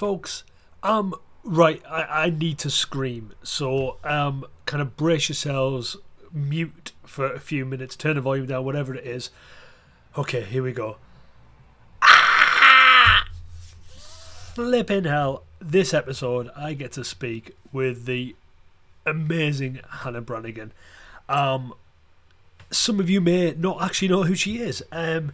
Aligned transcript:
Folks. 0.00 0.44
Um, 0.82 1.14
right, 1.44 1.82
I, 1.86 2.24
I 2.24 2.30
need 2.30 2.56
to 2.60 2.70
scream. 2.70 3.34
So, 3.42 3.98
um, 4.02 4.46
kind 4.64 4.80
of 4.80 4.96
brace 4.96 5.28
yourselves, 5.28 5.94
mute 6.32 6.92
for 7.04 7.30
a 7.30 7.38
few 7.38 7.66
minutes, 7.66 7.96
turn 7.96 8.14
the 8.14 8.22
volume 8.22 8.46
down, 8.46 8.64
whatever 8.64 8.94
it 8.94 9.06
is. 9.06 9.28
Okay, 10.16 10.42
here 10.42 10.62
we 10.62 10.72
go. 10.72 10.96
Ah! 12.00 13.26
Flipping 14.54 15.04
hell. 15.04 15.42
This 15.60 15.92
episode, 15.92 16.48
I 16.56 16.72
get 16.72 16.92
to 16.92 17.04
speak 17.04 17.54
with 17.70 18.06
the 18.06 18.34
amazing 19.04 19.80
Hannah 19.86 20.22
Branigan. 20.22 20.72
Um, 21.28 21.74
some 22.70 23.00
of 23.00 23.10
you 23.10 23.20
may 23.20 23.52
not 23.52 23.82
actually 23.82 24.08
know 24.08 24.22
who 24.22 24.34
she 24.34 24.60
is. 24.60 24.82
Um, 24.92 25.32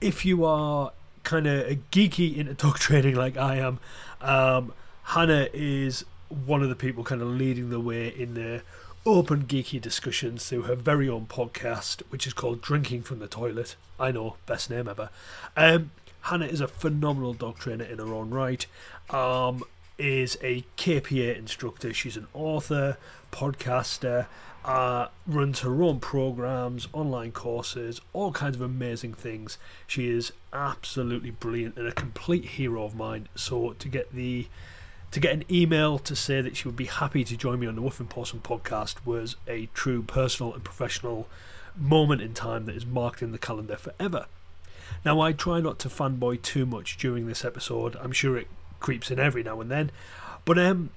if 0.00 0.24
you 0.24 0.44
are 0.44 0.90
kind 1.24 1.46
of 1.46 1.66
geeky 1.90 2.36
into 2.36 2.54
dog 2.54 2.78
training 2.78 3.14
like 3.14 3.36
I 3.36 3.56
am, 3.56 3.78
um, 4.20 4.72
Hannah 5.04 5.48
is 5.52 6.04
one 6.28 6.62
of 6.62 6.68
the 6.68 6.76
people 6.76 7.04
kind 7.04 7.22
of 7.22 7.28
leading 7.28 7.70
the 7.70 7.80
way 7.80 8.08
in 8.08 8.34
the 8.34 8.62
open 9.06 9.44
geeky 9.44 9.80
discussions 9.80 10.46
through 10.46 10.62
her 10.62 10.74
very 10.74 11.08
own 11.08 11.26
podcast, 11.26 12.02
which 12.10 12.26
is 12.26 12.32
called 12.32 12.60
Drinking 12.60 13.02
from 13.02 13.18
the 13.18 13.26
Toilet. 13.26 13.76
I 13.98 14.10
know, 14.10 14.36
best 14.46 14.68
name 14.68 14.88
ever. 14.88 15.08
Um, 15.56 15.92
Hannah 16.22 16.46
is 16.46 16.60
a 16.60 16.68
phenomenal 16.68 17.32
dog 17.32 17.58
trainer 17.58 17.84
in 17.84 17.98
her 17.98 18.12
own 18.12 18.30
right. 18.30 18.66
Um, 19.08 19.64
is 19.96 20.38
a 20.42 20.64
KPA 20.76 21.36
instructor. 21.36 21.92
She's 21.92 22.16
an 22.16 22.28
author, 22.34 22.98
podcaster, 23.32 24.26
uh, 24.68 25.08
runs 25.26 25.60
her 25.60 25.82
own 25.82 25.98
programs, 25.98 26.88
online 26.92 27.32
courses, 27.32 28.02
all 28.12 28.32
kinds 28.32 28.54
of 28.54 28.60
amazing 28.60 29.14
things. 29.14 29.56
She 29.86 30.10
is 30.10 30.30
absolutely 30.52 31.30
brilliant 31.30 31.78
and 31.78 31.88
a 31.88 31.92
complete 31.92 32.44
hero 32.44 32.84
of 32.84 32.94
mine. 32.94 33.28
So 33.34 33.72
to 33.72 33.88
get 33.88 34.14
the 34.14 34.46
to 35.10 35.20
get 35.20 35.32
an 35.32 35.44
email 35.50 35.98
to 36.00 36.14
say 36.14 36.42
that 36.42 36.54
she 36.54 36.68
would 36.68 36.76
be 36.76 36.84
happy 36.84 37.24
to 37.24 37.34
join 37.34 37.60
me 37.60 37.66
on 37.66 37.76
the 37.76 37.80
Wolf 37.80 37.98
and 37.98 38.10
Possum 38.10 38.40
podcast 38.40 38.96
was 39.06 39.36
a 39.46 39.70
true 39.72 40.02
personal 40.02 40.52
and 40.52 40.62
professional 40.62 41.26
moment 41.74 42.20
in 42.20 42.34
time 42.34 42.66
that 42.66 42.76
is 42.76 42.84
marked 42.84 43.22
in 43.22 43.32
the 43.32 43.38
calendar 43.38 43.76
forever. 43.76 44.26
Now, 45.06 45.18
I 45.22 45.32
try 45.32 45.60
not 45.62 45.78
to 45.78 45.88
fanboy 45.88 46.42
too 46.42 46.66
much 46.66 46.98
during 46.98 47.26
this 47.26 47.42
episode. 47.42 47.96
I'm 47.96 48.12
sure 48.12 48.36
it 48.36 48.48
creeps 48.80 49.10
in 49.10 49.18
every 49.18 49.42
now 49.42 49.62
and 49.62 49.70
then, 49.70 49.90
but 50.44 50.58
um, 50.58 50.90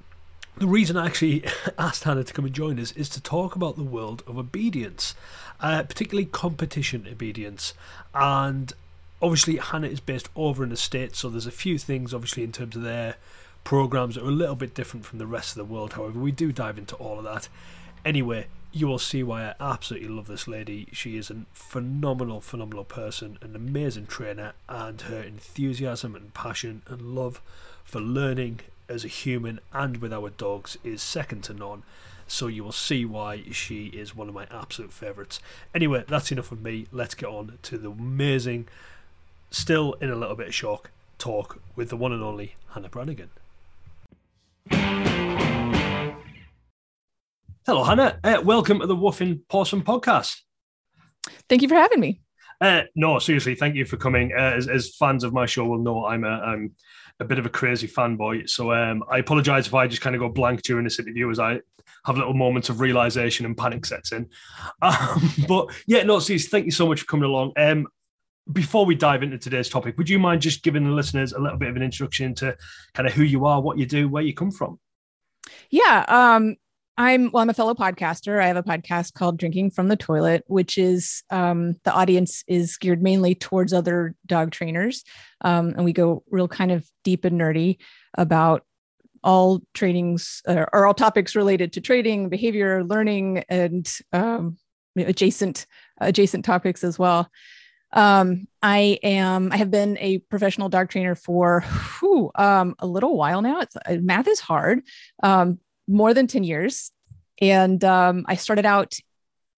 the 0.57 0.67
reason 0.67 0.97
I 0.97 1.05
actually 1.05 1.43
asked 1.77 2.03
Hannah 2.03 2.23
to 2.23 2.33
come 2.33 2.45
and 2.45 2.53
join 2.53 2.79
us 2.79 2.91
is 2.93 3.09
to 3.09 3.21
talk 3.21 3.55
about 3.55 3.77
the 3.77 3.83
world 3.83 4.23
of 4.27 4.37
obedience, 4.37 5.15
uh, 5.59 5.83
particularly 5.83 6.25
competition 6.25 7.07
obedience. 7.09 7.73
And 8.13 8.73
obviously, 9.21 9.57
Hannah 9.57 9.87
is 9.87 9.99
based 9.99 10.29
over 10.35 10.63
in 10.63 10.69
the 10.69 10.77
States, 10.77 11.19
so 11.19 11.29
there's 11.29 11.47
a 11.47 11.51
few 11.51 11.77
things, 11.77 12.13
obviously, 12.13 12.43
in 12.43 12.51
terms 12.51 12.75
of 12.75 12.83
their 12.83 13.15
programs 13.63 14.15
that 14.15 14.23
are 14.23 14.29
a 14.29 14.31
little 14.31 14.55
bit 14.55 14.73
different 14.73 15.05
from 15.05 15.19
the 15.19 15.27
rest 15.27 15.51
of 15.51 15.57
the 15.57 15.73
world. 15.73 15.93
However, 15.93 16.19
we 16.19 16.31
do 16.31 16.51
dive 16.51 16.77
into 16.77 16.95
all 16.95 17.17
of 17.17 17.23
that. 17.23 17.47
Anyway, 18.03 18.47
you 18.71 18.87
will 18.87 18.99
see 18.99 19.21
why 19.21 19.43
I 19.43 19.53
absolutely 19.59 20.09
love 20.09 20.27
this 20.27 20.47
lady. 20.47 20.87
She 20.91 21.17
is 21.17 21.29
a 21.29 21.45
phenomenal, 21.53 22.41
phenomenal 22.41 22.85
person, 22.85 23.37
an 23.41 23.55
amazing 23.55 24.07
trainer, 24.07 24.53
and 24.69 25.01
her 25.01 25.21
enthusiasm 25.21 26.15
and 26.15 26.33
passion 26.33 26.81
and 26.87 27.01
love 27.15 27.41
for 27.83 27.99
learning 27.99 28.61
as 28.91 29.05
a 29.05 29.07
human 29.07 29.59
and 29.71 29.97
with 29.97 30.11
our 30.11 30.29
dogs 30.29 30.77
is 30.83 31.01
second 31.01 31.43
to 31.45 31.53
none. 31.53 31.83
So 32.27 32.47
you 32.47 32.63
will 32.63 32.71
see 32.73 33.05
why 33.05 33.43
she 33.51 33.85
is 33.87 34.15
one 34.15 34.27
of 34.27 34.35
my 34.35 34.47
absolute 34.51 34.91
favourites. 34.91 35.39
Anyway, 35.73 36.03
that's 36.07 36.31
enough 36.31 36.51
of 36.51 36.61
me. 36.61 36.87
Let's 36.91 37.15
get 37.15 37.29
on 37.29 37.57
to 37.63 37.77
the 37.77 37.91
amazing, 37.91 38.67
still 39.49 39.93
in 39.93 40.09
a 40.09 40.15
little 40.15 40.35
bit 40.35 40.49
of 40.49 40.53
shock, 40.53 40.91
talk 41.17 41.61
with 41.75 41.89
the 41.89 41.97
one 41.97 42.11
and 42.11 42.21
only 42.21 42.55
Hannah 42.71 42.89
Branigan. 42.89 43.29
Hello, 47.65 47.83
Hannah. 47.83 48.19
Uh, 48.23 48.41
welcome 48.43 48.79
to 48.81 48.87
the 48.87 48.95
Woofing 48.95 49.41
Possum 49.49 49.83
podcast. 49.83 50.41
Thank 51.47 51.61
you 51.61 51.69
for 51.69 51.75
having 51.75 51.99
me. 51.99 52.19
Uh, 52.59 52.83
no, 52.95 53.19
seriously, 53.19 53.55
thank 53.55 53.75
you 53.75 53.85
for 53.85 53.97
coming. 53.97 54.33
Uh, 54.33 54.53
as, 54.55 54.67
as, 54.67 54.95
fans 54.95 55.23
of 55.23 55.33
my 55.33 55.45
show 55.47 55.65
will 55.65 55.81
know, 55.81 56.05
I'm 56.05 56.23
a, 56.23 56.27
I'm 56.27 56.75
a 57.21 57.25
bit 57.25 57.39
of 57.39 57.45
a 57.45 57.49
crazy 57.49 57.87
fanboy. 57.87 58.49
So 58.49 58.73
um, 58.73 59.03
I 59.09 59.19
apologize 59.19 59.67
if 59.67 59.73
I 59.73 59.87
just 59.87 60.01
kind 60.01 60.15
of 60.15 60.19
go 60.19 60.27
blank 60.27 60.63
during 60.63 60.83
this 60.83 60.99
interview 60.99 61.29
as 61.29 61.39
I 61.39 61.61
have 62.05 62.17
little 62.17 62.33
moments 62.33 62.69
of 62.69 62.81
realization 62.81 63.45
and 63.45 63.55
panic 63.55 63.85
sets 63.85 64.11
in. 64.11 64.29
Um, 64.81 65.31
but 65.47 65.67
yeah, 65.85 66.01
no, 66.03 66.17
seriously, 66.19 66.49
thank 66.49 66.65
you 66.65 66.71
so 66.71 66.87
much 66.87 67.01
for 67.01 67.05
coming 67.05 67.25
along. 67.25 67.53
Um, 67.55 67.87
before 68.51 68.83
we 68.83 68.95
dive 68.95 69.21
into 69.21 69.37
today's 69.37 69.69
topic, 69.69 69.95
would 69.97 70.09
you 70.09 70.17
mind 70.17 70.41
just 70.41 70.63
giving 70.63 70.83
the 70.83 70.89
listeners 70.89 71.33
a 71.33 71.39
little 71.39 71.57
bit 71.57 71.69
of 71.69 71.75
an 71.75 71.83
introduction 71.83 72.33
to 72.35 72.57
kind 72.95 73.07
of 73.07 73.13
who 73.13 73.21
you 73.21 73.45
are, 73.45 73.61
what 73.61 73.77
you 73.77 73.85
do, 73.85 74.09
where 74.09 74.23
you 74.23 74.33
come 74.33 74.49
from? 74.49 74.79
Yeah. 75.69 76.03
Um, 76.07 76.55
I'm 76.97 77.31
well, 77.31 77.41
I'm 77.41 77.49
a 77.49 77.53
fellow 77.53 77.73
podcaster. 77.73 78.41
I 78.41 78.47
have 78.47 78.57
a 78.57 78.63
podcast 78.63 79.13
called 79.13 79.39
Drinking 79.39 79.71
from 79.71 79.87
the 79.87 79.95
Toilet, 79.95 80.43
which 80.47 80.77
is 80.77 81.23
um, 81.29 81.75
the 81.83 81.93
audience 81.93 82.43
is 82.47 82.77
geared 82.77 83.01
mainly 83.01 83.33
towards 83.33 83.73
other 83.73 84.15
dog 84.25 84.51
trainers. 84.51 85.03
Um, 85.41 85.69
and 85.69 85.85
we 85.85 85.93
go 85.93 86.23
real 86.29 86.47
kind 86.47 86.71
of 86.71 86.85
deep 87.03 87.25
and 87.25 87.39
nerdy 87.39 87.77
about 88.17 88.65
all 89.23 89.61
trainings 89.73 90.41
uh, 90.47 90.65
or 90.73 90.85
all 90.85 90.93
topics 90.93 91.35
related 91.35 91.73
to 91.73 91.81
trading, 91.81 92.29
behavior, 92.29 92.83
learning, 92.83 93.43
and 93.49 93.89
um, 94.11 94.57
adjacent 94.97 95.65
adjacent 95.99 96.43
topics 96.43 96.83
as 96.83 96.99
well. 96.99 97.29
Um, 97.93 98.47
I 98.61 98.99
am 99.03 99.51
I 99.51 99.57
have 99.57 99.71
been 99.71 99.97
a 99.99 100.19
professional 100.19 100.69
dog 100.69 100.89
trainer 100.89 101.15
for 101.15 101.61
whew, 101.99 102.31
um, 102.35 102.75
a 102.79 102.87
little 102.87 103.17
while 103.17 103.41
now. 103.41 103.61
It's 103.61 103.75
uh, 103.75 103.97
math 104.01 104.27
is 104.27 104.39
hard. 104.39 104.81
Um, 105.23 105.59
more 105.91 106.13
than 106.13 106.27
10 106.27 106.43
years. 106.43 106.91
And 107.39 107.83
um, 107.83 108.25
I 108.27 108.35
started 108.35 108.65
out 108.65 108.95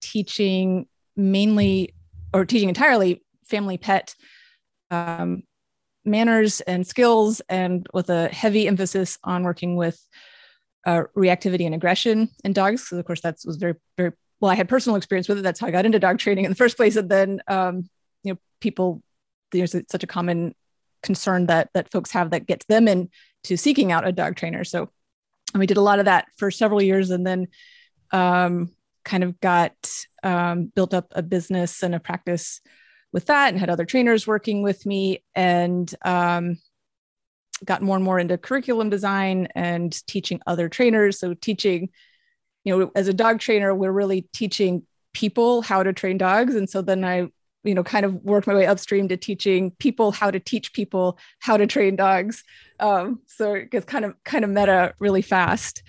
teaching 0.01 0.88
mainly 1.16 1.94
or 2.33 2.45
teaching 2.45 2.69
entirely 2.69 3.21
family 3.45 3.77
pet 3.77 4.16
um, 4.89 5.44
manners 6.05 6.61
and 6.61 6.85
skills, 6.85 7.41
and 7.47 7.88
with 7.94 8.09
a 8.09 8.27
heavy 8.29 8.67
emphasis 8.67 9.17
on 9.23 9.44
working 9.44 9.75
with 9.75 9.99
uh, 10.85 11.03
reactivity 11.16 11.66
and 11.66 11.75
aggression 11.75 12.29
in 12.44 12.53
dogs. 12.53 12.88
So, 12.88 12.97
of 12.97 13.05
course, 13.05 13.21
that 13.21 13.38
was 13.45 13.57
very, 13.57 13.75
very 13.97 14.11
well. 14.39 14.51
I 14.51 14.55
had 14.55 14.67
personal 14.67 14.97
experience 14.97 15.29
with 15.29 15.38
it. 15.38 15.41
That's 15.41 15.59
how 15.59 15.67
I 15.67 15.71
got 15.71 15.85
into 15.85 16.00
dog 16.00 16.19
training 16.19 16.45
in 16.45 16.51
the 16.51 16.55
first 16.55 16.75
place. 16.75 16.95
And 16.95 17.09
then, 17.09 17.41
um, 17.47 17.89
you 18.23 18.33
know, 18.33 18.39
people, 18.59 19.01
there's 19.51 19.75
such 19.89 20.03
a 20.03 20.07
common 20.07 20.55
concern 21.01 21.47
that 21.47 21.69
that 21.73 21.91
folks 21.91 22.11
have 22.11 22.31
that 22.31 22.47
gets 22.47 22.65
them 22.65 22.88
into 22.88 23.57
seeking 23.57 23.91
out 23.91 24.07
a 24.07 24.11
dog 24.11 24.35
trainer. 24.35 24.63
So 24.63 24.89
and 25.53 25.59
we 25.59 25.68
did 25.68 25.78
a 25.78 25.81
lot 25.81 26.00
of 26.00 26.06
that 26.06 26.28
for 26.38 26.52
several 26.52 26.81
years 26.81 27.12
and 27.12 27.25
then 27.25 27.47
um, 28.12 28.72
kind 29.06 29.24
of 29.24 29.40
got 29.40 29.74
um, 30.24 30.72
built 30.75 30.94
up 30.94 31.08
a 31.12 31.22
business 31.22 31.84
and 31.84 31.94
a 31.94 32.00
practice 32.00 32.62
with 33.12 33.28
that 33.28 33.50
and 33.50 33.59
had 33.59 33.69
other 33.69 33.86
trainers 33.86 34.25
working 34.25 34.63
with 34.63 34.86
me 34.86 35.24
and 35.36 35.94
um, 36.03 36.58
got 37.63 37.81
more 37.81 37.96
and 37.96 38.06
more 38.06 38.19
into 38.19 38.38
curriculum 38.38 38.90
design 38.90 39.47
and 39.56 40.06
teaching 40.08 40.42
other 40.47 40.68
trainers. 40.68 41.19
So 41.19 41.34
teaching 41.34 41.90
you 42.63 42.78
know 42.78 42.92
as 42.96 43.09
a 43.09 43.13
dog 43.13 43.40
trainer 43.40 43.75
we're 43.75 43.92
really 43.92 44.22
teaching 44.34 44.84
people 45.13 45.62
how 45.62 45.84
to 45.84 45.94
train 45.94 46.18
dogs. 46.18 46.56
And 46.56 46.69
so 46.69 46.81
then 46.81 47.06
i 47.06 47.28
you 47.63 47.74
know 47.74 47.84
kind 47.84 48.06
of 48.06 48.16
worked 48.24 48.47
my 48.47 48.53
way 48.53 48.66
upstream 48.66 49.07
to 49.07 49.18
teaching 49.18 49.72
people 49.79 50.12
how 50.12 50.31
to 50.31 50.40
teach 50.40 50.74
people 50.74 51.18
how 51.40 51.57
to 51.57 51.68
train 51.68 51.96
dogs. 51.96 52.44
Um, 52.80 53.21
so 53.27 53.54
it 53.54 53.71
gets 53.71 53.86
kind 53.86 54.06
of 54.06 54.15
kind 54.24 54.44
of 54.44 54.50
meta 54.50 54.94
really 55.00 55.21
fast. 55.21 55.83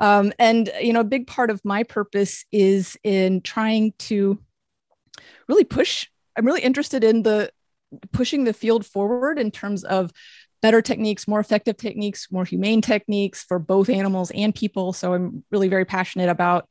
Um, 0.00 0.32
and 0.38 0.70
you 0.80 0.92
know 0.92 1.00
a 1.00 1.04
big 1.04 1.26
part 1.26 1.50
of 1.50 1.64
my 1.64 1.82
purpose 1.82 2.44
is 2.50 2.96
in 3.04 3.42
trying 3.42 3.92
to 3.98 4.38
really 5.48 5.64
push 5.64 6.06
i'm 6.36 6.46
really 6.46 6.62
interested 6.62 7.04
in 7.04 7.22
the 7.22 7.50
pushing 8.12 8.44
the 8.44 8.52
field 8.52 8.86
forward 8.86 9.38
in 9.38 9.50
terms 9.50 9.84
of 9.84 10.12
better 10.62 10.80
techniques 10.80 11.26
more 11.26 11.40
effective 11.40 11.76
techniques 11.76 12.28
more 12.30 12.44
humane 12.44 12.80
techniques 12.80 13.42
for 13.42 13.58
both 13.58 13.88
animals 13.88 14.30
and 14.30 14.54
people. 14.54 14.92
So 14.92 15.12
i'm 15.12 15.44
really 15.50 15.68
very 15.68 15.84
passionate 15.84 16.28
about 16.28 16.68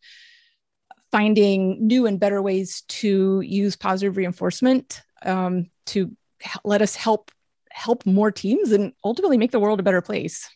finding 1.12 1.86
new 1.86 2.06
and 2.06 2.20
better 2.20 2.42
ways 2.42 2.82
to 2.88 3.42
use 3.42 3.76
positive 3.76 4.18
reinforcement 4.18 5.02
um, 5.24 5.70
to 5.88 6.16
let 6.64 6.82
us 6.82 6.96
help 6.96 7.32
help 7.72 8.06
more 8.06 8.32
teams 8.32 8.72
and 8.72 8.94
ultimately 9.04 9.38
make 9.38 9.52
the 9.52 9.60
world 9.60 9.80
a 9.80 9.84
better 9.84 10.02
place. 10.02 10.50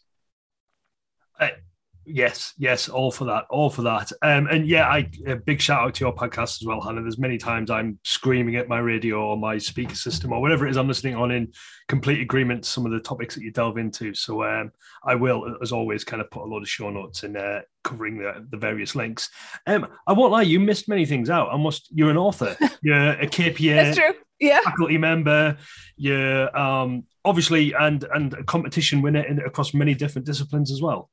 Yes, 2.06 2.54
yes, 2.58 2.90
all 2.90 3.12
for 3.12 3.26
that, 3.26 3.46
all 3.50 3.70
for 3.70 3.82
that. 3.84 4.12
Um, 4.22 4.48
and 4.48 4.68
yeah, 4.68 4.88
I 4.88 5.10
a 5.26 5.36
big 5.36 5.62
shout 5.62 5.84
out 5.84 5.94
to 5.96 6.06
your 6.06 6.14
podcast 6.14 6.62
as 6.62 6.64
well, 6.66 6.82
Hannah. 6.82 7.02
There's 7.02 7.18
many 7.18 7.38
times 7.38 7.70
I'm 7.70 7.98
screaming 8.04 8.58
at 8.58 8.68
my 8.68 8.80
radio 8.80 9.26
or 9.26 9.38
my 9.38 9.58
speaker 9.58 9.96
system 9.96 10.34
or 10.34 10.42
whatever 10.42 10.68
it 10.68 10.72
is 10.72 10.78
I'm 10.78 10.88
listening 10.88 11.16
on 11.16 11.32
in 11.32 11.52
complete 11.88 12.22
agreement 12.22 12.64
to 12.64 12.70
some 12.70 12.86
of 12.86 12.92
the 12.92 13.00
topics 13.00 13.36
that 13.36 13.44
you 13.44 13.52
delve 13.52 13.78
into. 13.78 14.14
So 14.14 14.44
um, 14.44 14.72
I 15.06 15.16
will, 15.16 15.56
as 15.62 15.72
always, 15.72 16.04
kind 16.04 16.22
of 16.22 16.30
put 16.30 16.44
a 16.44 16.50
lot 16.50 16.62
of 16.62 16.70
show 16.70 16.90
notes 16.90 17.24
in 17.24 17.38
uh, 17.38 17.62
covering 17.84 18.18
the, 18.18 18.46
the 18.50 18.58
various 18.58 18.96
links. 18.96 19.30
Um, 19.66 19.88
I 20.06 20.14
won't 20.14 20.32
lie, 20.32 20.42
you 20.42 20.60
missed 20.60 20.90
many 20.90 21.06
things 21.06 21.30
out. 21.30 21.54
I 21.54 21.58
must. 21.58 21.88
You're 21.92 22.12
an 22.12 22.18
author. 22.18 22.58
You're 22.82 23.12
a 23.12 23.28
KPA. 23.28 23.76
That's 23.76 23.98
true. 23.98 24.14
yeah. 24.40 24.60
faculty 24.62 24.98
member, 24.98 25.58
you're 25.96 26.56
um, 26.58 27.06
obviously 27.24 27.74
and 27.74 28.04
and 28.14 28.34
a 28.34 28.44
competition 28.44 29.02
winner 29.02 29.24
in, 29.24 29.40
across 29.40 29.74
many 29.74 29.94
different 29.94 30.26
disciplines 30.26 30.72
as 30.72 30.82
well. 30.82 31.10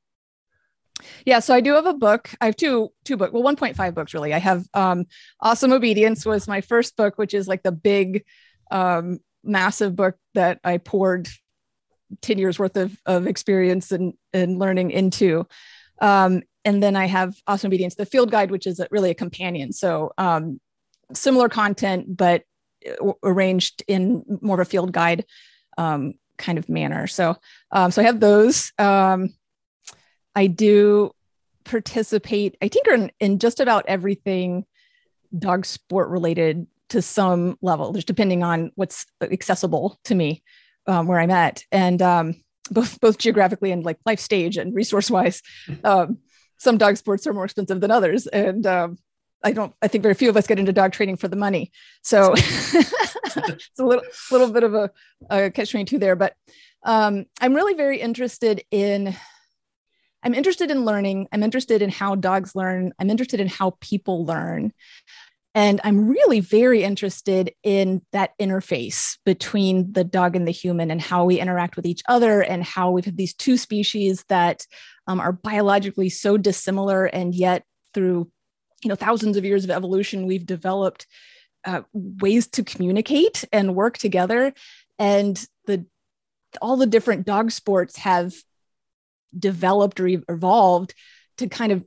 Yeah, 1.25 1.39
so 1.39 1.53
I 1.53 1.61
do 1.61 1.73
have 1.73 1.85
a 1.85 1.93
book. 1.93 2.31
I 2.41 2.45
have 2.45 2.55
two 2.55 2.89
two 3.05 3.17
book, 3.17 3.33
well, 3.33 3.43
1.5 3.43 3.93
books 3.93 4.13
really. 4.13 4.33
I 4.33 4.39
have 4.39 4.65
um 4.73 5.05
Awesome 5.39 5.73
Obedience 5.73 6.25
was 6.25 6.47
my 6.47 6.61
first 6.61 6.95
book, 6.95 7.17
which 7.17 7.33
is 7.33 7.47
like 7.47 7.63
the 7.63 7.71
big 7.71 8.23
um 8.69 9.19
massive 9.43 9.95
book 9.95 10.15
that 10.33 10.59
I 10.63 10.77
poured 10.77 11.27
10 12.21 12.37
years 12.37 12.59
worth 12.59 12.77
of, 12.77 12.95
of 13.05 13.27
experience 13.27 13.91
and, 13.91 14.13
and 14.33 14.59
learning 14.59 14.91
into. 14.91 15.47
Um, 16.01 16.43
and 16.65 16.81
then 16.81 16.95
I 16.95 17.05
have 17.07 17.35
Awesome 17.47 17.69
Obedience, 17.69 17.95
the 17.95 18.05
field 18.05 18.31
guide, 18.31 18.51
which 18.51 18.67
is 18.67 18.79
a, 18.79 18.87
really 18.91 19.09
a 19.09 19.15
companion. 19.15 19.71
So 19.71 20.11
um, 20.17 20.59
similar 21.13 21.49
content, 21.49 22.15
but 22.15 22.43
arranged 23.23 23.83
in 23.87 24.23
more 24.41 24.59
of 24.59 24.67
a 24.67 24.69
field 24.69 24.91
guide 24.91 25.25
um, 25.77 26.13
kind 26.37 26.57
of 26.57 26.69
manner. 26.69 27.07
So, 27.07 27.37
um, 27.71 27.91
so 27.91 28.01
I 28.01 28.05
have 28.05 28.19
those. 28.19 28.71
Um, 28.77 29.29
I 30.35 30.47
do 30.47 31.11
participate, 31.63 32.57
I 32.61 32.67
tinker 32.67 32.93
in, 32.93 33.11
in 33.19 33.39
just 33.39 33.59
about 33.59 33.85
everything 33.87 34.65
dog 35.37 35.65
sport 35.65 36.09
related 36.09 36.67
to 36.89 37.01
some 37.01 37.57
level, 37.61 37.93
just 37.93 38.07
depending 38.07 38.43
on 38.43 38.71
what's 38.75 39.05
accessible 39.21 39.99
to 40.05 40.15
me 40.15 40.43
um, 40.87 41.07
where 41.07 41.19
I'm 41.19 41.31
at, 41.31 41.63
and 41.71 42.01
um, 42.01 42.35
both 42.69 42.99
both 42.99 43.17
geographically 43.17 43.71
and 43.71 43.83
like 43.83 43.97
life 44.05 44.19
stage 44.19 44.57
and 44.57 44.75
resource 44.75 45.09
wise. 45.09 45.41
Um, 45.83 46.19
some 46.57 46.77
dog 46.77 46.95
sports 46.95 47.25
are 47.25 47.33
more 47.33 47.45
expensive 47.45 47.81
than 47.81 47.89
others, 47.89 48.27
and 48.27 48.67
um, 48.67 48.99
I 49.43 49.51
don't. 49.51 49.73
I 49.81 49.87
think 49.87 50.03
very 50.03 50.13
few 50.13 50.29
of 50.29 50.37
us 50.37 50.45
get 50.45 50.59
into 50.59 50.71
dog 50.71 50.91
training 50.91 51.17
for 51.17 51.27
the 51.27 51.35
money. 51.35 51.71
So 52.03 52.33
it's 52.35 53.79
a 53.79 53.83
little 53.85 54.03
little 54.29 54.51
bit 54.51 54.63
of 54.63 54.75
a, 54.75 54.91
a 55.29 55.49
catch 55.49 55.71
twenty 55.71 55.85
two 55.85 55.97
there. 55.97 56.15
But 56.15 56.35
um, 56.83 57.25
I'm 57.39 57.55
really 57.55 57.73
very 57.73 57.99
interested 57.99 58.63
in. 58.69 59.15
I'm 60.23 60.33
interested 60.33 60.71
in 60.71 60.85
learning. 60.85 61.27
I'm 61.31 61.43
interested 61.43 61.81
in 61.81 61.89
how 61.89 62.15
dogs 62.15 62.55
learn. 62.55 62.93
I'm 62.99 63.09
interested 63.09 63.39
in 63.39 63.47
how 63.47 63.77
people 63.81 64.25
learn. 64.25 64.71
And 65.53 65.81
I'm 65.83 66.07
really 66.07 66.39
very 66.39 66.83
interested 66.83 67.53
in 67.61 68.01
that 68.13 68.31
interface 68.39 69.17
between 69.25 69.91
the 69.91 70.05
dog 70.05 70.35
and 70.35 70.47
the 70.47 70.51
human 70.51 70.89
and 70.89 71.01
how 71.01 71.25
we 71.25 71.41
interact 71.41 71.75
with 71.75 71.85
each 71.85 72.01
other 72.07 72.41
and 72.41 72.63
how 72.63 72.91
we 72.91 73.01
have 73.01 73.05
had 73.05 73.17
these 73.17 73.33
two 73.33 73.57
species 73.57 74.23
that 74.29 74.65
um, 75.07 75.19
are 75.19 75.33
biologically 75.33 76.09
so 76.09 76.37
dissimilar 76.37 77.05
and 77.05 77.35
yet 77.35 77.65
through 77.93 78.31
you 78.81 78.89
know 78.89 78.95
thousands 78.95 79.35
of 79.35 79.43
years 79.43 79.65
of 79.65 79.71
evolution 79.71 80.25
we've 80.25 80.45
developed 80.45 81.05
uh, 81.65 81.81
ways 81.93 82.47
to 82.47 82.63
communicate 82.63 83.43
and 83.51 83.75
work 83.75 83.97
together 83.97 84.53
and 84.97 85.45
the 85.65 85.85
all 86.61 86.77
the 86.77 86.85
different 86.85 87.25
dog 87.25 87.51
sports 87.51 87.97
have 87.97 88.33
developed 89.37 89.99
or 89.99 90.07
evolved 90.07 90.93
to 91.37 91.47
kind 91.47 91.71
of 91.71 91.85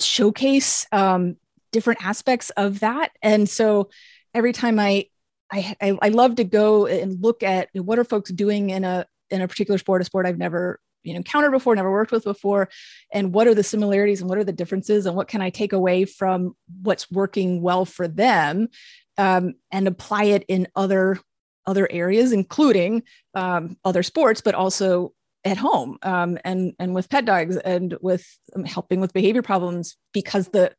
showcase 0.00 0.86
um, 0.92 1.36
different 1.72 2.04
aspects 2.04 2.50
of 2.50 2.80
that. 2.80 3.10
And 3.22 3.48
so 3.48 3.90
every 4.34 4.52
time 4.52 4.78
I, 4.78 5.06
I, 5.50 5.76
I 5.80 6.08
love 6.08 6.36
to 6.36 6.44
go 6.44 6.86
and 6.86 7.22
look 7.22 7.42
at 7.42 7.68
what 7.72 7.98
are 7.98 8.04
folks 8.04 8.30
doing 8.30 8.70
in 8.70 8.84
a, 8.84 9.06
in 9.30 9.40
a 9.40 9.48
particular 9.48 9.78
sport, 9.78 10.02
a 10.02 10.04
sport 10.04 10.26
I've 10.26 10.38
never 10.38 10.80
you 11.02 11.12
know, 11.12 11.18
encountered 11.18 11.52
before, 11.52 11.74
never 11.74 11.90
worked 11.90 12.12
with 12.12 12.24
before, 12.24 12.68
and 13.12 13.32
what 13.32 13.46
are 13.46 13.54
the 13.54 13.62
similarities 13.62 14.20
and 14.20 14.28
what 14.28 14.38
are 14.38 14.44
the 14.44 14.52
differences 14.52 15.06
and 15.06 15.16
what 15.16 15.28
can 15.28 15.40
I 15.40 15.50
take 15.50 15.72
away 15.72 16.04
from 16.04 16.54
what's 16.82 17.10
working 17.10 17.62
well 17.62 17.84
for 17.84 18.08
them 18.08 18.68
um, 19.16 19.54
and 19.70 19.88
apply 19.88 20.24
it 20.24 20.44
in 20.48 20.68
other 20.76 21.18
other 21.66 21.86
areas, 21.90 22.32
including 22.32 23.02
um, 23.34 23.76
other 23.84 24.02
sports, 24.02 24.40
but 24.40 24.54
also 24.54 25.12
at 25.48 25.56
home 25.56 25.98
um, 26.02 26.38
and 26.44 26.74
and 26.78 26.94
with 26.94 27.08
pet 27.08 27.24
dogs 27.24 27.56
and 27.56 27.96
with 28.00 28.26
um, 28.54 28.64
helping 28.64 29.00
with 29.00 29.12
behavior 29.12 29.42
problems 29.42 29.96
because 30.12 30.48
the 30.48 30.72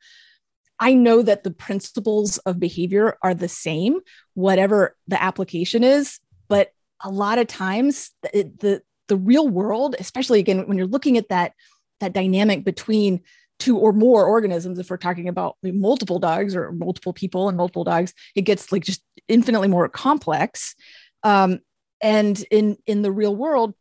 I 0.80 0.94
know 0.94 1.21
that 1.21 1.44
the 1.44 1.51
principles 1.51 2.38
of 2.39 2.60
behavior 2.60 3.18
are 3.21 3.33
the 3.33 3.50
same, 3.50 4.00
whatever 4.33 4.95
the 5.07 5.21
application 5.21 5.83
is. 5.83 6.19
But 6.48 6.71
a 7.04 7.10
lot 7.10 7.38
of 7.38 7.48
times, 7.48 8.12
the, 8.24 8.51
the, 8.60 8.81
the 9.10 9.18
real 9.18 9.48
world, 9.48 9.95
especially 10.00 10.39
again, 10.39 10.68
when 10.68 10.77
you're 10.77 10.88
looking 10.88 11.18
at 11.18 11.30
that, 11.30 11.54
that 12.00 12.13
dynamic 12.13 12.63
between 12.63 13.21
two 13.60 13.77
or 13.77 13.92
more 13.92 14.25
organisms, 14.25 14.80
if 14.80 14.89
we're 14.89 14.98
talking 14.98 15.27
about 15.27 15.57
multiple 15.63 16.18
dogs 16.18 16.56
or 16.56 16.71
multiple 16.71 17.12
people 17.12 17.50
and 17.50 17.57
multiple 17.57 17.83
dogs, 17.83 18.13
it 18.33 18.44
gets 18.44 18.71
like 18.71 18.86
just 18.86 19.04
infinitely 19.27 19.68
more 19.68 19.89
complex. 19.89 20.75
Um, 21.24 21.60
and 22.01 22.42
in 22.50 22.77
in 22.88 23.01
the 23.01 23.12
real 23.12 23.36
world, 23.36 23.74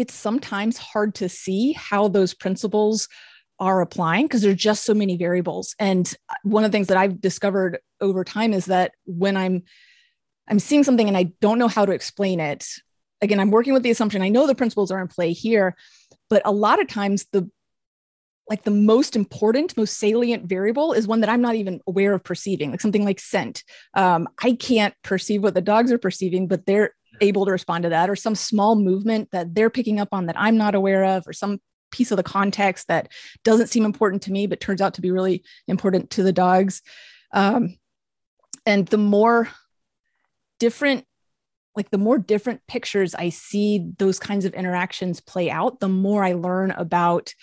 it's 0.00 0.14
sometimes 0.14 0.78
hard 0.78 1.14
to 1.16 1.28
see 1.28 1.72
how 1.72 2.08
those 2.08 2.34
principles 2.34 3.08
are 3.58 3.82
applying 3.82 4.26
because 4.26 4.40
there's 4.40 4.56
just 4.56 4.84
so 4.84 4.94
many 4.94 5.16
variables. 5.16 5.74
And 5.78 6.12
one 6.42 6.64
of 6.64 6.70
the 6.70 6.74
things 6.74 6.86
that 6.86 6.96
I've 6.96 7.20
discovered 7.20 7.78
over 8.00 8.24
time 8.24 8.54
is 8.54 8.66
that 8.66 8.92
when 9.04 9.36
I'm 9.36 9.62
I'm 10.48 10.58
seeing 10.58 10.82
something 10.82 11.06
and 11.06 11.16
I 11.16 11.32
don't 11.40 11.58
know 11.58 11.68
how 11.68 11.86
to 11.86 11.92
explain 11.92 12.40
it, 12.40 12.66
again, 13.20 13.38
I'm 13.38 13.52
working 13.52 13.72
with 13.72 13.84
the 13.84 13.90
assumption 13.90 14.22
I 14.22 14.30
know 14.30 14.46
the 14.46 14.54
principles 14.54 14.90
are 14.90 15.00
in 15.00 15.06
play 15.06 15.32
here, 15.32 15.76
but 16.28 16.42
a 16.44 16.50
lot 16.50 16.80
of 16.80 16.88
times 16.88 17.26
the 17.32 17.48
like 18.48 18.64
the 18.64 18.70
most 18.72 19.14
important, 19.14 19.76
most 19.76 19.98
salient 19.98 20.46
variable 20.46 20.92
is 20.92 21.06
one 21.06 21.20
that 21.20 21.30
I'm 21.30 21.40
not 21.40 21.54
even 21.54 21.80
aware 21.86 22.14
of 22.14 22.24
perceiving, 22.24 22.72
like 22.72 22.80
something 22.80 23.04
like 23.04 23.20
scent. 23.20 23.62
Um, 23.94 24.28
I 24.42 24.54
can't 24.54 24.92
perceive 25.04 25.44
what 25.44 25.54
the 25.54 25.60
dogs 25.60 25.92
are 25.92 25.98
perceiving, 25.98 26.48
but 26.48 26.66
they're 26.66 26.94
able 27.20 27.44
to 27.46 27.52
respond 27.52 27.82
to 27.84 27.90
that, 27.90 28.10
or 28.10 28.16
some 28.16 28.34
small 28.34 28.76
movement 28.76 29.30
that 29.32 29.54
they're 29.54 29.70
picking 29.70 30.00
up 30.00 30.08
on 30.12 30.26
that 30.26 30.38
I'm 30.38 30.56
not 30.56 30.74
aware 30.74 31.04
of, 31.04 31.26
or 31.26 31.32
some 31.32 31.60
piece 31.90 32.10
of 32.10 32.16
the 32.16 32.22
context 32.22 32.88
that 32.88 33.08
doesn't 33.44 33.68
seem 33.68 33.84
important 33.84 34.22
to 34.22 34.32
me, 34.32 34.46
but 34.46 34.60
turns 34.60 34.80
out 34.80 34.94
to 34.94 35.00
be 35.00 35.10
really 35.10 35.42
important 35.66 36.10
to 36.10 36.22
the 36.22 36.32
dogs. 36.32 36.82
Um, 37.32 37.76
and 38.64 38.86
the 38.86 38.98
more 38.98 39.48
different, 40.58 41.04
like 41.76 41.90
the 41.90 41.98
more 41.98 42.18
different 42.18 42.60
pictures 42.68 43.14
I 43.14 43.30
see 43.30 43.90
those 43.98 44.18
kinds 44.18 44.44
of 44.44 44.54
interactions 44.54 45.20
play 45.20 45.50
out, 45.50 45.80
the 45.80 45.88
more 45.88 46.24
I 46.24 46.32
learn 46.32 46.70
about 46.70 47.34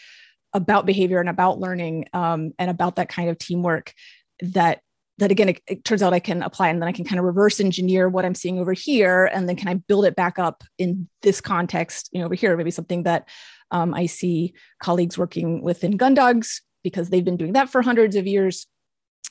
about 0.53 0.85
behavior 0.85 1.19
and 1.19 1.29
about 1.29 1.59
learning 1.59 2.05
um, 2.13 2.53
and 2.57 2.69
about 2.71 2.95
that 2.95 3.09
kind 3.09 3.29
of 3.29 3.37
teamwork 3.37 3.93
that 4.39 4.81
that 5.19 5.31
again 5.31 5.49
it, 5.49 5.61
it, 5.67 5.83
turns 5.83 6.03
out 6.03 6.13
i 6.13 6.19
can 6.19 6.43
apply 6.43 6.69
and 6.69 6.81
then 6.81 6.87
i 6.87 6.91
can 6.91 7.05
kind 7.05 7.19
of 7.19 7.25
reverse 7.25 7.59
engineer 7.59 8.07
what 8.09 8.25
i'm 8.25 8.35
seeing 8.35 8.59
over 8.59 8.73
here 8.73 9.25
and 9.33 9.47
then 9.47 9.55
can 9.55 9.67
i 9.67 9.73
build 9.73 10.05
it 10.05 10.15
back 10.15 10.37
up 10.39 10.63
in 10.77 11.07
this 11.21 11.41
context 11.41 12.09
you 12.11 12.19
know 12.19 12.25
over 12.25 12.35
here 12.35 12.55
maybe 12.55 12.71
something 12.71 13.03
that 13.03 13.27
um, 13.71 13.93
I 13.93 14.05
see 14.05 14.53
colleagues 14.81 15.17
working 15.17 15.61
within 15.61 15.97
gun 15.97 16.13
dogs 16.13 16.61
because 16.83 17.09
they've 17.09 17.25
been 17.25 17.37
doing 17.37 17.53
that 17.53 17.69
for 17.69 17.81
hundreds 17.81 18.15
of 18.15 18.27
years 18.27 18.67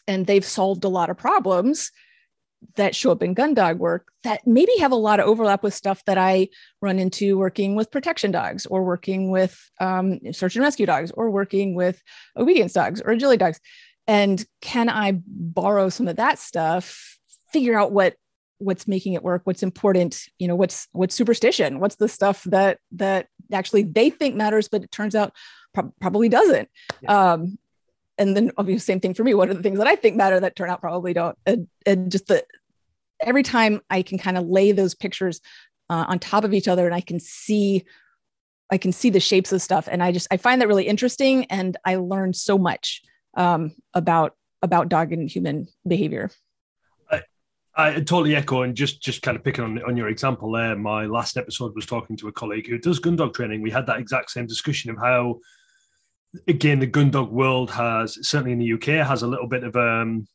and 0.06 0.26
they've 0.26 0.44
solved 0.44 0.84
a 0.84 0.88
lot 0.88 1.10
of 1.10 1.16
problems 1.16 1.90
that 2.76 2.94
show 2.94 3.12
up 3.12 3.22
in 3.22 3.34
gun 3.34 3.54
dog 3.54 3.78
work 3.78 4.08
that 4.24 4.46
maybe 4.46 4.72
have 4.78 4.90
a 4.90 4.96
lot 4.96 5.20
of 5.20 5.26
overlap 5.26 5.62
with 5.62 5.74
stuff 5.74 6.04
that 6.06 6.18
I 6.18 6.48
run 6.80 6.98
into 6.98 7.38
working 7.38 7.76
with 7.76 7.90
protection 7.90 8.30
dogs 8.30 8.66
or 8.66 8.82
working 8.82 9.30
with 9.30 9.70
um, 9.78 10.18
search 10.32 10.56
and 10.56 10.64
rescue 10.64 10.86
dogs 10.86 11.12
or 11.12 11.30
working 11.30 11.74
with 11.74 12.02
obedience 12.36 12.72
dogs 12.72 13.00
or 13.00 13.12
agility 13.12 13.38
dogs. 13.38 13.60
And 14.08 14.44
can 14.60 14.88
I 14.88 15.20
borrow 15.26 15.88
some 15.88 16.08
of 16.08 16.16
that 16.16 16.38
stuff, 16.38 17.18
figure 17.52 17.78
out 17.78 17.92
what 17.92 18.14
what's 18.58 18.88
making 18.88 19.12
it 19.12 19.22
work 19.22 19.42
what's 19.44 19.62
important 19.62 20.24
you 20.38 20.48
know 20.48 20.54
what's 20.54 20.88
what's 20.92 21.14
superstition 21.14 21.78
what's 21.78 21.96
the 21.96 22.08
stuff 22.08 22.42
that 22.44 22.78
that 22.90 23.28
actually 23.52 23.82
they 23.82 24.08
think 24.08 24.34
matters 24.34 24.66
but 24.66 24.82
it 24.82 24.90
turns 24.90 25.14
out 25.14 25.34
pro- 25.76 25.92
probably 26.00 26.28
doesn't. 26.28 26.68
Yeah. 27.02 27.32
um 27.32 27.58
and 28.18 28.34
then 28.34 28.50
obviously 28.56 28.76
the 28.76 28.80
same 28.80 29.00
thing 29.00 29.12
for 29.12 29.24
me. 29.24 29.34
What 29.34 29.50
are 29.50 29.54
the 29.54 29.62
things 29.62 29.78
that 29.78 29.86
i 29.86 29.94
think 29.94 30.16
matter 30.16 30.40
that 30.40 30.56
turn 30.56 30.70
out 30.70 30.80
probably 30.80 31.12
don't? 31.12 31.36
And, 31.44 31.68
and 31.84 32.10
just 32.10 32.26
the 32.26 32.44
every 33.20 33.42
time 33.42 33.80
i 33.90 34.02
can 34.02 34.18
kind 34.18 34.38
of 34.38 34.46
lay 34.46 34.72
those 34.72 34.94
pictures 34.94 35.40
uh, 35.88 36.06
on 36.08 36.18
top 36.18 36.44
of 36.44 36.52
each 36.52 36.68
other 36.68 36.86
and 36.86 36.94
i 36.94 37.00
can 37.00 37.20
see 37.20 37.84
i 38.70 38.78
can 38.78 38.92
see 38.92 39.10
the 39.10 39.20
shapes 39.20 39.52
of 39.52 39.62
stuff. 39.62 39.88
And 39.90 40.02
i 40.02 40.12
just 40.12 40.26
i 40.30 40.36
find 40.36 40.60
that 40.60 40.68
really 40.68 40.86
interesting 40.86 41.44
and 41.46 41.76
i 41.84 41.96
learn 41.96 42.32
so 42.32 42.58
much 42.58 43.02
um, 43.36 43.72
about 43.94 44.34
about 44.62 44.88
dog 44.88 45.12
and 45.12 45.30
human 45.30 45.68
behavior 45.86 46.30
I 47.76 47.92
totally 47.96 48.34
echo 48.34 48.62
and 48.62 48.74
just 48.74 49.02
just 49.02 49.20
kind 49.20 49.36
of 49.36 49.44
picking 49.44 49.62
on 49.62 49.82
on 49.82 49.96
your 49.96 50.08
example 50.08 50.50
there. 50.50 50.74
My 50.76 51.04
last 51.04 51.36
episode 51.36 51.74
was 51.74 51.84
talking 51.84 52.16
to 52.16 52.28
a 52.28 52.32
colleague 52.32 52.68
who 52.68 52.78
does 52.78 52.98
gun 52.98 53.16
dog 53.16 53.34
training. 53.34 53.60
We 53.60 53.70
had 53.70 53.86
that 53.86 53.98
exact 54.00 54.30
same 54.30 54.46
discussion 54.46 54.90
of 54.90 54.96
how, 54.96 55.40
again, 56.48 56.78
the 56.78 56.86
gun 56.86 57.10
dog 57.10 57.30
world 57.30 57.70
has 57.72 58.18
certainly 58.26 58.52
in 58.52 58.58
the 58.58 58.72
UK 58.72 59.06
has 59.06 59.22
a 59.22 59.26
little 59.26 59.46
bit 59.46 59.62
of 59.62 59.76
um 59.76 60.26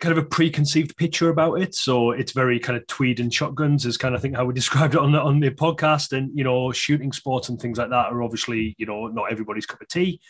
kind 0.00 0.16
of 0.16 0.24
a 0.24 0.26
preconceived 0.26 0.96
picture 0.96 1.28
about 1.28 1.60
it. 1.60 1.74
So 1.74 2.10
it's 2.12 2.32
very 2.32 2.58
kind 2.58 2.76
of 2.76 2.86
tweed 2.86 3.20
and 3.20 3.32
shotguns 3.32 3.84
is 3.84 3.98
kind 3.98 4.14
of 4.14 4.22
think 4.22 4.34
how 4.34 4.46
we 4.46 4.54
described 4.62 4.94
it 4.94 5.00
on 5.00 5.12
the 5.12 5.20
on 5.20 5.40
the 5.40 5.50
podcast. 5.50 6.16
And 6.16 6.30
you 6.34 6.42
know, 6.42 6.72
shooting 6.72 7.12
sports 7.12 7.50
and 7.50 7.60
things 7.60 7.76
like 7.76 7.90
that 7.90 8.06
are 8.06 8.22
obviously 8.22 8.74
you 8.78 8.86
know 8.86 9.08
not 9.08 9.30
everybody's 9.30 9.66
cup 9.66 9.82
of 9.82 9.88
tea. 9.88 10.22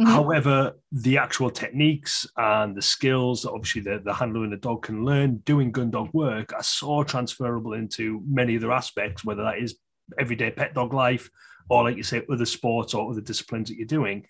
Mm-hmm. 0.00 0.10
However, 0.10 0.72
the 0.92 1.18
actual 1.18 1.50
techniques 1.50 2.26
and 2.36 2.76
the 2.76 2.82
skills 2.82 3.42
that 3.42 3.50
obviously 3.50 3.82
the, 3.82 4.00
the 4.04 4.14
handler 4.14 4.44
and 4.44 4.52
the 4.52 4.56
dog 4.56 4.82
can 4.82 5.04
learn 5.04 5.38
doing 5.38 5.72
gun 5.72 5.90
dog 5.90 6.08
work 6.12 6.52
are 6.52 6.62
so 6.62 7.02
transferable 7.02 7.74
into 7.74 8.22
many 8.26 8.56
other 8.56 8.72
aspects, 8.72 9.24
whether 9.24 9.42
that 9.42 9.58
is 9.58 9.76
everyday 10.18 10.50
pet 10.50 10.74
dog 10.74 10.94
life 10.94 11.28
or, 11.68 11.84
like 11.84 11.96
you 11.96 12.02
say, 12.02 12.22
other 12.30 12.46
sports 12.46 12.94
or 12.94 13.10
other 13.10 13.20
disciplines 13.20 13.68
that 13.68 13.76
you're 13.76 13.86
doing. 13.86 14.26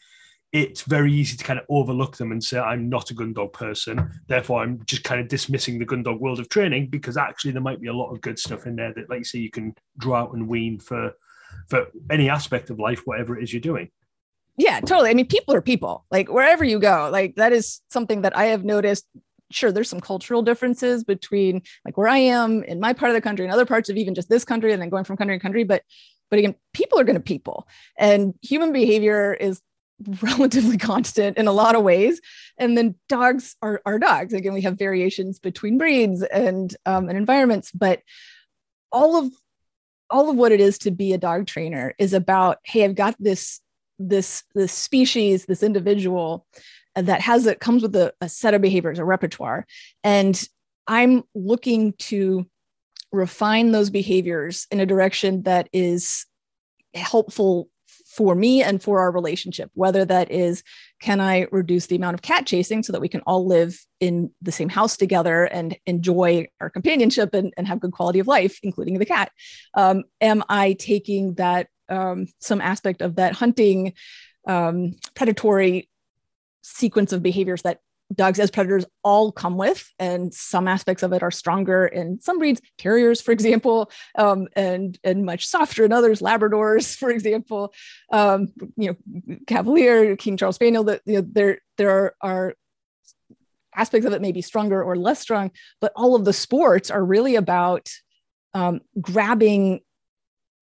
It's 0.53 0.83
very 0.83 1.13
easy 1.13 1.37
to 1.37 1.45
kind 1.45 1.61
of 1.61 1.67
overlook 1.69 2.17
them 2.17 2.33
and 2.33 2.43
say, 2.43 2.59
I'm 2.59 2.89
not 2.89 3.13
a 3.13 3.15
gun 3.15 3.33
dog 3.33 3.53
person. 3.53 4.11
Therefore, 4.27 4.63
I'm 4.63 4.83
just 4.87 5.05
kind 5.05 5.21
of 5.21 5.29
dismissing 5.29 5.79
the 5.79 5.85
gun 5.85 6.03
dog 6.03 6.21
world 6.21 6.41
of 6.41 6.49
training 6.49 6.89
because 6.89 7.17
actually 7.17 7.53
there 7.53 7.63
might 7.63 7.81
be 7.81 7.87
a 7.87 7.93
lot 7.93 8.11
of 8.11 8.21
good 8.21 8.39
stuff 8.39 8.67
in 8.67 8.75
there 8.75 8.93
that, 8.95 9.09
like 9.09 9.21
you 9.21 9.25
say, 9.25 9.39
you 9.39 9.51
can 9.51 9.75
draw 9.99 10.17
out 10.17 10.35
and 10.35 10.49
wean 10.49 10.81
for 10.81 11.13
for 11.69 11.87
any 12.11 12.29
aspect 12.29 12.71
of 12.71 12.79
life, 12.79 13.03
whatever 13.05 13.39
it 13.39 13.43
is 13.43 13.53
you're 13.53 13.61
doing. 13.61 13.91
Yeah, 14.57 14.81
totally. 14.81 15.11
I 15.11 15.15
mean, 15.15 15.27
people 15.27 15.55
are 15.55 15.63
people. 15.63 16.05
Like 16.11 16.29
wherever 16.29 16.65
you 16.65 16.79
go, 16.79 17.09
like 17.11 17.37
that 17.37 17.53
is 17.53 17.81
something 17.91 18.23
that 18.23 18.37
I 18.37 18.47
have 18.47 18.65
noticed. 18.65 19.07
Sure, 19.53 19.73
there's 19.73 19.89
some 19.89 20.01
cultural 20.01 20.43
differences 20.43 21.03
between 21.03 21.63
like 21.85 21.97
where 21.97 22.07
I 22.07 22.19
am 22.19 22.63
in 22.63 22.79
my 22.79 22.93
part 22.93 23.11
of 23.11 23.15
the 23.15 23.21
country 23.21 23.45
and 23.45 23.53
other 23.53 23.67
parts 23.67 23.89
of 23.89 23.97
even 23.97 24.15
just 24.15 24.29
this 24.29 24.45
country, 24.45 24.73
and 24.73 24.81
then 24.81 24.91
going 24.91 25.05
from 25.05 25.17
country 25.17 25.37
to 25.37 25.43
country. 25.43 25.65
But 25.65 25.83
but 26.31 26.39
again, 26.39 26.55
people 26.73 27.01
are 27.01 27.05
going 27.05 27.17
to 27.17 27.23
people, 27.23 27.67
and 27.99 28.35
human 28.43 28.73
behavior 28.73 29.35
is 29.35 29.61
relatively 30.23 30.79
constant 30.79 31.37
in 31.37 31.47
a 31.47 31.53
lot 31.53 31.75
of 31.75 31.83
ways. 31.83 32.21
And 32.59 32.77
then 32.77 32.95
dogs 33.09 33.57
are, 33.61 33.83
are 33.85 33.99
dogs. 33.99 34.33
Again, 34.33 34.55
we 34.55 34.63
have 34.63 34.79
variations 34.79 35.39
between 35.39 35.79
breeds 35.79 36.23
and 36.23 36.75
um, 36.87 37.09
and 37.09 37.19
environments, 37.19 37.73
but 37.73 38.03
all 38.93 39.17
of 39.17 39.33
all 40.11 40.29
of 40.29 40.37
what 40.37 40.53
it 40.53 40.61
is 40.61 40.79
to 40.79 40.91
be 40.91 41.13
a 41.13 41.19
dog 41.19 41.47
trainer 41.47 41.95
is 41.99 42.13
about 42.13 42.59
hey 42.65 42.85
i've 42.85 42.95
got 42.97 43.15
this 43.19 43.61
this 44.09 44.43
this 44.55 44.73
species 44.73 45.47
this 45.47 45.63
individual 45.63 46.47
that 46.97 47.21
has 47.21 47.47
it 47.47 47.61
comes 47.61 47.83
with 47.83 47.95
a, 47.95 48.13
a 48.21 48.29
set 48.29 48.55
of 48.55 48.63
behaviors 48.63 48.99
a 48.99 49.05
repertoire 49.05 49.67
and 50.03 50.49
i'm 50.87 51.23
looking 51.35 51.93
to 51.95 52.47
refine 53.13 53.73
those 53.73 53.91
behaviors 53.91 54.67
in 54.71 54.81
a 54.81 54.87
direction 54.87 55.43
that 55.43 55.69
is 55.73 56.27
helpful 56.95 57.69
for 58.11 58.35
me 58.35 58.63
and 58.63 58.83
for 58.83 58.99
our 59.01 59.13
relationship, 59.13 59.71
whether 59.75 60.05
that 60.05 60.31
is, 60.33 60.65
can 61.01 61.21
I 61.21 61.47
reduce 61.53 61.87
the 61.87 61.95
amount 61.95 62.15
of 62.15 62.23
cat 62.23 62.45
chasing 62.45 62.83
so 62.83 62.93
that 62.93 63.01
we 63.01 63.09
can 63.09 63.21
all 63.21 63.47
live 63.47 63.79
in 64.01 64.33
the 64.43 64.51
same 64.51 64.69
house 64.69 64.97
together 64.97 65.45
and 65.45 65.77
enjoy 65.87 66.49
our 66.61 66.69
companionship 66.71 67.35
and, 67.35 67.55
and 67.57 67.69
have 67.69 67.79
good 67.79 67.93
quality 67.93 68.19
of 68.19 68.27
life, 68.27 68.59
including 68.65 68.99
the 68.99 69.07
cat? 69.07 69.31
Um, 69.75 70.03
am 70.21 70.43
I 70.49 70.73
taking 70.73 71.35
that, 71.35 71.69
um, 71.91 72.27
some 72.39 72.61
aspect 72.61 73.03
of 73.03 73.17
that 73.17 73.35
hunting, 73.35 73.95
um, 74.47 74.95
predatory 75.15 75.89
sequence 76.63 77.13
of 77.13 77.23
behaviors 77.23 77.63
that 77.63 77.81
dogs 78.15 78.41
as 78.41 78.51
predators 78.51 78.85
all 79.05 79.31
come 79.33 79.57
with, 79.57 79.93
and 79.99 80.35
some 80.35 80.67
aspects 80.67 81.03
of 81.03 81.13
it 81.13 81.23
are 81.23 81.31
stronger 81.31 81.87
in 81.87 82.21
some 82.21 82.39
breeds, 82.39 82.61
terriers, 82.79 83.21
for 83.21 83.33
example, 83.33 83.91
um, 84.17 84.49
and 84.55 84.99
and 85.05 85.25
much 85.25 85.47
softer 85.47 85.85
in 85.85 85.93
others, 85.93 86.21
Labradors, 86.21 86.97
for 86.99 87.11
example, 87.11 87.73
um, 88.13 88.49
you 88.77 88.97
know, 89.27 89.37
Cavalier, 89.47 90.17
King 90.17 90.37
Charles 90.37 90.57
Spaniel. 90.57 90.85
That 90.85 91.03
you 91.05 91.17
know, 91.17 91.27
there 91.31 91.59
there 91.77 92.15
are, 92.21 92.55
aspects 93.75 94.07
of 94.07 94.13
it 94.13 94.21
may 94.21 94.33
be 94.33 94.43
stronger 94.43 94.83
or 94.83 94.97
less 94.97 95.21
strong, 95.21 95.53
but 95.81 95.93
all 95.95 96.17
of 96.17 96.25
the 96.25 96.33
sports 96.33 96.91
are 96.91 97.05
really 97.05 97.37
about 97.37 97.89
um, 98.53 98.81
grabbing 99.01 99.81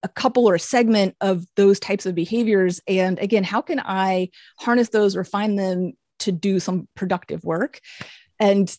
a 0.02 0.08
couple 0.08 0.48
or 0.48 0.54
a 0.54 0.60
segment 0.60 1.16
of 1.20 1.44
those 1.56 1.80
types 1.80 2.06
of 2.06 2.14
behaviors. 2.14 2.80
And 2.86 3.18
again, 3.18 3.44
how 3.44 3.60
can 3.60 3.80
I 3.80 4.30
harness 4.58 4.90
those, 4.90 5.16
refine 5.16 5.56
them, 5.56 5.92
to 6.20 6.32
do 6.32 6.60
some 6.60 6.88
productive 6.94 7.44
work. 7.44 7.80
And 8.38 8.74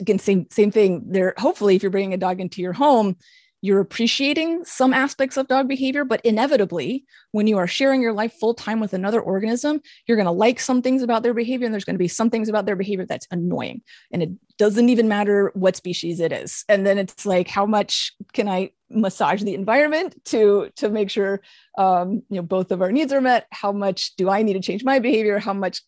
again, 0.00 0.18
same 0.18 0.46
same 0.50 0.70
thing. 0.70 1.04
There, 1.06 1.34
hopefully, 1.36 1.76
if 1.76 1.82
you're 1.82 1.90
bringing 1.90 2.14
a 2.14 2.18
dog 2.18 2.40
into 2.40 2.60
your 2.60 2.72
home, 2.72 3.16
you're 3.62 3.80
appreciating 3.80 4.64
some 4.64 4.92
aspects 4.92 5.36
of 5.36 5.46
dog 5.46 5.68
behavior, 5.68 6.04
but 6.04 6.20
inevitably, 6.24 7.04
when 7.30 7.46
you 7.46 7.56
are 7.58 7.68
sharing 7.68 8.02
your 8.02 8.12
life 8.12 8.34
full 8.34 8.54
time 8.54 8.80
with 8.80 8.92
another 8.92 9.20
organism, 9.20 9.80
you're 10.06 10.16
going 10.16 10.26
to 10.26 10.32
like 10.32 10.58
some 10.58 10.82
things 10.82 11.00
about 11.00 11.22
their 11.22 11.32
behavior, 11.32 11.64
and 11.64 11.72
there's 11.72 11.84
going 11.84 11.94
to 11.94 11.98
be 11.98 12.08
some 12.08 12.28
things 12.28 12.48
about 12.48 12.66
their 12.66 12.74
behavior 12.74 13.06
that's 13.06 13.28
annoying. 13.30 13.80
And 14.10 14.20
it 14.20 14.30
doesn't 14.58 14.88
even 14.88 15.06
matter 15.06 15.52
what 15.54 15.76
species 15.76 16.18
it 16.18 16.32
is. 16.32 16.64
And 16.68 16.84
then 16.84 16.98
it's 16.98 17.24
like, 17.24 17.46
how 17.46 17.64
much 17.64 18.12
can 18.32 18.48
I 18.48 18.72
massage 18.90 19.42
the 19.42 19.54
environment 19.54 20.22
to 20.26 20.70
to 20.76 20.90
make 20.90 21.08
sure 21.08 21.40
um, 21.78 22.22
you 22.28 22.36
know 22.36 22.42
both 22.42 22.72
of 22.72 22.82
our 22.82 22.90
needs 22.90 23.12
are 23.12 23.20
met? 23.20 23.46
How 23.52 23.70
much 23.70 24.16
do 24.16 24.28
I 24.28 24.42
need 24.42 24.54
to 24.54 24.60
change 24.60 24.82
my 24.82 24.98
behavior? 24.98 25.38
How 25.38 25.54
much 25.54 25.82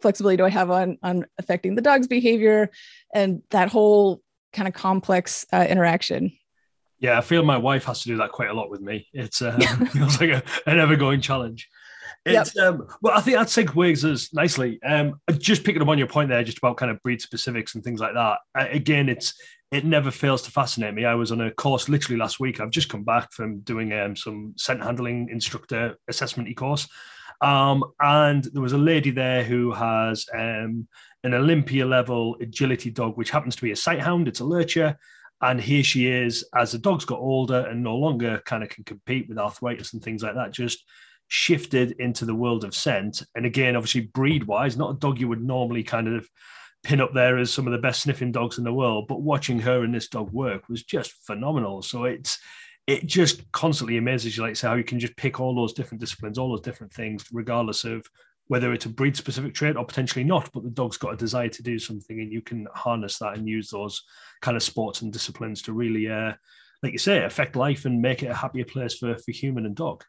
flexibility 0.00 0.38
do 0.38 0.46
I 0.46 0.50
have 0.50 0.70
on 0.70 0.96
on 1.02 1.26
affecting 1.38 1.74
the 1.74 1.82
dog's 1.82 2.06
behavior 2.06 2.70
and 3.14 3.42
that 3.50 3.68
whole 3.68 4.22
kind 4.52 4.68
of 4.68 4.74
complex 4.74 5.46
uh, 5.52 5.66
interaction. 5.68 6.32
Yeah, 7.00 7.16
I 7.16 7.22
feel 7.22 7.42
my 7.42 7.56
wife 7.56 7.84
has 7.84 8.02
to 8.02 8.08
do 8.08 8.18
that 8.18 8.30
quite 8.30 8.50
a 8.50 8.54
lot 8.54 8.70
with 8.70 8.82
me. 8.82 9.08
It's 9.12 9.42
uh, 9.42 9.58
feels 9.92 10.20
like 10.20 10.30
a, 10.30 10.42
an 10.66 10.78
ever 10.78 10.96
going 10.96 11.20
challenge. 11.20 11.68
It's 12.26 12.54
yep. 12.54 12.64
um, 12.64 12.86
well, 13.00 13.16
I 13.16 13.22
think 13.22 13.38
that 13.38 13.46
segues 13.46 14.04
us 14.04 14.32
nicely. 14.34 14.78
Um, 14.82 15.18
just 15.38 15.64
picking 15.64 15.80
up 15.80 15.88
on 15.88 15.96
your 15.96 16.06
point 16.06 16.28
there, 16.28 16.44
just 16.44 16.58
about 16.58 16.76
kind 16.76 16.90
of 16.90 17.02
breed 17.02 17.22
specifics 17.22 17.74
and 17.74 17.82
things 17.82 18.00
like 18.00 18.12
that. 18.12 18.38
Uh, 18.54 18.66
again, 18.70 19.08
it's 19.08 19.34
it 19.70 19.84
never 19.86 20.10
fails 20.10 20.42
to 20.42 20.50
fascinate 20.50 20.94
me. 20.94 21.04
I 21.04 21.14
was 21.14 21.32
on 21.32 21.40
a 21.40 21.50
course 21.52 21.88
literally 21.88 22.18
last 22.18 22.38
week. 22.38 22.60
I've 22.60 22.70
just 22.70 22.90
come 22.90 23.04
back 23.04 23.32
from 23.32 23.60
doing 23.60 23.92
um, 23.94 24.16
some 24.16 24.52
scent 24.56 24.82
handling 24.82 25.28
instructor 25.30 25.96
assessment 26.08 26.54
course, 26.56 26.86
um, 27.40 27.84
and 28.00 28.44
there 28.52 28.62
was 28.62 28.74
a 28.74 28.78
lady 28.78 29.10
there 29.10 29.42
who 29.42 29.72
has 29.72 30.26
um, 30.34 30.86
an 31.24 31.32
Olympia 31.32 31.86
level 31.86 32.36
agility 32.40 32.90
dog, 32.90 33.16
which 33.16 33.30
happens 33.30 33.56
to 33.56 33.62
be 33.62 33.72
a 33.72 33.76
sight 33.76 34.00
hound. 34.00 34.28
It's 34.28 34.40
a 34.40 34.44
lurcher. 34.44 34.98
And 35.42 35.60
here 35.60 35.82
she 35.82 36.06
is, 36.06 36.44
as 36.54 36.72
the 36.72 36.78
dog's 36.78 37.04
got 37.04 37.18
older 37.18 37.66
and 37.66 37.82
no 37.82 37.96
longer 37.96 38.42
kind 38.44 38.62
of 38.62 38.68
can 38.68 38.84
compete 38.84 39.28
with 39.28 39.38
arthritis 39.38 39.92
and 39.94 40.02
things 40.02 40.22
like 40.22 40.34
that, 40.34 40.52
just 40.52 40.84
shifted 41.28 41.92
into 41.92 42.24
the 42.24 42.34
world 42.34 42.64
of 42.64 42.74
scent. 42.74 43.22
And 43.34 43.46
again, 43.46 43.76
obviously, 43.76 44.02
breed 44.02 44.44
wise, 44.44 44.76
not 44.76 44.96
a 44.96 44.98
dog 44.98 45.18
you 45.18 45.28
would 45.28 45.42
normally 45.42 45.82
kind 45.82 46.08
of 46.08 46.28
pin 46.82 47.00
up 47.00 47.14
there 47.14 47.38
as 47.38 47.52
some 47.52 47.66
of 47.66 47.72
the 47.72 47.78
best 47.78 48.02
sniffing 48.02 48.32
dogs 48.32 48.58
in 48.58 48.64
the 48.64 48.72
world. 48.72 49.06
But 49.08 49.22
watching 49.22 49.58
her 49.60 49.82
and 49.82 49.94
this 49.94 50.08
dog 50.08 50.30
work 50.32 50.68
was 50.68 50.82
just 50.82 51.12
phenomenal. 51.24 51.82
So 51.82 52.04
it's 52.04 52.38
it 52.86 53.06
just 53.06 53.50
constantly 53.52 53.98
amazes 53.98 54.36
you, 54.36 54.42
like 54.42 54.56
say, 54.56 54.66
how 54.68 54.74
you 54.74 54.84
can 54.84 54.98
just 54.98 55.16
pick 55.16 55.38
all 55.38 55.54
those 55.54 55.72
different 55.72 56.00
disciplines, 56.00 56.38
all 56.38 56.50
those 56.50 56.62
different 56.62 56.92
things, 56.92 57.24
regardless 57.32 57.84
of 57.84 58.04
whether 58.50 58.72
it's 58.72 58.84
a 58.84 58.88
breed 58.88 59.16
specific 59.16 59.54
trait 59.54 59.76
or 59.76 59.84
potentially 59.84 60.24
not, 60.24 60.50
but 60.52 60.64
the 60.64 60.70
dog's 60.70 60.96
got 60.96 61.14
a 61.14 61.16
desire 61.16 61.48
to 61.48 61.62
do 61.62 61.78
something 61.78 62.18
and 62.18 62.32
you 62.32 62.42
can 62.42 62.66
harness 62.74 63.16
that 63.16 63.36
and 63.36 63.46
use 63.48 63.70
those 63.70 64.02
kind 64.42 64.56
of 64.56 64.62
sports 64.64 65.02
and 65.02 65.12
disciplines 65.12 65.62
to 65.62 65.72
really, 65.72 66.10
uh, 66.10 66.32
like 66.82 66.92
you 66.92 66.98
say, 66.98 67.22
affect 67.22 67.54
life 67.54 67.84
and 67.84 68.02
make 68.02 68.24
it 68.24 68.26
a 68.26 68.34
happier 68.34 68.64
place 68.64 68.98
for, 68.98 69.16
for 69.16 69.30
human 69.30 69.66
and 69.66 69.76
dog. 69.76 70.02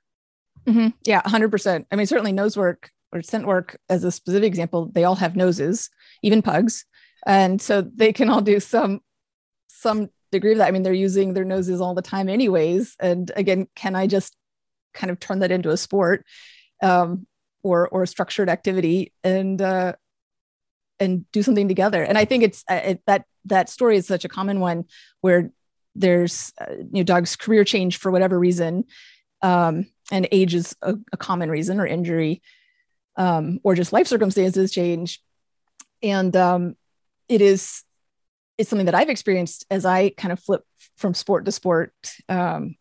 Mm-hmm. 0.66 0.88
Yeah, 1.06 1.22
100%. 1.22 1.86
I 1.92 1.96
mean, 1.96 2.08
certainly 2.08 2.32
nose 2.32 2.58
work 2.58 2.90
or 3.12 3.22
scent 3.22 3.46
work, 3.46 3.78
as 3.90 4.04
a 4.04 4.12
specific 4.12 4.48
example, 4.48 4.90
they 4.92 5.04
all 5.04 5.14
have 5.14 5.36
noses, 5.36 5.92
even 6.24 6.42
pugs. 6.42 6.86
And 7.28 7.62
so 7.62 7.84
they 7.84 8.12
can 8.12 8.28
all 8.32 8.42
do 8.42 8.60
some 8.60 9.02
some 9.68 10.10
degree 10.32 10.54
of 10.54 10.58
that. 10.58 10.68
I 10.68 10.72
mean, 10.72 10.82
they're 10.82 10.94
using 10.94 11.36
their 11.36 11.46
noses 11.46 11.80
all 11.80 11.94
the 11.94 12.02
time, 12.02 12.28
anyways. 12.28 12.96
And 13.00 13.32
again, 13.36 13.68
can 13.76 13.96
I 13.96 14.08
just 14.08 14.36
kind 14.96 15.12
of 15.12 15.20
turn 15.20 15.40
that 15.40 15.52
into 15.52 15.70
a 15.70 15.78
sport 15.78 16.26
um, 16.82 17.28
or 17.64 17.88
or 17.90 18.06
structured 18.06 18.50
activity 18.50 19.14
and 19.24 19.62
uh, 19.62 19.94
and 21.00 21.30
do 21.32 21.44
something 21.44 21.68
together? 21.68 22.04
And 22.04 22.18
I 22.18 22.26
think 22.26 22.44
it's 22.44 22.64
uh, 22.70 22.82
it, 22.84 23.02
that 23.08 23.26
that 23.46 23.70
story 23.70 23.98
is 23.98 24.08
such 24.08 24.26
a 24.26 24.30
common 24.30 24.60
one 24.60 24.86
where 25.22 25.52
there's 25.96 26.54
uh, 26.60 26.74
you 26.78 27.02
know 27.02 27.04
dogs 27.04 27.36
career 27.36 27.64
change 27.64 27.98
for 27.98 28.12
whatever 28.12 28.38
reason, 28.40 28.86
um, 29.42 29.86
and 30.12 30.28
age 30.32 30.56
is 30.56 30.76
a, 30.82 30.96
a 31.12 31.18
common 31.18 31.50
reason 31.50 31.80
or 31.80 31.86
injury. 31.86 32.42
Um, 33.18 33.60
or 33.64 33.76
just 33.76 33.92
life 33.92 34.08
circumstances 34.08 34.72
change 34.72 35.20
and 36.04 36.36
um, 36.36 36.76
it 37.30 37.42
is 37.42 37.84
it's 38.58 38.70
something 38.70 38.86
that 38.86 38.96
I've 38.96 39.10
experienced 39.10 39.66
as 39.72 39.86
I 39.86 40.10
kind 40.10 40.32
of 40.32 40.40
flip 40.40 40.64
from 40.96 41.14
sport 41.14 41.46
to 41.46 41.52
sport. 41.52 41.94
Um, 42.30 42.76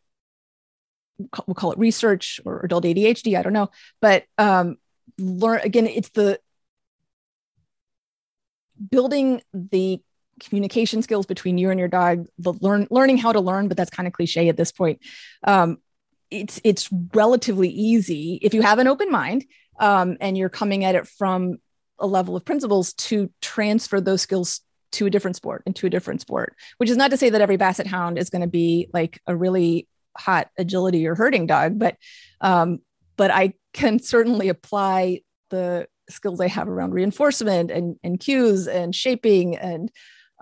we'll 1.46 1.54
call 1.54 1.72
it 1.72 1.78
research 1.78 2.40
or 2.44 2.60
adult 2.60 2.84
ADHD. 2.84 3.38
I 3.38 3.42
don't 3.42 3.52
know, 3.52 3.70
but 4.00 4.24
um, 4.38 4.76
learn 5.18 5.60
again. 5.62 5.86
It's 5.86 6.10
the 6.10 6.38
building 8.90 9.42
the 9.52 10.00
communication 10.40 11.02
skills 11.02 11.26
between 11.26 11.58
you 11.58 11.70
and 11.70 11.78
your 11.78 11.88
dog. 11.88 12.26
The 12.38 12.52
learn 12.54 12.86
learning 12.90 13.18
how 13.18 13.32
to 13.32 13.40
learn, 13.40 13.68
but 13.68 13.76
that's 13.76 13.90
kind 13.90 14.06
of 14.06 14.12
cliche 14.12 14.48
at 14.48 14.56
this 14.56 14.72
point. 14.72 15.00
Um, 15.44 15.78
it's 16.30 16.60
it's 16.64 16.88
relatively 17.14 17.68
easy 17.68 18.38
if 18.42 18.54
you 18.54 18.62
have 18.62 18.78
an 18.78 18.86
open 18.86 19.10
mind 19.10 19.44
um, 19.78 20.16
and 20.20 20.36
you're 20.38 20.48
coming 20.48 20.84
at 20.84 20.94
it 20.94 21.06
from 21.06 21.58
a 21.98 22.06
level 22.06 22.36
of 22.36 22.44
principles 22.44 22.92
to 22.94 23.30
transfer 23.40 24.00
those 24.00 24.22
skills 24.22 24.60
to 24.92 25.06
a 25.06 25.10
different 25.10 25.36
sport 25.36 25.62
into 25.66 25.86
a 25.86 25.90
different 25.90 26.20
sport 26.20 26.56
which 26.78 26.90
is 26.90 26.96
not 26.96 27.10
to 27.10 27.16
say 27.16 27.30
that 27.30 27.40
every 27.40 27.56
basset 27.56 27.86
hound 27.86 28.18
is 28.18 28.30
going 28.30 28.42
to 28.42 28.48
be 28.48 28.88
like 28.92 29.20
a 29.26 29.36
really 29.36 29.86
hot 30.16 30.48
agility 30.58 31.06
or 31.06 31.14
herding 31.14 31.46
dog 31.46 31.78
but 31.78 31.96
um 32.40 32.80
but 33.16 33.30
i 33.30 33.52
can 33.72 33.98
certainly 33.98 34.48
apply 34.48 35.20
the 35.50 35.86
skills 36.10 36.40
I 36.40 36.48
have 36.48 36.68
around 36.68 36.92
reinforcement 36.92 37.70
and, 37.70 37.96
and 38.02 38.18
cues 38.18 38.66
and 38.66 38.94
shaping 38.94 39.56
and 39.56 39.90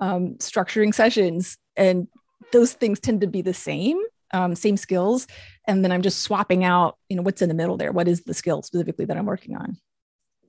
um, 0.00 0.37
structuring 0.37 0.94
sessions. 0.94 1.56
And 1.76 2.08
those 2.52 2.72
things 2.72 3.00
tend 3.00 3.20
to 3.20 3.26
be 3.26 3.42
the 3.42 3.54
same, 3.54 4.00
um, 4.32 4.54
same 4.54 4.76
skills. 4.76 5.26
And 5.66 5.84
then 5.84 5.92
I'm 5.92 6.02
just 6.02 6.20
swapping 6.20 6.64
out, 6.64 6.96
you 7.08 7.16
know, 7.16 7.22
what's 7.22 7.42
in 7.42 7.48
the 7.48 7.54
middle 7.54 7.76
there? 7.76 7.92
What 7.92 8.08
is 8.08 8.22
the 8.22 8.34
skill 8.34 8.62
specifically 8.62 9.04
that 9.04 9.16
I'm 9.16 9.26
working 9.26 9.56
on? 9.56 9.76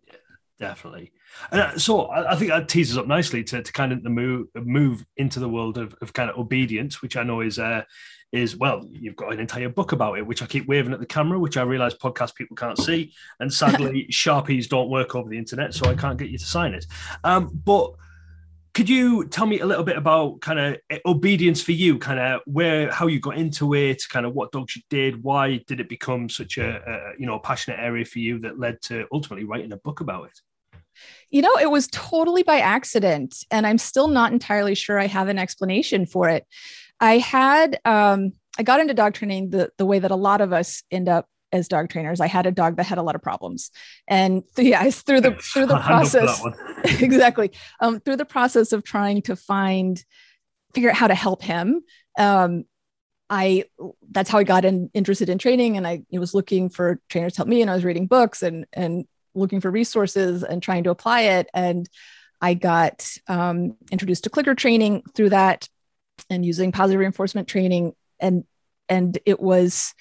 Yeah, 0.07 0.13
definitely. 0.59 1.11
And 1.51 1.61
uh, 1.61 1.77
so 1.77 2.05
I, 2.05 2.33
I 2.33 2.35
think 2.35 2.51
that 2.51 2.69
teases 2.69 2.97
up 2.97 3.07
nicely 3.07 3.43
to, 3.45 3.61
to 3.61 3.71
kind 3.73 3.91
of 3.91 4.03
the 4.03 4.09
move 4.09 4.47
move 4.55 5.05
into 5.17 5.39
the 5.39 5.49
world 5.49 5.77
of, 5.77 5.95
of 6.01 6.13
kind 6.13 6.29
of 6.29 6.37
obedience, 6.37 7.01
which 7.01 7.17
I 7.17 7.23
know 7.23 7.41
is 7.41 7.59
uh, 7.59 7.83
is 8.31 8.57
well, 8.57 8.87
you've 8.91 9.15
got 9.15 9.33
an 9.33 9.39
entire 9.39 9.69
book 9.69 9.91
about 9.91 10.17
it, 10.17 10.25
which 10.25 10.41
I 10.41 10.45
keep 10.45 10.67
waving 10.67 10.93
at 10.93 10.99
the 10.99 11.05
camera, 11.05 11.39
which 11.39 11.57
I 11.57 11.63
realize 11.63 11.95
podcast 11.95 12.35
people 12.35 12.55
can't 12.55 12.77
see. 12.77 13.13
And 13.39 13.51
sadly, 13.51 14.07
Sharpies 14.11 14.67
don't 14.67 14.89
work 14.89 15.15
over 15.15 15.29
the 15.29 15.37
internet, 15.37 15.73
so 15.73 15.89
I 15.89 15.95
can't 15.95 16.17
get 16.17 16.29
you 16.29 16.37
to 16.37 16.45
sign 16.45 16.73
it. 16.73 16.85
Um, 17.23 17.49
but 17.65 17.93
could 18.73 18.87
you 18.87 19.27
tell 19.27 19.47
me 19.47 19.59
a 19.59 19.65
little 19.65 19.83
bit 19.83 19.97
about 19.97 20.41
kind 20.41 20.59
of 20.59 20.77
obedience 21.05 21.61
for 21.61 21.71
you, 21.71 21.97
kind 21.97 22.19
of 22.19 22.41
where, 22.45 22.91
how 22.91 23.07
you 23.07 23.19
got 23.19 23.37
into 23.37 23.73
it, 23.73 24.03
kind 24.09 24.25
of 24.25 24.33
what 24.33 24.51
dogs 24.51 24.75
you 24.75 24.83
did, 24.89 25.23
why 25.23 25.59
did 25.67 25.79
it 25.79 25.89
become 25.89 26.29
such 26.29 26.57
a, 26.57 26.81
a 26.87 27.19
you 27.19 27.25
know, 27.25 27.39
passionate 27.39 27.79
area 27.79 28.05
for 28.05 28.19
you 28.19 28.39
that 28.39 28.59
led 28.59 28.81
to 28.83 29.05
ultimately 29.11 29.45
writing 29.45 29.71
a 29.73 29.77
book 29.77 30.01
about 30.01 30.27
it? 30.27 30.39
You 31.29 31.41
know, 31.41 31.55
it 31.59 31.69
was 31.69 31.87
totally 31.87 32.43
by 32.43 32.59
accident, 32.59 33.43
and 33.51 33.65
I'm 33.65 33.77
still 33.77 34.07
not 34.07 34.31
entirely 34.31 34.75
sure 34.75 34.99
I 34.99 35.07
have 35.07 35.27
an 35.27 35.39
explanation 35.39 36.05
for 36.05 36.29
it. 36.29 36.45
I 36.99 37.17
had 37.17 37.79
um, 37.85 38.33
I 38.57 38.63
got 38.63 38.79
into 38.79 38.93
dog 38.93 39.13
training 39.13 39.51
the 39.51 39.71
the 39.77 39.85
way 39.85 39.99
that 39.99 40.11
a 40.11 40.15
lot 40.15 40.41
of 40.41 40.53
us 40.53 40.83
end 40.91 41.09
up 41.09 41.27
as 41.51 41.67
dog 41.67 41.89
trainers. 41.89 42.21
I 42.21 42.27
had 42.27 42.45
a 42.45 42.51
dog 42.51 42.77
that 42.77 42.85
had 42.85 42.97
a 42.97 43.03
lot 43.03 43.15
of 43.15 43.21
problems, 43.21 43.71
and 44.07 44.43
yeah, 44.57 44.89
through 44.89 45.21
the 45.21 45.35
through 45.53 45.67
the 45.67 45.79
process 45.79 46.43
exactly. 47.01 47.51
Um, 47.79 47.99
through 47.99 48.17
the 48.17 48.25
process 48.25 48.71
of 48.71 48.83
trying 48.83 49.21
to 49.23 49.35
find 49.35 50.03
figure 50.73 50.89
out 50.89 50.95
how 50.95 51.07
to 51.07 51.15
help 51.15 51.41
him. 51.41 51.81
Um, 52.17 52.65
I 53.29 53.65
that's 54.11 54.29
how 54.29 54.39
I 54.39 54.43
got 54.43 54.65
in, 54.65 54.89
interested 54.93 55.29
in 55.29 55.37
training, 55.37 55.77
and 55.77 55.87
I 55.87 56.03
was 56.11 56.33
looking 56.33 56.69
for 56.69 56.99
trainers 57.09 57.33
to 57.33 57.37
help 57.37 57.49
me, 57.49 57.61
and 57.61 57.69
I 57.69 57.75
was 57.75 57.85
reading 57.85 58.07
books 58.07 58.43
and 58.43 58.65
and 58.73 59.05
looking 59.35 59.61
for 59.61 59.69
resources 59.69 60.43
and 60.43 60.61
trying 60.61 60.83
to 60.85 60.89
apply 60.89 61.21
it, 61.21 61.47
and 61.53 61.87
I 62.41 62.55
got 62.55 63.07
um, 63.27 63.77
introduced 63.91 64.23
to 64.23 64.29
clicker 64.29 64.55
training 64.55 65.03
through 65.13 65.29
that 65.29 65.67
and 66.29 66.45
using 66.45 66.71
positive 66.71 66.99
reinforcement 66.99 67.47
training 67.47 67.93
and 68.19 68.43
and 68.87 69.17
it 69.25 69.39
was 69.39 69.93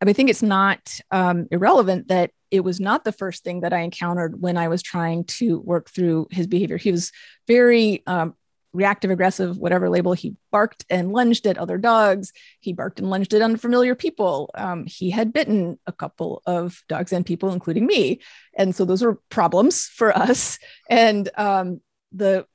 I, 0.00 0.12
think 0.12 0.30
it's 0.30 0.42
not 0.42 0.98
um, 1.12 1.46
irrelevant 1.52 2.08
that 2.08 2.32
it 2.50 2.64
was 2.64 2.80
not 2.80 3.04
the 3.04 3.12
first 3.12 3.44
thing 3.44 3.60
that 3.60 3.72
I 3.72 3.80
encountered 3.80 4.40
when 4.40 4.56
I 4.56 4.66
was 4.66 4.82
trying 4.82 5.24
to 5.24 5.60
work 5.60 5.90
through 5.90 6.26
his 6.30 6.48
behavior. 6.48 6.76
He 6.76 6.90
was 6.90 7.12
very 7.46 8.02
um, 8.06 8.34
reactive, 8.72 9.10
aggressive, 9.10 9.56
whatever 9.56 9.88
label. 9.88 10.12
He 10.12 10.36
barked 10.50 10.84
and 10.90 11.12
lunged 11.12 11.46
at 11.46 11.58
other 11.58 11.78
dogs. 11.78 12.32
He 12.60 12.72
barked 12.72 12.98
and 12.98 13.10
lunged 13.10 13.32
at 13.34 13.42
unfamiliar 13.42 13.94
people. 13.94 14.50
Um, 14.54 14.86
he 14.86 15.10
had 15.10 15.32
bitten 15.32 15.78
a 15.86 15.92
couple 15.92 16.42
of 16.46 16.82
dogs 16.88 17.12
and 17.12 17.24
people, 17.24 17.52
including 17.52 17.86
me. 17.86 18.20
And 18.56 18.74
so 18.74 18.84
those 18.84 19.02
were 19.02 19.20
problems 19.28 19.86
for 19.86 20.16
us. 20.16 20.58
And 20.90 21.28
um, 21.36 21.80
the 22.12 22.46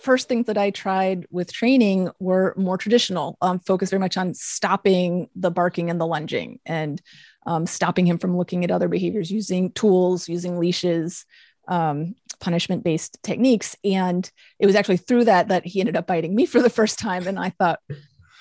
first 0.00 0.28
things 0.28 0.46
that 0.46 0.58
I 0.58 0.70
tried 0.70 1.26
with 1.30 1.52
training 1.52 2.10
were 2.18 2.54
more 2.56 2.78
traditional, 2.78 3.36
um, 3.40 3.58
focused 3.58 3.90
very 3.90 4.00
much 4.00 4.16
on 4.16 4.34
stopping 4.34 5.28
the 5.34 5.50
barking 5.50 5.90
and 5.90 6.00
the 6.00 6.06
lunging 6.06 6.60
and 6.66 7.00
um, 7.46 7.66
stopping 7.66 8.06
him 8.06 8.18
from 8.18 8.36
looking 8.36 8.64
at 8.64 8.70
other 8.70 8.88
behaviors 8.88 9.30
using 9.30 9.72
tools, 9.72 10.28
using 10.28 10.58
leashes, 10.58 11.26
um, 11.68 12.14
punishment 12.40 12.84
based 12.84 13.18
techniques. 13.22 13.76
And 13.84 14.30
it 14.58 14.66
was 14.66 14.74
actually 14.74 14.98
through 14.98 15.24
that 15.24 15.48
that 15.48 15.66
he 15.66 15.80
ended 15.80 15.96
up 15.96 16.06
biting 16.06 16.34
me 16.34 16.46
for 16.46 16.60
the 16.60 16.70
first 16.70 16.98
time. 16.98 17.26
And 17.26 17.38
I 17.38 17.50
thought, 17.50 17.80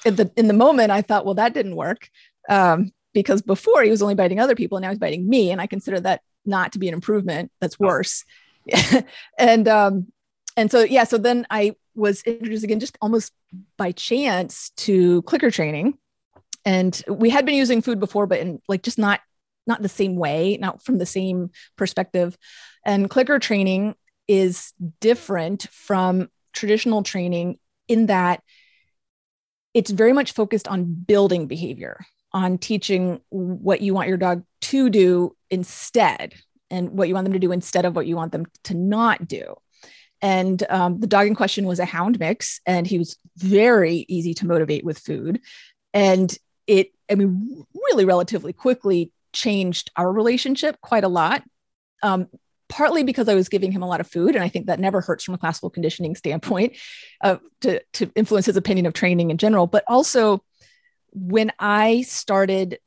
in 0.06 0.16
the, 0.16 0.32
in 0.36 0.48
the 0.48 0.54
moment, 0.54 0.92
I 0.92 1.02
thought, 1.02 1.26
well, 1.26 1.36
that 1.36 1.54
didn't 1.54 1.76
work. 1.76 2.10
Um, 2.50 2.92
because 3.14 3.42
before 3.42 3.84
he 3.84 3.92
was 3.92 4.02
only 4.02 4.16
biting 4.16 4.40
other 4.40 4.56
people 4.56 4.78
and 4.78 4.84
now 4.84 4.90
he's 4.90 5.00
biting 5.00 5.28
me. 5.30 5.52
And 5.52 5.62
I 5.62 5.68
consider 5.68 6.00
that 6.00 6.22
not 6.46 6.74
to 6.74 6.80
be 6.80 6.88
an 6.88 6.94
improvement. 6.94 7.52
That's 7.62 7.80
worse. 7.80 8.26
and 9.38 9.68
um, 9.68 10.08
and 10.58 10.72
so 10.72 10.82
yeah 10.82 11.04
so 11.04 11.18
then 11.18 11.46
i 11.50 11.76
was 11.96 12.22
introduced 12.24 12.64
again 12.64 12.80
just 12.80 12.98
almost 13.02 13.32
by 13.78 13.92
chance 13.92 14.72
to 14.78 15.22
clicker 15.24 15.52
training. 15.52 15.98
And 16.66 17.02
we 17.08 17.30
had 17.30 17.46
been 17.46 17.56
using 17.56 17.82
food 17.82 18.00
before 18.00 18.28
but 18.28 18.40
in 18.40 18.62
like 18.68 18.84
just 18.84 18.98
not 18.98 19.20
not 19.66 19.82
the 19.82 19.90
same 19.90 20.16
way 20.16 20.58
not 20.60 20.84
from 20.84 20.98
the 20.98 21.06
same 21.06 21.52
perspective. 21.78 22.38
And 22.86 23.10
clicker 23.10 23.40
training 23.40 23.96
is 24.28 24.74
different 25.00 25.68
from 25.72 26.30
traditional 26.54 27.04
training 27.04 27.60
in 27.88 28.08
that 28.08 28.42
it's 29.74 29.92
very 29.92 30.14
much 30.14 30.34
focused 30.34 30.68
on 30.68 30.86
building 30.86 31.48
behavior 31.48 32.06
on 32.32 32.58
teaching 32.58 33.20
what 33.30 33.82
you 33.82 33.94
want 33.94 34.08
your 34.08 34.18
dog 34.18 34.44
to 34.62 34.90
do 34.90 35.36
instead 35.50 36.34
and 36.72 36.92
what 36.92 37.08
you 37.08 37.14
want 37.14 37.26
them 37.26 37.34
to 37.34 37.40
do 37.40 37.52
instead 37.52 37.86
of 37.86 37.96
what 37.96 38.08
you 38.08 38.16
want 38.16 38.32
them 38.32 38.46
to 38.64 38.74
not 38.74 39.28
do 39.28 39.56
and 40.24 40.64
um, 40.70 41.02
the 41.02 41.08
dog 41.08 41.28
in 41.28 41.36
question 41.36 41.68
was 41.68 41.80
a 41.80 41.86
hound 41.86 42.18
mix, 42.18 42.62
and 42.66 42.88
he 42.88 42.98
was 42.98 43.18
very 43.36 44.06
easy 44.08 44.34
to 44.36 44.48
motivate 44.48 44.86
with 44.86 44.98
food. 44.98 45.42
And 45.94 46.36
it, 46.66 46.92
I 47.12 47.16
mean, 47.16 47.66
really 47.76 48.06
relatively 48.06 48.54
quickly 48.54 49.12
changed 49.34 49.92
our 49.98 50.10
relationship 50.10 50.80
quite 50.80 51.04
a 51.04 51.10
lot. 51.10 51.44
Um, 52.02 52.30
partly 52.70 53.04
because 53.04 53.28
I 53.28 53.36
was 53.36 53.50
giving 53.50 53.74
him 53.74 53.84
a 53.84 53.88
lot 53.88 54.00
of 54.00 54.08
food, 54.08 54.34
and 54.34 54.44
I 54.44 54.48
think 54.48 54.68
that 54.68 54.80
never 54.80 55.02
hurts 55.02 55.26
from 55.26 55.36
a 55.36 55.38
classical 55.38 55.70
conditioning 55.70 56.16
standpoint 56.16 56.78
uh, 57.22 57.38
to, 57.62 57.82
to 57.94 58.10
influence 58.16 58.46
his 58.46 58.58
opinion 58.58 58.86
of 58.86 58.94
training 58.94 59.30
in 59.30 59.38
general. 59.38 59.68
But 59.68 59.84
also, 59.88 60.42
when 61.12 61.52
I 61.60 62.04
started 62.04 62.80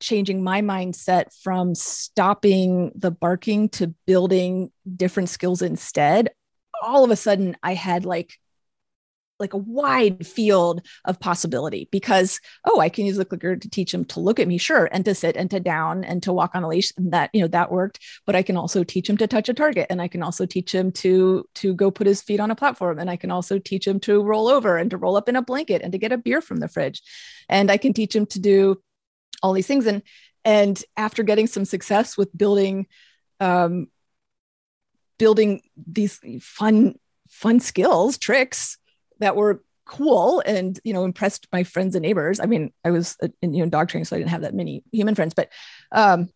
changing 0.00 0.44
my 0.44 0.62
mindset 0.62 1.26
from 1.42 1.74
stopping 1.74 2.92
the 2.94 3.10
barking 3.10 3.68
to 3.70 3.88
building 4.06 4.70
different 4.96 5.28
skills 5.28 5.60
instead, 5.60 6.30
all 6.82 7.04
of 7.04 7.10
a 7.10 7.16
sudden 7.16 7.56
I 7.62 7.74
had 7.74 8.04
like 8.04 8.38
like 9.40 9.52
a 9.52 9.58
wide 9.58 10.24
field 10.24 10.80
of 11.04 11.18
possibility 11.18 11.88
because 11.90 12.40
oh 12.66 12.78
i 12.78 12.88
can 12.88 13.04
use 13.04 13.16
the 13.16 13.24
clicker 13.24 13.56
to 13.56 13.68
teach 13.68 13.92
him 13.92 14.04
to 14.04 14.20
look 14.20 14.38
at 14.38 14.46
me 14.46 14.58
sure 14.58 14.88
and 14.92 15.04
to 15.04 15.12
sit 15.12 15.36
and 15.36 15.50
to 15.50 15.58
down 15.58 16.04
and 16.04 16.22
to 16.22 16.32
walk 16.32 16.52
on 16.54 16.62
a 16.62 16.68
leash 16.68 16.92
and 16.96 17.12
that 17.12 17.30
you 17.32 17.40
know 17.40 17.48
that 17.48 17.72
worked. 17.72 17.98
But 18.26 18.36
i 18.36 18.42
can 18.42 18.56
also 18.56 18.84
teach 18.84 19.10
him 19.10 19.16
to 19.16 19.26
touch 19.26 19.48
a 19.48 19.54
target 19.54 19.88
and 19.90 20.00
i 20.00 20.06
can 20.06 20.22
also 20.22 20.46
teach 20.46 20.72
him 20.72 20.92
to 20.92 21.44
to 21.56 21.74
go 21.74 21.90
put 21.90 22.06
his 22.06 22.22
feet 22.22 22.38
on 22.38 22.52
a 22.52 22.56
platform 22.56 23.00
and 23.00 23.10
i 23.10 23.16
can 23.16 23.32
also 23.32 23.58
teach 23.58 23.86
him 23.86 23.98
to 24.00 24.22
roll 24.22 24.46
over 24.48 24.76
and 24.76 24.90
to 24.90 24.96
roll 24.96 25.16
up 25.16 25.28
in 25.28 25.34
a 25.34 25.42
blanket 25.42 25.82
and 25.82 25.90
to 25.92 25.98
get 25.98 26.12
a 26.12 26.16
beer 26.16 26.40
from 26.40 26.58
the 26.58 26.68
fridge. 26.68 27.02
And 27.48 27.72
i 27.72 27.76
can 27.76 27.92
teach 27.92 28.14
him 28.14 28.26
to 28.26 28.38
do 28.38 28.80
all 29.42 29.52
these 29.52 29.66
things. 29.66 29.86
And 29.86 30.02
and 30.44 30.82
after 30.96 31.22
getting 31.22 31.46
some 31.46 31.64
success 31.64 32.16
with 32.16 32.36
building 32.36 32.86
um, 33.40 33.88
building 35.18 35.62
these 35.86 36.20
fun 36.40 36.96
fun 37.28 37.60
skills 37.60 38.18
tricks 38.18 38.78
that 39.20 39.36
were 39.36 39.62
cool 39.84 40.42
and 40.46 40.80
you 40.84 40.92
know 40.92 41.04
impressed 41.04 41.46
my 41.52 41.62
friends 41.62 41.94
and 41.94 42.02
neighbors. 42.02 42.40
I 42.40 42.46
mean 42.46 42.72
i 42.84 42.90
was 42.90 43.16
uh, 43.22 43.28
in 43.42 43.54
you 43.54 43.62
know 43.62 43.70
dog 43.70 43.88
training 43.88 44.04
so 44.04 44.16
i 44.16 44.18
didn't 44.18 44.30
have 44.30 44.42
that 44.42 44.54
many 44.54 44.82
human 44.92 45.14
friends 45.14 45.34
but 45.34 45.50
um 45.92 46.28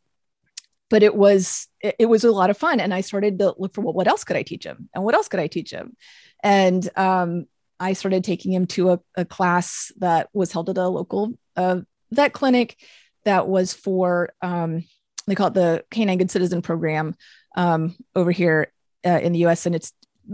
but 0.91 1.03
it 1.03 1.15
was 1.15 1.67
it, 1.81 1.97
it 1.99 2.07
was 2.07 2.25
a 2.25 2.33
lot 2.33 2.51
of 2.51 2.59
fun. 2.59 2.81
And 2.81 2.93
i 2.93 3.01
started 3.01 3.39
to 3.39 3.55
look 3.59 3.75
for 3.75 3.81
well, 3.81 3.95
what 3.95 4.09
else 4.09 4.25
could 4.25 4.37
i 4.37 4.43
teach 4.43 4.65
him? 4.65 4.89
And 4.95 5.05
what 5.05 5.15
else 5.15 5.29
could 5.29 5.41
i 5.41 5.47
teach 5.47 5.71
him? 5.71 5.97
And 6.43 6.89
um 6.97 7.47
i 7.81 7.93
started 7.93 8.25
taking 8.25 8.53
him 8.53 8.67
to 8.67 8.91
a, 8.93 9.01
a 9.17 9.25
class 9.25 9.93
that 9.99 10.29
was 10.33 10.53
held 10.53 10.69
at 10.71 10.79
a 10.79 10.89
local 10.89 11.33
uh, 11.57 11.81
vet 12.11 12.33
clinic 12.33 12.77
that 13.25 13.49
was 13.49 13.73
for 13.73 14.31
um 14.43 14.85
they 15.27 15.35
call 15.35 15.49
it 15.49 15.55
the 15.55 15.85
canine 15.91 16.19
good 16.19 16.31
citizen 16.31 16.63
program 16.63 17.15
um, 17.59 17.97
over 18.15 18.31
here 18.31 18.73
uh, 19.05 19.19
in 19.21 19.33
the 19.33 19.45
US. 19.47 19.67
And 19.67 19.75
it's 19.75 19.93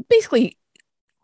basically 0.08 0.58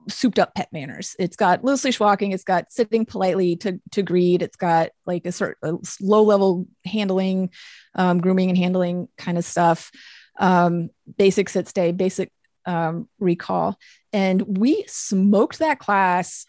souped 0.09 0.39
up 0.39 0.55
pet 0.55 0.69
manners. 0.73 1.15
It's 1.19 1.37
got 1.37 1.63
loose 1.63 1.85
leash 1.85 2.01
walking. 2.01 2.33
It's 2.33 2.43
got 2.43 2.73
sitting 2.73 3.05
politely 3.05 3.55
to, 3.57 3.81
to 3.93 4.03
greet. 4.03 4.43
It's 4.43 4.57
got 4.57 4.91
like 5.05 5.27
a 5.27 5.33
sort 5.33 5.59
of 5.63 5.81
low 6.01 6.23
level 6.23 6.67
handling, 6.87 7.51
um, 7.95 8.21
grooming 8.21 8.49
and 8.49 8.59
handling 8.59 9.09
kind 9.19 9.37
of 9.37 9.45
stuff. 9.45 9.91
Um, 10.39 10.89
basic 11.19 11.51
sit 11.51 11.69
stay, 11.69 11.93
basic 11.93 12.33
um, 12.65 13.09
recall. 13.19 13.79
And 14.13 14.59
we 14.59 14.85
smoked 14.89 15.59
that 15.59 15.79
class, 15.79 16.47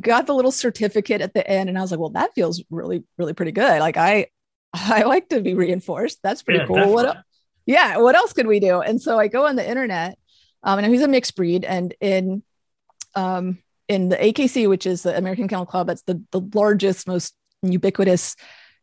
got 0.00 0.26
the 0.26 0.34
little 0.34 0.52
certificate 0.52 1.20
at 1.20 1.34
the 1.34 1.46
end. 1.46 1.68
And 1.68 1.76
I 1.76 1.80
was 1.80 1.90
like, 1.90 2.00
well, 2.00 2.10
that 2.10 2.34
feels 2.34 2.62
really, 2.70 3.02
really 3.18 3.32
pretty 3.32 3.52
good. 3.52 3.80
Like 3.80 3.96
I, 3.96 4.28
I 4.72 5.02
like 5.02 5.30
to 5.30 5.40
be 5.40 5.54
reinforced. 5.54 6.20
That's 6.22 6.44
pretty 6.44 6.60
yeah, 6.60 6.66
cool. 6.66 6.76
Definitely. 6.76 7.04
What, 7.04 7.24
yeah. 7.66 7.98
What 7.98 8.14
else 8.14 8.32
could 8.32 8.46
we 8.46 8.60
do? 8.60 8.80
And 8.80 9.00
so 9.00 9.18
I 9.18 9.28
go 9.28 9.46
on 9.46 9.56
the 9.56 9.68
internet 9.68 10.18
um, 10.62 10.78
and 10.78 10.92
he's 10.92 11.02
a 11.02 11.08
mixed 11.08 11.36
breed. 11.36 11.64
And 11.64 11.94
in 12.00 12.42
um, 13.14 13.58
in 13.88 14.08
the 14.08 14.16
AKC, 14.16 14.68
which 14.68 14.86
is 14.86 15.02
the 15.02 15.16
American 15.16 15.46
Kennel 15.46 15.66
Club, 15.66 15.86
that's 15.86 16.02
the, 16.02 16.22
the 16.32 16.40
largest, 16.54 17.06
most 17.06 17.34
ubiquitous 17.62 18.34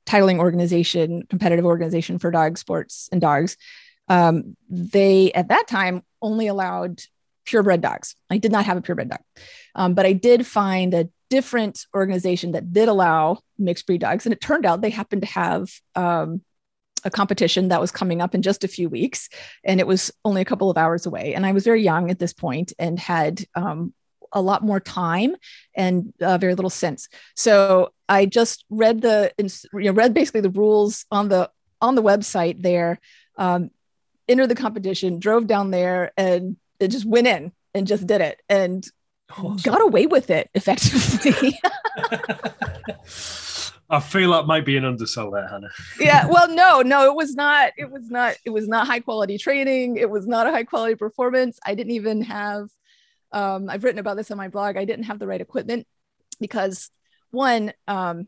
titling 0.05 0.39
organization, 0.39 1.23
competitive 1.29 1.65
organization 1.65 2.19
for 2.19 2.31
dog 2.31 2.57
sports 2.57 3.09
and 3.11 3.21
dogs. 3.21 3.57
um, 4.07 4.55
they 4.69 5.31
at 5.33 5.49
that 5.49 5.67
time 5.67 6.03
only 6.21 6.47
allowed 6.47 7.01
purebred 7.45 7.81
dogs. 7.81 8.15
I 8.29 8.37
did 8.37 8.51
not 8.51 8.65
have 8.65 8.77
a 8.77 8.81
purebred 8.81 9.09
dog, 9.09 9.21
um, 9.75 9.93
but 9.93 10.05
I 10.05 10.13
did 10.13 10.45
find 10.45 10.93
a 10.93 11.09
different 11.29 11.85
organization 11.95 12.51
that 12.51 12.73
did 12.73 12.89
allow 12.89 13.39
mixed 13.57 13.87
breed 13.87 14.01
dogs, 14.01 14.25
and 14.25 14.33
it 14.33 14.41
turned 14.41 14.65
out 14.65 14.81
they 14.81 14.89
happened 14.89 15.21
to 15.23 15.27
have 15.29 15.71
um, 15.95 16.41
a 17.03 17.09
competition 17.09 17.69
that 17.69 17.81
was 17.81 17.91
coming 17.91 18.21
up 18.21 18.35
in 18.35 18.41
just 18.41 18.63
a 18.63 18.67
few 18.67 18.89
weeks, 18.89 19.29
and 19.63 19.79
it 19.79 19.87
was 19.87 20.11
only 20.25 20.41
a 20.41 20.45
couple 20.45 20.69
of 20.69 20.77
hours 20.77 21.05
away. 21.05 21.33
And 21.33 21.45
I 21.45 21.51
was 21.51 21.63
very 21.63 21.83
young 21.83 22.11
at 22.11 22.19
this 22.19 22.33
point 22.33 22.73
and 22.79 22.99
had 22.99 23.43
um, 23.55 23.93
a 24.31 24.41
lot 24.41 24.63
more 24.63 24.79
time 24.79 25.35
and 25.75 26.13
uh, 26.21 26.37
very 26.37 26.55
little 26.55 26.69
sense. 26.69 27.09
So 27.35 27.91
I 28.07 28.25
just 28.25 28.65
read 28.69 29.01
the 29.01 29.31
you 29.37 29.85
know, 29.85 29.91
read 29.91 30.13
basically 30.13 30.41
the 30.41 30.49
rules 30.49 31.05
on 31.11 31.29
the 31.29 31.49
on 31.81 31.95
the 31.95 32.03
website 32.03 32.61
there. 32.61 32.99
Um, 33.37 33.71
entered 34.27 34.47
the 34.47 34.55
competition, 34.55 35.19
drove 35.19 35.47
down 35.47 35.71
there, 35.71 36.11
and 36.15 36.57
it 36.79 36.89
just 36.89 37.05
went 37.05 37.27
in 37.27 37.51
and 37.73 37.87
just 37.87 38.07
did 38.07 38.21
it 38.21 38.41
and 38.49 38.85
awesome. 39.37 39.57
got 39.63 39.81
away 39.81 40.05
with 40.05 40.29
it 40.29 40.49
effectively. 40.53 41.59
I 43.91 43.99
feel 43.99 44.31
that 44.31 44.47
might 44.47 44.65
be 44.65 44.77
an 44.77 44.85
undersell 44.85 45.31
there, 45.31 45.47
Hannah. 45.47 45.69
yeah, 45.99 46.25
well, 46.25 46.47
no, 46.47 46.81
no, 46.81 47.05
it 47.05 47.15
was 47.15 47.35
not. 47.35 47.73
It 47.77 47.91
was 47.91 48.09
not. 48.09 48.37
It 48.45 48.49
was 48.49 48.67
not 48.67 48.87
high 48.87 49.01
quality 49.01 49.37
training. 49.37 49.97
It 49.97 50.09
was 50.09 50.25
not 50.25 50.47
a 50.47 50.51
high 50.51 50.63
quality 50.63 50.95
performance. 50.95 51.59
I 51.65 51.75
didn't 51.75 51.91
even 51.91 52.21
have. 52.21 52.69
Um, 53.33 53.69
I've 53.69 53.83
written 53.83 53.99
about 53.99 54.15
this 54.15 54.31
on 54.31 54.37
my 54.37 54.47
blog. 54.47 54.77
I 54.77 54.85
didn't 54.85 55.05
have 55.05 55.19
the 55.19 55.27
right 55.27 55.41
equipment 55.41 55.85
because 56.39 56.89
one, 57.31 57.73
um, 57.87 58.27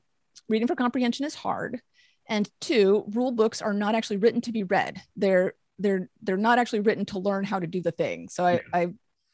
reading 0.50 0.68
for 0.68 0.76
comprehension 0.76 1.26
is 1.26 1.34
hard, 1.34 1.82
and 2.28 2.50
two, 2.60 3.06
rule 3.10 3.32
books 3.32 3.62
are 3.62 3.74
not 3.74 3.96
actually 3.96 4.18
written 4.18 4.42
to 4.42 4.52
be 4.52 4.64
read. 4.64 5.02
They're 5.16 5.54
they're 5.80 6.10
they're 6.22 6.36
not 6.36 6.60
actually 6.60 6.82
written 6.82 7.06
to 7.06 7.20
learn 7.20 7.46
how 7.46 7.60
to 7.60 7.68
do 7.68 7.82
the 7.82 7.92
thing. 7.92 8.28
So 8.28 8.46
I 8.46 8.62
I, 8.74 8.88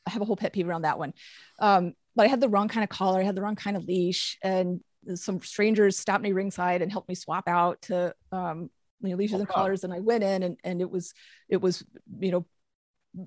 I 0.06 0.12
have 0.12 0.22
a 0.22 0.26
whole 0.26 0.38
pet 0.38 0.54
peeve 0.54 0.70
around 0.70 0.84
that 0.84 1.00
one. 1.00 1.14
Um, 1.58 1.94
but 2.16 2.26
I 2.26 2.30
had 2.30 2.42
the 2.42 2.50
wrong 2.50 2.68
kind 2.68 2.84
of 2.84 2.90
collar, 2.90 3.22
I 3.22 3.24
had 3.24 3.36
the 3.36 3.42
wrong 3.42 3.56
kind 3.56 3.78
of 3.78 3.86
leash, 3.86 4.38
and 4.44 4.82
some 5.16 5.42
strangers 5.42 5.98
stopped 5.98 6.24
me 6.24 6.32
ringside 6.32 6.82
and 6.82 6.92
helped 6.92 7.10
me 7.10 7.16
swap 7.16 7.48
out 7.48 7.82
to 7.84 8.14
um, 8.32 8.70
you 9.02 9.10
know, 9.10 9.16
leashes 9.16 9.36
oh, 9.36 9.40
and 9.40 9.48
collars, 9.48 9.84
and 9.84 9.94
I 9.94 10.00
went 10.00 10.24
in, 10.24 10.44
and 10.44 10.58
and 10.64 10.82
it 10.82 10.90
was 10.90 11.14
it 11.48 11.58
was 11.58 11.84
you 12.20 12.32
know 12.32 12.46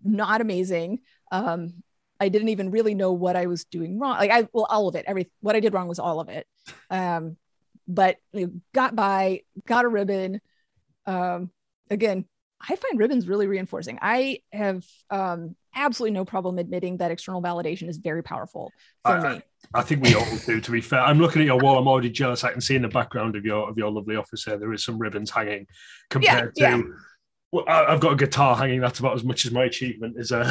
not 0.04 0.40
amazing. 0.40 1.00
Um, 1.30 1.82
I 2.20 2.28
didn't 2.28 2.50
even 2.50 2.70
really 2.70 2.94
know 2.94 3.12
what 3.12 3.36
I 3.36 3.46
was 3.46 3.64
doing 3.64 3.98
wrong. 3.98 4.16
Like 4.16 4.30
I 4.30 4.48
well, 4.52 4.66
all 4.68 4.88
of 4.88 4.94
it, 4.94 5.04
every 5.06 5.30
what 5.40 5.56
I 5.56 5.60
did 5.60 5.72
wrong 5.72 5.88
was 5.88 5.98
all 5.98 6.20
of 6.20 6.28
it. 6.28 6.46
Um, 6.90 7.36
but 7.88 8.16
you 8.32 8.46
know, 8.46 8.52
got 8.74 8.94
by, 8.94 9.42
got 9.66 9.84
a 9.84 9.88
ribbon. 9.88 10.40
Um, 11.06 11.50
again, 11.90 12.26
I 12.60 12.76
find 12.76 12.98
ribbons 12.98 13.26
really 13.26 13.46
reinforcing. 13.46 13.98
I 14.00 14.38
have 14.52 14.84
um, 15.10 15.56
absolutely 15.74 16.14
no 16.14 16.24
problem 16.24 16.58
admitting 16.58 16.98
that 16.98 17.10
external 17.10 17.42
validation 17.42 17.88
is 17.88 17.96
very 17.96 18.22
powerful 18.22 18.72
for 19.04 19.12
I, 19.12 19.34
me. 19.34 19.42
I 19.74 19.82
think 19.82 20.02
we 20.02 20.14
all 20.14 20.26
do. 20.46 20.60
To 20.60 20.70
be 20.70 20.80
fair, 20.80 21.00
I'm 21.00 21.18
looking 21.18 21.42
at 21.42 21.46
your 21.46 21.58
wall. 21.58 21.78
I'm 21.78 21.88
already 21.88 22.10
jealous. 22.10 22.44
I 22.44 22.52
can 22.52 22.60
see 22.60 22.76
in 22.76 22.82
the 22.82 22.88
background 22.88 23.36
of 23.36 23.44
your 23.44 23.68
of 23.68 23.78
your 23.78 23.90
lovely 23.90 24.16
office 24.16 24.44
there. 24.44 24.58
There 24.58 24.72
is 24.72 24.84
some 24.84 24.98
ribbons 24.98 25.30
hanging 25.30 25.66
compared 26.10 26.52
yeah, 26.56 26.70
to. 26.70 26.76
Yeah. 26.78 26.82
Well, 27.52 27.64
I've 27.68 28.00
got 28.00 28.14
a 28.14 28.16
guitar 28.16 28.56
hanging. 28.56 28.80
That's 28.80 28.98
about 28.98 29.14
as 29.14 29.24
much 29.24 29.44
as 29.44 29.52
my 29.52 29.64
achievement 29.64 30.16
is. 30.18 30.32
Uh... 30.32 30.50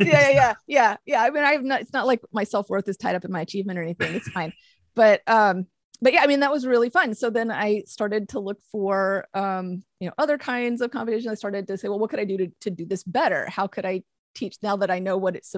yeah, 0.00 0.28
yeah, 0.28 0.54
yeah, 0.66 0.96
yeah. 1.06 1.22
I 1.22 1.30
mean, 1.30 1.44
I've 1.44 1.62
not. 1.62 1.80
It's 1.80 1.92
not 1.92 2.06
like 2.06 2.20
my 2.32 2.44
self 2.44 2.68
worth 2.68 2.88
is 2.88 2.96
tied 2.96 3.14
up 3.14 3.24
in 3.24 3.32
my 3.32 3.40
achievement 3.40 3.78
or 3.78 3.82
anything. 3.82 4.14
It's 4.14 4.28
fine. 4.28 4.52
But 4.94 5.22
um, 5.26 5.66
but 6.02 6.12
yeah, 6.12 6.22
I 6.22 6.26
mean, 6.26 6.40
that 6.40 6.50
was 6.50 6.66
really 6.66 6.90
fun. 6.90 7.14
So 7.14 7.30
then 7.30 7.50
I 7.50 7.84
started 7.86 8.30
to 8.30 8.40
look 8.40 8.58
for, 8.72 9.28
um, 9.34 9.84
you 10.00 10.08
know, 10.08 10.14
other 10.18 10.36
kinds 10.36 10.80
of 10.80 10.90
competition. 10.90 11.30
I 11.30 11.34
started 11.34 11.68
to 11.68 11.78
say, 11.78 11.88
well, 11.88 12.00
what 12.00 12.10
could 12.10 12.18
I 12.18 12.24
do 12.24 12.36
to, 12.38 12.48
to 12.62 12.70
do 12.70 12.84
this 12.84 13.04
better? 13.04 13.48
How 13.48 13.68
could 13.68 13.86
I 13.86 14.02
teach 14.34 14.56
now 14.62 14.76
that 14.76 14.90
I 14.90 14.98
know 14.98 15.16
what 15.16 15.36
it's, 15.36 15.54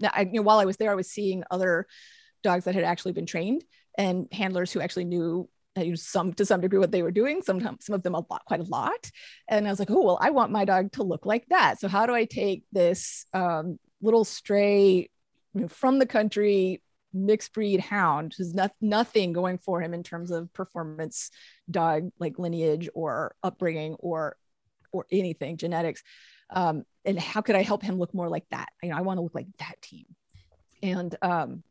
now 0.00 0.10
I, 0.12 0.22
you 0.22 0.34
know, 0.34 0.42
while 0.42 0.58
I 0.58 0.64
was 0.64 0.76
there, 0.76 0.90
I 0.90 0.96
was 0.96 1.10
seeing 1.10 1.44
other 1.50 1.86
dogs 2.42 2.64
that 2.64 2.74
had 2.74 2.84
actually 2.84 3.12
been 3.12 3.26
trained 3.26 3.64
and 3.96 4.26
handlers 4.32 4.72
who 4.72 4.80
actually 4.80 5.04
knew 5.04 5.48
some 5.94 6.34
to 6.34 6.44
some 6.44 6.60
degree 6.60 6.78
what 6.78 6.92
they 6.92 7.02
were 7.02 7.10
doing. 7.10 7.40
Sometimes 7.42 7.86
some 7.86 7.94
of 7.94 8.02
them 8.02 8.14
a 8.14 8.24
lot 8.30 8.44
quite 8.46 8.60
a 8.60 8.64
lot. 8.64 9.10
And 9.48 9.66
i 9.66 9.70
was 9.70 9.78
like 9.78 9.90
oh 9.90 10.02
well 10.02 10.18
i 10.20 10.30
want 10.30 10.52
my 10.52 10.64
dog 10.64 10.92
to 10.92 11.02
look 11.02 11.24
like 11.24 11.46
that. 11.48 11.80
So 11.80 11.88
how 11.88 12.06
do 12.06 12.14
i 12.14 12.24
take 12.24 12.64
this 12.72 13.24
um, 13.32 13.78
little 14.00 14.24
stray 14.24 15.08
you 15.54 15.60
know, 15.62 15.68
from 15.68 15.98
the 15.98 16.06
country 16.06 16.82
mixed 17.14 17.52
breed 17.52 17.80
hound 17.80 18.34
who's 18.36 18.54
not, 18.54 18.72
nothing 18.80 19.32
going 19.32 19.58
for 19.58 19.80
him 19.80 19.92
in 19.92 20.02
terms 20.02 20.30
of 20.30 20.52
performance 20.52 21.30
dog 21.70 22.10
like 22.18 22.38
lineage 22.38 22.88
or 22.94 23.34
upbringing 23.42 23.94
or 23.94 24.36
or 24.92 25.06
anything 25.10 25.56
genetics 25.56 26.02
um, 26.52 26.84
and 27.04 27.18
how 27.18 27.40
could 27.40 27.56
i 27.56 27.62
help 27.62 27.82
him 27.82 27.98
look 27.98 28.14
more 28.14 28.28
like 28.28 28.44
that 28.50 28.68
you 28.82 28.90
know 28.90 28.96
i 28.96 29.00
want 29.00 29.18
to 29.18 29.22
look 29.22 29.34
like 29.34 29.46
that 29.58 29.80
team 29.82 30.06
and 30.82 31.16
um, 31.22 31.62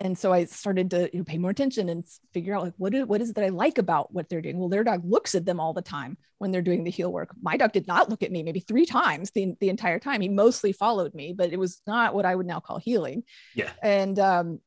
and 0.00 0.16
so 0.18 0.32
I 0.32 0.46
started 0.46 0.90
to 0.90 1.10
you 1.12 1.18
know, 1.18 1.24
pay 1.24 1.36
more 1.36 1.50
attention 1.50 1.90
and 1.90 2.04
figure 2.32 2.56
out 2.56 2.62
like 2.62 2.74
what 2.78 2.94
is, 2.94 3.04
what 3.04 3.20
is 3.20 3.30
it 3.30 3.36
that 3.36 3.44
I 3.44 3.50
like 3.50 3.76
about 3.76 4.12
what 4.12 4.28
they're 4.28 4.40
doing. 4.40 4.58
Well, 4.58 4.70
their 4.70 4.82
dog 4.82 5.02
looks 5.04 5.34
at 5.34 5.44
them 5.44 5.60
all 5.60 5.74
the 5.74 5.82
time 5.82 6.16
when 6.38 6.50
they're 6.50 6.62
doing 6.62 6.84
the 6.84 6.90
heel 6.90 7.12
work. 7.12 7.34
My 7.40 7.58
dog 7.58 7.72
did 7.72 7.86
not 7.86 8.08
look 8.08 8.22
at 8.22 8.32
me 8.32 8.42
maybe 8.42 8.60
three 8.60 8.86
times 8.86 9.30
the, 9.32 9.54
the 9.60 9.68
entire 9.68 9.98
time. 9.98 10.22
He 10.22 10.30
mostly 10.30 10.72
followed 10.72 11.14
me, 11.14 11.34
but 11.34 11.52
it 11.52 11.58
was 11.58 11.82
not 11.86 12.14
what 12.14 12.24
I 12.24 12.34
would 12.34 12.46
now 12.46 12.60
call 12.60 12.78
heeling. 12.78 13.24
Yeah. 13.54 13.70
And 13.82 14.18
um, 14.18 14.60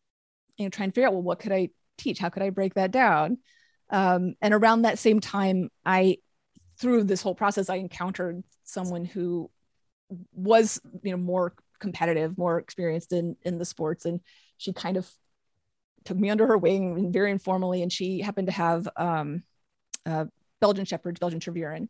you 0.58 0.66
know, 0.66 0.70
trying 0.70 0.90
to 0.90 0.94
figure 0.94 1.08
out 1.08 1.14
well, 1.14 1.24
what 1.24 1.40
could 1.40 1.52
I 1.52 1.70
teach? 1.98 2.20
How 2.20 2.30
could 2.30 2.44
I 2.44 2.52
break 2.52 2.76
that 2.76 2.92
down? 2.92 3.40
Um, 3.90 4.36
and 4.40 4.54
around 4.54 4.84
that 4.84 5.00
same 5.00 5.20
time, 5.20 5.70
I 5.84 6.18
through 6.80 7.06
this 7.06 7.24
whole 7.24 7.36
process, 7.36 7.70
I 7.70 7.76
encountered 7.76 8.44
someone 8.64 9.06
who 9.06 9.50
was 10.34 10.80
you 11.02 11.12
know 11.12 11.18
more 11.18 11.54
competitive, 11.80 12.38
more 12.38 12.60
experienced 12.60 13.14
in 13.14 13.36
in 13.44 13.58
the 13.58 13.66
sports, 13.66 14.06
and 14.06 14.20
she 14.58 14.74
kind 14.74 14.98
of 14.98 15.10
took 16.06 16.18
me 16.18 16.30
under 16.30 16.48
her 16.48 16.58
wing 16.58 17.12
very 17.12 17.32
informally, 17.32 17.82
and 17.82 17.92
she 17.92 18.20
happened 18.20 18.48
to 18.48 18.54
have 18.54 18.88
um, 18.98 19.44
uh, 20.06 20.26
Belgian 20.60 20.86
Shepherds, 20.86 21.20
Belgian 21.20 21.40
Tervuren, 21.40 21.88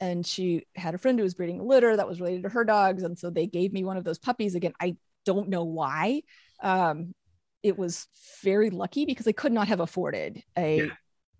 and 0.00 0.26
she 0.26 0.66
had 0.74 0.94
a 0.94 0.98
friend 0.98 1.18
who 1.18 1.22
was 1.22 1.34
breeding 1.34 1.60
a 1.60 1.64
litter 1.64 1.96
that 1.96 2.08
was 2.08 2.20
related 2.20 2.42
to 2.44 2.48
her 2.48 2.64
dogs, 2.64 3.02
and 3.02 3.18
so 3.18 3.30
they 3.30 3.46
gave 3.46 3.72
me 3.72 3.84
one 3.84 3.96
of 3.96 4.04
those 4.04 4.18
puppies. 4.18 4.54
Again, 4.54 4.72
I 4.80 4.96
don't 5.24 5.48
know 5.48 5.64
why. 5.64 6.22
Um, 6.62 7.14
it 7.62 7.78
was 7.78 8.08
very 8.42 8.70
lucky 8.70 9.04
because 9.04 9.28
I 9.28 9.32
could 9.32 9.52
not 9.52 9.68
have 9.68 9.80
afforded 9.80 10.42
a, 10.56 10.78
yeah. 10.78 10.86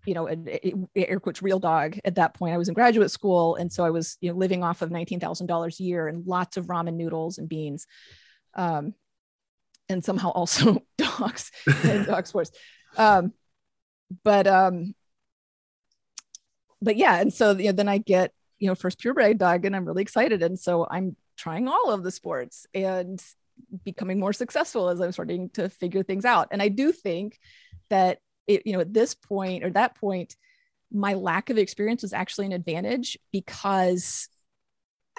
You 0.05 0.13
know, 0.13 0.27
an 0.27 0.47
air 0.95 1.19
quotes 1.19 1.41
real 1.41 1.59
dog 1.59 1.99
at 2.03 2.15
that 2.15 2.33
point. 2.33 2.53
I 2.53 2.57
was 2.57 2.67
in 2.67 2.73
graduate 2.73 3.11
school, 3.11 3.55
and 3.55 3.71
so 3.71 3.85
I 3.85 3.89
was, 3.89 4.17
you 4.21 4.31
know, 4.31 4.37
living 4.37 4.63
off 4.63 4.81
of 4.81 4.91
nineteen 4.91 5.19
thousand 5.19 5.47
dollars 5.47 5.79
a 5.79 5.83
year 5.83 6.07
and 6.07 6.25
lots 6.25 6.57
of 6.57 6.67
ramen 6.67 6.95
noodles 6.95 7.37
and 7.37 7.47
beans. 7.47 7.87
Um, 8.55 8.93
and 9.89 10.03
somehow 10.03 10.29
also 10.35 10.83
dogs 10.97 11.51
and 11.83 12.05
dog 12.07 12.27
sports. 12.27 12.51
Um, 12.97 13.33
but 14.23 14.47
um, 14.47 14.95
but 16.81 16.97
yeah, 16.97 17.19
and 17.19 17.33
so 17.33 17.51
you 17.51 17.65
know, 17.65 17.71
then 17.71 17.89
I 17.89 17.97
get 17.97 18.31
you 18.59 18.67
know 18.67 18.75
first 18.75 18.99
purebred 18.99 19.37
dog, 19.37 19.65
and 19.65 19.75
I'm 19.75 19.85
really 19.85 20.01
excited, 20.01 20.43
and 20.43 20.59
so 20.59 20.87
I'm 20.89 21.15
trying 21.37 21.67
all 21.67 21.91
of 21.91 22.03
the 22.03 22.11
sports 22.11 22.67
and 22.73 23.23
becoming 23.83 24.19
more 24.19 24.33
successful 24.33 24.89
as 24.89 24.99
I'm 24.99 25.11
starting 25.11 25.49
to 25.51 25.69
figure 25.69 26.03
things 26.03 26.25
out. 26.25 26.49
And 26.51 26.61
I 26.61 26.67
do 26.67 26.91
think 26.91 27.39
that 27.89 28.19
it, 28.47 28.65
you 28.65 28.73
know, 28.73 28.79
at 28.79 28.93
this 28.93 29.15
point 29.15 29.63
or 29.63 29.69
that 29.71 29.95
point, 29.95 30.35
my 30.91 31.13
lack 31.13 31.49
of 31.49 31.57
experience 31.57 32.01
was 32.01 32.13
actually 32.13 32.45
an 32.45 32.51
advantage 32.51 33.17
because 33.31 34.29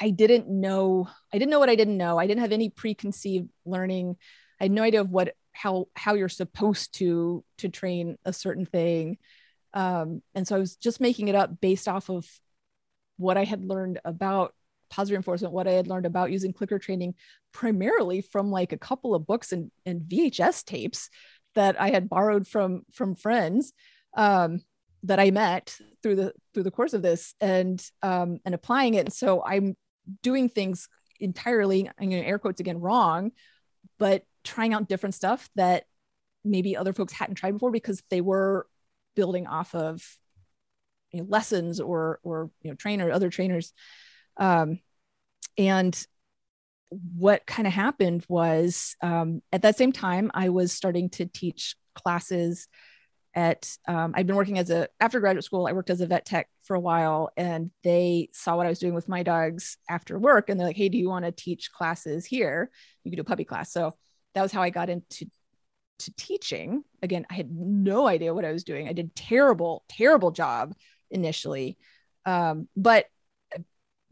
I 0.01 0.11
didn't 0.11 0.49
know, 0.49 1.09
I 1.33 1.39
didn't 1.39 1.51
know 1.51 1.59
what 1.59 1.71
I 1.71 1.77
didn't 1.77 1.97
know. 1.97 2.19
I 2.19 2.27
didn't 2.27 2.43
have 2.43 2.53
any 2.53 2.69
preconceived 2.69 3.49
learning 3.65 4.17
I 4.61 4.65
had 4.65 4.73
no 4.73 4.83
idea 4.83 5.01
of 5.01 5.11
what 5.11 5.35
how 5.53 5.89
how 5.95 6.15
you're 6.15 6.29
supposed 6.29 6.95
to 6.95 7.45
to 7.59 7.69
train 7.69 8.17
a 8.25 8.33
certain 8.33 8.67
thing. 8.67 9.19
Um, 9.73 10.23
and 10.35 10.47
so 10.47 10.57
I 10.57 10.59
was 10.59 10.77
just 10.77 11.01
making 11.01 11.29
it 11.29 11.35
up 11.35 11.61
based 11.61 11.89
off 11.89 12.09
of 12.09 12.27
what 13.17 13.37
I 13.37 13.45
had 13.45 13.65
learned 13.65 14.01
about 14.05 14.55
positive 14.91 15.17
reinforcement, 15.17 15.53
what 15.53 15.67
I 15.67 15.73
had 15.73 15.89
learned 15.89 16.07
about 16.07 16.31
using 16.31 16.53
clicker 16.53 16.79
training, 16.79 17.15
primarily 17.53 18.21
from 18.21 18.51
like 18.51 18.73
a 18.73 18.79
couple 18.79 19.15
of 19.15 19.27
books 19.27 19.53
and, 19.53 19.71
and 19.85 20.03
VHS 20.03 20.65
tapes 20.65 21.11
that 21.55 21.81
I 21.81 21.91
had 21.91 22.09
borrowed 22.09 22.47
from 22.47 22.83
from 22.93 23.15
friends 23.15 23.73
um, 24.15 24.63
that 25.05 25.21
I 25.21 25.31
met 25.31 25.79
through 26.03 26.17
the 26.17 26.33
through 26.53 26.65
the 26.65 26.71
course 26.71 26.95
of 26.95 27.03
this 27.03 27.35
and 27.41 27.83
um, 28.03 28.41
and 28.45 28.55
applying 28.55 28.95
it. 28.95 29.07
And 29.07 29.13
so 29.13 29.43
I'm 29.45 29.77
doing 30.23 30.49
things 30.49 30.89
entirely, 31.21 31.89
I'm 31.99 32.11
going 32.11 32.23
to 32.23 32.29
air 32.29 32.39
quotes 32.39 32.61
again, 32.61 32.81
wrong, 32.81 33.33
but 33.99 34.25
trying 34.43 34.75
out 34.75 34.89
different 34.89 35.15
stuff 35.15 35.49
that 35.57 35.85
maybe 36.45 36.77
other 36.77 36.93
folks 36.93 37.13
hadn't 37.13 37.37
tried 37.37 37.53
before 37.53 37.71
because 37.71 38.03
they 38.11 38.21
were 38.21 38.67
building 39.17 39.47
off 39.47 39.75
of 39.75 40.05
you 41.13 41.21
know, 41.21 41.27
lessons 41.29 41.81
or 41.81 42.21
or 42.23 42.51
you 42.63 42.71
know 42.71 42.77
trainer 42.77 43.11
other 43.11 43.31
trainers 43.31 43.73
um, 44.37 44.81
and 45.57 46.07
what 47.17 47.47
kind 47.47 47.67
of 47.67 47.73
happened 47.73 48.25
was 48.29 48.97
um, 49.03 49.43
at 49.53 49.63
that 49.63 49.77
same 49.77 49.93
time 49.93 50.31
i 50.35 50.49
was 50.49 50.73
starting 50.73 51.09
to 51.11 51.27
teach 51.27 51.77
classes 51.95 52.69
at 53.35 53.77
um, 53.89 54.13
I'd 54.15 54.27
been 54.27 54.37
working 54.37 54.59
as 54.59 54.71
a 54.71 54.89
after 55.01 55.21
graduate 55.21 55.45
school. 55.45 55.67
I 55.67 55.73
worked 55.73 55.91
as 55.91 56.01
a 56.01 56.07
vet 56.07 56.25
tech 56.25 56.49
for 56.63 56.77
a 56.77 56.81
while, 56.81 57.31
and 57.37 57.71
they 57.83 58.29
saw 58.33 58.57
what 58.57 58.67
I 58.67 58.69
was 58.69 58.79
doing 58.79 58.95
with 58.95 59.09
my 59.09 59.23
dogs 59.23 59.77
after 59.89 60.19
work, 60.19 60.49
and 60.49 60.59
they're 60.59 60.69
like, 60.69 60.77
"Hey, 60.77 60.89
do 60.89 60.99
you 60.99 61.09
want 61.09 61.25
to 61.25 61.33
teach 61.33 61.73
classes 61.73 62.25
here? 62.25 62.71
You 63.03 63.11
could 63.11 63.17
do 63.17 63.23
a 63.23 63.25
puppy 63.25 63.45
class." 63.45 63.73
So 63.73 63.95
that 64.35 64.43
was 64.43 64.53
how 64.53 64.63
I 64.63 64.71
got 64.71 64.89
into 64.89 65.27
to 66.01 66.15
teaching. 66.17 66.85
Again, 67.03 67.27
I 67.31 67.35
had 67.35 67.51
no 67.51 68.07
idea 68.07 68.35
what 68.35 68.45
I 68.45 68.53
was 68.53 68.65
doing. 68.65 68.89
I 68.89 68.93
did 68.93 69.15
terrible, 69.15 69.85
terrible 69.89 70.31
job 70.31 70.75
initially, 71.11 71.77
um, 72.27 72.69
but 72.77 73.07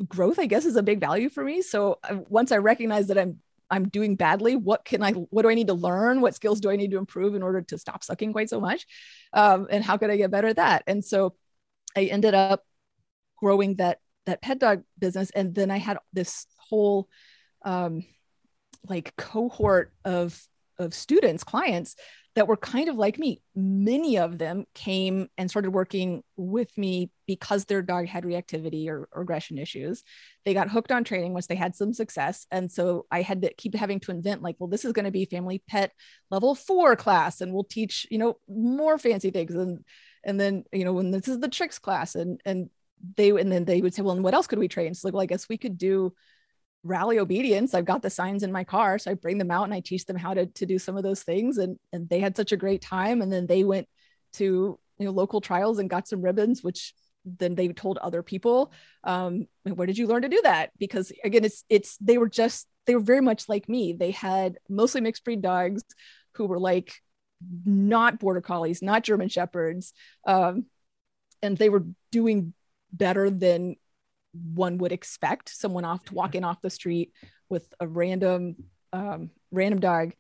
growth, 0.09 0.39
I 0.39 0.47
guess, 0.47 0.65
is 0.65 0.77
a 0.77 0.83
big 0.83 1.01
value 1.01 1.29
for 1.29 1.45
me. 1.45 1.63
So 1.63 1.99
uh, 2.05 2.19
once 2.29 2.53
I 2.53 2.59
recognize 2.59 3.09
that 3.09 3.19
I'm 3.19 3.41
I'm 3.73 3.89
doing 3.89 4.17
badly. 4.17 4.55
What 4.55 4.85
can 4.85 5.03
I, 5.03 5.13
what 5.13 5.43
do 5.43 5.49
I 5.49 5.55
need 5.55 5.69
to 5.69 5.75
learn? 5.75 6.21
What 6.21 6.35
skills 6.35 6.61
do 6.61 6.71
I 6.71 6.77
need 6.77 6.91
to 6.91 6.99
improve 6.99 7.35
in 7.35 7.43
order 7.43 7.63
to 7.63 7.79
stop 7.79 8.05
sucking 8.05 8.33
quite 8.33 8.51
so 8.51 8.61
much? 8.61 8.87
Um, 9.33 9.67
and 9.71 9.83
how 9.83 9.97
could 9.97 10.11
I 10.11 10.19
get 10.19 10.31
better 10.31 10.49
at 10.49 10.57
that? 10.57 10.85
And 10.87 11.03
so 11.03 11.35
I 11.97 12.05
ended 12.05 12.35
up 12.35 12.67
growing 13.39 13.77
that, 13.77 14.01
that 14.27 14.43
pet 14.43 14.59
dog 14.59 14.83
business. 14.99 15.31
And 15.31 15.55
then 15.55 15.71
I 15.71 15.79
had 15.79 15.97
this 16.13 16.47
whole, 16.59 17.09
um, 17.65 18.05
like 18.91 19.17
cohort 19.17 19.95
of, 20.05 20.39
of 20.79 20.93
students, 20.93 21.43
clients 21.43 21.97
that 22.35 22.49
were 22.49 22.57
kind 22.57 22.89
of 22.89 22.97
like 22.97 23.19
me. 23.19 23.43
Many 23.55 24.19
of 24.19 24.39
them 24.39 24.65
came 24.75 25.29
and 25.37 25.51
started 25.51 25.71
working 25.71 26.23
with 26.37 26.77
me 26.79 27.11
because 27.27 27.67
their 27.67 27.83
dog 27.83 28.07
had 28.07 28.25
reactivity 28.25 28.89
or, 28.89 29.09
or, 29.13 29.23
aggression 29.23 29.59
issues. 29.59 30.03
They 30.45 30.55
got 30.55 30.71
hooked 30.71 30.93
on 30.93 31.05
training 31.05 31.35
once 31.35 31.47
they 31.47 31.55
had 31.55 31.77
some 31.77 31.93
success. 31.93 32.47
And 32.51 32.73
so 32.73 33.07
I 33.11 33.23
had 33.23 33.43
to 33.43 33.53
keep 33.55 33.75
having 33.75 34.01
to 34.01 34.11
invent, 34.11 34.43
like, 34.43 34.57
well, 34.59 34.69
this 34.69 34.85
is 34.85 34.93
going 34.93 35.05
to 35.05 35.11
be 35.11 35.27
family 35.27 35.63
pet 35.69 35.93
level 36.31 36.55
four 36.55 36.97
class, 36.97 37.41
and 37.41 37.53
we'll 37.53 37.65
teach, 37.65 38.07
you 38.11 38.19
know, 38.19 38.39
more 38.49 38.97
fancy 38.99 39.31
things. 39.31 39.55
And 39.55 39.85
and 40.25 40.41
then, 40.41 40.65
you 40.73 40.85
know, 40.85 40.93
when 40.95 41.11
this 41.11 41.29
is 41.29 41.39
the 41.39 41.49
tricks 41.49 41.79
class, 41.79 42.15
and 42.15 42.41
and 42.47 42.71
they 43.17 43.31
and 43.31 43.53
then 43.53 43.65
they 43.65 43.83
would 43.83 43.95
say, 43.95 44.03
well, 44.03 44.15
and 44.15 44.25
what 44.25 44.35
else 44.35 44.47
could 44.47 44.59
we 44.59 44.69
train? 44.69 44.95
So 44.95 45.09
like, 45.09 45.15
well, 45.15 45.23
I 45.23 45.27
guess 45.27 45.49
we 45.49 45.59
could 45.59 45.77
do 45.77 46.15
rally 46.85 47.19
obedience. 47.19 47.75
I've 47.75 47.85
got 47.85 48.03
the 48.03 48.11
signs 48.11 48.43
in 48.43 48.51
my 48.53 48.65
car 48.65 48.99
so 48.99 49.11
i 49.11 49.15
bring 49.15 49.39
them 49.39 49.51
out 49.51 49.65
and 49.65 49.75
i 49.75 49.81
teach 49.81 50.05
them 50.05 50.17
how 50.17 50.35
to, 50.35 50.47
to 50.47 50.67
do 50.67 50.79
some 50.79 50.97
of 50.97 51.03
those 51.03 51.23
things 51.23 51.59
and, 51.59 51.79
and 51.93 52.09
they 52.09 52.19
had 52.19 52.37
such 52.37 52.53
a 52.53 52.57
great 52.57 52.83
time 52.83 53.23
and 53.23 53.33
then 53.33 53.47
they 53.47 53.63
went 53.63 53.89
to 54.33 54.79
you 54.99 55.07
know 55.07 55.13
local 55.13 55.41
trials 55.41 55.79
and 55.79 55.91
got 55.91 56.09
some 56.09 56.23
ribbons 56.23 56.63
which 56.63 56.95
then 57.25 57.55
they 57.55 57.69
told 57.69 57.99
other 57.99 58.23
people 58.23 58.73
um, 59.05 59.47
where 59.65 59.87
did 59.87 59.99
you 59.99 60.07
learn 60.07 60.23
to 60.23 60.29
do 60.29 60.41
that? 60.43 60.71
Because 60.79 61.13
again 61.25 61.45
it's 61.45 61.65
it's 61.69 61.97
they 61.99 62.19
were 62.19 62.29
just 62.29 62.67
they 62.87 62.95
were 62.95 63.01
very 63.01 63.21
much 63.21 63.49
like 63.49 63.69
me. 63.69 63.93
They 63.93 64.11
had 64.11 64.59
mostly 64.69 65.01
mixed 65.01 65.25
breed 65.25 65.41
dogs 65.41 65.85
who 66.35 66.47
were 66.47 66.59
like 66.59 66.95
not 67.65 68.21
border 68.21 68.41
collies 68.41 68.83
not 68.83 69.03
german 69.03 69.29
shepherds 69.29 69.93
um, 70.27 70.67
and 71.43 71.57
they 71.57 71.69
were 71.69 71.85
doing 72.13 72.55
better 72.93 73.31
than 73.31 73.75
one 74.33 74.79
would 74.79 74.93
expect 74.93 75.49
someone 75.49 75.85
off 75.85 76.11
walking 76.11 76.45
off 76.45 76.63
the 76.63 76.71
street 76.71 77.13
with 77.49 77.73
a 77.81 77.87
random 77.87 78.57
um, 78.93 79.31
random 79.51 79.81
dog. 79.81 80.13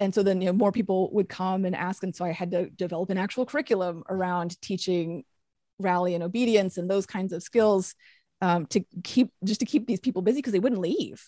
And 0.00 0.14
so 0.14 0.22
then 0.22 0.40
you 0.40 0.46
know 0.46 0.52
more 0.52 0.72
people 0.72 1.12
would 1.12 1.28
come 1.28 1.64
and 1.64 1.76
ask. 1.76 2.02
And 2.02 2.14
so 2.14 2.24
i 2.24 2.32
had 2.32 2.50
to 2.50 2.68
develop 2.70 3.10
an 3.10 3.18
actual 3.18 3.46
curriculum 3.46 4.02
around 4.08 4.60
teaching 4.60 5.24
rally 5.78 6.14
and 6.14 6.22
obedience 6.22 6.78
and 6.78 6.90
those 6.90 7.06
kinds 7.06 7.32
of 7.32 7.42
skills 7.42 7.94
um, 8.40 8.66
to 8.66 8.84
keep 9.02 9.30
just 9.44 9.60
to 9.60 9.66
keep 9.66 9.86
these 9.86 10.00
people 10.00 10.22
busy 10.22 10.38
because 10.38 10.52
they 10.52 10.60
wouldn't 10.60 10.80
leave. 10.80 11.24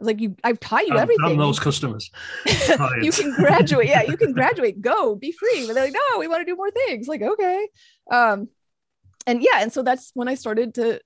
Like 0.00 0.20
you 0.20 0.36
i've 0.44 0.60
taught 0.60 0.86
you 0.86 0.96
everything 0.96 1.24
I'm 1.24 1.38
those 1.38 1.58
customers. 1.58 2.10
You 3.02 3.10
can 3.10 3.34
graduate. 3.34 3.88
Yeah 3.88 4.02
you 4.02 4.16
can 4.16 4.32
graduate. 4.32 4.80
Go. 4.80 5.16
Be 5.16 5.32
free. 5.32 5.66
But 5.66 5.74
they're 5.74 5.84
like 5.84 5.94
no 5.94 6.18
we 6.18 6.28
want 6.28 6.40
to 6.40 6.44
do 6.50 6.56
more 6.56 6.70
things. 6.70 7.08
Like 7.08 7.22
okay. 7.22 7.68
Um 8.10 8.48
and 9.26 9.42
yeah 9.42 9.60
and 9.60 9.72
so 9.72 9.82
that's 9.82 10.10
when 10.14 10.28
i 10.28 10.34
started 10.34 10.74
to 10.74 11.00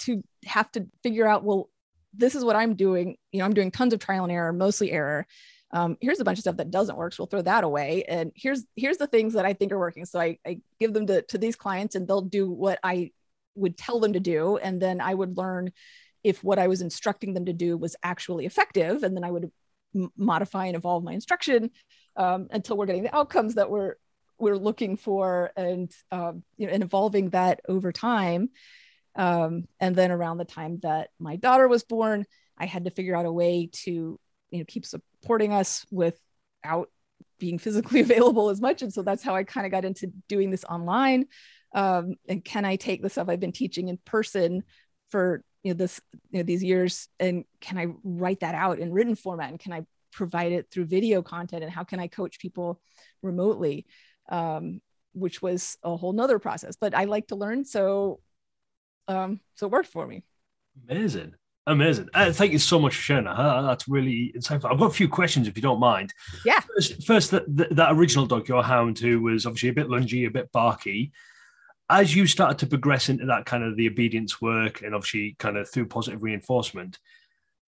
to 0.00 0.22
have 0.44 0.70
to 0.72 0.86
figure 1.02 1.26
out 1.26 1.44
well 1.44 1.70
this 2.16 2.34
is 2.34 2.44
what 2.44 2.56
i'm 2.56 2.74
doing. 2.74 3.16
You 3.32 3.40
know 3.40 3.44
i'm 3.44 3.54
doing 3.54 3.70
tons 3.70 3.92
of 3.92 4.00
trial 4.00 4.24
and 4.24 4.32
error 4.32 4.52
mostly 4.52 4.90
error. 4.92 5.26
Um, 5.72 5.96
here's 6.00 6.20
a 6.20 6.24
bunch 6.24 6.38
of 6.38 6.42
stuff 6.42 6.58
that 6.58 6.70
doesn't 6.70 6.96
work 6.96 7.12
so 7.12 7.22
we'll 7.22 7.28
throw 7.28 7.42
that 7.42 7.64
away. 7.64 8.04
And 8.08 8.32
here's 8.34 8.64
here's 8.76 8.98
the 8.98 9.06
things 9.06 9.34
that 9.34 9.44
i 9.44 9.52
think 9.52 9.72
are 9.72 9.78
working. 9.78 10.04
So 10.04 10.20
i, 10.20 10.38
I 10.46 10.60
give 10.80 10.92
them 10.94 11.06
to, 11.08 11.22
to 11.22 11.38
these 11.38 11.56
clients 11.56 11.94
and 11.94 12.06
they'll 12.06 12.22
do 12.22 12.50
what 12.50 12.78
i 12.82 13.10
would 13.54 13.76
tell 13.76 14.00
them 14.00 14.12
to 14.12 14.20
do. 14.20 14.56
And 14.56 14.80
then 14.80 15.00
i 15.00 15.14
would 15.14 15.36
learn 15.36 15.72
if 16.22 16.42
what 16.44 16.58
i 16.58 16.68
was 16.68 16.80
instructing 16.80 17.34
them 17.34 17.46
to 17.46 17.52
do 17.52 17.76
was 17.76 17.96
actually 18.02 18.46
effective. 18.46 19.02
And 19.02 19.16
then 19.16 19.24
i 19.24 19.30
would 19.30 19.50
m- 19.94 20.12
modify 20.16 20.66
and 20.66 20.76
evolve 20.76 21.04
my 21.04 21.12
instruction 21.12 21.70
um, 22.16 22.48
until 22.50 22.76
we're 22.76 22.86
getting 22.86 23.02
the 23.02 23.16
outcomes 23.16 23.54
that 23.56 23.70
we're 23.70 23.94
we're 24.38 24.56
looking 24.56 24.96
for 24.96 25.50
and 25.56 25.92
um, 26.10 26.42
you 26.56 26.66
know 26.66 26.72
and 26.72 26.82
evolving 26.82 27.30
that 27.30 27.60
over 27.68 27.92
time 27.92 28.50
um, 29.16 29.66
and 29.80 29.94
then 29.94 30.10
around 30.10 30.38
the 30.38 30.44
time 30.44 30.78
that 30.82 31.10
my 31.18 31.36
daughter 31.36 31.68
was 31.68 31.84
born, 31.84 32.24
I 32.58 32.66
had 32.66 32.84
to 32.84 32.90
figure 32.90 33.16
out 33.16 33.26
a 33.26 33.32
way 33.32 33.68
to, 33.84 34.18
you 34.50 34.58
know, 34.58 34.64
keep 34.66 34.86
supporting 34.86 35.52
us 35.52 35.86
without 35.90 36.90
being 37.38 37.58
physically 37.58 38.00
available 38.08 38.50
as 38.50 38.60
much. 38.60 38.82
And 38.82 38.92
so 38.92 39.02
that's 39.02 39.22
how 39.22 39.34
I 39.34 39.44
kind 39.44 39.66
of 39.66 39.72
got 39.72 39.84
into 39.84 40.12
doing 40.28 40.50
this 40.50 40.64
online. 40.64 41.26
Um, 41.74 42.14
and 42.28 42.44
can 42.44 42.64
I 42.64 42.76
take 42.76 43.02
the 43.02 43.10
stuff 43.10 43.28
I've 43.28 43.40
been 43.40 43.52
teaching 43.52 43.88
in 43.88 43.98
person 44.04 44.62
for 45.10 45.44
you 45.62 45.72
know 45.72 45.76
this 45.76 46.00
you 46.30 46.38
know 46.38 46.44
these 46.44 46.62
years 46.62 47.08
and 47.18 47.44
can 47.60 47.78
I 47.78 47.86
write 48.04 48.40
that 48.40 48.54
out 48.54 48.78
in 48.78 48.92
written 48.92 49.16
format 49.16 49.50
and 49.50 49.58
can 49.58 49.72
I 49.72 49.86
provide 50.12 50.52
it 50.52 50.70
through 50.70 50.84
video 50.84 51.22
content 51.22 51.64
and 51.64 51.72
how 51.72 51.82
can 51.82 51.98
I 51.98 52.06
coach 52.06 52.38
people 52.38 52.80
remotely? 53.22 53.86
Um, 54.28 54.80
which 55.12 55.40
was 55.40 55.78
a 55.82 55.96
whole 55.96 56.12
nother 56.12 56.38
process, 56.38 56.76
but 56.80 56.94
I 56.94 57.04
like 57.04 57.28
to 57.28 57.36
learn. 57.36 57.64
So 57.64 58.20
um, 59.08 59.40
so 59.54 59.66
it 59.66 59.72
worked 59.72 59.88
for 59.88 60.06
me. 60.06 60.24
Amazing. 60.88 61.34
Amazing. 61.66 62.08
Uh, 62.12 62.30
thank 62.30 62.52
you 62.52 62.58
so 62.58 62.78
much 62.78 62.94
for 62.94 63.02
sharing 63.02 63.24
that. 63.24 63.38
Uh, 63.38 63.62
that's 63.62 63.88
really 63.88 64.32
insightful. 64.36 64.70
I've 64.70 64.78
got 64.78 64.90
a 64.90 64.94
few 64.94 65.08
questions 65.08 65.48
if 65.48 65.56
you 65.56 65.62
don't 65.62 65.80
mind. 65.80 66.12
Yeah. 66.44 66.60
First, 66.60 67.06
first 67.06 67.30
that, 67.30 67.44
that 67.74 67.92
original 67.92 68.26
dog, 68.26 68.48
your 68.48 68.62
hound, 68.62 68.98
who 68.98 69.22
was 69.22 69.46
obviously 69.46 69.70
a 69.70 69.74
bit 69.74 69.88
lungy, 69.88 70.26
a 70.26 70.30
bit 70.30 70.52
barky. 70.52 71.12
As 71.88 72.14
you 72.14 72.26
started 72.26 72.58
to 72.58 72.66
progress 72.66 73.08
into 73.08 73.26
that 73.26 73.46
kind 73.46 73.64
of 73.64 73.76
the 73.76 73.88
obedience 73.88 74.42
work 74.42 74.82
and 74.82 74.94
obviously 74.94 75.36
kind 75.38 75.56
of 75.56 75.68
through 75.70 75.86
positive 75.86 76.22
reinforcement, 76.22 76.98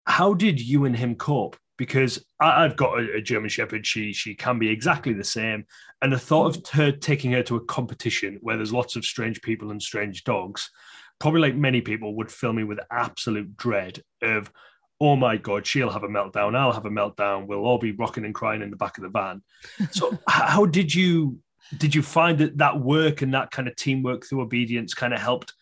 how 0.04 0.34
did 0.34 0.60
you 0.60 0.84
and 0.84 0.96
him 0.96 1.14
cope? 1.14 1.56
Because 1.78 2.24
I, 2.40 2.62
have 2.62 2.76
got 2.76 2.98
a, 2.98 3.16
a, 3.16 3.20
German 3.20 3.50
Shepherd. 3.50 3.86
She 3.86 4.12
she 4.12 4.34
can 4.34 4.58
be 4.58 4.68
exactly 4.68 5.12
the 5.12 5.24
same. 5.24 5.66
And 6.00 6.12
the 6.12 6.18
thought 6.18 6.56
of 6.56 6.66
her 6.72 6.92
taking 6.92 7.32
her 7.32 7.42
to 7.44 7.56
a 7.56 7.64
competition 7.64 8.38
where 8.40 8.56
there's 8.56 8.72
lots 8.72 8.96
of 8.96 9.04
strange 9.04 9.42
people 9.42 9.70
and 9.70 9.82
strange 9.82 10.24
dogs 10.24 10.70
probably 11.18 11.40
like 11.40 11.54
many 11.54 11.80
people, 11.80 12.16
would 12.16 12.30
fill 12.30 12.52
me 12.52 12.64
with 12.64 12.78
absolute 12.90 13.56
dread 13.56 14.02
of, 14.22 14.50
oh 15.00 15.16
my 15.16 15.36
God, 15.36 15.66
she'll 15.66 15.90
have 15.90 16.04
a 16.04 16.08
meltdown. 16.08 16.56
I'll 16.56 16.72
have 16.72 16.86
a 16.86 16.90
meltdown. 16.90 17.46
We'll 17.46 17.64
all 17.64 17.78
be 17.78 17.92
rocking 17.92 18.24
and 18.24 18.34
crying 18.34 18.62
in 18.62 18.70
the 18.70 18.76
back 18.76 18.98
of 18.98 19.02
the 19.02 19.10
van. 19.10 19.42
So, 19.90 20.18
how 20.28 20.66
did 20.66 20.94
you 20.94 21.38
did 21.78 21.94
you 21.94 22.02
find 22.02 22.38
that 22.38 22.58
that 22.58 22.80
work 22.80 23.22
and 23.22 23.34
that 23.34 23.50
kind 23.50 23.68
of 23.68 23.76
teamwork 23.76 24.24
through 24.24 24.40
obedience 24.40 24.94
kind 24.94 25.12
of 25.12 25.20
helped 25.20 25.52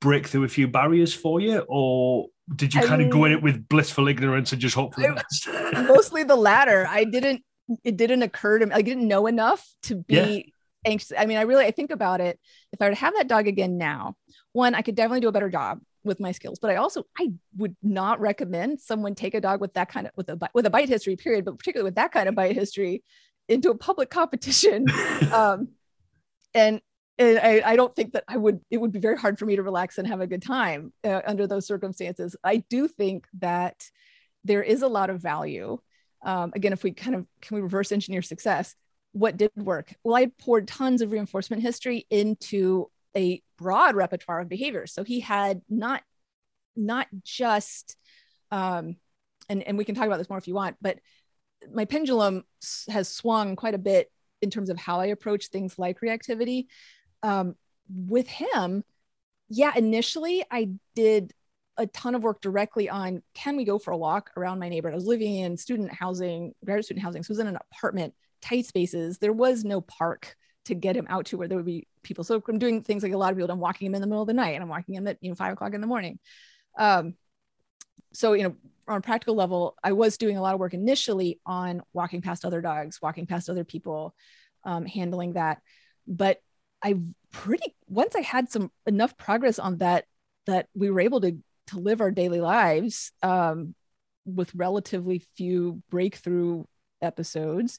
break 0.00 0.26
through 0.26 0.44
a 0.44 0.48
few 0.48 0.68
barriers 0.68 1.14
for 1.14 1.40
you, 1.40 1.64
or 1.68 2.26
did 2.54 2.74
you 2.74 2.82
kind 2.82 3.02
of 3.02 3.10
go 3.10 3.24
in 3.24 3.32
it 3.32 3.42
with 3.42 3.66
blissful 3.68 4.08
ignorance 4.08 4.52
and 4.52 4.60
just 4.60 4.74
hope 4.74 4.94
for 4.94 5.00
the 5.00 5.14
best? 5.14 5.48
mostly 5.88 6.22
the 6.22 6.36
latter. 6.36 6.86
I 6.86 7.04
didn't. 7.04 7.42
It 7.82 7.96
didn't 7.96 8.22
occur 8.22 8.58
to 8.58 8.66
me. 8.66 8.72
I 8.74 8.82
didn't 8.82 9.08
know 9.08 9.26
enough 9.26 9.66
to 9.84 9.96
be 9.96 10.14
yeah. 10.14 10.90
anxious. 10.90 11.12
I 11.16 11.24
mean, 11.24 11.38
I 11.38 11.42
really 11.42 11.64
I 11.64 11.70
think 11.70 11.90
about 11.90 12.20
it. 12.20 12.38
If 12.72 12.82
I 12.82 12.86
were 12.86 12.90
to 12.90 13.00
have 13.00 13.14
that 13.14 13.28
dog 13.28 13.48
again 13.48 13.78
now, 13.78 14.16
one, 14.54 14.74
I 14.74 14.80
could 14.82 14.94
definitely 14.94 15.20
do 15.20 15.28
a 15.28 15.32
better 15.32 15.50
job 15.50 15.80
with 16.04 16.20
my 16.20 16.32
skills, 16.32 16.58
but 16.60 16.70
I 16.70 16.76
also 16.76 17.04
I 17.18 17.32
would 17.56 17.76
not 17.82 18.20
recommend 18.20 18.80
someone 18.80 19.14
take 19.14 19.34
a 19.34 19.40
dog 19.40 19.60
with 19.60 19.74
that 19.74 19.90
kind 19.90 20.06
of 20.06 20.12
with 20.16 20.30
a 20.30 20.38
with 20.54 20.64
a 20.64 20.70
bite 20.70 20.88
history 20.88 21.16
period, 21.16 21.44
but 21.44 21.58
particularly 21.58 21.88
with 21.88 21.96
that 21.96 22.12
kind 22.12 22.28
of 22.28 22.34
bite 22.34 22.54
history 22.54 23.02
into 23.48 23.70
a 23.70 23.76
public 23.76 24.10
competition. 24.10 24.86
um, 25.32 25.68
and 26.54 26.80
and 27.18 27.38
I, 27.38 27.62
I, 27.64 27.76
don't 27.76 27.94
think 27.94 28.14
that 28.14 28.24
I 28.26 28.36
would, 28.36 28.60
it 28.72 28.78
would 28.78 28.90
be 28.90 28.98
very 28.98 29.16
hard 29.16 29.38
for 29.38 29.46
me 29.46 29.54
to 29.54 29.62
relax 29.62 29.98
and 29.98 30.08
have 30.08 30.20
a 30.20 30.26
good 30.26 30.42
time 30.42 30.92
uh, 31.04 31.20
under 31.24 31.46
those 31.46 31.64
circumstances. 31.64 32.34
I 32.42 32.56
do 32.68 32.88
think 32.88 33.28
that 33.38 33.88
there 34.42 34.64
is 34.64 34.82
a 34.82 34.88
lot 34.88 35.10
of 35.10 35.22
value. 35.22 35.78
Um, 36.24 36.50
again, 36.56 36.72
if 36.72 36.82
we 36.82 36.90
kind 36.90 37.14
of, 37.14 37.26
can 37.40 37.54
we 37.54 37.60
reverse 37.60 37.92
engineer 37.92 38.22
success? 38.22 38.74
What 39.12 39.36
did 39.36 39.52
work? 39.54 39.94
Well, 40.02 40.16
I 40.16 40.26
poured 40.40 40.66
tons 40.66 41.02
of 41.02 41.12
reinforcement 41.12 41.62
history 41.62 42.04
into 42.10 42.90
a 43.16 43.42
broad 43.58 43.94
repertoire 43.94 44.40
of 44.40 44.48
behaviors. 44.48 44.92
So 44.92 45.04
he 45.04 45.20
had 45.20 45.62
not 45.68 46.02
not 46.76 47.06
just 47.22 47.96
um, 48.50 48.96
and 49.48 49.62
and 49.62 49.78
we 49.78 49.84
can 49.84 49.94
talk 49.94 50.06
about 50.06 50.18
this 50.18 50.28
more 50.28 50.38
if 50.38 50.48
you 50.48 50.54
want, 50.54 50.76
but 50.80 50.98
my 51.72 51.84
pendulum 51.84 52.44
has 52.88 53.08
swung 53.08 53.56
quite 53.56 53.74
a 53.74 53.78
bit 53.78 54.10
in 54.42 54.50
terms 54.50 54.70
of 54.70 54.78
how 54.78 55.00
I 55.00 55.06
approach 55.06 55.48
things 55.48 55.78
like 55.78 56.00
reactivity. 56.00 56.66
Um, 57.22 57.54
with 57.88 58.28
him, 58.28 58.84
yeah, 59.48 59.72
initially 59.74 60.44
I 60.50 60.70
did 60.94 61.32
a 61.76 61.86
ton 61.86 62.14
of 62.14 62.22
work 62.22 62.40
directly 62.40 62.88
on 62.88 63.22
can 63.34 63.56
we 63.56 63.64
go 63.64 63.78
for 63.78 63.90
a 63.92 63.96
walk 63.96 64.30
around 64.36 64.58
my 64.58 64.68
neighborhood? 64.68 64.94
I 64.94 64.96
was 64.96 65.06
living 65.06 65.36
in 65.36 65.56
student 65.56 65.92
housing, 65.92 66.54
graduate 66.64 66.84
student 66.86 67.04
housing, 67.04 67.22
so 67.22 67.28
it 67.28 67.34
was 67.34 67.38
in 67.40 67.46
an 67.46 67.58
apartment, 67.72 68.14
tight 68.42 68.66
spaces. 68.66 69.18
There 69.18 69.32
was 69.32 69.64
no 69.64 69.80
park 69.80 70.36
to 70.64 70.74
get 70.74 70.96
him 70.96 71.06
out 71.08 71.26
to 71.26 71.36
where 71.36 71.48
there 71.48 71.58
would 71.58 71.66
be 71.66 71.86
people. 72.02 72.24
So 72.24 72.42
I'm 72.48 72.58
doing 72.58 72.82
things 72.82 73.02
like 73.02 73.12
a 73.12 73.18
lot 73.18 73.32
of 73.32 73.36
people. 73.36 73.50
I'm 73.50 73.60
walking 73.60 73.86
him 73.86 73.94
in 73.94 74.00
the 74.00 74.06
middle 74.06 74.22
of 74.22 74.26
the 74.26 74.34
night, 74.34 74.54
and 74.54 74.62
I'm 74.62 74.68
walking 74.68 74.94
him 74.94 75.06
at 75.06 75.18
you 75.20 75.30
know 75.30 75.34
five 75.34 75.52
o'clock 75.52 75.74
in 75.74 75.80
the 75.80 75.86
morning. 75.86 76.18
Um, 76.78 77.14
so 78.12 78.32
you 78.32 78.44
know 78.44 78.56
on 78.86 78.98
a 78.98 79.00
practical 79.00 79.34
level, 79.34 79.76
I 79.82 79.92
was 79.92 80.18
doing 80.18 80.36
a 80.36 80.42
lot 80.42 80.54
of 80.54 80.60
work 80.60 80.74
initially 80.74 81.40
on 81.46 81.82
walking 81.92 82.22
past 82.22 82.44
other 82.44 82.60
dogs, 82.60 83.00
walking 83.00 83.26
past 83.26 83.48
other 83.48 83.64
people, 83.64 84.14
um, 84.64 84.86
handling 84.86 85.34
that. 85.34 85.60
But 86.06 86.40
I 86.82 86.96
pretty 87.30 87.74
once 87.88 88.14
I 88.14 88.20
had 88.20 88.50
some 88.50 88.70
enough 88.86 89.16
progress 89.16 89.58
on 89.58 89.78
that 89.78 90.04
that 90.46 90.68
we 90.74 90.90
were 90.90 91.00
able 91.00 91.20
to 91.22 91.38
to 91.68 91.78
live 91.78 92.00
our 92.00 92.10
daily 92.10 92.40
lives 92.40 93.12
um, 93.22 93.74
with 94.26 94.54
relatively 94.54 95.22
few 95.36 95.82
breakthrough 95.90 96.64
episodes. 97.00 97.78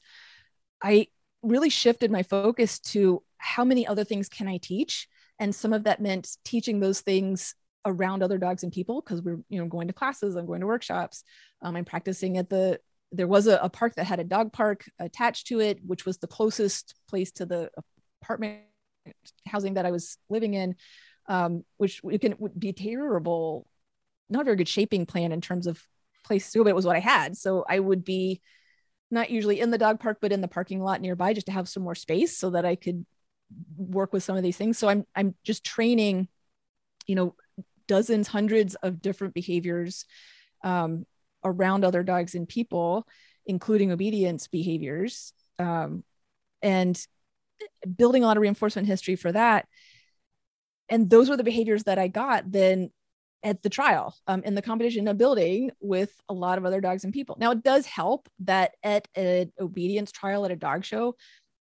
I 0.82 1.08
really 1.42 1.70
shifted 1.70 2.10
my 2.10 2.22
focus 2.22 2.78
to 2.78 3.22
how 3.38 3.64
many 3.64 3.86
other 3.86 4.04
things 4.04 4.28
can 4.28 4.48
I 4.48 4.58
teach, 4.58 5.08
and 5.38 5.54
some 5.54 5.72
of 5.72 5.84
that 5.84 6.00
meant 6.00 6.36
teaching 6.44 6.80
those 6.80 7.00
things 7.00 7.54
around 7.86 8.22
other 8.22 8.38
dogs 8.38 8.64
and 8.64 8.72
people 8.72 9.00
because 9.00 9.22
we're 9.22 9.38
you 9.48 9.60
know 9.60 9.66
going 9.66 9.86
to 9.86 9.94
classes 9.94 10.34
i'm 10.34 10.44
going 10.44 10.60
to 10.60 10.66
workshops 10.66 11.22
um, 11.62 11.76
i'm 11.76 11.84
practicing 11.84 12.36
at 12.36 12.50
the 12.50 12.78
there 13.12 13.28
was 13.28 13.46
a, 13.46 13.58
a, 13.58 13.70
park 13.70 13.94
that 13.94 14.04
had 14.04 14.18
a 14.18 14.24
dog 14.24 14.52
park 14.52 14.84
attached 14.98 15.46
to 15.46 15.60
it 15.60 15.78
which 15.86 16.04
was 16.04 16.18
the 16.18 16.26
closest 16.26 16.96
place 17.08 17.30
to 17.30 17.46
the 17.46 17.70
apartment 18.20 18.60
housing 19.46 19.74
that 19.74 19.86
i 19.86 19.92
was 19.92 20.18
living 20.28 20.54
in 20.54 20.74
um, 21.28 21.64
which 21.76 22.00
it 22.10 22.20
can 22.20 22.34
would 22.38 22.58
be 22.58 22.72
terrible 22.72 23.66
not 24.28 24.42
a 24.42 24.44
very 24.44 24.56
good 24.56 24.68
shaping 24.68 25.06
plan 25.06 25.30
in 25.30 25.40
terms 25.40 25.68
of 25.68 25.80
place 26.24 26.50
to 26.50 26.64
but 26.64 26.70
it 26.70 26.74
was 26.74 26.86
what 26.86 26.96
i 26.96 27.00
had. 27.00 27.36
So 27.36 27.64
i 27.68 27.78
would 27.78 28.04
be 28.04 28.40
not 29.10 29.30
usually 29.30 29.60
in 29.60 29.70
the 29.70 29.78
dog 29.78 30.00
park 30.00 30.18
but 30.20 30.32
in 30.32 30.40
the 30.40 30.48
parking 30.48 30.82
lot 30.82 31.00
nearby 31.00 31.32
just 31.32 31.46
to 31.46 31.52
have 31.52 31.68
some 31.68 31.82
more 31.82 31.94
space 31.94 32.36
so 32.36 32.50
that 32.50 32.64
i 32.64 32.74
could 32.74 33.06
work 33.76 34.12
with 34.12 34.22
some 34.22 34.36
of 34.36 34.42
these 34.42 34.56
things 34.56 34.76
so 34.78 34.88
i'm 34.88 35.04
i'm 35.14 35.34
just 35.44 35.64
training 35.64 36.28
you 37.06 37.14
know 37.14 37.34
dozens, 37.86 38.28
hundreds 38.28 38.74
of 38.76 39.00
different 39.00 39.34
behaviors 39.34 40.04
um, 40.64 41.06
around 41.44 41.84
other 41.84 42.02
dogs 42.02 42.34
and 42.34 42.48
people, 42.48 43.06
including 43.46 43.92
obedience 43.92 44.48
behaviors, 44.48 45.32
um, 45.58 46.04
and 46.62 47.00
building 47.96 48.22
a 48.22 48.26
lot 48.26 48.36
of 48.36 48.40
reinforcement 48.40 48.88
history 48.88 49.16
for 49.16 49.32
that. 49.32 49.66
And 50.88 51.08
those 51.08 51.28
were 51.28 51.36
the 51.36 51.44
behaviors 51.44 51.84
that 51.84 51.98
I 51.98 52.08
got 52.08 52.50
then 52.50 52.90
at 53.42 53.62
the 53.62 53.68
trial 53.68 54.14
um, 54.26 54.42
in 54.42 54.54
the 54.54 54.62
competition 54.62 55.02
in 55.02 55.08
a 55.08 55.14
building 55.14 55.70
with 55.80 56.10
a 56.28 56.34
lot 56.34 56.58
of 56.58 56.64
other 56.64 56.80
dogs 56.80 57.04
and 57.04 57.12
people. 57.12 57.36
Now, 57.38 57.52
it 57.52 57.62
does 57.62 57.86
help 57.86 58.28
that 58.40 58.72
at 58.82 59.08
an 59.14 59.52
obedience 59.60 60.10
trial 60.10 60.44
at 60.44 60.50
a 60.50 60.56
dog 60.56 60.84
show, 60.84 61.16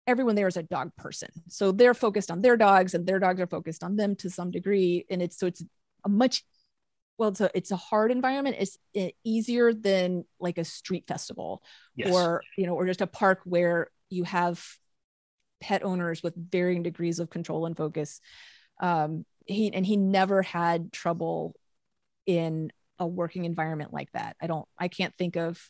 everyone 0.08 0.36
there 0.36 0.48
is 0.48 0.58
a 0.58 0.64
dog 0.64 0.96
person. 0.96 1.30
So 1.48 1.72
they're 1.72 1.94
focused 1.94 2.32
on 2.32 2.42
their 2.42 2.58
dogs 2.58 2.94
and 2.94 3.06
their 3.06 3.20
dogs 3.20 3.42
are 3.42 3.48
focused 3.48 3.84
on 3.84 3.96
them 3.96 4.16
to 4.18 4.30
some 4.30 4.52
degree. 4.52 5.06
And 5.10 5.22
it's 5.22 5.38
so 5.38 5.48
it's 5.48 5.64
a 6.04 6.10
much 6.10 6.44
well 7.18 7.30
it's 7.30 7.42
a 7.42 7.50
it's 7.54 7.72
a 7.72 7.78
hard 7.78 8.12
environment 8.12 8.58
it's 8.60 8.78
easier 9.24 9.74
than 9.74 10.26
like 10.40 10.58
a 10.58 10.66
street 10.66 11.06
festival 11.08 11.64
yes. 11.96 12.14
or 12.14 12.44
you 12.58 12.66
know 12.66 12.76
or 12.76 12.86
just 12.86 13.02
a 13.02 13.08
park 13.08 13.40
where 13.46 13.90
you 14.10 14.24
have 14.24 14.64
pet 15.62 15.84
owners 15.84 16.22
with 16.22 16.36
varying 16.36 16.84
degrees 16.84 17.20
of 17.20 17.30
control 17.30 17.66
and 17.66 17.78
focus 17.78 18.20
um 18.82 19.26
he 19.46 19.74
and 19.74 19.86
he 19.86 19.98
never 19.98 20.42
had 20.42 20.92
trouble 20.92 21.56
in 22.26 22.72
a 23.00 23.08
working 23.08 23.46
environment 23.46 23.94
like 23.94 24.12
that 24.14 24.36
i 24.42 24.48
don't 24.48 24.68
i 24.78 24.88
can't 24.88 25.14
think 25.18 25.36
of 25.36 25.70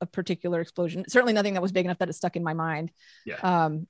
a 0.00 0.06
particular 0.06 0.60
explosion 0.60 1.04
certainly 1.08 1.32
nothing 1.32 1.54
that 1.54 1.62
was 1.62 1.72
big 1.72 1.84
enough 1.84 1.98
that 1.98 2.08
it 2.08 2.14
stuck 2.14 2.36
in 2.36 2.44
my 2.44 2.54
mind 2.54 2.92
yeah 3.26 3.36
um 3.42 3.86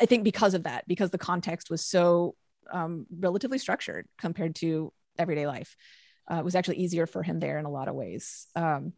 i 0.00 0.06
think 0.06 0.22
because 0.22 0.54
of 0.54 0.62
that 0.62 0.86
because 0.86 1.10
the 1.10 1.18
context 1.18 1.70
was 1.70 1.84
so 1.84 2.34
um, 2.72 3.06
relatively 3.10 3.58
structured 3.58 4.06
compared 4.18 4.54
to 4.56 4.92
everyday 5.18 5.46
life. 5.46 5.76
Uh, 6.30 6.36
it 6.36 6.44
was 6.44 6.54
actually 6.54 6.76
easier 6.76 7.06
for 7.06 7.22
him 7.22 7.40
there 7.40 7.58
in 7.58 7.64
a 7.64 7.70
lot 7.70 7.88
of 7.88 7.94
ways. 7.94 8.46
Um, 8.54 8.92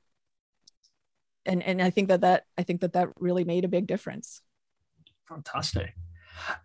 and 1.44 1.62
and 1.62 1.82
I 1.82 1.90
think 1.90 2.08
that 2.08 2.20
that 2.20 2.44
I 2.56 2.62
think 2.62 2.82
that 2.82 2.92
that 2.92 3.08
really 3.18 3.44
made 3.44 3.64
a 3.64 3.68
big 3.68 3.86
difference. 3.86 4.42
Fantastic. 5.28 5.94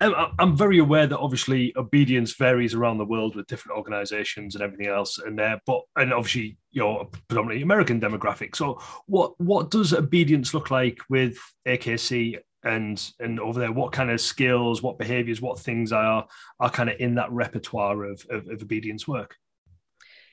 I'm 0.02 0.58
very 0.58 0.80
aware 0.80 1.08
that 1.08 1.20
obviously 1.20 1.74
obedience 1.78 2.34
varies 2.36 2.74
around 2.74 2.98
the 2.98 3.06
world 3.06 3.36
with 3.36 3.48
different 3.48 3.78
organisations 3.78 4.56
and 4.56 4.64
everything 4.64 4.88
else, 4.88 5.18
and 5.20 5.38
there, 5.38 5.62
but 5.66 5.82
and 5.96 6.14
obviously 6.14 6.58
you're 6.72 7.02
a 7.02 7.06
predominantly 7.28 7.64
American 7.64 8.00
demographic. 8.00 8.56
So, 8.56 8.82
what 9.06 9.40
what 9.40 9.72
does 9.72 9.94
obedience 9.94 10.54
look 10.54 10.72
like 10.72 11.00
with 11.10 11.38
AKC 11.68 12.40
and 12.64 13.12
and 13.20 13.40
over 13.40 13.60
there 13.60 13.72
what 13.72 13.92
kind 13.92 14.10
of 14.10 14.20
skills 14.20 14.82
what 14.82 14.98
behaviors 14.98 15.42
what 15.42 15.60
things 15.60 15.92
are 15.92 16.28
are 16.60 16.70
kind 16.70 16.90
of 16.90 16.96
in 17.00 17.14
that 17.16 17.32
repertoire 17.32 18.04
of, 18.04 18.26
of, 18.32 18.48
of 18.50 18.62
obedience 18.64 19.08
work 19.08 19.36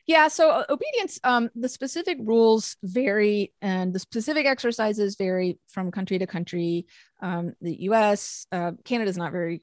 yeah 0.06 0.28
so 0.28 0.50
uh, 0.50 0.64
obedience 0.68 1.18
um, 1.24 1.50
the 1.54 1.68
specific 1.68 2.18
rules 2.20 2.76
vary 2.82 3.52
and 3.62 3.92
the 3.92 3.98
specific 3.98 4.46
exercises 4.46 5.16
vary 5.16 5.58
from 5.68 5.90
country 5.90 6.18
to 6.18 6.26
country. 6.26 6.86
Um, 7.20 7.54
the 7.60 7.74
us 7.74 8.46
uh, 8.52 8.72
canada 8.84 9.10
is 9.10 9.16
not 9.16 9.32
very 9.32 9.62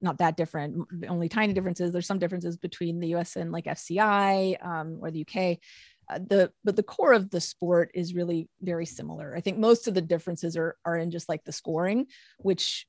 not 0.00 0.18
that 0.18 0.36
different. 0.36 0.86
Only 1.08 1.28
tiny 1.28 1.54
differences 1.54 1.92
there's 1.92 2.06
some 2.06 2.18
differences 2.18 2.56
between 2.56 3.00
the 3.00 3.14
us 3.14 3.36
and 3.36 3.52
like 3.52 3.66
fci 3.66 4.56
um, 4.62 4.98
or 5.00 5.10
the 5.10 5.22
uk 5.22 5.58
uh, 6.08 6.18
the 6.18 6.52
but 6.64 6.76
the 6.76 6.82
core 6.82 7.12
of 7.12 7.30
the 7.30 7.40
sport 7.40 7.90
is 7.94 8.14
really 8.14 8.48
very 8.60 8.86
similar. 8.86 9.34
I 9.36 9.40
think 9.40 9.58
most 9.58 9.88
of 9.88 9.94
the 9.94 10.02
differences 10.02 10.56
are 10.56 10.76
are 10.84 10.96
in 10.96 11.10
just 11.10 11.28
like 11.28 11.44
the 11.44 11.52
scoring, 11.52 12.06
which 12.38 12.86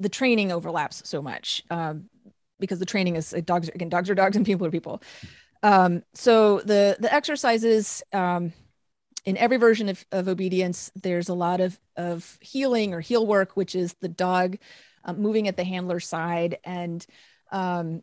the 0.00 0.08
training 0.08 0.50
overlaps 0.50 1.08
so 1.08 1.22
much. 1.22 1.62
Um, 1.70 2.06
because 2.62 2.78
the 2.78 2.86
training 2.86 3.16
is 3.16 3.34
dogs 3.44 3.68
again 3.68 3.90
dogs 3.90 4.08
are 4.08 4.14
dogs 4.14 4.36
and 4.36 4.46
people 4.46 4.66
are 4.66 4.70
people. 4.70 5.02
Um, 5.62 6.02
so 6.14 6.60
the 6.60 6.96
the 6.98 7.12
exercises 7.12 8.02
um, 8.14 8.54
in 9.26 9.36
every 9.36 9.58
version 9.58 9.88
of, 9.90 10.04
of 10.10 10.28
obedience, 10.28 10.90
there's 10.94 11.28
a 11.28 11.34
lot 11.34 11.60
of 11.60 11.78
of 11.96 12.38
heeling 12.40 12.94
or 12.94 13.00
heel 13.00 13.26
work, 13.26 13.56
which 13.56 13.74
is 13.74 13.94
the 14.00 14.08
dog 14.08 14.56
um, 15.04 15.20
moving 15.20 15.48
at 15.48 15.56
the 15.56 15.64
handler 15.64 16.00
side 16.00 16.58
and 16.64 17.04
um, 17.50 18.02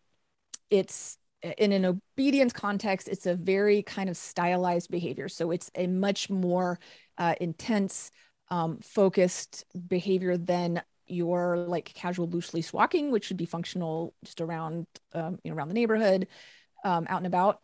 it's 0.69 1.17
in 1.41 1.71
an 1.71 1.85
obedience 1.85 2.53
context, 2.53 3.07
it's 3.07 3.25
a 3.25 3.33
very 3.33 3.81
kind 3.81 4.09
of 4.09 4.17
stylized 4.17 4.91
behavior. 4.91 5.29
So 5.29 5.51
it's 5.51 5.71
a 5.73 5.87
much 5.87 6.29
more 6.29 6.79
uh, 7.17 7.35
intense, 7.39 8.11
um, 8.49 8.79
focused 8.81 9.63
behavior 9.87 10.37
than 10.37 10.81
your 11.09 11.57
like 11.57 11.93
casual 11.93 12.27
loose 12.27 12.53
leash 12.53 12.73
walking, 12.73 13.11
which 13.11 13.29
would 13.29 13.37
be 13.37 13.45
functional 13.45 14.13
just 14.23 14.41
around, 14.41 14.87
um, 15.13 15.39
you 15.43 15.51
know, 15.51 15.57
around 15.57 15.69
the 15.69 15.73
neighborhood, 15.73 16.27
um, 16.83 17.05
out 17.09 17.17
and 17.17 17.27
about. 17.27 17.61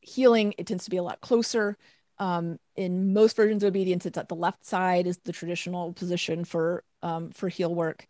Heeling 0.00 0.54
it 0.58 0.66
tends 0.66 0.84
to 0.84 0.90
be 0.90 0.96
a 0.96 1.02
lot 1.02 1.20
closer. 1.20 1.76
Um, 2.18 2.58
in 2.76 3.12
most 3.12 3.36
versions 3.36 3.62
of 3.62 3.68
obedience, 3.68 4.06
it's 4.06 4.18
at 4.18 4.28
the 4.28 4.34
left 4.34 4.64
side 4.64 5.06
is 5.06 5.18
the 5.18 5.32
traditional 5.32 5.92
position 5.92 6.44
for 6.44 6.82
um, 7.02 7.30
for 7.30 7.48
heel 7.48 7.74
work, 7.74 8.06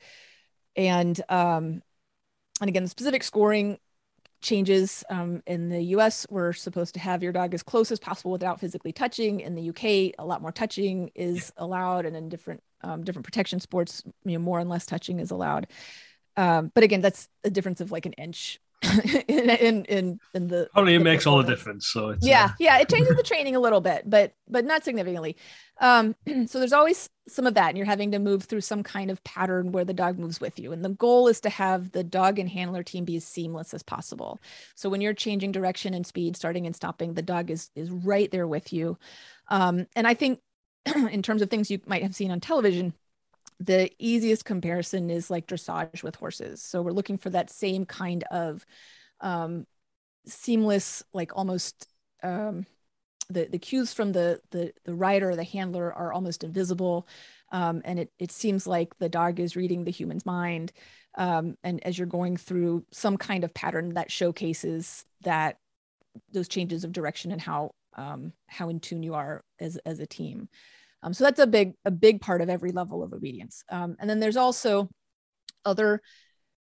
and 0.76 1.20
um, 1.29 1.83
and 2.61 2.68
again, 2.68 2.83
the 2.85 2.88
specific 2.88 3.22
scoring 3.22 3.79
changes 4.47 5.05
um, 5.11 5.43
in 5.47 5.69
the 5.69 5.83
US, 5.97 6.27
we're 6.31 6.53
supposed 6.53 6.95
to 6.95 7.01
have 7.01 7.23
your 7.23 7.33
dog 7.33 7.53
as 7.53 7.63
close 7.63 7.91
as 7.91 7.99
possible 7.99 8.31
without 8.31 8.61
physically 8.61 8.93
touching. 8.93 9.41
In 9.41 9.55
the 9.55 9.69
UK, 9.71 10.15
a 10.19 10.25
lot 10.25 10.41
more 10.41 10.53
touching 10.53 11.11
is 11.15 11.53
allowed, 11.57 12.07
and 12.07 12.17
in 12.17 12.29
different 12.29 12.63
um, 12.83 13.03
different 13.03 13.25
protection 13.25 13.61
sports, 13.61 14.03
you 14.25 14.33
know, 14.33 14.39
more 14.39 14.61
and 14.61 14.71
less 14.71 14.87
touching 14.87 15.19
is 15.19 15.31
allowed. 15.31 15.67
Um, 16.37 16.71
but 16.75 16.85
again, 16.85 17.01
that's 17.01 17.29
a 17.45 17.51
difference 17.51 17.81
of 17.81 17.91
like 17.91 18.07
an 18.07 18.13
inch 18.13 18.61
in, 19.29 19.51
in 19.51 19.85
in 19.87 20.20
in 20.35 20.49
the 20.49 20.68
only 20.75 20.94
it 20.94 21.01
makes 21.01 21.27
all 21.27 21.38
the 21.38 21.44
difference 21.44 21.87
so 21.87 22.14
yeah 22.20 22.46
uh... 22.46 22.55
yeah 22.59 22.79
it 22.79 22.88
changes 22.88 23.16
the 23.16 23.22
training 23.22 23.57
a 23.57 23.61
little 23.61 23.81
bit 23.81 24.08
but 24.08 24.33
but 24.48 24.65
not 24.65 24.85
significantly. 24.85 25.37
Um 25.81 26.15
so 26.46 26.58
there's 26.58 26.73
always 26.73 27.08
some 27.29 27.46
of 27.46 27.54
that 27.54 27.69
and 27.69 27.77
you're 27.77 27.87
having 27.87 28.13
to 28.13 28.19
move 28.19 28.44
through 28.44 28.61
some 28.61 28.83
kind 28.83 29.11
of 29.11 29.23
pattern 29.25 29.73
where 29.73 29.85
the 29.85 29.94
dog 29.94 30.19
moves 30.19 30.40
with 30.40 30.58
you 30.58 30.73
and 30.73 30.85
the 30.85 30.90
goal 30.90 31.29
is 31.29 31.40
to 31.40 31.50
have 31.50 31.92
the 31.92 32.04
dog 32.04 32.38
and 32.38 32.48
handler 32.48 32.83
team 32.83 33.04
be 33.04 33.17
as 33.17 33.25
seamless 33.25 33.75
as 33.75 33.83
possible. 33.83 34.40
So 34.75 34.88
when 34.88 35.00
you're 35.00 35.15
changing 35.15 35.52
direction 35.52 35.94
and 35.94 36.06
speed 36.06 36.37
starting 36.37 36.67
and 36.67 36.77
stopping 36.77 37.15
the 37.15 37.23
dog 37.23 37.50
is 37.50 37.71
is 37.75 37.90
right 37.90 38.31
there 38.31 38.46
with 38.46 38.73
you. 38.73 38.98
Um 39.48 39.87
and 39.96 40.06
i 40.06 40.15
think 40.15 40.40
in 41.11 41.23
terms 41.23 41.42
of 41.42 41.50
things 41.50 41.71
you 41.71 41.81
might 41.87 42.02
have 42.02 42.15
seen 42.15 42.31
on 42.31 42.40
television 42.40 42.92
the 43.59 43.90
easiest 43.98 44.44
comparison 44.44 45.11
is 45.11 45.31
like 45.31 45.46
dressage 45.46 46.02
with 46.02 46.17
horses. 46.17 46.63
So 46.63 46.83
we're 46.83 46.92
looking 46.92 47.19
for 47.19 47.31
that 47.31 47.50
same 47.50 47.87
kind 47.87 48.25
of 48.31 48.67
um, 49.21 49.67
seamless, 50.27 51.02
like 51.13 51.37
almost 51.37 51.88
um, 52.23 52.67
the 53.29 53.46
the 53.46 53.59
cues 53.59 53.92
from 53.92 54.13
the 54.13 54.40
the 54.50 54.73
the 54.85 54.94
rider 54.94 55.31
or 55.31 55.37
the 55.37 55.44
handler 55.44 55.92
are 55.92 56.13
almost 56.13 56.44
invisible, 56.44 57.09
um, 57.52 57.83
and 57.85 57.98
it 57.98 58.13
it 58.19 58.31
seems 58.31 58.67
like 58.67 58.96
the 58.98 59.09
dog 59.09 59.40
is 59.40 59.57
reading 59.57 59.85
the 59.85 59.90
human's 59.90 60.27
mind. 60.27 60.73
Um, 61.17 61.57
and 61.65 61.83
as 61.85 61.96
you're 61.96 62.07
going 62.07 62.37
through 62.37 62.85
some 62.92 63.17
kind 63.17 63.42
of 63.42 63.54
pattern 63.54 63.94
that 63.94 64.13
showcases 64.13 65.04
that 65.23 65.57
those 66.33 66.48
changes 66.48 66.85
of 66.85 66.92
direction 66.92 67.33
and 67.33 67.40
how 67.40 67.73
um, 67.94 68.33
how 68.46 68.69
in 68.69 68.81
tune 68.81 69.02
you 69.02 69.15
are 69.15 69.42
as 69.59 69.79
as 69.87 70.00
a 70.00 70.07
team. 70.07 70.48
Um, 71.03 71.13
so 71.13 71.25
that's 71.25 71.40
a 71.40 71.47
big 71.47 71.75
a 71.85 71.90
big 71.90 72.21
part 72.21 72.40
of 72.40 72.49
every 72.49 72.73
level 72.73 73.03
of 73.03 73.13
obedience. 73.13 73.63
Um, 73.71 73.97
and 74.01 74.09
then 74.09 74.21
there's 74.21 74.37
also 74.37 74.88
other 75.65 76.01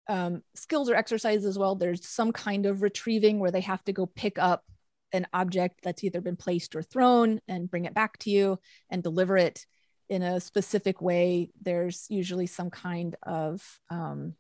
um, 0.09 0.43
skills 0.55 0.91
or 0.91 0.95
exercises 0.95 1.45
as 1.45 1.59
well. 1.59 1.75
There's 1.75 2.07
some 2.07 2.33
kind 2.33 2.67
of 2.67 2.83
retrieving 2.83 3.39
where 3.39 3.51
they 3.51 3.61
have 3.61 3.85
to 3.85 3.93
go 3.93 4.07
pick 4.07 4.39
up 4.39 4.65
an 5.13 5.27
object 5.33 5.81
that's 5.83 6.05
either 6.05 6.21
been 6.21 6.37
placed 6.37 6.75
or 6.77 6.83
thrown 6.83 7.41
and 7.49 7.71
bring 7.71 7.85
it 7.85 7.95
back 7.95 8.19
to 8.19 8.31
you 8.31 8.59
and 8.91 9.03
deliver 9.03 9.37
it 9.37 9.67
in 10.09 10.23
a 10.23 10.41
specific 10.41 11.01
way. 11.01 11.51
There's 11.63 12.07
usually 12.09 12.47
some 12.47 12.71
kind 12.71 13.17
of 13.23 13.63
um, 13.91 14.35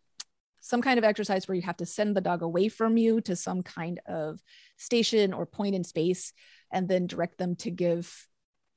some 0.60 0.82
kind 0.82 0.98
of 0.98 1.04
exercise 1.04 1.48
where 1.48 1.54
you 1.54 1.62
have 1.62 1.78
to 1.78 1.86
send 1.86 2.16
the 2.16 2.20
dog 2.20 2.42
away 2.42 2.68
from 2.68 2.96
you 2.96 3.20
to 3.22 3.34
some 3.34 3.62
kind 3.62 4.00
of 4.06 4.40
station 4.76 5.32
or 5.32 5.46
point 5.46 5.74
in 5.74 5.84
space 5.84 6.32
and 6.70 6.88
then 6.88 7.06
direct 7.06 7.38
them 7.38 7.56
to 7.56 7.70
give 7.70 8.28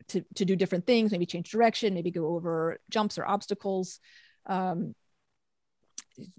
to, 0.10 0.24
to 0.36 0.46
do 0.46 0.56
different 0.56 0.86
things 0.86 1.12
maybe 1.12 1.26
change 1.26 1.50
direction 1.52 1.94
maybe 1.94 2.12
go 2.12 2.28
over 2.36 2.80
jumps 2.90 3.18
or 3.18 3.26
obstacles. 3.26 4.00
Um, 4.46 4.94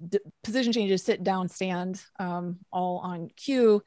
d- 0.08 0.20
position 0.42 0.72
changes 0.72 1.02
sit 1.02 1.22
down 1.22 1.48
stand 1.48 2.02
um, 2.18 2.58
all 2.72 2.98
on 2.98 3.28
cue. 3.36 3.82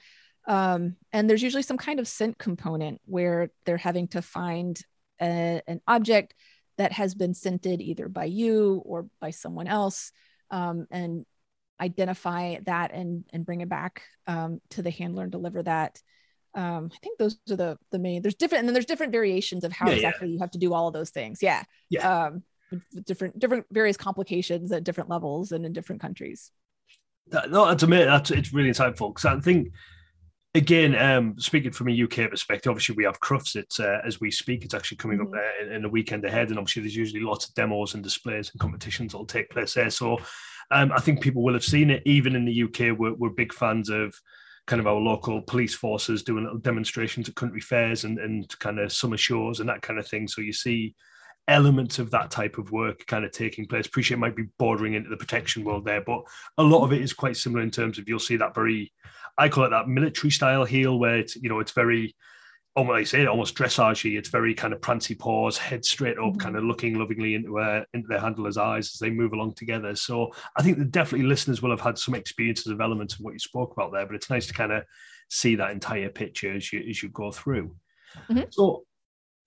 Um, 0.48 0.96
and 1.12 1.30
there's 1.30 1.44
usually 1.44 1.64
some 1.64 1.78
kind 1.78 2.00
of 2.00 2.08
scent 2.08 2.38
component 2.38 3.02
where 3.06 3.52
they're 3.66 3.78
having 3.78 4.08
to 4.10 4.22
find 4.22 4.82
a, 5.22 5.62
an 5.68 5.82
object 5.88 6.34
that 6.78 6.94
has 6.94 7.16
been 7.16 7.34
scented 7.34 7.82
either 7.82 8.08
by 8.08 8.26
you 8.26 8.82
or 8.86 9.08
by 9.20 9.32
someone 9.32 9.68
else 9.68 10.12
um, 10.52 10.88
and 10.90 11.26
identify 11.80 12.58
that 12.66 12.92
and 12.94 13.24
and 13.32 13.46
bring 13.46 13.62
it 13.62 13.70
back 13.70 14.04
um, 14.26 14.62
to 14.70 14.82
the 14.82 14.90
handler 14.90 15.24
and 15.24 15.32
deliver 15.32 15.62
that 15.64 16.02
um, 16.58 16.90
I 16.92 16.98
think 17.04 17.20
those 17.20 17.38
are 17.52 17.56
the 17.56 17.78
the 17.92 18.00
main. 18.00 18.24
There's 18.24 18.36
different, 18.36 18.62
and 18.62 18.68
then 18.68 18.74
there's 18.74 18.86
different 18.86 19.12
variations 19.12 19.64
of 19.64 19.72
how 19.72 19.88
yeah, 19.88 19.96
exactly 19.96 20.28
yeah. 20.28 20.34
you 20.34 20.40
have 20.40 20.52
to 20.52 20.58
do 20.58 20.74
all 20.74 20.88
of 20.88 20.94
those 20.94 21.12
things. 21.12 21.42
Yeah, 21.42 21.64
yeah. 21.90 22.26
Um, 22.26 22.44
different 23.06 23.38
different 23.38 23.68
various 23.72 23.96
complications 23.96 24.72
at 24.72 24.84
different 24.84 25.10
levels 25.10 25.52
and 25.52 25.66
in 25.66 25.72
different 25.72 26.02
countries. 26.02 26.52
That, 27.28 27.52
no, 27.52 27.68
that's 27.68 27.84
amazing. 27.84 28.08
That's 28.08 28.32
it's 28.32 28.54
really 28.54 28.72
insightful 28.72 29.14
because 29.14 29.26
I 29.26 29.40
think 29.40 29.70
again, 30.56 30.96
um, 30.96 31.36
speaking 31.38 31.72
from 31.72 31.90
a 31.90 32.04
UK 32.04 32.32
perspective, 32.32 32.72
obviously 32.72 32.96
we 32.96 33.04
have 33.04 33.20
Crufts 33.20 33.56
it's, 33.56 33.80
uh, 33.80 34.00
as 34.04 34.20
we 34.20 34.32
speak. 34.32 34.66
It's 34.66 34.74
actually 34.74 34.98
coming 34.98 35.20
mm-hmm. 35.20 35.36
up 35.36 35.40
uh, 35.40 35.66
in, 35.66 35.74
in 35.74 35.82
the 35.84 35.90
weekend 35.90 36.26
ahead, 36.26 36.50
and 36.50 36.58
obviously 36.58 36.82
there's 36.82 36.96
usually 36.96 37.22
lots 37.22 37.48
of 37.48 37.54
demos 37.54 37.94
and 37.94 38.04
displays 38.04 38.50
and 38.50 38.60
competitions 38.60 39.12
that 39.12 39.20
will 39.20 39.26
take 39.26 39.52
place 39.52 39.76
there. 39.76 39.92
So 39.92 40.18
um, 40.72 40.92
I 40.92 41.00
think 41.00 41.22
people 41.22 41.44
will 41.44 41.54
have 41.54 41.64
seen 41.64 41.92
it. 41.92 42.02
Even 42.06 42.36
in 42.36 42.46
the 42.46 42.64
UK, 42.64 42.98
we're, 42.98 43.14
we're 43.14 43.30
big 43.30 43.54
fans 43.54 43.90
of 43.90 44.20
kind 44.68 44.80
of 44.80 44.88
our 44.88 44.96
local 44.96 45.42
police 45.42 45.74
forces 45.74 46.24
doing 46.24 46.44
little 46.44 46.60
demonstrations 46.60 47.28
at 47.28 47.36
country 47.36 47.62
fairs 47.62 48.04
and, 48.04 48.20
and 48.20 48.58
kind 48.60 48.80
of 48.80 48.92
summer 48.92 49.18
shows 49.18 49.60
and 49.60 49.70
that 49.70 49.82
kind 49.82 49.98
of 49.98 50.08
thing. 50.08 50.28
So 50.28 50.42
you 50.42 50.54
see 50.54 50.94
elements 51.48 51.98
of 51.98 52.12
that 52.12 52.30
type 52.30 52.58
of 52.58 52.72
work 52.72 53.06
kind 53.08 53.24
of 53.24 53.32
taking 53.32 53.66
place. 53.66 53.88
Appreciate 53.88 54.18
it 54.18 54.20
might 54.20 54.36
be 54.36 54.50
bordering 54.60 54.94
into 54.94 55.10
the 55.10 55.18
protection 55.18 55.64
world 55.64 55.86
there, 55.86 56.02
but 56.02 56.22
a 56.58 56.64
lot 56.64 56.84
of 56.84 56.92
it 56.92 57.02
is 57.02 57.14
quite 57.14 57.38
similar 57.38 57.64
in 57.64 57.72
terms 57.72 57.98
of 57.98 58.10
you'll 58.10 58.20
see 58.20 58.36
that 58.36 58.54
very, 58.54 58.92
I 59.38 59.48
call 59.48 59.64
it 59.64 59.70
that 59.70 59.88
military 59.88 60.32
style 60.32 60.66
heel 60.66 61.00
where 61.00 61.18
it's, 61.18 61.38
you 61.38 61.48
know, 61.48 61.60
it's 61.60 61.72
very 61.72 62.16
almost 62.78 62.94
like 62.94 63.02
I 63.02 63.04
say 63.06 63.26
almost 63.26 63.56
dressage 63.56 64.18
It's 64.18 64.30
very 64.30 64.54
kind 64.54 64.72
of 64.72 64.80
prancy 64.80 65.16
paws, 65.16 65.58
head 65.58 65.84
straight 65.84 66.20
up, 66.20 66.26
mm-hmm. 66.26 66.38
kind 66.38 66.56
of 66.56 66.64
looking 66.64 66.94
lovingly 66.94 67.34
into 67.34 67.60
uh, 67.60 67.84
into 67.94 68.08
their 68.08 68.20
handler's 68.20 68.58
eyes 68.58 68.92
as 68.94 69.00
they 69.00 69.10
move 69.10 69.34
along 69.34 69.56
together. 69.56 69.96
So 69.96 70.32
I 70.56 70.62
think 70.62 70.78
that 70.78 70.92
definitely 70.92 71.28
listeners 71.28 71.62
will 71.62 71.72
have 71.72 71.82
had 71.82 71.98
some 71.98 72.14
experiences 72.14 72.68
of 72.68 72.80
elements 72.80 73.16
of 73.16 73.22
what 73.22 73.34
you 73.34 73.40
spoke 73.40 73.74
about 73.74 73.92
there, 73.92 74.06
but 74.06 74.16
it's 74.16 74.30
nice 74.30 74.46
to 74.48 74.54
kind 74.54 74.72
of 74.72 74.84
see 75.30 75.56
that 75.56 75.72
entire 75.72 76.10
picture 76.10 76.54
as 76.54 76.72
you 76.72 76.86
as 76.88 77.02
you 77.02 77.10
go 77.10 77.32
through. 77.32 77.76
Mm-hmm. 78.30 78.44
So 78.52 78.84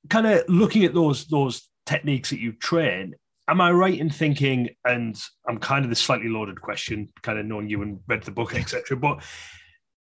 kind 0.09 0.26
of 0.26 0.43
looking 0.49 0.85
at 0.85 0.93
those 0.93 1.26
those 1.26 1.68
techniques 1.87 2.31
that 2.31 2.41
you 2.41 2.53
train, 2.53 3.14
am 3.47 3.61
I 3.61 3.70
right 3.70 3.99
in 3.99 4.11
thinking, 4.11 4.70
and 4.85 5.16
I'm 5.49 5.59
kind 5.59 5.85
of 5.85 5.91
the 5.91 5.97
slightly 5.97 6.28
loaded 6.28 6.61
question, 6.61 7.09
kind 7.22 7.39
of 7.39 7.47
knowing 7.47 7.70
you 7.70 7.83
and 7.83 8.01
read 8.09 8.24
the 8.24 8.33
book, 8.33 8.57
etc. 8.57 8.97
But 8.97 9.22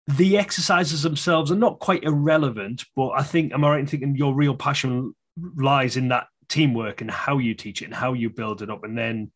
the 0.06 0.38
exercises 0.38 1.02
themselves 1.02 1.50
are 1.50 1.56
not 1.56 1.80
quite 1.80 2.04
irrelevant, 2.04 2.84
but 2.94 3.10
I 3.10 3.22
think 3.22 3.52
am 3.52 3.64
I 3.64 3.70
right 3.70 3.80
in 3.80 3.86
thinking 3.86 4.14
your 4.14 4.34
real 4.34 4.54
passion 4.54 5.14
lies 5.56 5.96
in 5.96 6.08
that 6.08 6.28
teamwork 6.48 7.00
and 7.00 7.10
how 7.10 7.38
you 7.38 7.54
teach 7.54 7.82
it 7.82 7.86
and 7.86 7.94
how 7.94 8.12
you 8.12 8.30
build 8.30 8.62
it 8.62 8.70
up, 8.70 8.84
and 8.84 8.96
then 8.96 9.32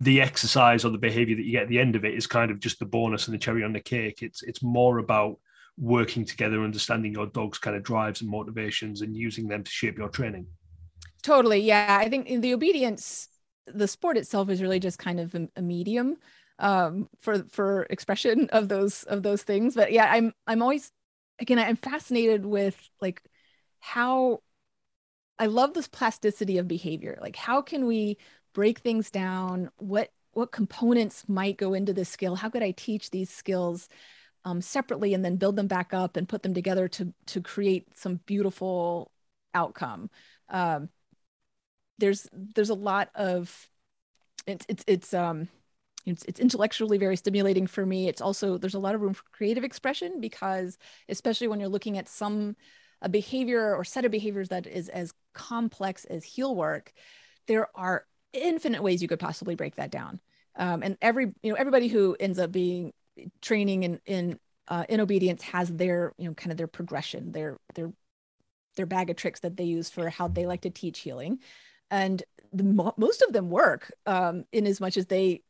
the 0.00 0.20
exercise 0.20 0.84
or 0.84 0.90
the 0.90 0.98
behavior 0.98 1.36
that 1.36 1.44
you 1.44 1.52
get 1.52 1.62
at 1.64 1.68
the 1.68 1.78
end 1.78 1.96
of 1.96 2.04
it 2.04 2.14
is 2.14 2.26
kind 2.26 2.50
of 2.50 2.60
just 2.60 2.78
the 2.78 2.86
bonus 2.86 3.26
and 3.26 3.34
the 3.34 3.38
cherry 3.38 3.64
on 3.64 3.72
the 3.72 3.80
cake. 3.80 4.22
It's 4.22 4.42
it's 4.42 4.62
more 4.62 4.98
about 4.98 5.38
working 5.76 6.24
together, 6.24 6.62
understanding 6.62 7.12
your 7.12 7.26
dog's 7.26 7.58
kind 7.58 7.76
of 7.76 7.82
drives 7.82 8.20
and 8.20 8.30
motivations, 8.30 9.02
and 9.02 9.16
using 9.16 9.48
them 9.48 9.64
to 9.64 9.70
shape 9.70 9.98
your 9.98 10.08
training. 10.08 10.46
Totally, 11.22 11.58
yeah. 11.58 11.98
I 12.00 12.08
think 12.08 12.28
the 12.40 12.54
obedience, 12.54 13.28
the 13.66 13.88
sport 13.88 14.16
itself 14.16 14.50
is 14.50 14.62
really 14.62 14.78
just 14.78 14.98
kind 14.98 15.18
of 15.18 15.34
a, 15.34 15.48
a 15.56 15.62
medium 15.62 16.16
um, 16.58 17.08
for 17.18 17.44
for 17.50 17.84
expression 17.90 18.48
of 18.50 18.68
those 18.68 19.04
of 19.04 19.22
those 19.22 19.42
things. 19.42 19.74
But 19.74 19.92
yeah, 19.92 20.10
I'm 20.10 20.32
I'm 20.46 20.62
always 20.62 20.90
again 21.38 21.58
I'm 21.58 21.76
fascinated 21.76 22.46
with 22.46 22.76
like 23.00 23.22
how 23.80 24.40
I 25.38 25.46
love 25.46 25.74
this 25.74 25.88
plasticity 25.88 26.58
of 26.58 26.68
behavior. 26.68 27.18
Like 27.20 27.36
how 27.36 27.62
can 27.62 27.86
we 27.86 28.18
break 28.54 28.78
things 28.80 29.10
down? 29.10 29.70
What 29.76 30.10
what 30.32 30.52
components 30.52 31.24
might 31.28 31.56
go 31.58 31.74
into 31.74 31.92
this 31.92 32.08
skill? 32.08 32.36
How 32.36 32.50
could 32.50 32.62
I 32.62 32.72
teach 32.72 33.10
these 33.10 33.30
skills 33.30 33.88
um, 34.44 34.60
separately 34.60 35.14
and 35.14 35.24
then 35.24 35.36
build 35.36 35.56
them 35.56 35.68
back 35.68 35.94
up 35.94 36.16
and 36.16 36.28
put 36.28 36.42
them 36.42 36.54
together 36.54 36.88
to 36.88 37.14
to 37.26 37.40
create 37.42 37.96
some 37.96 38.20
beautiful 38.26 39.10
outcome? 39.54 40.10
Um, 40.48 40.90
there's 41.98 42.28
there's 42.32 42.70
a 42.70 42.74
lot 42.74 43.10
of 43.14 43.70
it's 44.46 44.66
it's 44.68 44.84
it's 44.86 45.14
um 45.14 45.48
it's, 46.06 46.24
it's 46.24 46.40
intellectually 46.40 46.98
very 46.98 47.16
stimulating 47.16 47.66
for 47.66 47.86
me. 47.86 48.08
It's 48.08 48.20
also, 48.20 48.58
there's 48.58 48.74
a 48.74 48.78
lot 48.78 48.94
of 48.94 49.00
room 49.00 49.14
for 49.14 49.24
creative 49.32 49.64
expression 49.64 50.20
because, 50.20 50.78
especially 51.08 51.48
when 51.48 51.60
you're 51.60 51.68
looking 51.68 51.98
at 51.98 52.08
some 52.08 52.56
a 53.02 53.08
behavior 53.08 53.74
or 53.74 53.84
set 53.84 54.04
of 54.04 54.10
behaviors 54.10 54.48
that 54.48 54.66
is 54.66 54.88
as 54.88 55.12
complex 55.34 56.04
as 56.06 56.24
heel 56.24 56.54
work, 56.54 56.92
there 57.46 57.68
are 57.74 58.06
infinite 58.32 58.82
ways 58.82 59.02
you 59.02 59.08
could 59.08 59.18
possibly 59.18 59.54
break 59.54 59.74
that 59.76 59.90
down. 59.90 60.20
Um, 60.56 60.82
and 60.82 60.96
every, 61.02 61.26
you 61.42 61.50
know, 61.50 61.56
everybody 61.56 61.88
who 61.88 62.16
ends 62.18 62.38
up 62.38 62.50
being 62.50 62.92
training 63.42 63.82
in, 63.82 64.00
in, 64.06 64.38
uh, 64.68 64.84
in 64.88 65.00
obedience 65.00 65.42
has 65.42 65.68
their, 65.68 66.12
you 66.16 66.28
know, 66.28 66.34
kind 66.34 66.50
of 66.50 66.56
their 66.56 66.66
progression, 66.66 67.32
their, 67.32 67.58
their, 67.74 67.92
their 68.76 68.86
bag 68.86 69.10
of 69.10 69.16
tricks 69.16 69.40
that 69.40 69.56
they 69.56 69.64
use 69.64 69.90
for 69.90 70.08
how 70.08 70.26
they 70.28 70.46
like 70.46 70.62
to 70.62 70.70
teach 70.70 71.00
heeling, 71.00 71.38
And 71.90 72.22
the, 72.52 72.92
most 72.96 73.22
of 73.22 73.32
them 73.32 73.50
work 73.50 73.92
um, 74.06 74.44
in 74.52 74.66
as 74.66 74.80
much 74.80 74.96
as 74.96 75.06
they 75.06 75.42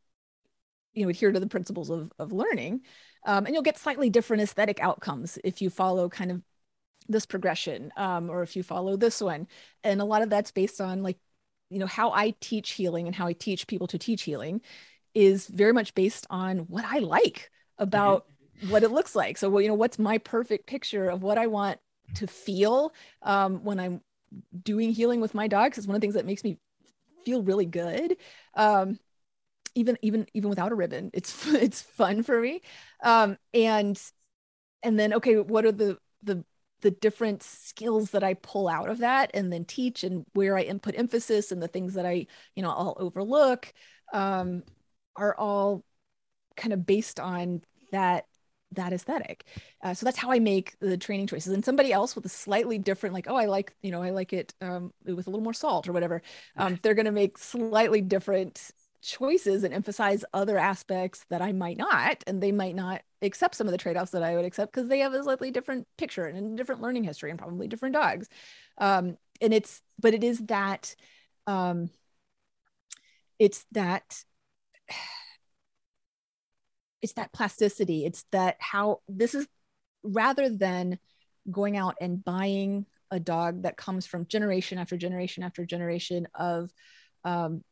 you 0.95 1.05
know 1.05 1.11
adhere 1.11 1.32
to 1.32 1.40
the 1.40 1.47
principles 1.47 1.90
of, 1.90 2.12
of 2.18 2.32
learning 2.32 2.80
um, 3.26 3.47
and 3.47 3.55
you'll 3.55 3.62
get 3.62 3.78
slightly 3.78 4.11
different 4.11 4.42
aesthetic 4.42 4.80
outcomes 4.80 5.38
if 5.45 5.62
you 5.62 5.70
follow 5.70 6.09
kind 6.09 6.30
of 6.30 6.42
this 7.09 7.26
progression 7.26 7.92
um, 7.97 8.30
or 8.30 8.42
if 8.42 8.57
you 8.57 8.62
follow 8.62 8.97
this 8.97 9.20
one. 9.20 9.47
And 9.82 10.01
a 10.01 10.05
lot 10.05 10.22
of 10.22 10.30
that's 10.30 10.51
based 10.51 10.80
on 10.80 11.03
like 11.03 11.18
you 11.70 11.78
know 11.78 11.86
how 11.86 12.12
i 12.12 12.34
teach 12.40 12.72
heeling 12.72 13.07
and 13.07 13.16
how 13.16 13.26
i 13.26 13.32
teach 13.32 13.66
people 13.66 13.86
to 13.86 13.99
teach 13.99 14.22
heeling 14.22 14.61
is 15.14 15.47
very 15.47 15.72
much 15.72 15.95
based 15.95 16.26
on 16.28 16.59
what 16.59 16.84
i 16.84 16.99
like 16.99 17.51
about 17.78 18.26
mm-hmm. 18.59 18.70
what 18.70 18.82
it 18.82 18.90
looks 18.90 19.16
like. 19.16 19.38
So 19.38 19.49
well, 19.49 19.62
you 19.62 19.68
know 19.68 19.74
what's 19.74 19.99
my 19.99 20.18
perfect 20.18 20.66
picture 20.66 21.09
of 21.09 21.22
what 21.22 21.38
i 21.38 21.47
want 21.47 21.80
to 22.16 22.26
feel 22.26 22.92
um, 23.22 23.64
when 23.64 23.80
i'm 23.80 24.03
doing 24.62 24.92
heeling 24.92 25.20
with 25.20 25.34
my 25.34 25.49
dogs 25.49 25.78
is 25.78 25.86
one 25.86 25.95
of 25.95 26.01
the 26.01 26.05
things 26.05 26.14
that 26.14 26.26
makes 26.26 26.45
me 26.45 26.59
feel 27.24 27.42
really 27.42 27.66
good. 27.66 28.18
Um, 28.55 28.99
even 29.74 29.96
even 30.02 30.26
even 30.34 30.50
without 30.50 30.72
a 30.72 30.74
ribbon 30.74 31.10
it's 31.12 31.46
it's 31.54 31.82
fun 31.82 32.22
for 32.22 32.40
me 32.40 32.60
um 33.02 33.36
and 33.52 34.00
and 34.82 34.98
then 34.98 35.14
okay 35.14 35.38
what 35.38 35.64
are 35.64 35.72
the 35.72 35.98
the 36.22 36.44
the 36.84 36.90
different 36.90 37.42
skills 37.42 38.10
that 38.10 38.22
I 38.22 38.34
pull 38.34 38.68
out 38.68 38.90
of 38.90 38.98
that 38.98 39.30
and 39.32 39.50
then 39.50 39.64
teach 39.64 40.04
and 40.04 40.26
where 40.34 40.56
I 40.56 40.62
input 40.62 40.94
emphasis 40.96 41.50
and 41.50 41.62
the 41.62 41.66
things 41.66 41.94
that 41.94 42.04
I, 42.04 42.26
you 42.54 42.62
know, 42.62 42.68
I'll 42.68 42.94
overlook 43.00 43.72
um, 44.12 44.62
are 45.16 45.34
all 45.34 45.82
kind 46.58 46.74
of 46.74 46.84
based 46.86 47.18
on 47.18 47.62
that 47.90 48.26
that 48.72 48.92
aesthetic. 48.92 49.44
Uh, 49.82 49.94
so 49.94 50.04
that's 50.04 50.18
how 50.18 50.32
I 50.32 50.40
make 50.40 50.76
the 50.80 50.96
training 50.98 51.28
choices. 51.28 51.54
And 51.54 51.64
somebody 51.64 51.92
else 51.92 52.16
with 52.16 52.26
a 52.26 52.28
slightly 52.28 52.76
different, 52.76 53.14
like, 53.14 53.26
oh, 53.28 53.36
I 53.36 53.46
like, 53.46 53.72
you 53.82 53.92
know, 53.92 54.02
I 54.02 54.10
like 54.10 54.32
it 54.32 54.52
um, 54.60 54.92
with 55.04 55.28
a 55.28 55.30
little 55.30 55.44
more 55.44 55.52
salt 55.54 55.88
or 55.88 55.92
whatever. 55.92 56.22
Um, 56.56 56.80
they're 56.82 56.94
going 56.94 57.06
to 57.06 57.12
make 57.12 57.38
slightly 57.38 58.00
different 58.00 58.72
choices 59.05 59.62
and 59.62 59.74
emphasize 59.74 60.24
other 60.32 60.59
aspects 60.59 61.24
that 61.28 61.42
I 61.42 61.52
might 61.52 61.76
not, 61.76 62.24
and 62.26 62.42
they 62.42 62.52
might 62.52 62.74
not 62.74 63.02
accept 63.22 63.55
some 63.55 63.66
of 63.66 63.70
the 63.72 63.78
trade-offs 63.78 64.12
that 64.12 64.22
I 64.22 64.34
would 64.34 64.44
accept 64.44 64.72
because 64.72 64.88
they 64.88 65.00
have 65.00 65.12
a 65.12 65.22
slightly 65.22 65.50
different 65.50 65.86
picture 65.98 66.24
and 66.24 66.55
a 66.55 66.57
different 66.57 66.80
learning 66.80 67.05
history 67.05 67.30
and 67.30 67.38
probably 67.38 67.68
different 67.68 67.94
dogs. 67.94 68.28
Um, 68.78 69.16
and 69.40 69.52
it's, 69.52 69.82
but 70.00 70.14
it 70.14 70.24
is 70.24 70.38
that, 70.46 70.96
um, 71.46 71.90
it's 73.38 73.66
that, 73.72 74.24
it's 77.02 77.12
that 77.14 77.32
plasticity. 77.32 78.07
It's 78.07 78.24
that 78.32 78.57
how 78.59 79.00
this 79.09 79.34
is 79.34 79.46
rather 80.02 80.48
than 80.48 80.98
going 81.50 81.76
out 81.76 81.96
and 82.00 82.24
buying 82.24 82.86
a 83.11 83.20
dog 83.20 83.62
that 83.62 83.76
comes 83.76 84.07
from 84.07 84.26
generation 84.26 84.78
after 84.78 84.96
generation 84.96 85.42
after 85.42 85.66
generation 85.66 86.26
of 86.34 86.72
um, 87.24 87.62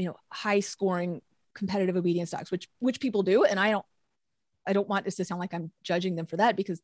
you 0.00 0.06
know 0.06 0.16
high 0.32 0.60
scoring 0.60 1.20
competitive 1.54 1.96
obedience 1.96 2.30
dogs 2.30 2.50
which 2.50 2.68
which 2.78 3.00
people 3.00 3.22
do. 3.22 3.44
And 3.44 3.60
i 3.60 3.70
don't 3.70 3.84
i 4.66 4.72
don't 4.72 4.88
want 4.88 5.04
this 5.04 5.16
to 5.16 5.24
sound 5.24 5.40
like 5.40 5.54
i'm 5.54 5.70
judging 5.82 6.16
them 6.16 6.26
for 6.26 6.36
that 6.36 6.56
because 6.56 6.80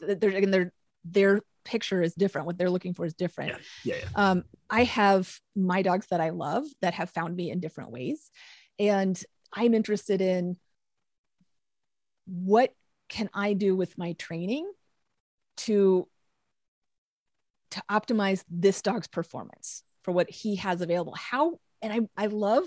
they're 0.00 0.30
again 0.30 0.50
their 0.50 0.72
their 1.04 1.40
picture 1.64 2.02
is 2.02 2.14
different. 2.14 2.46
What 2.46 2.58
they're 2.58 2.70
looking 2.70 2.94
for 2.94 3.04
is 3.04 3.14
different. 3.14 3.50
Yeah, 3.84 3.94
yeah, 3.96 4.02
yeah. 4.02 4.30
um 4.30 4.44
i 4.68 4.84
have 4.84 5.38
my 5.54 5.82
dogs 5.82 6.06
that 6.10 6.20
i 6.20 6.30
love 6.30 6.64
that 6.80 6.94
have 6.94 7.10
found 7.10 7.36
me 7.36 7.50
in 7.50 7.60
different 7.60 7.90
ways. 7.90 8.30
And 8.78 9.20
i'm 9.52 9.74
interested 9.74 10.20
in 10.20 10.56
what 12.26 12.72
can 13.08 13.28
i 13.34 13.52
do 13.52 13.74
with 13.74 13.98
my 13.98 14.12
training 14.12 14.70
to 15.56 16.06
to 17.70 17.82
optimize 17.90 18.44
this 18.48 18.82
dog's 18.82 19.08
performance 19.08 19.82
for 20.02 20.12
what 20.12 20.30
he 20.30 20.56
has 20.56 20.80
available. 20.80 21.14
How 21.16 21.60
and 21.82 21.92
i 21.92 22.24
i 22.24 22.26
love 22.26 22.64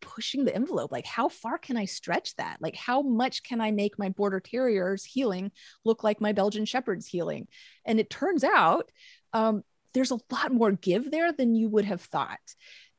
pushing 0.00 0.44
the 0.44 0.54
envelope 0.54 0.92
like 0.92 1.06
how 1.06 1.28
far 1.30 1.56
can 1.56 1.78
i 1.78 1.86
stretch 1.86 2.36
that? 2.36 2.58
Like 2.60 2.76
how 2.76 3.00
much 3.00 3.42
can 3.42 3.60
i 3.60 3.70
make 3.70 3.98
my 3.98 4.10
border 4.10 4.38
terriers 4.38 5.04
heeling 5.04 5.50
look 5.84 6.04
like 6.04 6.20
my 6.20 6.32
belgian 6.32 6.66
shepherd's 6.66 7.06
heeling? 7.06 7.48
and 7.84 7.98
it 7.98 8.10
turns 8.10 8.44
out 8.44 8.90
um, 9.32 9.64
there's 9.94 10.10
a 10.10 10.20
lot 10.30 10.52
more 10.52 10.72
give 10.72 11.10
there 11.10 11.32
than 11.32 11.54
you 11.54 11.68
would 11.68 11.84
have 11.84 12.00
thought. 12.00 12.38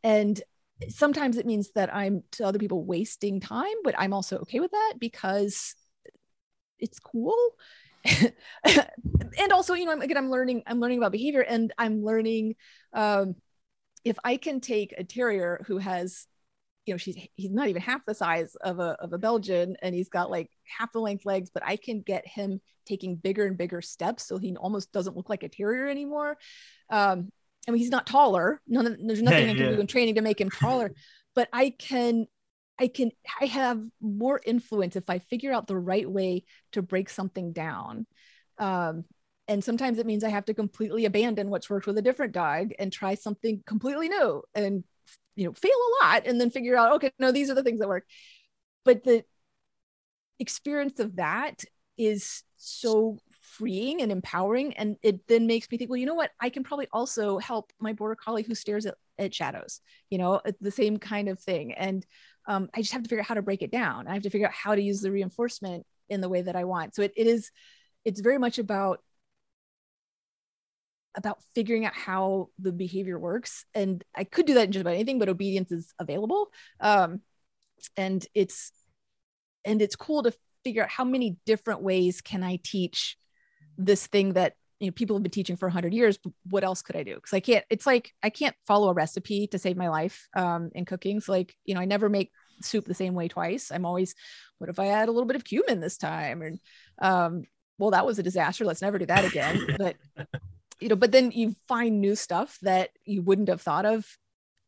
And 0.03 0.41
sometimes 0.89 1.37
it 1.37 1.45
means 1.45 1.71
that 1.71 1.93
i'm 1.93 2.23
to 2.31 2.43
other 2.43 2.59
people 2.59 2.83
wasting 2.83 3.39
time 3.39 3.75
but 3.83 3.95
i'm 3.97 4.11
also 4.11 4.39
okay 4.39 4.59
with 4.59 4.71
that 4.71 4.95
because 4.99 5.75
it's 6.79 6.99
cool. 6.99 7.35
And 9.37 9.51
also 9.51 9.73
you 9.73 9.85
know 9.85 9.99
again 9.99 10.17
i'm 10.17 10.29
learning 10.29 10.63
i'm 10.67 10.79
learning 10.79 10.99
about 10.99 11.11
behavior 11.11 11.41
and 11.41 11.73
i'm 11.77 12.03
learning 12.03 12.55
um, 12.93 13.35
if 14.05 14.17
i 14.23 14.37
can 14.37 14.61
take 14.61 14.93
a 14.97 15.03
terrier 15.03 15.63
who 15.67 15.77
has 15.77 16.27
you 16.85 16.93
know 16.93 16.97
she's 16.97 17.17
he's 17.35 17.51
not 17.51 17.67
even 17.67 17.81
half 17.81 18.05
the 18.05 18.13
size 18.13 18.55
of 18.61 18.79
a, 18.79 18.95
of 19.01 19.11
a 19.11 19.17
belgian 19.17 19.75
and 19.81 19.93
he's 19.93 20.09
got 20.09 20.29
like 20.31 20.49
half 20.77 20.91
the 20.93 20.99
length 20.99 21.25
legs 21.25 21.49
but 21.53 21.63
i 21.65 21.75
can 21.75 22.01
get 22.01 22.25
him 22.27 22.61
taking 22.85 23.15
bigger 23.15 23.45
and 23.45 23.57
bigger 23.57 23.81
steps 23.81 24.27
so 24.27 24.37
he 24.37 24.55
almost 24.55 24.91
doesn't 24.91 25.17
look 25.17 25.29
like 25.29 25.41
a 25.43 25.49
terrier 25.49 25.87
anymore. 25.87 26.37
Um, 26.89 27.31
i 27.67 27.71
mean 27.71 27.79
he's 27.79 27.89
not 27.89 28.05
taller. 28.05 28.61
None 28.67 28.85
of, 28.85 28.97
there's 29.03 29.23
nothing 29.23 29.47
Yeah, 29.47 29.51
i 29.51 29.55
can 29.55 29.63
yeah. 29.63 29.75
do 29.75 29.81
in 29.81 29.87
training 29.87 30.15
to 30.15 30.21
make 30.21 30.39
him 30.39 30.51
taller 30.51 30.91
but 31.35 31.49
i 31.51 31.71
can 31.71 32.27
i 32.79 32.87
can 32.87 33.09
i 33.41 33.45
have 33.45 33.81
more 33.99 34.39
influence 34.45 34.95
if 34.95 35.09
i 35.09 35.17
figure 35.17 35.51
out 35.51 35.65
the 35.65 35.75
right 35.77 36.09
way 36.09 36.43
to 36.73 36.81
break 36.81 37.09
something 37.09 37.53
down. 37.53 38.05
Um, 38.57 39.05
and 39.47 39.63
sometimes 39.63 39.99
it 39.99 40.05
means 40.05 40.23
i 40.23 40.29
have 40.29 40.45
to 40.45 40.53
completely 40.53 41.05
abandon 41.05 41.49
what's 41.49 41.69
worked 41.69 41.87
with 41.87 41.97
a 41.97 42.01
different 42.01 42.33
dog 42.33 42.71
and 42.79 42.91
try 42.91 43.15
something 43.15 43.61
completely 43.65 44.09
new 44.09 44.41
and 44.53 44.83
you 45.35 45.45
know 45.45 45.53
fail 45.53 45.71
a 45.71 46.03
lot 46.03 46.25
and 46.25 46.39
then 46.39 46.49
figure 46.49 46.77
out 46.77 46.93
okay 46.93 47.11
no 47.19 47.31
these 47.31 47.49
are 47.49 47.55
the 47.55 47.63
things 47.63 47.79
that 47.79 47.87
work. 47.87 48.05
But 48.83 49.03
the 49.03 49.23
experience 50.39 50.99
of 50.99 51.15
that 51.15 51.63
is 51.97 52.43
so 52.57 53.17
freeing 53.41 54.01
and 54.01 54.11
empowering. 54.11 54.73
And 54.73 54.97
it 55.01 55.27
then 55.27 55.47
makes 55.47 55.69
me 55.71 55.77
think 55.77 55.89
well 55.89 55.97
you 55.97 56.05
know 56.05 56.13
what? 56.13 56.31
I 56.39 56.49
can 56.49 56.63
probably 56.63 56.87
also 56.91 57.37
help 57.37 57.71
my 57.79 57.93
border 57.93 58.15
collie 58.15 58.43
who 58.43 58.55
stares 58.55 58.85
at, 58.85 58.95
at 59.17 59.33
shadows 59.33 59.79
you 60.09 60.17
know 60.17 60.41
the 60.61 60.71
same 60.71 60.97
kind 60.97 61.29
of 61.29 61.39
thing. 61.39 61.73
And 61.73 62.05
um, 62.47 62.69
i 62.75 62.81
just 62.81 62.93
have 62.93 63.01
to 63.01 63.09
figure 63.09 63.21
out 63.21 63.27
how 63.27 63.35
to 63.35 63.41
break 63.41 63.61
it 63.61 63.71
down. 63.71 64.07
I 64.07 64.13
have 64.13 64.23
to 64.23 64.29
figure 64.29 64.47
out 64.47 64.53
how 64.53 64.75
to 64.75 64.81
use 64.81 65.01
the 65.01 65.11
reinforcement 65.11 65.85
in 66.09 66.21
the 66.21 66.29
way 66.29 66.41
that 66.43 66.55
i 66.55 66.63
want. 66.63 66.95
So 66.95 67.01
it, 67.01 67.13
it 67.17 67.27
is 67.27 67.51
it's 68.05 68.21
very 68.21 68.37
much 68.37 68.59
about 68.59 68.99
about 71.15 71.39
figuring 71.53 71.85
out 71.85 71.93
how 71.93 72.49
the 72.59 72.71
behavior 72.71 73.17
works. 73.17 73.65
And 73.73 74.03
i 74.15 74.23
could 74.23 74.45
do 74.45 74.55
that 74.55 74.65
in 74.65 74.71
just 74.71 74.81
about 74.81 74.95
anything 74.95 75.19
but 75.19 75.29
obedience 75.29 75.71
is 75.71 75.93
available. 75.99 76.49
Um, 76.79 77.21
and 77.97 78.25
it's 78.33 78.71
and 79.63 79.81
it's 79.81 79.95
cool 79.95 80.23
to 80.23 80.33
figure 80.63 80.83
out 80.83 80.89
how 80.89 81.03
many 81.03 81.37
different 81.45 81.81
ways 81.81 82.21
can 82.21 82.43
i 82.43 82.59
teach 82.63 83.17
this 83.77 84.07
thing 84.07 84.33
that 84.33 84.53
you 84.79 84.87
know 84.87 84.91
people 84.91 85.15
have 85.15 85.23
been 85.23 85.31
teaching 85.31 85.55
for 85.55 85.67
100 85.67 85.93
years 85.93 86.17
what 86.49 86.63
else 86.63 86.81
could 86.81 86.95
i 86.95 87.03
do? 87.03 87.15
Because 87.15 87.33
i 87.33 87.39
can't 87.39 87.65
it's 87.69 87.85
like 87.85 88.13
i 88.23 88.29
can't 88.29 88.55
follow 88.67 88.89
a 88.89 88.93
recipe 88.93 89.47
to 89.47 89.59
save 89.59 89.77
my 89.77 89.89
life 89.89 90.27
um, 90.35 90.69
in 90.73 90.85
cooking. 90.85 91.19
So 91.19 91.31
like 91.31 91.55
you 91.65 91.75
know 91.75 91.81
i 91.81 91.85
never 91.85 92.09
make 92.09 92.31
soup 92.61 92.85
the 92.85 92.93
same 92.93 93.13
way 93.13 93.27
twice. 93.27 93.71
I'm 93.71 93.85
always 93.85 94.15
what 94.57 94.69
if 94.69 94.79
i 94.79 94.87
add 94.87 95.09
a 95.09 95.11
little 95.11 95.27
bit 95.27 95.35
of 95.35 95.43
cumin 95.43 95.79
this 95.79 95.97
time? 95.97 96.41
And 96.41 96.59
um, 97.01 97.43
well 97.77 97.91
that 97.91 98.05
was 98.05 98.19
a 98.19 98.23
disaster. 98.23 98.65
Let's 98.65 98.81
never 98.81 98.99
do 98.99 99.05
that 99.07 99.25
again. 99.25 99.75
But 99.77 99.95
you 100.79 100.89
know 100.89 100.95
but 100.95 101.11
then 101.11 101.31
you 101.31 101.55
find 101.67 102.01
new 102.01 102.15
stuff 102.15 102.57
that 102.61 102.89
you 103.05 103.21
wouldn't 103.21 103.49
have 103.49 103.61
thought 103.61 103.85
of 103.85 104.05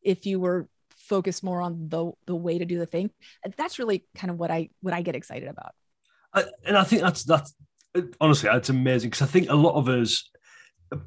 if 0.01 0.25
you 0.25 0.39
were 0.39 0.67
focused 0.95 1.43
more 1.43 1.61
on 1.61 1.89
the 1.89 2.11
the 2.25 2.35
way 2.35 2.57
to 2.57 2.65
do 2.65 2.77
the 2.77 2.85
thing 2.85 3.09
that's 3.55 3.79
really 3.79 4.05
kind 4.15 4.31
of 4.31 4.37
what 4.37 4.51
i 4.51 4.69
what 4.81 4.93
i 4.93 5.01
get 5.01 5.15
excited 5.15 5.47
about 5.47 5.73
I, 6.33 6.45
and 6.65 6.77
I 6.77 6.83
think 6.83 7.01
that's 7.01 7.23
that's 7.23 7.53
honestly 8.21 8.49
that's 8.51 8.69
amazing 8.69 9.09
because 9.09 9.27
I 9.27 9.31
think 9.31 9.49
a 9.49 9.55
lot 9.55 9.75
of 9.75 9.89
us 9.89 10.29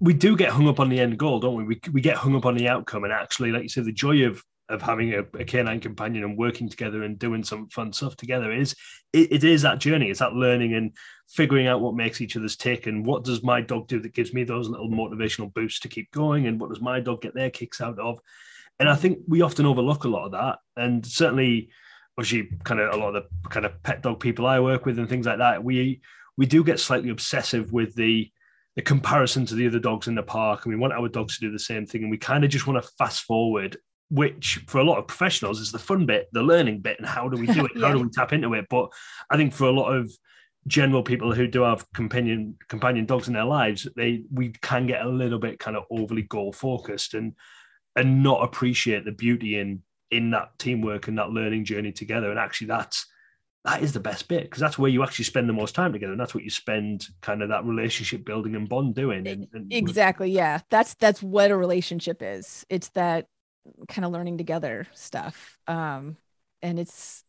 we 0.01 0.13
do 0.13 0.37
get 0.37 0.51
hung 0.51 0.69
up 0.69 0.81
on 0.81 0.89
the 0.91 1.01
end 1.01 1.19
goal, 1.19 1.41
don't 1.41 1.55
we? 1.55 1.65
We 1.65 1.81
we 1.93 2.01
get 2.01 2.17
hung 2.17 2.37
up 2.37 2.45
on 2.45 2.57
the 2.57 2.69
outcome, 2.69 3.05
and 3.05 3.13
actually, 3.13 3.51
like 3.51 3.63
you 3.63 3.69
said, 3.69 3.85
the 3.85 3.93
joy 3.93 4.27
of 4.27 4.43
of 4.71 4.81
having 4.81 5.13
a, 5.15 5.21
a 5.39 5.45
canine 5.45 5.81
companion 5.81 6.25
and 6.25 6.39
working 6.39 6.69
together 6.69 7.03
and 7.03 7.19
doing 7.19 7.45
some 7.45 7.69
fun 7.69 7.93
stuff 7.93 8.17
together 8.17 8.53
is 8.53 8.75
it, 9.13 9.33
it 9.33 9.45
is 9.45 9.63
that 9.63 9.79
journey. 9.79 10.11
It's 10.11 10.21
that 10.21 10.33
learning 10.33 10.75
and 10.75 10.93
figuring 11.29 11.67
out 11.67 11.81
what 11.81 11.95
makes 11.95 12.21
each 12.21 12.37
other's 12.37 12.57
tick 12.57 12.87
and 12.87 13.05
what 13.05 13.25
does 13.25 13.43
my 13.43 13.61
dog 13.61 13.89
do 13.89 14.01
that 14.01 14.15
gives 14.15 14.33
me 14.33 14.45
those 14.45 14.69
little 14.69 14.89
motivational 14.89 15.53
boosts 15.53 15.81
to 15.81 15.89
keep 15.89 16.11
going, 16.13 16.47
and 16.47 16.61
what 16.61 16.71
does 16.71 16.81
my 16.81 17.01
dog 17.01 17.23
get 17.23 17.35
their 17.35 17.51
kicks 17.51 17.81
out 17.81 17.99
of. 17.99 18.19
And 18.79 18.89
I 18.89 18.95
think 18.95 19.19
we 19.29 19.43
often 19.43 19.67
overlook 19.67 20.05
a 20.05 20.09
lot 20.09 20.25
of 20.25 20.33
that, 20.33 20.59
and 20.77 21.05
certainly 21.05 21.71
obviously 22.17 22.51
kind 22.65 22.81
of 22.81 22.95
a 22.95 22.97
lot 22.97 23.15
of 23.15 23.25
the 23.25 23.49
kind 23.49 23.67
of 23.67 23.83
pet 23.83 24.03
dog 24.03 24.21
people 24.21 24.47
I 24.47 24.61
work 24.61 24.87
with 24.87 24.99
and 24.99 25.09
things 25.09 25.27
like 25.27 25.39
that, 25.39 25.63
we 25.63 26.01
we 26.37 26.47
do 26.47 26.65
get 26.65 26.81
slightly 26.81 27.11
obsessive 27.11 27.73
with 27.73 27.95
the 27.95 28.31
the 28.77 28.83
comparison 28.83 29.45
to 29.47 29.55
the 29.55 29.67
other 29.67 29.79
dogs 29.79 30.07
in 30.07 30.15
the 30.15 30.23
park, 30.23 30.65
and 30.65 30.73
we 30.73 30.81
want 30.81 30.93
our 30.93 31.09
dogs 31.09 31.39
to 31.39 31.47
do 31.47 31.53
the 31.53 31.59
same 31.59 31.87
thing, 31.87 32.03
and 32.03 32.11
we 32.11 32.19
kind 32.19 32.45
of 32.45 32.51
just 32.51 32.67
want 32.67 32.83
to 32.83 32.91
fast 32.99 33.23
forward. 33.23 33.77
Which 34.11 34.65
for 34.67 34.79
a 34.79 34.85
lot 34.85 34.99
of 34.99 35.07
professionals 35.07 35.61
is 35.61 35.73
the 35.73 35.79
fun 35.79 36.05
bit, 36.05 36.29
the 36.33 36.43
learning 36.43 36.81
bit, 36.81 36.99
and 36.99 37.07
how 37.07 37.29
do 37.29 37.37
we 37.37 37.47
do 37.47 37.65
it? 37.65 37.73
How 37.81 37.93
do 37.93 38.01
we 38.01 38.11
tap 38.11 38.33
into 38.33 38.53
it? 38.55 38.67
But 38.69 38.91
I 39.31 39.37
think 39.37 39.53
for 39.53 39.67
a 39.67 39.73
lot 39.73 39.93
of 39.93 40.11
general 40.67 41.03
people 41.03 41.33
who 41.33 41.47
do 41.47 41.63
have 41.63 41.91
companion 41.93 42.57
companion 42.69 43.07
dogs 43.07 43.29
in 43.29 43.35
their 43.35 43.45
lives, 43.45 43.87
they 43.97 44.25
we 44.33 44.51
can 44.63 44.87
get 44.87 45.03
a 45.03 45.09
little 45.09 45.39
bit 45.39 45.59
kind 45.59 45.77
of 45.77 45.85
overly 45.91 46.23
goal 46.23 46.53
focused 46.53 47.15
and 47.15 47.35
and 47.97 48.23
not 48.23 48.43
appreciate 48.43 49.05
the 49.05 49.13
beauty 49.13 49.59
in 49.59 49.83
in 50.11 50.31
that 50.31 50.59
teamwork 50.59 51.09
and 51.09 51.19
that 51.19 51.31
learning 51.31 51.65
journey 51.65 51.93
together. 51.93 52.31
And 52.31 52.39
actually, 52.39 52.69
that's 52.69 53.07
that 53.65 53.83
is 53.83 53.93
the 53.93 54.01
best 54.01 54.27
bit 54.27 54.45
because 54.45 54.61
that's 54.61 54.79
where 54.79 54.91
you 54.91 55.03
actually 55.03 55.27
spend 55.27 55.49
the 55.49 55.53
most 55.53 55.75
time 55.75 55.93
together, 55.93 56.13
and 56.13 56.21
that's 56.21 56.35
what 56.35 56.45
you 56.45 56.51
spend 56.51 57.07
kind 57.21 57.43
of 57.43 57.51
that 57.51 57.65
relationship 57.65 58.25
building 58.25 58.57
and 58.57 58.69
bond 58.69 58.95
doing. 58.95 59.27
And, 59.27 59.47
and 59.53 59.73
exactly 59.73 60.31
yeah 60.31 60.61
that's 60.71 60.95
that's 60.95 61.23
what 61.23 61.51
a 61.51 61.57
relationship 61.57 62.23
is 62.23 62.65
it's 62.71 62.89
that 62.91 63.27
kind 63.89 64.05
of 64.05 64.13
learning 64.13 64.39
together 64.39 64.87
stuff 64.95 65.59
um 65.67 66.17
and 66.63 66.79
it's 66.79 67.25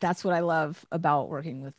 that's 0.00 0.24
what 0.24 0.34
i 0.34 0.40
love 0.40 0.84
about 0.92 1.28
working 1.28 1.62
with 1.62 1.74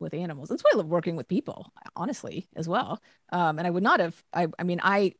with 0.00 0.12
animals. 0.12 0.48
That's 0.48 0.62
why 0.62 0.70
i 0.74 0.76
love 0.76 0.88
working 0.88 1.16
with 1.16 1.28
people 1.28 1.72
honestly 1.96 2.48
as 2.56 2.68
well. 2.68 3.00
Um 3.30 3.58
and 3.58 3.66
i 3.66 3.70
would 3.70 3.82
not 3.82 4.00
have 4.00 4.22
i 4.32 4.48
i 4.58 4.62
mean 4.62 4.80
i 4.82 5.12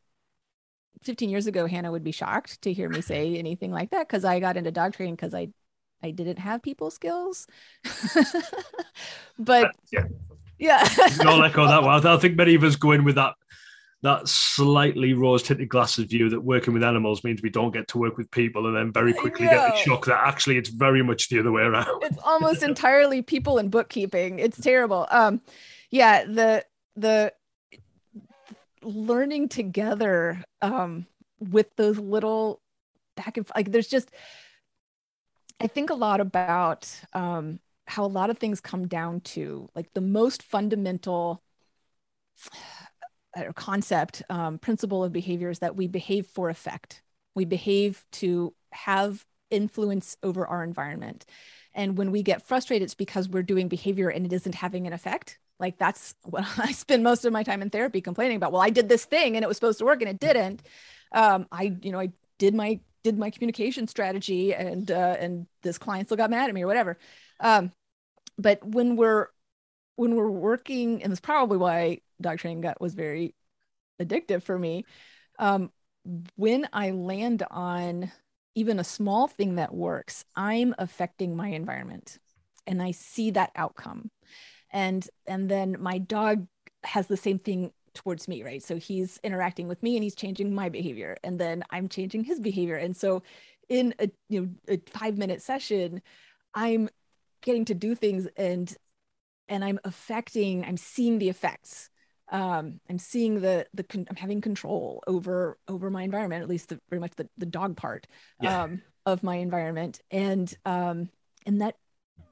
15 1.02 1.28
years 1.28 1.46
ago 1.46 1.66
hannah 1.66 1.90
would 1.90 2.04
be 2.04 2.12
shocked 2.12 2.62
to 2.62 2.72
hear 2.72 2.88
me 2.88 3.00
say 3.00 3.36
anything 3.36 3.70
like 3.70 3.90
that 3.90 4.08
because 4.08 4.24
i 4.24 4.40
got 4.40 4.56
into 4.56 4.70
dog 4.70 4.94
training 4.94 5.14
because 5.14 5.34
i 5.34 5.48
i 6.02 6.10
didn't 6.10 6.38
have 6.38 6.62
people 6.62 6.90
skills. 6.90 7.46
But 9.38 9.72
yeah, 9.92 10.04
yeah. 10.58 10.88
Echo 11.44 11.66
that. 11.66 11.82
Well, 11.82 12.06
I 12.06 12.16
think 12.18 12.36
many 12.36 12.54
of 12.54 12.62
us 12.62 12.76
go 12.76 12.92
in 12.92 13.04
with 13.04 13.16
that 13.16 13.34
that 14.04 14.28
slightly 14.28 15.14
rose 15.14 15.42
tinted 15.42 15.70
glasses 15.70 16.04
view 16.04 16.28
that 16.28 16.40
working 16.40 16.74
with 16.74 16.84
animals 16.84 17.24
means 17.24 17.40
we 17.40 17.48
don't 17.48 17.72
get 17.72 17.88
to 17.88 17.98
work 17.98 18.18
with 18.18 18.30
people, 18.30 18.66
and 18.66 18.76
then 18.76 18.92
very 18.92 19.14
quickly 19.14 19.46
get 19.46 19.70
the 19.70 19.76
shock 19.76 20.04
that 20.04 20.20
actually 20.26 20.58
it's 20.58 20.68
very 20.68 21.02
much 21.02 21.30
the 21.30 21.40
other 21.40 21.50
way 21.50 21.62
around. 21.62 22.02
it's 22.02 22.18
almost 22.22 22.62
entirely 22.70 23.22
people 23.22 23.56
and 23.56 23.70
bookkeeping. 23.70 24.38
It's 24.38 24.60
terrible. 24.60 25.08
Um 25.10 25.40
yeah 25.90 26.24
the 26.24 26.64
the 26.96 27.32
learning 28.82 29.48
together 29.48 30.44
um 30.60 31.06
with 31.38 31.74
those 31.76 31.98
little 31.98 32.60
back 33.16 33.38
and 33.38 33.48
like 33.56 33.70
there's 33.70 33.88
just 33.88 34.10
i 35.60 35.66
think 35.66 35.88
a 35.88 35.94
lot 35.94 36.20
about 36.20 36.92
um 37.14 37.58
how 37.86 38.04
a 38.04 38.06
lot 38.06 38.28
of 38.28 38.38
things 38.38 38.60
come 38.60 38.86
down 38.86 39.20
to 39.20 39.68
like 39.74 39.92
the 39.94 40.00
most 40.00 40.42
fundamental 40.42 41.42
uh, 43.36 43.52
concept 43.54 44.22
um, 44.30 44.58
principle 44.58 45.04
of 45.04 45.12
behavior 45.12 45.50
is 45.50 45.60
that 45.60 45.76
we 45.76 45.86
behave 45.86 46.26
for 46.26 46.48
effect 46.48 47.02
we 47.34 47.44
behave 47.44 48.04
to 48.12 48.54
have 48.72 49.24
influence 49.50 50.16
over 50.22 50.46
our 50.46 50.64
environment. 50.64 51.24
And 51.74 51.98
when 51.98 52.10
we 52.12 52.22
get 52.22 52.46
frustrated, 52.46 52.84
it's 52.84 52.94
because 52.94 53.28
we're 53.28 53.42
doing 53.42 53.68
behavior 53.68 54.08
and 54.08 54.24
it 54.24 54.32
isn't 54.32 54.54
having 54.54 54.86
an 54.86 54.92
effect. 54.92 55.38
Like 55.58 55.78
that's 55.78 56.14
what 56.24 56.46
I 56.58 56.72
spend 56.72 57.02
most 57.02 57.24
of 57.24 57.32
my 57.32 57.42
time 57.42 57.62
in 57.62 57.70
therapy 57.70 58.00
complaining 58.00 58.36
about. 58.36 58.52
Well, 58.52 58.62
I 58.62 58.70
did 58.70 58.88
this 58.88 59.04
thing 59.04 59.36
and 59.36 59.44
it 59.44 59.48
was 59.48 59.56
supposed 59.56 59.78
to 59.78 59.84
work 59.84 60.00
and 60.00 60.10
it 60.10 60.20
didn't. 60.20 60.62
Um, 61.12 61.46
I, 61.50 61.76
you 61.82 61.92
know, 61.92 62.00
I 62.00 62.10
did 62.38 62.54
my 62.54 62.80
did 63.02 63.18
my 63.18 63.28
communication 63.28 63.86
strategy 63.86 64.54
and 64.54 64.90
uh, 64.90 65.16
and 65.18 65.46
this 65.62 65.76
client 65.76 66.08
still 66.08 66.16
got 66.16 66.30
mad 66.30 66.48
at 66.48 66.54
me 66.54 66.62
or 66.62 66.66
whatever. 66.66 66.98
Um, 67.38 67.70
but 68.38 68.64
when 68.64 68.96
we're 68.96 69.28
when 69.96 70.16
we're 70.16 70.30
working, 70.30 71.02
and 71.02 71.12
it's 71.12 71.20
probably 71.20 71.58
why 71.58 72.00
dog 72.20 72.38
training 72.38 72.60
got 72.60 72.80
was 72.80 72.94
very 72.94 73.34
addictive 74.00 74.42
for 74.42 74.58
me. 74.58 74.84
Um, 75.38 75.70
when 76.36 76.68
I 76.72 76.90
land 76.90 77.42
on 77.50 78.12
even 78.54 78.78
a 78.78 78.84
small 78.84 79.26
thing 79.26 79.56
that 79.56 79.74
works, 79.74 80.24
I'm 80.36 80.74
affecting 80.78 81.36
my 81.36 81.48
environment 81.48 82.18
and 82.66 82.82
I 82.82 82.92
see 82.92 83.30
that 83.32 83.52
outcome. 83.56 84.10
And 84.70 85.08
and 85.26 85.48
then 85.48 85.76
my 85.80 85.98
dog 85.98 86.46
has 86.84 87.06
the 87.06 87.16
same 87.16 87.38
thing 87.38 87.72
towards 87.94 88.26
me, 88.28 88.42
right? 88.42 88.62
So 88.62 88.76
he's 88.76 89.18
interacting 89.22 89.68
with 89.68 89.82
me 89.82 89.96
and 89.96 90.02
he's 90.04 90.16
changing 90.16 90.54
my 90.54 90.68
behavior 90.68 91.16
and 91.22 91.38
then 91.38 91.62
I'm 91.70 91.88
changing 91.88 92.24
his 92.24 92.40
behavior. 92.40 92.76
And 92.76 92.96
so 92.96 93.22
in 93.68 93.94
a 93.98 94.10
you 94.28 94.40
know 94.40 94.48
a 94.68 94.80
5 94.90 95.16
minute 95.16 95.42
session, 95.42 96.02
I'm 96.54 96.88
getting 97.42 97.64
to 97.66 97.74
do 97.74 97.94
things 97.94 98.26
and 98.36 98.74
and 99.48 99.64
I'm 99.64 99.78
affecting, 99.84 100.64
I'm 100.64 100.76
seeing 100.76 101.18
the 101.18 101.28
effects 101.28 101.90
um, 102.30 102.80
I'm 102.88 102.98
seeing 102.98 103.40
the 103.40 103.66
the 103.74 103.84
con- 103.84 104.06
I'm 104.08 104.16
having 104.16 104.40
control 104.40 105.02
over 105.06 105.58
over 105.68 105.90
my 105.90 106.02
environment, 106.02 106.42
at 106.42 106.48
least 106.48 106.70
the, 106.70 106.80
very 106.88 107.00
much 107.00 107.12
the 107.16 107.28
the 107.36 107.46
dog 107.46 107.76
part 107.76 108.06
yeah. 108.40 108.62
um, 108.62 108.82
of 109.04 109.22
my 109.22 109.36
environment, 109.36 110.00
and 110.10 110.52
um, 110.64 111.10
and 111.44 111.60
that 111.60 111.76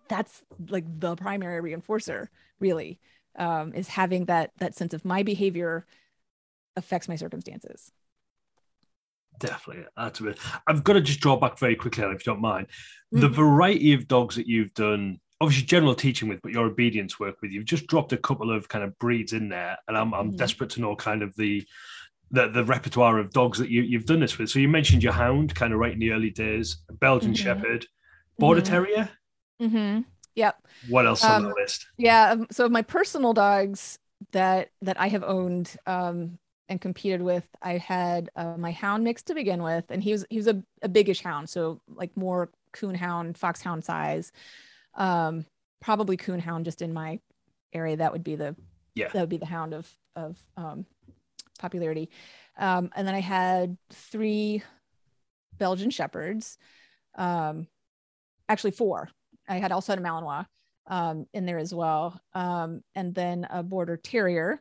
that's 0.09 0.43
like 0.69 0.85
the 0.99 1.15
primary 1.17 1.73
reinforcer, 1.73 2.29
really, 2.59 3.01
um, 3.39 3.75
is 3.75 3.89
having 3.89 4.25
that 4.27 4.53
that 4.59 4.75
sense 4.75 4.95
of 4.95 5.05
my 5.05 5.23
behavior 5.23 5.87
affects 6.75 7.09
my 7.09 7.17
circumstances. 7.17 7.93
Definitely, 9.39 9.85
that's 9.97 10.21
a 10.21 10.23
bit. 10.23 10.39
I've 10.67 10.85
got 10.85 10.95
to 10.95 11.01
just 11.03 11.21
draw 11.21 11.37
back 11.37 11.59
very 11.59 11.77
quickly, 11.77 12.05
if 12.05 12.27
you 12.27 12.33
don't 12.33 12.41
mind. 12.41 12.69
Mm-hmm. 13.13 13.21
The 13.21 13.29
variety 13.29 13.93
of 13.93 14.09
dogs 14.09 14.37
that 14.37 14.47
you've 14.47 14.73
done 14.73 15.21
obviously 15.43 15.67
general 15.67 15.95
teaching 15.95 16.29
with, 16.29 16.41
but 16.41 16.53
your 16.53 16.67
obedience 16.67 17.19
work 17.19 17.43
with. 17.43 17.51
You've 17.51 17.65
just 17.65 17.89
dropped 17.89 18.13
a 18.13 18.17
couple 18.17 18.55
of 18.55 18.69
kind 18.69 18.85
of 18.85 18.97
breeds 19.01 19.33
in 19.33 19.49
there, 19.49 19.77
and 19.89 19.97
I'm, 19.97 20.15
I'm 20.15 20.29
mm-hmm. 20.29 20.37
desperate 20.37 20.71
to 20.71 20.81
know 20.81 20.95
kind 20.95 21.21
of 21.21 21.35
the, 21.35 21.67
the 22.31 22.49
the 22.49 22.65
repertoire 22.65 23.19
of 23.19 23.33
dogs 23.33 23.59
that 23.59 23.69
you 23.69 23.83
you've 23.83 24.07
done 24.07 24.21
this 24.21 24.39
with. 24.39 24.51
So 24.51 24.61
you 24.61 24.69
mentioned 24.69 25.03
your 25.03 25.13
hound, 25.13 25.55
kind 25.55 25.73
of 25.73 25.81
right 25.81 25.93
in 25.93 25.99
the 25.99 26.13
early 26.13 26.31
days, 26.31 26.79
Belgian 26.93 27.33
mm-hmm. 27.33 27.43
Shepherd, 27.43 27.87
Border 28.39 28.61
mm-hmm. 28.61 28.73
Terrier. 28.73 29.09
Mm-hmm. 29.61 30.01
Yep. 30.37 30.67
What 30.89 31.07
else 31.07 31.25
um, 31.25 31.45
on 31.45 31.51
the 31.51 31.55
list? 31.61 31.87
Yeah. 31.99 32.31
Um, 32.31 32.47
so 32.53 32.69
my 32.69 32.83
personal 32.83 33.35
dogs 33.35 33.99
that 34.31 34.71
that 34.83 34.99
I 35.01 35.09
have 35.09 35.25
owned 35.25 35.77
um, 35.87 36.39
and 36.69 36.81
competed 36.81 37.21
with, 37.21 37.49
I 37.61 37.79
had 37.79 38.31
uh, 38.37 38.57
my 38.57 38.71
hound 38.71 39.03
mix 39.03 39.25
to 39.25 39.35
begin 39.35 39.61
with, 39.61 39.87
and 39.91 40.01
he 40.05 40.13
was 40.13 40.25
he 40.31 40.37
was 40.37 40.47
a, 40.47 40.63
a 40.83 40.89
biggish 40.89 41.23
hound, 41.23 41.51
so 41.51 41.81
like 41.89 42.17
more 42.17 42.51
coon 42.73 42.95
hound, 42.95 43.37
fox 43.37 43.61
hound 43.61 43.85
size 43.85 44.31
um, 44.95 45.45
probably 45.81 46.17
coonhound 46.17 46.65
just 46.65 46.83
in 46.83 46.93
my 46.93 47.21
area. 47.73 47.97
That 47.97 48.13
would 48.13 48.25
be 48.25 48.37
the 48.37 48.57
yeah 48.95 49.09
that 49.09 49.21
would 49.21 49.29
be 49.29 49.39
the 49.39 49.47
hound 49.47 49.75
of 49.75 49.91
of 50.17 50.39
um, 50.57 50.87
popularity. 51.59 52.11
Um, 52.59 52.91
and 52.95 53.07
then 53.07 53.15
I 53.15 53.21
had 53.21 53.77
three 53.91 54.63
Belgian 55.59 55.91
shepherds, 55.91 56.59
um, 57.17 57.67
actually 58.49 58.73
four. 58.73 59.09
I 59.49 59.57
had 59.57 59.73
also 59.73 59.93
had 59.93 59.99
a 59.99 60.03
Malinois 60.03 60.47
um, 60.87 61.27
in 61.33 61.47
there 61.47 61.59
as 61.59 61.73
well, 61.75 62.21
um, 62.35 62.83
and 62.95 63.15
then 63.15 63.47
a 63.51 63.63
border 63.63 63.97
terrier, 63.97 64.61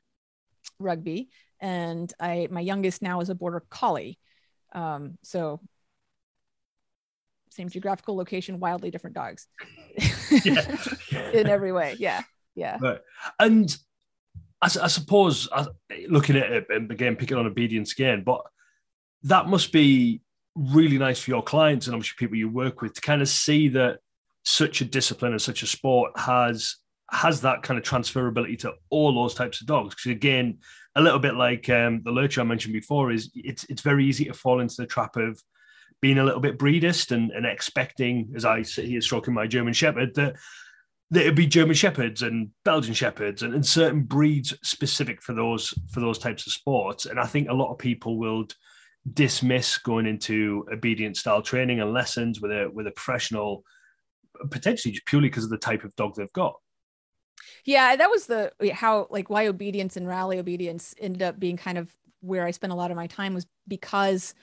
rugby, 0.80 1.30
and 1.60 2.12
I 2.20 2.48
my 2.50 2.62
youngest 2.62 3.02
now 3.02 3.22
is 3.22 3.30
a 3.30 3.36
border 3.36 3.64
collie. 3.70 4.18
Um, 4.74 5.18
so 5.24 5.60
same 7.52 7.70
geographical 7.70 8.16
location, 8.16 8.60
wildly 8.60 8.91
different 8.91 9.16
dogs 9.16 9.47
yeah. 10.43 10.78
in 11.34 11.47
every 11.47 11.72
way. 11.72 11.95
Yeah. 11.99 12.22
Yeah. 12.56 12.78
Right. 12.82 12.99
And 13.39 13.76
I, 14.62 14.66
I 14.66 14.88
suppose 14.88 15.47
I, 15.52 15.68
looking 16.10 16.38
at 16.38 16.52
it 16.52 16.66
and 16.70 16.89
again, 16.91 17.16
picking 17.16 17.38
on 17.38 17.45
obedience 17.45 17.91
again, 17.91 18.24
but 18.24 18.41
that 19.24 19.47
must 19.47 19.72
be 19.72 20.22
really 20.56 20.97
nice 20.97 21.20
for 21.20 21.32
your 21.32 21.43
clients 21.43 21.88
and 21.88 21.95
obviously 21.95 22.16
people 22.18 22.38
you 22.38 22.49
work 22.49 22.82
with 22.82 22.93
to 22.93 23.02
kind 23.02 23.22
of 23.22 23.30
see 23.30 23.70
that 23.70 23.99
such 24.43 24.82
a 24.82 24.86
discipline 24.86 25.32
and 25.32 25.41
such 25.41 25.64
a 25.64 25.68
sport 25.68 26.12
has 26.18 26.78
has 27.12 27.41
that 27.41 27.62
kind 27.62 27.78
of 27.78 27.84
transferability 27.84 28.58
to 28.58 28.74
all 28.89 29.14
those 29.14 29.34
types 29.34 29.60
of 29.60 29.68
dogs. 29.68 29.93
Because 29.93 30.12
again, 30.12 30.60
a 30.95 31.02
little 31.02 31.20
bit 31.20 31.36
like 31.36 31.70
um, 31.70 32.02
the 32.04 32.12
lurcher 32.12 32.41
I 32.41 32.45
mentioned 32.45 32.74
before, 32.74 33.12
is 33.12 33.32
it's 33.36 33.66
it's 33.66 33.82
very 33.82 34.06
easy 34.06 34.26
to 34.26 34.34
fall 34.34 34.62
into 34.62 34.76
the 34.78 34.88
trap 34.88 35.18
of 35.18 35.41
being 36.02 36.18
a 36.18 36.24
little 36.24 36.39
bit 36.39 36.58
breedist 36.58 37.12
and, 37.12 37.32
and 37.32 37.45
expecting, 37.45 38.34
as 38.36 38.43
I 38.43 38.64
sit 38.64 38.86
here 38.86 39.02
stroking 39.02 39.34
my 39.34 39.47
German 39.47 39.74
Shepherd, 39.74 40.16
that 40.16 40.36
that 41.12 41.22
it'd 41.22 41.36
be 41.36 41.45
German 41.45 41.76
Shepherds 41.76 42.22
and 42.22 42.49
Belgian 42.64 42.93
Shepherds 42.93 43.43
and, 43.43 43.54
and 43.54 43.66
certain 43.66 44.04
breeds 44.04 44.58
specific 44.64 45.22
for 45.22 45.34
those 45.34 45.74
for 45.91 45.99
those 45.99 46.18
types 46.18 46.47
of 46.47 46.54
sports. 46.54 47.06
And 47.06 47.20
I 47.20 47.26
think 47.26 47.49
a 47.49 47.54
lot 47.54 47.72
of 47.72 47.78
people 47.78 48.18
will 48.18 48.47
dismiss 49.14 49.78
going 49.78 50.06
into 50.06 50.66
obedience 50.72 51.20
style 51.20 51.41
training 51.41 51.82
and 51.82 51.93
lessons 51.93 52.41
with 52.41 52.52
a 52.52 52.70
with 52.74 52.88
a 52.88 52.91
professional, 52.91 53.64
potentially 54.49 54.93
just 54.93 55.06
purely 55.06 55.30
because 55.30 55.43
of 55.43 55.49
the 55.49 55.58
type 55.58 55.84
of 55.84 55.95
dog 55.95 56.16
they've 56.16 56.34
got. 56.34 56.56
Yeah, 57.66 57.95
that 57.95 58.10
was 58.10 58.26
the 58.26 58.52
how 58.74 59.08
like 59.12 59.30
why 59.30 59.47
obedience 59.47 59.97
and 59.97 60.08
rally 60.08 60.39
obedience 60.39 60.95
ended 60.99 61.22
up 61.22 61.39
being 61.39 61.58
kind 61.58 61.78
of 61.78 61.93
where 62.22 62.45
I 62.45 62.52
spent 62.52 62.72
a 62.72 62.76
lot 62.76 62.91
of 62.91 62.97
my 62.97 63.08
time 63.08 63.34
was 63.34 63.45
because 63.68 64.34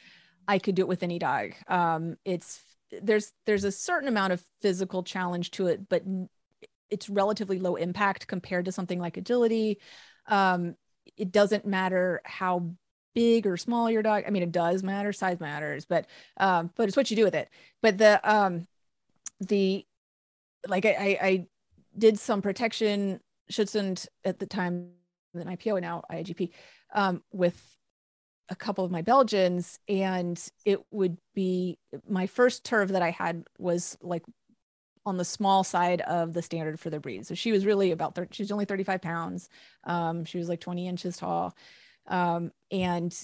I 0.49 0.59
could 0.59 0.75
do 0.75 0.83
it 0.83 0.89
with 0.89 1.03
any 1.03 1.19
dog. 1.19 1.53
Um, 1.69 2.17
it's 2.25 2.65
there's 3.03 3.33
there's 3.45 3.65
a 3.65 3.71
certain 3.71 4.09
amount 4.09 4.33
of 4.33 4.43
physical 4.63 5.03
challenge 5.03 5.51
to 5.53 5.67
it, 5.67 5.89
but 5.89 6.03
it's 6.91 7.11
relatively 7.11 7.59
low 7.59 7.77
impact 7.77 8.27
compared 8.27 8.65
to 8.65 8.73
something 8.73 8.99
like 8.99 9.19
agility. 9.19 9.79
Um, 10.27 10.75
it 11.17 11.31
doesn't 11.31 11.67
matter 11.67 12.23
how 12.25 12.71
big 13.15 13.47
or 13.47 13.57
small 13.57 13.91
your 13.91 14.03
dog. 14.03 14.25
I 14.27 14.31
mean, 14.31 14.43
it 14.43 14.53
does 14.53 14.83
matter, 14.83 15.13
size 15.13 15.39
matters, 15.39 15.85
but 15.85 16.07
um, 16.39 16.71
but 16.77 16.89
it's 16.89 16.97
what 16.97 17.11
you 17.11 17.17
do 17.17 17.25
with 17.25 17.35
it. 17.35 17.51
But 17.83 17.99
the 17.99 18.21
um, 18.29 18.67
the 19.41 19.87
like 20.67 20.87
I, 20.87 21.19
I, 21.21 21.47
did 21.97 22.19
some 22.19 22.43
protection 22.43 23.19
Schutzhund 23.51 24.07
at 24.25 24.39
the 24.39 24.47
time, 24.47 24.91
then 25.35 25.47
IPO 25.47 25.81
now 25.81 26.03
IAGP, 26.13 26.51
um, 26.95 27.23
with 27.33 27.61
a 28.49 28.57
couple 28.57 28.85
of 28.85 28.91
my 28.91 29.03
Belgians, 29.03 29.79
and 29.89 30.43
it 30.65 30.81
would 30.91 31.19
be 31.35 31.79
my 32.09 32.27
first 32.27 32.65
turf 32.65 32.91
that 32.91 33.03
I 33.03 33.11
had 33.11 33.45
was 33.59 33.97
like 34.01 34.25
on 35.05 35.17
the 35.17 35.25
small 35.25 35.65
side 35.65 36.01
of 36.03 36.33
the 36.35 36.43
standard 36.43 36.79
for 36.79 36.91
the 36.91 37.01
breed. 37.01 37.27
So 37.27 37.35
she 37.35 37.53
was 37.53 37.65
really 37.65 37.93
about 37.93 38.15
30, 38.15 38.43
was 38.43 38.53
only 38.53 38.67
35 38.67 39.01
pounds. 39.01 39.49
Um, 39.85 40.25
she 40.25 40.39
was 40.39 40.49
like 40.49 40.61
20 40.61 40.87
inches 40.87 41.17
tall. 41.17 41.57
Um, 42.07 42.53
and 42.71 43.15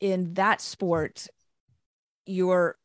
in 0.00 0.34
that 0.34 0.60
sport, 0.60 1.26
you're 2.26 2.76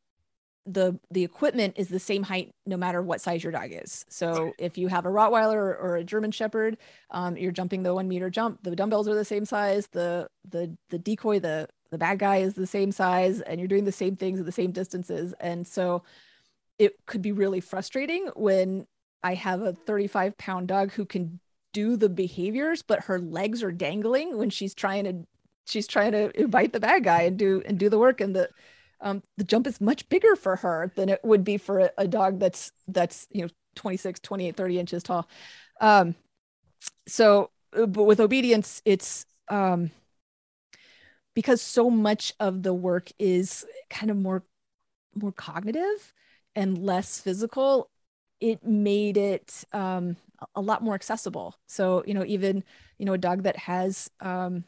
the 0.66 1.00
the 1.12 1.24
equipment 1.24 1.76
is 1.78 1.90
the 1.90 2.00
same 2.00 2.24
height 2.24 2.54
no 2.66 2.76
matter 2.76 3.02
what 3.02 3.22
size 3.22 3.44
your 3.44 3.52
dog 3.52 3.70
is. 3.72 4.06
So 4.10 4.54
if 4.58 4.78
you 4.78 4.88
have 4.88 5.06
a 5.06 5.10
Rottweiler 5.10 5.56
or, 5.56 5.76
or 5.76 5.96
a 5.98 6.04
German 6.04 6.32
Shepherd, 6.32 6.78
um, 7.12 7.38
you're 7.38 7.52
jumping 7.52 7.84
the 7.84 7.94
one 7.94 8.08
meter 8.08 8.30
jump. 8.30 8.64
The 8.64 8.76
dumbbells 8.76 9.08
are 9.08 9.16
the 9.16 9.26
same 9.26 9.46
size. 9.46 9.88
The 9.88 10.28
the 10.50 10.76
the 10.90 10.98
decoy, 10.98 11.40
the 11.40 11.68
the 11.92 11.98
bad 11.98 12.20
guy 12.20 12.38
is 12.38 12.56
the 12.56 12.68
same 12.68 12.92
size, 12.92 13.42
and 13.42 13.60
you're 13.60 13.68
doing 13.68 13.86
the 13.86 13.92
same 13.92 14.16
things 14.16 14.40
at 14.40 14.46
the 14.46 14.52
same 14.52 14.72
distances. 14.72 15.34
And 15.40 15.68
so 15.68 16.04
it 16.80 17.06
could 17.06 17.22
be 17.22 17.32
really 17.32 17.62
frustrating 17.62 18.28
when 18.36 18.88
I 19.24 19.36
have 19.36 19.62
a 19.62 19.74
35 19.74 20.38
pound 20.38 20.68
dog 20.68 20.92
who 20.92 21.06
can 21.06 21.40
do 21.74 21.96
the 21.96 22.10
behaviors, 22.10 22.82
but 22.82 23.06
her 23.06 23.20
legs 23.20 23.62
are 23.62 23.72
dangling 23.72 24.38
when 24.38 24.50
she's 24.50 24.74
trying 24.74 25.04
to 25.04 25.28
she's 25.68 25.88
trying 25.88 26.12
to 26.12 26.48
bite 26.48 26.74
the 26.74 26.80
bad 26.80 27.04
guy 27.04 27.24
and 27.24 27.38
do 27.38 27.62
and 27.66 27.78
do 27.78 27.90
the 27.90 28.00
work 28.00 28.20
and 28.20 28.36
the 28.36 28.50
um, 29.06 29.24
the 29.38 29.44
jump 29.44 29.68
is 29.68 29.80
much 29.80 30.10
bigger 30.10 30.36
for 30.36 30.58
her 30.58 30.92
than 30.96 31.10
it 31.10 31.22
would 31.24 31.44
be 31.44 31.58
for 31.58 31.80
a, 31.80 31.92
a 32.00 32.08
dog 32.08 32.40
that's 32.40 32.72
that's 32.88 33.28
you 33.32 33.44
know 33.44 33.50
26 33.76 34.20
28 34.20 34.56
30 34.58 34.80
inches 34.80 35.04
tall. 35.04 35.30
Um, 35.80 36.16
so 37.08 37.52
uh, 37.78 37.86
but 37.86 38.04
with 38.04 38.20
obedience 38.20 38.82
it's 38.84 39.26
um, 39.48 39.92
because 41.36 41.62
so 41.62 41.90
much 41.90 42.34
of 42.40 42.64
the 42.64 42.74
work 42.74 43.12
is 43.20 43.66
kind 43.90 44.10
of 44.10 44.18
more 44.18 44.44
more 45.16 45.32
cognitive 45.32 46.14
and 46.56 46.78
less 46.78 47.20
physical 47.20 47.90
it 48.42 48.66
made 48.66 49.18
it 49.18 49.64
um, 49.72 50.18
a 50.56 50.62
lot 50.62 50.84
more 50.84 50.94
accessible. 50.96 51.56
So 51.68 52.04
you 52.08 52.14
know 52.14 52.26
even 52.26 52.64
you 52.98 53.06
know 53.06 53.14
a 53.14 53.18
dog 53.18 53.44
that 53.44 53.56
has 53.58 54.10
um, 54.20 54.66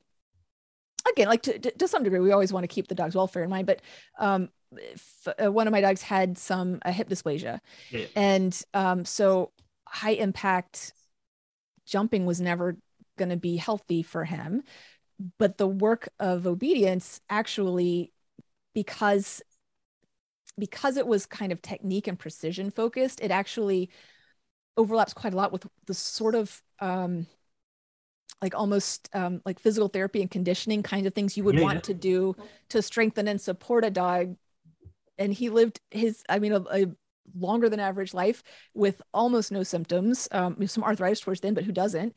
again, 1.12 1.28
like 1.28 1.44
to, 1.44 1.60
to 1.60 1.88
some 1.88 2.04
degree, 2.04 2.20
we 2.20 2.32
always 2.32 2.54
want 2.54 2.64
to 2.64 2.68
keep 2.68 2.88
the 2.88 2.96
dog's 2.96 3.16
welfare 3.16 3.44
in 3.44 3.50
mind, 3.50 3.68
but 3.68 3.82
um, 4.20 4.50
f- 4.94 5.28
uh, 5.44 5.52
one 5.52 5.68
of 5.68 5.72
my 5.72 5.82
dogs 5.82 6.02
had 6.02 6.38
some 6.38 6.80
a 6.84 6.92
hip 6.92 7.10
dysplasia, 7.10 7.60
yeah. 7.92 8.06
and 8.16 8.62
um, 8.74 9.06
so 9.06 9.52
high 9.88 10.12
impact 10.12 10.94
jumping 11.86 12.26
was 12.26 12.42
never 12.42 12.78
going 13.18 13.30
to 13.30 13.38
be 13.38 13.58
healthy 13.58 14.04
for 14.04 14.26
him. 14.26 14.64
But 15.40 15.58
the 15.58 15.68
work 15.68 16.10
of 16.20 16.46
obedience 16.46 17.22
actually, 17.30 18.12
because 18.74 19.42
because 20.60 20.98
it 20.98 21.08
was 21.08 21.26
kind 21.26 21.52
of 21.52 21.62
technique 21.62 22.08
and 22.08 22.18
precision 22.18 22.72
focused, 22.72 23.22
it 23.22 23.32
actually 23.32 23.90
overlaps 24.76 25.14
quite 25.14 25.34
a 25.34 25.36
lot 25.36 25.52
with 25.52 25.66
the 25.86 25.94
sort 25.94 26.36
of 26.36 26.62
um, 26.80 27.28
like 28.42 28.56
almost 28.56 29.10
um, 29.14 29.42
like 29.46 29.60
physical 29.60 29.88
therapy 29.88 30.22
and 30.22 30.30
conditioning 30.30 30.84
kinds 30.84 31.08
of 31.08 31.14
things 31.14 31.36
you 31.36 31.44
would 31.44 31.56
yeah, 31.56 31.64
want 31.64 31.76
yeah. 31.76 31.82
to 31.82 31.94
do 31.94 32.36
to 32.70 32.82
strengthen 32.82 33.28
and 33.28 33.42
support 33.42 33.84
a 33.84 33.90
dog. 33.90 34.36
And 35.18 35.34
he 35.34 35.50
lived 35.50 35.82
his, 35.90 36.24
I 36.30 36.40
mean, 36.40 36.54
a, 36.54 36.62
a 36.72 36.86
longer 37.36 37.70
than 37.70 37.80
average 37.80 38.14
life 38.14 38.44
with 38.74 39.02
almost 39.14 39.52
no 39.52 39.64
symptoms, 39.64 40.28
um, 40.32 40.66
some 40.68 40.84
arthritis 40.84 41.20
towards 41.20 41.42
the 41.42 41.48
end, 41.48 41.56
but 41.56 41.64
who 41.64 41.72
doesn't? 41.72 42.14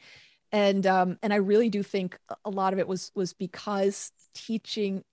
And 0.53 0.87
um, 0.87 1.19
and 1.23 1.33
I 1.33 1.37
really 1.37 1.69
do 1.71 1.83
think 1.83 2.19
a 2.45 2.51
lot 2.51 2.73
of 2.73 2.79
it 2.79 2.89
was 2.89 3.13
was 3.15 3.33
because 3.33 4.11
teaching 4.35 5.05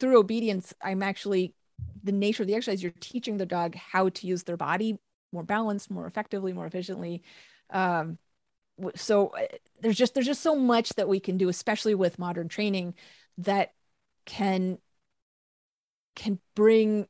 through 0.00 0.18
obedience, 0.18 0.72
I'm 0.82 1.02
actually 1.02 1.54
the 2.02 2.12
nature 2.12 2.42
of 2.42 2.46
the 2.46 2.54
exercise. 2.54 2.82
You're 2.82 2.92
teaching 3.00 3.36
the 3.36 3.46
dog 3.46 3.74
how 3.74 4.08
to 4.08 4.26
use 4.26 4.44
their 4.44 4.56
body 4.56 4.98
more 5.32 5.42
balanced, 5.42 5.90
more 5.90 6.06
effectively, 6.06 6.52
more 6.52 6.66
efficiently. 6.66 7.22
Um, 7.70 8.18
so 8.94 9.28
uh, 9.28 9.46
there's 9.80 9.96
just 9.96 10.14
there's 10.14 10.26
just 10.26 10.42
so 10.42 10.54
much 10.54 10.90
that 10.90 11.08
we 11.08 11.20
can 11.20 11.36
do, 11.36 11.48
especially 11.48 11.94
with 11.94 12.18
modern 12.18 12.48
training, 12.48 12.94
that 13.38 13.72
can 14.24 14.78
can 16.16 16.38
bring 16.54 17.06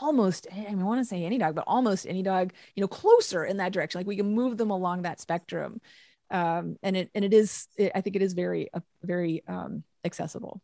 almost 0.00 0.46
I, 0.52 0.56
mean, 0.70 0.80
I 0.80 0.84
want 0.84 1.00
to 1.00 1.04
say 1.04 1.24
any 1.24 1.38
dog, 1.38 1.54
but 1.54 1.64
almost 1.66 2.06
any 2.06 2.22
dog, 2.22 2.52
you 2.74 2.80
know, 2.80 2.88
closer 2.88 3.44
in 3.44 3.58
that 3.58 3.72
direction. 3.72 3.98
Like 3.98 4.06
we 4.06 4.16
can 4.16 4.34
move 4.34 4.56
them 4.56 4.70
along 4.70 5.02
that 5.02 5.20
spectrum, 5.20 5.80
um, 6.30 6.76
and 6.82 6.96
it 6.96 7.10
and 7.14 7.24
it 7.24 7.34
is 7.34 7.68
it, 7.76 7.92
I 7.94 8.00
think 8.00 8.16
it 8.16 8.22
is 8.22 8.32
very 8.32 8.72
uh, 8.72 8.80
very 9.02 9.42
um, 9.46 9.84
accessible. 10.04 10.60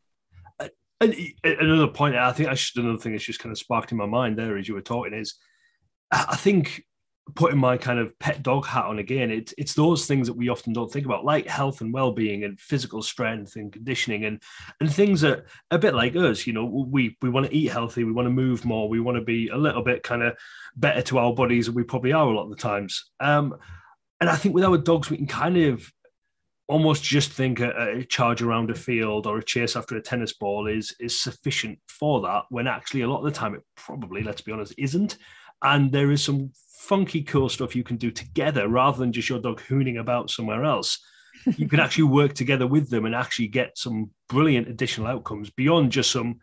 And 1.01 1.15
another 1.45 1.87
point, 1.87 2.17
I 2.17 2.33
think 2.33 2.49
I 2.49 2.55
should 2.55 2.83
another 2.83 2.99
thing 2.99 3.13
that's 3.13 3.25
just 3.25 3.39
kind 3.39 3.53
of 3.53 3.59
sparked 3.59 3.93
in 3.93 3.99
my 3.99 4.07
mind 4.07 4.37
there 4.37 4.59
as 4.59 4.67
you 4.67 4.75
were 4.75 4.81
talking 4.81 5.15
is, 5.15 5.37
I 6.11 6.35
think 6.35 6.83
putting 7.35 7.59
my 7.59 7.77
kind 7.77 7.99
of 7.99 8.17
pet 8.19 8.43
dog 8.43 8.67
hat 8.67 8.85
on 8.85 8.99
again, 8.99 9.31
it's 9.31 9.55
it's 9.59 9.75
those 9.75 10.07
things 10.07 10.27
that 10.27 10.37
we 10.37 10.49
often 10.49 10.73
don't 10.73 10.91
think 10.91 11.07
about, 11.07 11.25
like 11.25 11.47
health 11.47 11.81
and 11.81 11.93
well-being 11.93 12.45
and 12.45 12.59
physical 12.59 13.03
strength 13.03 13.57
and 13.57 13.73
conditioning 13.73 14.25
and 14.25 14.43
and 14.81 14.93
things 14.93 15.21
that 15.21 15.45
a 15.71 15.79
bit 15.79 15.95
like 15.95 16.17
us, 16.17 16.47
you 16.47 16.53
know, 16.53 16.65
we 16.65 17.17
we 17.23 17.29
want 17.29 17.47
to 17.47 17.55
eat 17.55 17.71
healthy, 17.71 18.05
we 18.05 18.13
want 18.13 18.27
to 18.27 18.31
move 18.31 18.65
more, 18.65 18.89
we 18.89 19.01
want 19.01 19.17
to 19.17 19.25
be 19.25 19.49
a 19.49 19.57
little 19.57 19.83
bit 19.83 20.03
kind 20.03 20.23
of 20.23 20.37
better 20.77 21.03
to 21.03 21.19
our 21.19 21.35
bodies 21.35 21.67
than 21.67 21.75
we 21.75 21.83
probably 21.83 22.13
are 22.13 22.27
a 22.27 22.35
lot 22.35 22.45
of 22.45 22.51
the 22.51 22.57
times. 22.57 23.11
Um, 23.21 23.55
and 24.21 24.29
I 24.29 24.37
think 24.37 24.55
with 24.55 24.65
our 24.65 24.79
dogs, 24.79 25.11
we 25.11 25.17
can 25.17 25.27
kind 25.27 25.57
of 25.57 25.93
almost 26.69 27.03
just 27.03 27.33
think 27.33 27.61
a, 27.61 27.99
a, 27.99 28.05
charge 28.05 28.43
around 28.43 28.71
a 28.71 28.75
field 28.75 29.27
or 29.27 29.39
a 29.39 29.45
chase 29.45 29.75
after 29.75 29.97
a 29.97 30.03
tennis 30.03 30.35
ball 30.35 30.67
is 30.67 30.95
is 31.01 31.19
sufficient 31.19 31.79
for 31.89 32.21
that 32.21 32.43
when 32.51 32.67
actually 32.67 33.01
a 33.01 33.09
lot 33.09 33.19
of 33.19 33.25
the 33.25 33.31
time 33.31 33.55
it 33.55 33.63
probably 33.75 34.23
let's 34.23 34.43
be 34.43 34.53
honest 34.53 34.75
isn't 34.77 35.17
and 35.63 35.91
there 35.91 36.11
is 36.11 36.23
some 36.23 36.51
funky 36.79 37.23
cool 37.23 37.49
stuff 37.49 37.77
you 37.77 37.85
can 37.85 37.97
do 37.97 38.11
together 38.11 38.69
rather 38.69 38.99
than 38.99 39.13
just 39.13 39.29
your 39.29 39.41
dog 39.41 39.61
hooning 39.63 39.99
about 39.99 40.31
somewhere 40.31 40.65
else 40.65 40.99
you 41.57 41.69
can 41.69 41.81
actually 41.81 42.05
work 42.05 42.35
together 42.35 42.67
with 42.67 42.91
them 42.91 43.05
and 43.05 43.15
actually 43.15 43.49
get 43.49 43.77
some 43.77 44.11
brilliant 44.29 44.69
additional 44.69 45.07
outcomes 45.07 45.51
beyond 45.51 45.93
just 45.93 46.11
some 46.11 46.39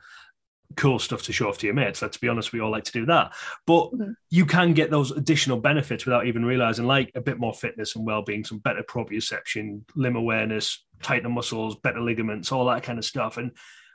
cool 0.75 0.99
stuff 0.99 1.21
to 1.23 1.33
show 1.33 1.47
off 1.47 1.57
to 1.59 1.67
your 1.67 1.75
mates. 1.75 2.01
Let's 2.01 2.17
be 2.17 2.27
honest, 2.27 2.51
we 2.51 2.59
all 2.59 2.71
like 2.71 2.83
to 2.86 2.91
do 2.91 3.05
that. 3.05 3.33
But 3.67 3.91
mm-hmm. 3.91 4.11
you 4.29 4.45
can 4.45 4.73
get 4.73 4.91
those 4.91 5.11
additional 5.11 5.59
benefits 5.59 6.05
without 6.05 6.25
even 6.27 6.45
realizing, 6.45 6.86
like 6.86 7.11
a 7.15 7.21
bit 7.21 7.39
more 7.39 7.53
fitness 7.53 7.95
and 7.95 8.05
well-being, 8.05 8.43
some 8.43 8.59
better 8.59 8.83
proprioception, 8.83 9.81
limb 9.95 10.15
awareness, 10.15 10.86
tighter 11.01 11.29
muscles, 11.29 11.75
better 11.77 12.01
ligaments, 12.01 12.51
all 12.51 12.65
that 12.65 12.83
kind 12.83 12.97
of 12.97 13.05
stuff. 13.05 13.38
And 13.38 13.51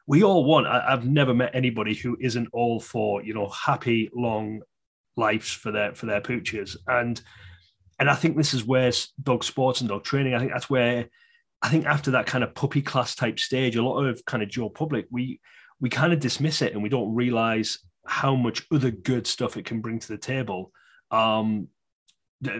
we 0.07 0.23
all 0.23 0.45
want. 0.45 0.67
I, 0.67 0.91
have 0.91 1.07
never 1.07 1.35
met 1.35 1.55
anybody 1.55 1.95
who 1.95 2.17
isn't 2.21 2.49
all 2.53 2.81
for 2.81 3.23
you 3.23 3.35
know 3.35 3.49
happy 3.49 4.11
long 4.15 4.63
lives 5.17 5.51
for 5.51 5.73
their 5.73 5.95
for 5.95 6.07
their 6.07 6.21
pooches. 6.21 6.77
And 6.87 7.21
and 7.99 8.09
I 8.09 8.15
think 8.15 8.37
this 8.37 8.55
is 8.55 8.65
where 8.65 8.93
dog 9.23 9.45
sports 9.45 9.81
and 9.81 9.89
dog 9.89 10.05
training. 10.05 10.35
I 10.35 10.39
think 10.39 10.53
that's 10.53 10.71
where 10.71 11.09
I 11.63 11.69
think 11.69 11.87
after 11.87 12.13
that 12.13 12.27
kind 12.27 12.43
of 12.43 12.55
puppy 12.55 12.83
class 12.83 13.15
type 13.15 13.39
stage, 13.39 13.77
a 13.77 13.83
lot 13.83 14.05
of 14.05 14.25
kind 14.25 14.43
of 14.43 14.49
Joe 14.49 14.71
public 14.71 15.07
we 15.11 15.41
we 15.81 15.89
kind 15.89 16.13
of 16.13 16.21
dismiss 16.21 16.63
it 16.63 16.73
and 16.73 16.83
we 16.83 16.89
don't 16.89 17.15
realize 17.15 17.79
how 18.07 18.35
much 18.35 18.67
other 18.73 18.91
good 18.91 19.27
stuff 19.27 19.57
it 19.57 19.65
can 19.65 19.81
bring 19.81 19.99
to 19.99 20.09
the 20.09 20.19
table. 20.19 20.73
Um, 21.11 21.69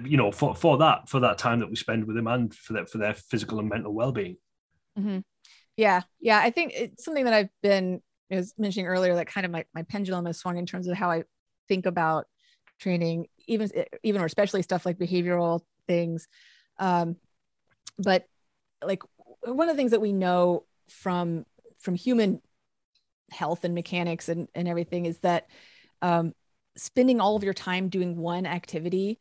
you 0.05 0.19
know, 0.19 0.31
for, 0.31 0.55
for 0.55 0.79
that 0.79 1.09
for 1.09 1.21
that 1.21 1.39
time 1.39 1.61
that 1.61 1.71
we 1.71 1.77
spend 1.77 2.05
with 2.05 2.17
them 2.17 2.27
and 2.27 2.55
for 2.55 2.75
that 2.75 2.91
for 2.91 2.99
their 2.99 3.15
physical 3.15 3.59
and 3.59 3.69
mental 3.69 3.95
well 3.95 4.13
being. 4.13 4.37
Mm-hmm. 4.99 5.21
Yeah, 5.77 6.03
yeah, 6.21 6.39
I 6.39 6.51
think 6.51 6.73
it's 6.75 7.05
something 7.05 7.25
that 7.25 7.33
I've 7.33 7.49
been 7.63 8.03
was 8.31 8.55
mentioning 8.59 8.87
earlier 8.87 9.15
that 9.15 9.27
kind 9.27 9.45
of 9.45 9.51
my, 9.51 9.65
my 9.75 9.83
pendulum 9.83 10.27
has 10.27 10.39
swung 10.39 10.57
in 10.57 10.67
terms 10.67 10.87
of 10.87 10.97
how 10.97 11.11
I 11.11 11.25
think 11.69 11.87
about 11.87 12.27
training, 12.81 13.27
even 13.47 13.71
even 14.03 14.21
or 14.21 14.27
especially 14.27 14.63
stuff 14.63 14.85
like 14.85 14.99
behavioral 14.99 15.61
things. 15.87 16.27
Um, 16.79 17.17
but 17.99 18.27
like 18.83 19.03
one 19.43 19.69
of 19.69 19.77
the 19.77 19.79
things 19.79 19.93
that 19.93 20.01
we 20.01 20.13
know 20.13 20.65
from 20.89 21.45
from 21.79 21.95
human 21.95 22.41
health 23.31 23.65
and 23.65 23.75
mechanics 23.75 24.29
and, 24.29 24.49
and 24.55 24.67
everything 24.67 25.07
is 25.07 25.19
that 25.21 25.47
um, 26.03 26.33
spending 26.77 27.21
all 27.21 27.37
of 27.37 27.45
your 27.45 27.55
time 27.55 27.89
doing 27.89 28.17
one 28.17 28.47
activity 28.47 29.19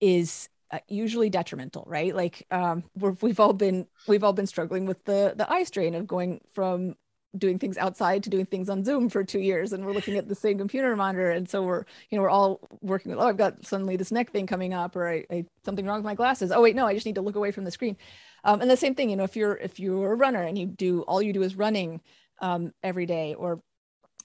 is 0.00 0.48
uh, 0.70 0.78
usually 0.88 1.28
detrimental 1.28 1.84
right 1.86 2.14
like 2.14 2.46
um, 2.50 2.84
we 2.94 3.30
have 3.30 3.40
all 3.40 3.52
been 3.52 3.86
we've 4.06 4.24
all 4.24 4.32
been 4.32 4.46
struggling 4.46 4.86
with 4.86 5.04
the 5.04 5.34
the 5.36 5.50
eye 5.52 5.64
strain 5.64 5.94
of 5.94 6.06
going 6.06 6.40
from 6.54 6.94
doing 7.38 7.58
things 7.58 7.78
outside 7.78 8.22
to 8.22 8.30
doing 8.30 8.46
things 8.46 8.68
on 8.68 8.84
zoom 8.84 9.08
for 9.08 9.22
two 9.22 9.38
years 9.38 9.72
and 9.72 9.84
we're 9.84 9.92
looking 9.92 10.16
at 10.16 10.28
the 10.28 10.34
same 10.34 10.58
computer 10.58 10.96
monitor 10.96 11.30
and 11.30 11.48
so 11.48 11.62
we're 11.62 11.84
you 12.10 12.16
know 12.16 12.22
we're 12.22 12.30
all 12.30 12.60
working 12.80 13.10
with 13.10 13.20
oh 13.20 13.28
i've 13.28 13.36
got 13.36 13.64
suddenly 13.64 13.96
this 13.96 14.10
neck 14.10 14.32
thing 14.32 14.46
coming 14.46 14.74
up 14.74 14.96
or 14.96 15.08
I, 15.08 15.24
I 15.30 15.44
something 15.64 15.86
wrong 15.86 15.98
with 15.98 16.04
my 16.04 16.14
glasses. 16.14 16.50
Oh 16.50 16.62
wait 16.62 16.74
no 16.74 16.86
i 16.86 16.94
just 16.94 17.06
need 17.06 17.14
to 17.14 17.20
look 17.20 17.36
away 17.36 17.50
from 17.50 17.64
the 17.64 17.70
screen. 17.70 17.96
Um, 18.42 18.60
and 18.60 18.70
the 18.70 18.76
same 18.76 18.94
thing 18.94 19.10
you 19.10 19.16
know 19.16 19.24
if 19.24 19.36
you're 19.36 19.56
if 19.56 19.78
you're 19.78 20.12
a 20.12 20.16
runner 20.16 20.42
and 20.42 20.58
you 20.58 20.66
do 20.66 21.02
all 21.02 21.22
you 21.22 21.32
do 21.32 21.42
is 21.42 21.54
running 21.54 22.00
um, 22.40 22.72
every 22.82 23.06
day 23.06 23.34
or 23.34 23.60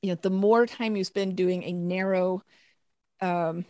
you 0.02 0.10
know 0.10 0.18
the 0.22 0.30
more 0.30 0.66
time 0.66 0.96
you 0.96 1.04
spend 1.04 1.36
doing 1.36 1.64
a 1.64 1.74
narrow 1.74 2.42
um, 3.22 3.66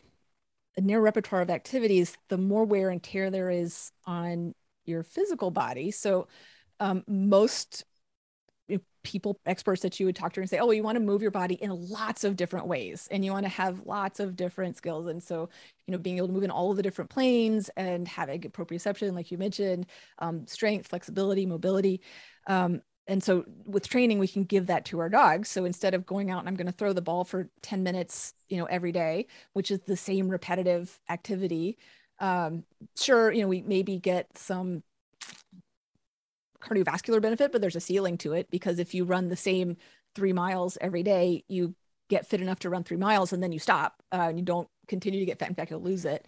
a 0.77 0.81
narrow 0.81 1.01
repertoire 1.01 1.41
of 1.41 1.49
activities 1.49 2.17
the 2.29 2.37
more 2.37 2.65
wear 2.65 2.89
and 2.89 3.01
tear 3.01 3.29
there 3.29 3.49
is 3.49 3.91
on 4.05 4.53
your 4.85 5.03
physical 5.03 5.51
body. 5.51 5.91
So 5.91 6.27
um, 6.79 7.03
most 7.07 7.85
people 9.03 9.39
experts 9.45 9.83
that 9.83 9.99
you 9.99 10.05
would 10.07 10.15
talk 10.15 10.33
to 10.33 10.41
and 10.41 10.49
say 10.49 10.57
oh 10.57 10.71
you 10.71 10.81
want 10.81 10.95
to 10.95 11.03
move 11.03 11.21
your 11.21 11.31
body 11.31 11.55
in 11.55 11.69
lots 11.89 12.23
of 12.23 12.35
different 12.35 12.67
ways 12.67 13.07
and 13.11 13.23
you 13.23 13.31
want 13.31 13.45
to 13.45 13.49
have 13.49 13.85
lots 13.85 14.19
of 14.19 14.35
different 14.35 14.75
skills. 14.75 15.07
And 15.07 15.21
so 15.21 15.47
you 15.87 15.91
know 15.91 15.97
being 15.97 16.17
able 16.17 16.27
to 16.27 16.33
move 16.33 16.43
in 16.43 16.51
all 16.51 16.71
of 16.71 16.77
the 16.77 16.83
different 16.83 17.11
planes 17.11 17.69
and 17.77 18.07
having 18.07 18.41
proprioception 18.41 19.13
like 19.13 19.31
you 19.31 19.37
mentioned 19.37 19.85
um, 20.19 20.47
strength 20.47 20.87
flexibility 20.87 21.45
mobility 21.45 22.01
um, 22.47 22.81
and 23.07 23.23
so 23.23 23.45
with 23.65 23.87
training 23.87 24.17
we 24.17 24.27
can 24.27 24.43
give 24.43 24.65
that 24.67 24.85
to 24.85 24.99
our 24.99 25.09
dogs. 25.09 25.49
So 25.49 25.65
instead 25.65 25.93
of 25.93 26.05
going 26.05 26.31
out 26.31 26.39
and 26.39 26.47
i'm 26.49 26.55
going 26.55 26.65
to 26.65 26.73
throw 26.73 26.91
the 26.93 27.01
ball 27.01 27.23
for 27.23 27.49
10 27.61 27.83
minutes 27.83 28.33
you 28.49 28.57
know 28.57 28.65
every 28.65 28.91
day 28.91 29.27
which 29.53 29.69
is 29.69 29.79
the 29.81 29.97
same 29.97 30.27
repetitive 30.27 30.99
activity 31.09 31.77
um, 32.19 32.63
sure 32.97 33.31
you 33.31 33.41
know 33.41 33.47
we 33.47 33.61
maybe 33.61 33.99
get 33.99 34.35
some 34.37 34.81
cardiovascular 36.65 37.21
benefit 37.21 37.51
but 37.51 37.61
there's 37.61 37.75
a 37.75 37.81
ceiling 37.81 38.17
to 38.17 38.33
it 38.33 38.49
because 38.49 38.79
if 38.79 38.93
you 38.93 39.05
run 39.05 39.29
the 39.29 39.35
same 39.35 39.77
three 40.15 40.33
miles 40.33 40.77
every 40.81 41.03
day 41.03 41.43
you 41.47 41.75
get 42.09 42.27
fit 42.27 42.41
enough 42.41 42.59
to 42.59 42.69
run 42.69 42.83
three 42.83 42.97
miles 42.97 43.33
and 43.33 43.41
then 43.41 43.51
you 43.51 43.59
stop 43.59 44.01
uh, 44.11 44.27
and 44.29 44.37
you 44.39 44.45
don't 44.45 44.67
continue 44.87 45.19
to 45.19 45.25
get 45.25 45.39
fat 45.39 45.49
in 45.49 45.55
fact 45.55 45.71
you'll 45.71 45.81
lose 45.81 46.05
it. 46.05 46.27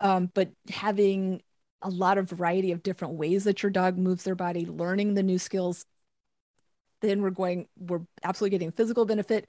Um, 0.00 0.30
but 0.34 0.50
having 0.70 1.42
a 1.82 1.90
lot 1.90 2.18
of 2.18 2.28
variety 2.28 2.72
of 2.72 2.82
different 2.82 3.14
ways 3.14 3.44
that 3.44 3.62
your 3.62 3.70
dog 3.70 3.98
moves 3.98 4.24
their 4.24 4.34
body 4.34 4.66
learning 4.66 5.14
the 5.14 5.22
new 5.22 5.38
skills 5.38 5.84
then 7.00 7.20
we're 7.20 7.30
going 7.30 7.66
we're 7.78 8.00
absolutely 8.22 8.58
getting 8.58 8.72
physical 8.72 9.04
benefit. 9.04 9.48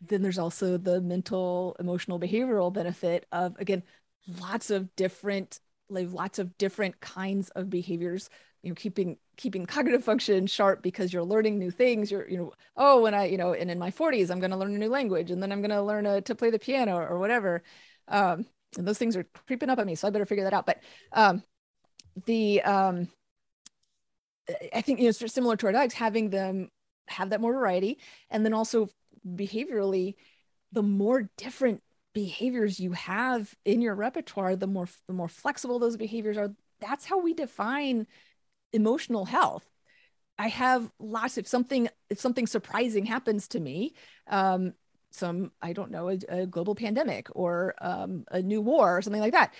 Then 0.00 0.22
there's 0.22 0.38
also 0.38 0.78
the 0.78 1.00
mental 1.00 1.76
emotional 1.78 2.18
behavioral 2.18 2.72
benefit 2.72 3.26
of 3.30 3.56
again 3.58 3.82
lots 4.40 4.70
of 4.70 4.94
different 4.96 5.60
like 5.90 6.10
lots 6.10 6.38
of 6.38 6.56
different 6.56 7.00
kinds 7.00 7.50
of 7.50 7.68
behaviors 7.68 8.30
you 8.64 8.70
know 8.70 8.74
keeping 8.74 9.16
keeping 9.36 9.66
cognitive 9.66 10.02
function 10.02 10.46
sharp 10.46 10.82
because 10.82 11.12
you're 11.12 11.22
learning 11.24 11.58
new 11.58 11.70
things. 11.70 12.10
You're 12.10 12.28
you 12.28 12.38
know 12.38 12.52
oh 12.76 13.02
when 13.02 13.14
i 13.14 13.26
you 13.26 13.36
know 13.36 13.52
and 13.52 13.70
in 13.70 13.78
my 13.78 13.90
40s 13.90 14.30
i'm 14.30 14.40
going 14.40 14.50
to 14.50 14.56
learn 14.56 14.74
a 14.74 14.78
new 14.78 14.88
language 14.88 15.30
and 15.30 15.42
then 15.42 15.52
i'm 15.52 15.60
going 15.60 15.70
to 15.70 15.82
learn 15.82 16.06
a, 16.06 16.20
to 16.22 16.34
play 16.34 16.50
the 16.50 16.58
piano 16.58 16.96
or, 16.96 17.18
whatever. 17.18 17.62
Um, 18.08 18.46
and 18.76 18.86
those 18.88 18.98
things 18.98 19.16
are 19.16 19.26
creeping 19.46 19.70
up 19.70 19.78
on 19.78 19.86
me 19.86 19.94
so 19.94 20.08
i 20.08 20.10
better 20.10 20.26
figure 20.26 20.44
that 20.44 20.54
out. 20.54 20.66
But 20.66 20.78
um, 21.12 21.42
the 22.26 22.62
um, 22.62 23.08
i 24.72 24.80
think 24.80 24.98
you 24.98 25.06
know 25.06 25.12
similar 25.12 25.56
to 25.56 25.66
our 25.66 25.72
dogs 25.72 25.94
having 25.94 26.30
them 26.30 26.68
have 27.08 27.30
that 27.30 27.40
more 27.40 27.52
variety 27.52 27.98
and 28.30 28.44
then 28.44 28.54
also 28.54 28.88
behaviorally 29.26 30.14
the 30.72 30.82
more 30.82 31.30
different 31.36 31.82
behaviors 32.14 32.80
you 32.80 32.92
have 32.92 33.54
in 33.64 33.82
your 33.82 33.94
repertoire, 33.94 34.56
the 34.56 34.66
more 34.66 34.88
the 35.06 35.12
more 35.12 35.28
flexible 35.28 35.78
those 35.78 35.96
behaviors 35.96 36.38
are. 36.38 36.52
That's 36.80 37.04
how 37.04 37.20
we 37.20 37.34
define 37.34 38.06
emotional 38.74 39.24
health. 39.24 39.64
I 40.38 40.48
have 40.48 40.90
lots 40.98 41.38
of 41.38 41.46
something 41.46 41.88
if 42.10 42.20
something 42.20 42.46
surprising 42.46 43.06
happens 43.06 43.48
to 43.48 43.60
me, 43.60 43.94
um, 44.26 44.74
some 45.10 45.52
I 45.62 45.72
don't 45.72 45.92
know 45.92 46.10
a, 46.10 46.18
a 46.28 46.46
global 46.46 46.74
pandemic 46.74 47.28
or 47.32 47.74
um, 47.80 48.24
a 48.30 48.42
new 48.42 48.60
war 48.60 48.96
or 48.96 49.02
something 49.02 49.22
like 49.22 49.32
that 49.32 49.54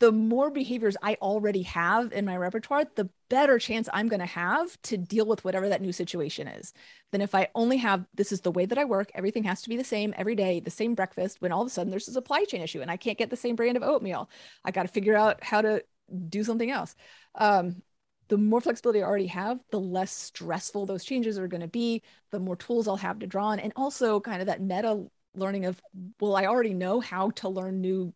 the 0.00 0.10
more 0.10 0.50
behaviors 0.50 0.96
I 1.02 1.16
already 1.20 1.62
have 1.62 2.12
in 2.12 2.24
my 2.24 2.36
repertoire, 2.36 2.86
the 2.96 3.10
better 3.28 3.58
chance 3.58 3.86
I'm 3.92 4.08
going 4.08 4.20
to 4.20 4.26
have 4.26 4.80
to 4.84 4.96
deal 4.96 5.26
with 5.26 5.44
whatever 5.44 5.68
that 5.68 5.82
new 5.82 5.92
situation 5.92 6.48
is 6.48 6.72
than 7.12 7.20
if 7.20 7.34
I 7.34 7.48
only 7.54 7.76
have 7.76 8.06
this 8.14 8.32
is 8.32 8.40
the 8.40 8.50
way 8.50 8.64
that 8.64 8.78
I 8.78 8.86
work. 8.86 9.10
Everything 9.14 9.44
has 9.44 9.60
to 9.62 9.68
be 9.68 9.76
the 9.76 9.84
same 9.84 10.14
every 10.16 10.34
day, 10.34 10.58
the 10.58 10.70
same 10.70 10.94
breakfast. 10.94 11.42
When 11.42 11.52
all 11.52 11.60
of 11.60 11.66
a 11.66 11.70
sudden 11.70 11.90
there's 11.90 12.08
a 12.08 12.12
supply 12.12 12.44
chain 12.44 12.62
issue 12.62 12.80
and 12.80 12.90
I 12.90 12.96
can't 12.96 13.18
get 13.18 13.28
the 13.28 13.36
same 13.36 13.56
brand 13.56 13.76
of 13.76 13.82
oatmeal, 13.82 14.30
I 14.64 14.70
got 14.70 14.82
to 14.82 14.88
figure 14.88 15.14
out 15.14 15.44
how 15.44 15.60
to 15.60 15.84
do 16.28 16.44
something 16.44 16.70
else. 16.70 16.96
Um, 17.34 17.82
the 18.30 18.38
more 18.38 18.60
flexibility 18.60 19.02
I 19.02 19.06
already 19.06 19.26
have, 19.26 19.58
the 19.70 19.80
less 19.80 20.12
stressful 20.12 20.86
those 20.86 21.04
changes 21.04 21.38
are 21.38 21.48
going 21.48 21.60
to 21.60 21.68
be, 21.68 22.02
the 22.30 22.38
more 22.38 22.56
tools 22.56 22.88
I'll 22.88 22.96
have 22.96 23.18
to 23.18 23.26
draw 23.26 23.48
on. 23.48 23.58
And 23.58 23.72
also, 23.74 24.20
kind 24.20 24.40
of 24.40 24.46
that 24.46 24.62
meta 24.62 25.04
learning 25.34 25.66
of, 25.66 25.80
well, 26.20 26.36
I 26.36 26.46
already 26.46 26.72
know 26.72 27.00
how 27.00 27.30
to 27.30 27.48
learn 27.48 27.80
new 27.80 28.14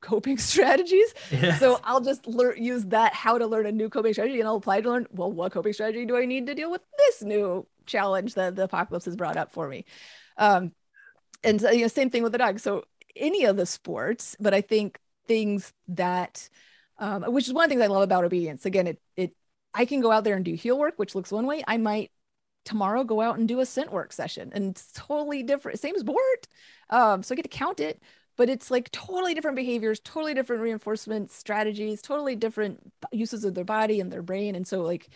coping 0.00 0.38
strategies. 0.52 1.12
Yes. 1.30 1.58
So 1.58 1.80
I'll 1.82 2.00
just 2.00 2.26
learn 2.26 2.62
use 2.62 2.84
that 2.86 3.12
how 3.12 3.38
to 3.38 3.46
learn 3.46 3.66
a 3.66 3.72
new 3.72 3.90
coping 3.90 4.12
strategy 4.12 4.38
and 4.38 4.48
I'll 4.48 4.56
apply 4.56 4.80
to 4.82 4.88
learn, 4.88 5.06
well, 5.10 5.32
what 5.32 5.52
coping 5.52 5.72
strategy 5.72 6.06
do 6.06 6.16
I 6.16 6.26
need 6.26 6.46
to 6.46 6.54
deal 6.54 6.70
with 6.70 6.82
this 6.96 7.22
new 7.22 7.66
challenge 7.86 8.34
that 8.34 8.54
the 8.54 8.64
apocalypse 8.64 9.06
has 9.06 9.16
brought 9.16 9.36
up 9.36 9.52
for 9.52 9.68
me? 9.68 9.84
Um, 10.38 10.72
and 11.42 11.60
so, 11.60 11.70
you 11.72 11.82
know, 11.82 11.88
same 11.88 12.10
thing 12.10 12.22
with 12.22 12.32
the 12.32 12.38
dog. 12.38 12.60
So 12.60 12.84
any 13.16 13.44
of 13.44 13.56
the 13.56 13.66
sports, 13.66 14.36
but 14.38 14.54
I 14.54 14.60
think 14.60 14.98
things 15.26 15.72
that 15.88 16.48
um, 16.98 17.24
which 17.24 17.46
is 17.46 17.52
one 17.52 17.64
of 17.64 17.68
the 17.68 17.74
things 17.74 17.84
I 17.84 17.92
love 17.92 18.02
about 18.02 18.24
obedience. 18.24 18.64
Again, 18.64 18.86
it 18.86 19.00
it 19.16 19.34
I 19.76 19.84
can 19.84 20.00
go 20.00 20.10
out 20.10 20.24
there 20.24 20.34
and 20.34 20.44
do 20.44 20.54
heel 20.54 20.78
work, 20.78 20.94
which 20.96 21.14
looks 21.14 21.30
one 21.30 21.46
way. 21.46 21.62
I 21.68 21.76
might 21.76 22.10
tomorrow 22.64 23.04
go 23.04 23.20
out 23.20 23.38
and 23.38 23.46
do 23.46 23.60
a 23.60 23.66
scent 23.66 23.92
work 23.92 24.12
session 24.12 24.50
and 24.54 24.70
it's 24.70 24.90
totally 24.92 25.42
different. 25.42 25.78
Same 25.78 25.96
sport. 25.98 26.48
Um, 26.90 27.22
so 27.22 27.34
I 27.34 27.36
get 27.36 27.42
to 27.42 27.48
count 27.48 27.78
it, 27.78 28.02
but 28.36 28.48
it's 28.48 28.70
like 28.70 28.90
totally 28.90 29.34
different 29.34 29.56
behaviors, 29.56 30.00
totally 30.00 30.34
different 30.34 30.62
reinforcement 30.62 31.30
strategies, 31.30 32.02
totally 32.02 32.34
different 32.34 32.80
uses 33.12 33.44
of 33.44 33.54
their 33.54 33.64
body 33.64 34.00
and 34.00 34.10
their 34.10 34.22
brain. 34.22 34.54
And 34.54 34.66
so, 34.66 34.82
like, 34.82 35.08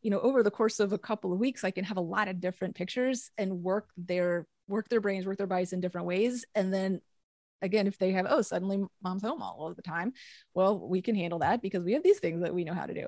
you 0.00 0.10
know, 0.10 0.20
over 0.20 0.42
the 0.42 0.50
course 0.50 0.80
of 0.80 0.92
a 0.92 0.98
couple 0.98 1.32
of 1.32 1.38
weeks, 1.38 1.64
I 1.64 1.72
can 1.72 1.84
have 1.84 1.96
a 1.96 2.02
lot 2.02 2.28
of 2.28 2.40
different 2.40 2.76
pictures 2.76 3.30
and 3.36 3.62
work 3.62 3.88
their 3.96 4.46
work 4.68 4.88
their 4.88 5.00
brains, 5.00 5.26
work 5.26 5.38
their 5.38 5.46
bodies 5.46 5.72
in 5.72 5.80
different 5.80 6.06
ways. 6.06 6.44
And 6.54 6.72
then 6.72 7.00
again, 7.64 7.86
if 7.86 7.98
they 7.98 8.12
have, 8.12 8.26
oh, 8.28 8.42
suddenly 8.42 8.84
mom's 9.02 9.22
home 9.22 9.42
all 9.42 9.68
of 9.68 9.76
the 9.76 9.82
time, 9.82 10.12
well, 10.54 10.78
we 10.78 11.02
can 11.02 11.14
handle 11.14 11.40
that 11.40 11.62
because 11.62 11.82
we 11.82 11.94
have 11.94 12.02
these 12.02 12.18
things 12.18 12.42
that 12.42 12.54
we 12.54 12.64
know 12.64 12.74
how 12.74 12.86
to 12.86 12.94
do. 12.94 13.06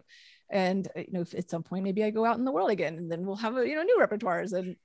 And 0.51 0.89
you 0.97 1.13
know, 1.13 1.21
if 1.23 1.35
at 1.35 1.51
some 1.51 1.63
point 1.63 1.85
maybe 1.85 2.05
I 2.05 2.11
go 2.11 2.25
out 2.25 2.39
in 2.39 2.45
the 2.45 2.53
world 2.53 2.71
again, 2.71 2.97
and 2.97 3.11
then 3.11 3.27
we'll 3.27 3.37
have 3.37 3.57
a, 3.57 3.69
you 3.69 3.75
know 3.75 3.83
new 3.83 3.99
repertoires 4.01 4.53
and 4.53 4.77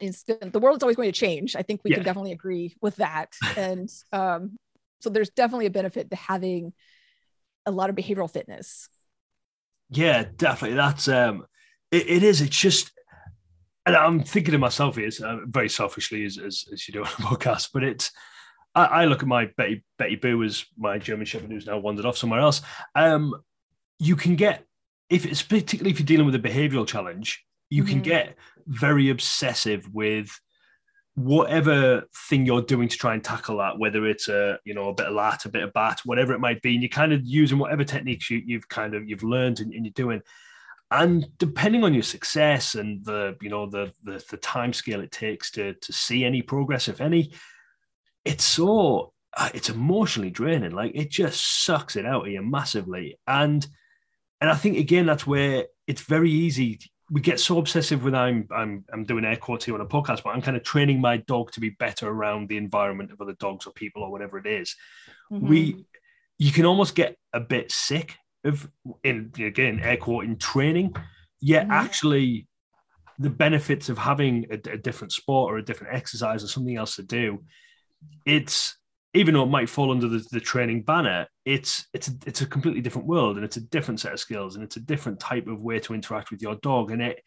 instant 0.00 0.52
the 0.52 0.58
world's 0.58 0.82
always 0.82 0.96
going 0.96 1.10
to 1.10 1.18
change 1.18 1.56
i 1.56 1.62
think 1.62 1.80
we 1.84 1.90
yeah. 1.90 1.96
can 1.96 2.04
definitely 2.04 2.32
agree 2.32 2.76
with 2.80 2.96
that 2.96 3.34
and 3.56 3.90
um, 4.12 4.58
so 5.00 5.10
there's 5.10 5.30
definitely 5.30 5.66
a 5.66 5.70
benefit 5.70 6.10
to 6.10 6.16
having 6.16 6.72
a 7.66 7.70
lot 7.70 7.90
of 7.90 7.96
behavioral 7.96 8.30
fitness 8.30 8.88
yeah 9.90 10.24
definitely 10.36 10.76
that's 10.76 11.08
um 11.08 11.44
it, 11.90 12.08
it 12.08 12.22
is 12.22 12.40
it's 12.40 12.56
just 12.56 12.92
and 13.86 13.96
i'm 13.96 14.22
thinking 14.22 14.54
of 14.54 14.60
myself 14.60 14.96
here 14.96 15.10
uh, 15.24 15.38
very 15.46 15.68
selfishly 15.68 16.24
as, 16.24 16.38
as, 16.38 16.64
as 16.72 16.86
you 16.86 16.92
do 16.92 17.00
on 17.00 17.06
a 17.06 17.10
podcast 17.36 17.70
but 17.72 17.82
it's 17.82 18.12
I, 18.74 18.84
I, 18.84 19.04
look 19.06 19.22
at 19.22 19.28
my 19.28 19.46
betty 19.56 19.84
betty 19.98 20.16
boo 20.16 20.42
as 20.42 20.64
my 20.76 20.98
german 20.98 21.26
shepherd 21.26 21.50
who's 21.50 21.66
now 21.66 21.78
wandered 21.78 22.06
off 22.06 22.16
somewhere 22.16 22.40
else 22.40 22.62
um 22.94 23.34
you 23.98 24.16
can 24.16 24.36
get 24.36 24.64
if 25.10 25.26
it's 25.26 25.42
particularly 25.42 25.90
if 25.90 25.98
you're 25.98 26.06
dealing 26.06 26.26
with 26.26 26.34
a 26.34 26.38
behavioral 26.38 26.86
challenge 26.86 27.44
you 27.70 27.82
mm-hmm. 27.82 27.92
can 27.92 28.02
get 28.02 28.36
very 28.66 29.10
obsessive 29.10 29.88
with 29.92 30.38
whatever 31.18 32.04
thing 32.28 32.46
you're 32.46 32.62
doing 32.62 32.88
to 32.88 32.96
try 32.96 33.12
and 33.12 33.24
tackle 33.24 33.58
that, 33.58 33.78
whether 33.78 34.06
it's 34.06 34.28
a 34.28 34.58
you 34.64 34.72
know 34.72 34.88
a 34.88 34.94
bit 34.94 35.06
of 35.06 35.14
lat, 35.14 35.44
a 35.44 35.48
bit 35.48 35.64
of 35.64 35.72
bat, 35.72 36.00
whatever 36.04 36.32
it 36.32 36.38
might 36.38 36.62
be, 36.62 36.74
and 36.74 36.82
you're 36.82 36.88
kind 36.88 37.12
of 37.12 37.20
using 37.24 37.58
whatever 37.58 37.82
techniques 37.82 38.30
you, 38.30 38.42
have 38.52 38.68
kind 38.68 38.94
of 38.94 39.08
you've 39.08 39.24
learned 39.24 39.60
and, 39.60 39.72
and, 39.72 39.84
you're 39.84 39.92
doing. 39.92 40.20
And 40.90 41.26
depending 41.38 41.82
on 41.82 41.92
your 41.92 42.04
success 42.04 42.76
and 42.76 43.04
the 43.04 43.36
you 43.42 43.50
know 43.50 43.68
the 43.68 43.92
the, 44.04 44.24
the 44.30 44.36
time 44.36 44.72
scale 44.72 45.00
it 45.00 45.10
takes 45.10 45.50
to 45.52 45.74
to 45.74 45.92
see 45.92 46.24
any 46.24 46.40
progress, 46.40 46.88
if 46.88 47.00
any, 47.00 47.32
it's 48.28 48.44
so 48.44 49.12
uh, 49.36 49.48
it's 49.54 49.70
emotionally 49.70 50.30
draining. 50.30 50.72
Like 50.72 50.92
it 50.94 51.10
just 51.10 51.64
sucks 51.64 51.96
it 51.96 52.06
out 52.06 52.26
of 52.26 52.32
you 52.32 52.42
massively. 52.42 53.18
And 53.26 53.66
and 54.40 54.50
I 54.50 54.54
think 54.54 54.78
again 54.78 55.06
that's 55.06 55.26
where 55.26 55.66
it's 55.86 56.02
very 56.02 56.30
easy 56.30 56.78
we 57.10 57.20
get 57.20 57.40
so 57.40 57.58
obsessive 57.58 58.04
with 58.04 58.14
I'm 58.14 58.46
I'm 58.54 58.84
I'm 58.92 59.04
doing 59.04 59.24
air 59.24 59.36
quotes 59.36 59.64
here 59.64 59.74
on 59.74 59.80
a 59.80 59.86
podcast, 59.86 60.22
but 60.22 60.30
I'm 60.30 60.42
kind 60.42 60.56
of 60.56 60.62
training 60.62 61.00
my 61.00 61.18
dog 61.18 61.52
to 61.52 61.60
be 61.60 61.70
better 61.70 62.08
around 62.08 62.48
the 62.48 62.58
environment 62.58 63.12
of 63.12 63.20
other 63.20 63.34
dogs 63.34 63.66
or 63.66 63.72
people 63.72 64.02
or 64.02 64.10
whatever 64.10 64.38
it 64.38 64.46
is. 64.46 64.74
Mm-hmm. 65.32 65.48
We 65.48 65.84
you 66.38 66.52
can 66.52 66.66
almost 66.66 66.94
get 66.94 67.16
a 67.32 67.40
bit 67.40 67.72
sick 67.72 68.16
of 68.44 68.70
in 69.02 69.32
again 69.38 69.80
air 69.80 69.96
quote 69.96 70.24
in 70.24 70.36
training, 70.36 70.94
yet 71.40 71.64
mm-hmm. 71.64 71.72
actually 71.72 72.46
the 73.18 73.30
benefits 73.30 73.88
of 73.88 73.98
having 73.98 74.46
a, 74.50 74.70
a 74.70 74.76
different 74.76 75.12
sport 75.12 75.52
or 75.52 75.58
a 75.58 75.64
different 75.64 75.94
exercise 75.94 76.44
or 76.44 76.48
something 76.48 76.76
else 76.76 76.96
to 76.96 77.02
do, 77.02 77.42
it's 78.26 78.76
even 79.14 79.34
though 79.34 79.42
it 79.42 79.46
might 79.46 79.70
fall 79.70 79.90
under 79.90 80.06
the, 80.06 80.24
the 80.30 80.40
training 80.40 80.82
banner, 80.82 81.26
it's 81.44 81.86
it's 81.94 82.08
a, 82.08 82.12
it's 82.26 82.42
a 82.42 82.46
completely 82.46 82.80
different 82.80 83.08
world 83.08 83.36
and 83.36 83.44
it's 83.44 83.56
a 83.56 83.62
different 83.62 84.00
set 84.00 84.12
of 84.12 84.20
skills 84.20 84.54
and 84.54 84.64
it's 84.64 84.76
a 84.76 84.80
different 84.80 85.18
type 85.18 85.46
of 85.46 85.60
way 85.60 85.80
to 85.80 85.94
interact 85.94 86.30
with 86.30 86.42
your 86.42 86.56
dog 86.56 86.90
and 86.90 87.02
it 87.02 87.22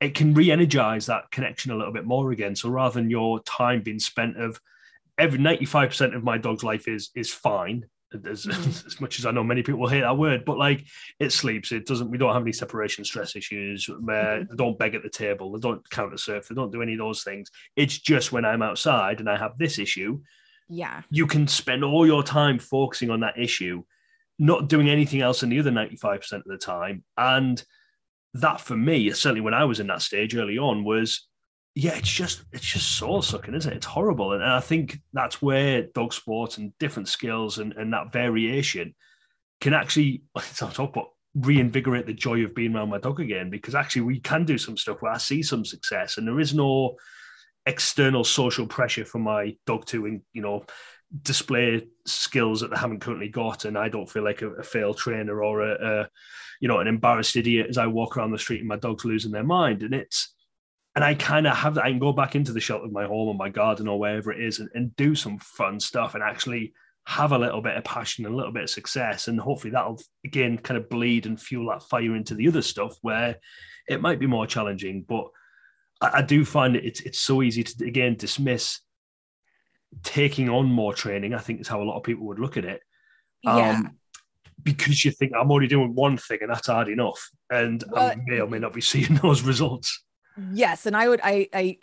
it 0.00 0.14
can 0.14 0.34
re-energize 0.34 1.06
that 1.06 1.30
connection 1.30 1.70
a 1.70 1.76
little 1.76 1.92
bit 1.92 2.04
more 2.04 2.30
again. 2.30 2.54
So 2.54 2.68
rather 2.68 2.94
than 3.00 3.10
your 3.10 3.40
time 3.44 3.82
being 3.82 3.98
spent 3.98 4.36
of 4.36 4.60
every 5.18 5.38
95% 5.38 6.14
of 6.14 6.22
my 6.22 6.38
dog's 6.38 6.64
life 6.64 6.88
is 6.88 7.10
is 7.14 7.32
fine. 7.32 7.86
As, 8.24 8.46
mm-hmm. 8.46 8.86
as 8.86 9.00
much 9.00 9.18
as 9.18 9.26
I 9.26 9.30
know 9.30 9.44
many 9.44 9.62
people 9.62 9.88
hate 9.88 10.00
that 10.00 10.16
word, 10.16 10.44
but 10.44 10.58
like 10.58 10.84
it 11.18 11.32
sleeps, 11.32 11.72
it 11.72 11.86
doesn't. 11.86 12.10
We 12.10 12.18
don't 12.18 12.32
have 12.32 12.42
any 12.42 12.52
separation 12.52 13.04
stress 13.04 13.36
issues. 13.36 13.86
Mm-hmm. 13.86 14.50
They 14.50 14.56
don't 14.56 14.78
beg 14.78 14.94
at 14.94 15.02
the 15.02 15.10
table. 15.10 15.52
They 15.52 15.60
don't 15.60 15.88
counter 15.90 16.16
surf. 16.16 16.48
They 16.48 16.54
don't 16.54 16.72
do 16.72 16.82
any 16.82 16.92
of 16.92 16.98
those 16.98 17.22
things. 17.22 17.50
It's 17.74 17.98
just 17.98 18.32
when 18.32 18.44
I'm 18.44 18.62
outside 18.62 19.20
and 19.20 19.28
I 19.28 19.36
have 19.36 19.58
this 19.58 19.78
issue, 19.78 20.20
yeah 20.68 21.02
you 21.10 21.26
can 21.26 21.46
spend 21.46 21.84
all 21.84 22.06
your 22.06 22.22
time 22.22 22.58
focusing 22.58 23.10
on 23.10 23.20
that 23.20 23.38
issue 23.38 23.82
not 24.38 24.68
doing 24.68 24.88
anything 24.88 25.22
else 25.22 25.42
in 25.42 25.48
the 25.48 25.58
other 25.58 25.70
95% 25.70 26.32
of 26.32 26.44
the 26.44 26.58
time 26.58 27.04
and 27.16 27.62
that 28.34 28.60
for 28.60 28.76
me 28.76 29.10
certainly 29.10 29.40
when 29.40 29.54
i 29.54 29.64
was 29.64 29.80
in 29.80 29.86
that 29.86 30.02
stage 30.02 30.34
early 30.34 30.58
on 30.58 30.84
was 30.84 31.25
yeah 31.76 31.94
it's 31.94 32.10
just 32.10 32.42
it's 32.52 32.66
just 32.66 32.96
soul 32.96 33.22
sucking 33.22 33.54
isn't 33.54 33.72
it? 33.72 33.76
It's 33.76 33.86
horrible. 33.86 34.32
And, 34.32 34.42
and 34.42 34.52
i 34.52 34.60
think 34.60 34.98
that's 35.12 35.40
where 35.40 35.82
dog 35.94 36.12
sports 36.12 36.58
and 36.58 36.76
different 36.78 37.08
skills 37.08 37.58
and, 37.58 37.72
and 37.74 37.92
that 37.92 38.12
variation 38.12 38.94
can 39.60 39.74
actually 39.74 40.24
talk 40.56 40.78
about 40.96 41.10
reinvigorate 41.34 42.06
the 42.06 42.14
joy 42.14 42.42
of 42.44 42.54
being 42.54 42.74
around 42.74 42.88
my 42.88 42.98
dog 42.98 43.20
again 43.20 43.50
because 43.50 43.74
actually 43.74 44.02
we 44.02 44.18
can 44.18 44.44
do 44.44 44.56
some 44.56 44.76
stuff 44.76 45.02
where 45.02 45.12
i 45.12 45.18
see 45.18 45.42
some 45.42 45.66
success 45.66 46.16
and 46.16 46.26
there 46.26 46.40
is 46.40 46.54
no 46.54 46.96
external 47.66 48.24
social 48.24 48.66
pressure 48.66 49.04
for 49.04 49.18
my 49.18 49.56
dog 49.66 49.84
to, 49.86 50.20
you 50.32 50.42
know, 50.42 50.64
display 51.22 51.86
skills 52.06 52.60
that 52.60 52.70
they 52.70 52.76
haven't 52.76 53.00
currently 53.00 53.28
got, 53.28 53.64
and 53.64 53.76
I 53.76 53.88
don't 53.88 54.08
feel 54.08 54.24
like 54.24 54.42
a, 54.42 54.50
a 54.50 54.62
failed 54.62 54.96
trainer 54.96 55.42
or 55.42 55.60
a, 55.62 55.74
a, 55.74 56.08
you 56.60 56.68
know, 56.68 56.78
an 56.78 56.86
embarrassed 56.86 57.36
idiot 57.36 57.66
as 57.68 57.78
I 57.78 57.86
walk 57.86 58.16
around 58.16 58.30
the 58.30 58.38
street 58.38 58.60
and 58.60 58.68
my 58.68 58.76
dog's 58.76 59.04
losing 59.04 59.32
their 59.32 59.44
mind. 59.44 59.82
And 59.82 59.94
it's, 59.94 60.34
and 60.96 61.04
I 61.04 61.14
kind 61.14 61.46
of 61.46 61.54
have 61.54 61.74
that. 61.74 61.84
I 61.84 61.90
can 61.90 61.98
go 61.98 62.12
back 62.12 62.34
into 62.34 62.52
the 62.52 62.60
shelter 62.60 62.86
of 62.86 62.92
my 62.92 63.04
home 63.04 63.28
or 63.28 63.34
my 63.34 63.50
garden 63.50 63.86
or 63.86 63.98
wherever 63.98 64.32
it 64.32 64.42
is 64.42 64.60
and, 64.60 64.70
and 64.74 64.96
do 64.96 65.14
some 65.14 65.38
fun 65.38 65.78
stuff 65.78 66.14
and 66.14 66.24
actually 66.24 66.72
have 67.04 67.32
a 67.32 67.38
little 67.38 67.60
bit 67.60 67.76
of 67.76 67.84
passion 67.84 68.24
and 68.24 68.32
a 68.32 68.36
little 68.36 68.50
bit 68.50 68.62
of 68.62 68.70
success. 68.70 69.28
And 69.28 69.38
hopefully 69.38 69.72
that'll 69.72 70.00
again 70.24 70.56
kind 70.56 70.78
of 70.78 70.88
bleed 70.88 71.26
and 71.26 71.40
fuel 71.40 71.70
that 71.70 71.82
fire 71.82 72.16
into 72.16 72.34
the 72.34 72.48
other 72.48 72.62
stuff 72.62 72.96
where 73.02 73.36
it 73.86 74.00
might 74.00 74.18
be 74.18 74.26
more 74.26 74.46
challenging, 74.46 75.04
but 75.06 75.28
I, 76.00 76.18
I 76.18 76.22
do 76.22 76.46
find 76.46 76.74
it 76.74 76.84
it's 76.86 77.00
it's 77.00 77.18
so 77.18 77.42
easy 77.42 77.62
to 77.62 77.84
again 77.84 78.16
dismiss 78.16 78.80
taking 80.02 80.48
on 80.48 80.64
more 80.64 80.94
training. 80.94 81.34
I 81.34 81.38
think 81.38 81.60
is 81.60 81.68
how 81.68 81.82
a 81.82 81.84
lot 81.84 81.98
of 81.98 82.04
people 82.04 82.26
would 82.26 82.38
look 82.38 82.56
at 82.56 82.64
it. 82.64 82.80
Yeah. 83.42 83.70
Um, 83.70 83.98
because 84.62 85.04
you 85.04 85.10
think 85.10 85.32
I'm 85.38 85.52
only 85.52 85.66
doing 85.66 85.94
one 85.94 86.16
thing 86.16 86.38
and 86.40 86.50
that's 86.50 86.68
hard 86.68 86.88
enough, 86.88 87.30
and 87.50 87.84
well, 87.90 88.12
I 88.12 88.16
may 88.24 88.40
or 88.40 88.48
may 88.48 88.58
not 88.58 88.72
be 88.72 88.80
seeing 88.80 89.14
those 89.22 89.42
results. 89.42 90.02
Yes, 90.38 90.84
and 90.84 90.94
I 90.94 91.08
would, 91.08 91.20
I, 91.24 91.48
I 91.54 91.78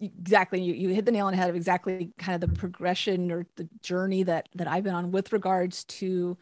exactly. 0.00 0.62
You, 0.62 0.74
you 0.74 0.88
hit 0.90 1.04
the 1.06 1.10
nail 1.10 1.26
on 1.26 1.32
the 1.32 1.36
head 1.38 1.50
of 1.50 1.56
exactly 1.56 2.12
kind 2.18 2.40
of 2.40 2.40
the 2.40 2.56
progression 2.56 3.32
or 3.32 3.46
the 3.56 3.68
journey 3.82 4.22
that 4.22 4.48
that 4.54 4.68
I've 4.68 4.84
been 4.84 4.94
on 4.94 5.10
with 5.10 5.32
regards 5.32 5.82
to 5.84 6.38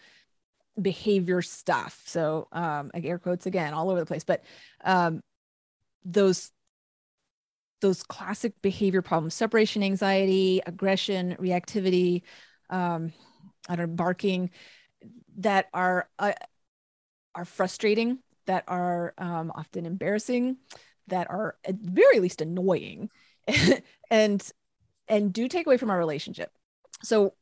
behavior 0.81 1.43
stuff. 1.43 2.03
So, 2.07 2.49
um, 2.53 2.91
air 2.95 3.19
quotes 3.19 3.47
again, 3.47 3.75
all 3.75 3.91
over 3.91 4.01
the 4.01 4.07
place, 4.07 4.25
but 4.25 4.45
um, 4.85 5.23
those 6.05 6.53
those 7.81 8.03
classic 8.03 8.55
behavior 8.63 9.03
problems 9.03 9.35
separation 9.35 9.83
anxiety 9.83 10.61
aggression 10.67 11.37
reactivity 11.39 12.23
um, 12.71 13.13
i 13.69 13.77
don't 13.77 13.91
know 13.91 13.95
barking 13.95 14.51
that 15.39 15.69
are 15.75 16.09
uh, 16.19 16.33
are 17.35 17.45
frustrating 17.45 18.19
that 18.47 18.65
are 18.69 19.15
um, 19.19 19.51
often 19.55 19.87
embarrassing 19.87 20.57
that 21.09 21.29
are 21.31 21.57
at 21.65 21.77
very 21.77 22.21
least 22.21 22.41
annoying 22.41 23.11
and 24.11 24.53
and 25.09 25.33
do 25.33 25.49
take 25.49 25.67
away 25.67 25.77
from 25.77 25.91
our 25.91 25.99
relationship 25.99 26.53
so 27.03 27.35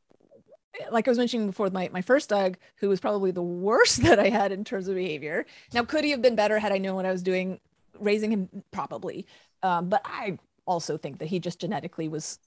like 0.91 1.07
I 1.07 1.11
was 1.11 1.19
mentioning 1.19 1.47
before, 1.47 1.69
my, 1.71 1.91
my 1.93 2.03
first 2.03 2.29
dog, 2.29 2.57
who 2.77 2.89
was 2.89 3.01
probably 3.01 3.31
the 3.31 3.43
worst 3.43 4.03
that 4.03 4.19
I 4.19 4.29
had 4.29 4.53
in 4.53 4.65
terms 4.65 4.89
of 4.89 4.95
behavior. 4.95 5.47
Now, 5.73 5.85
could 5.85 6.05
he 6.05 6.11
have 6.11 6.23
been 6.23 6.37
better 6.37 6.59
had 6.59 6.73
I 6.73 6.79
known 6.79 6.97
what 6.97 7.07
I 7.07 7.13
was 7.13 7.23
doing 7.23 7.61
raising 7.99 8.33
him? 8.33 8.49
Probably. 8.71 9.27
Um, 9.63 9.89
but 9.89 10.03
I 10.05 10.39
also 10.67 10.97
think 10.97 11.19
that 11.19 11.27
he 11.27 11.39
just 11.39 11.61
genetically 11.61 12.09
was 12.09 12.39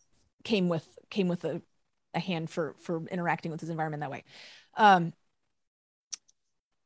came 0.43 0.69
with 0.69 0.97
came 1.09 1.27
with 1.27 1.43
a, 1.43 1.61
a 2.13 2.19
hand 2.19 2.49
for 2.49 2.75
for 2.79 3.05
interacting 3.07 3.51
with 3.51 3.61
his 3.61 3.69
environment 3.69 4.01
that 4.01 4.11
way. 4.11 4.23
Um, 4.77 5.13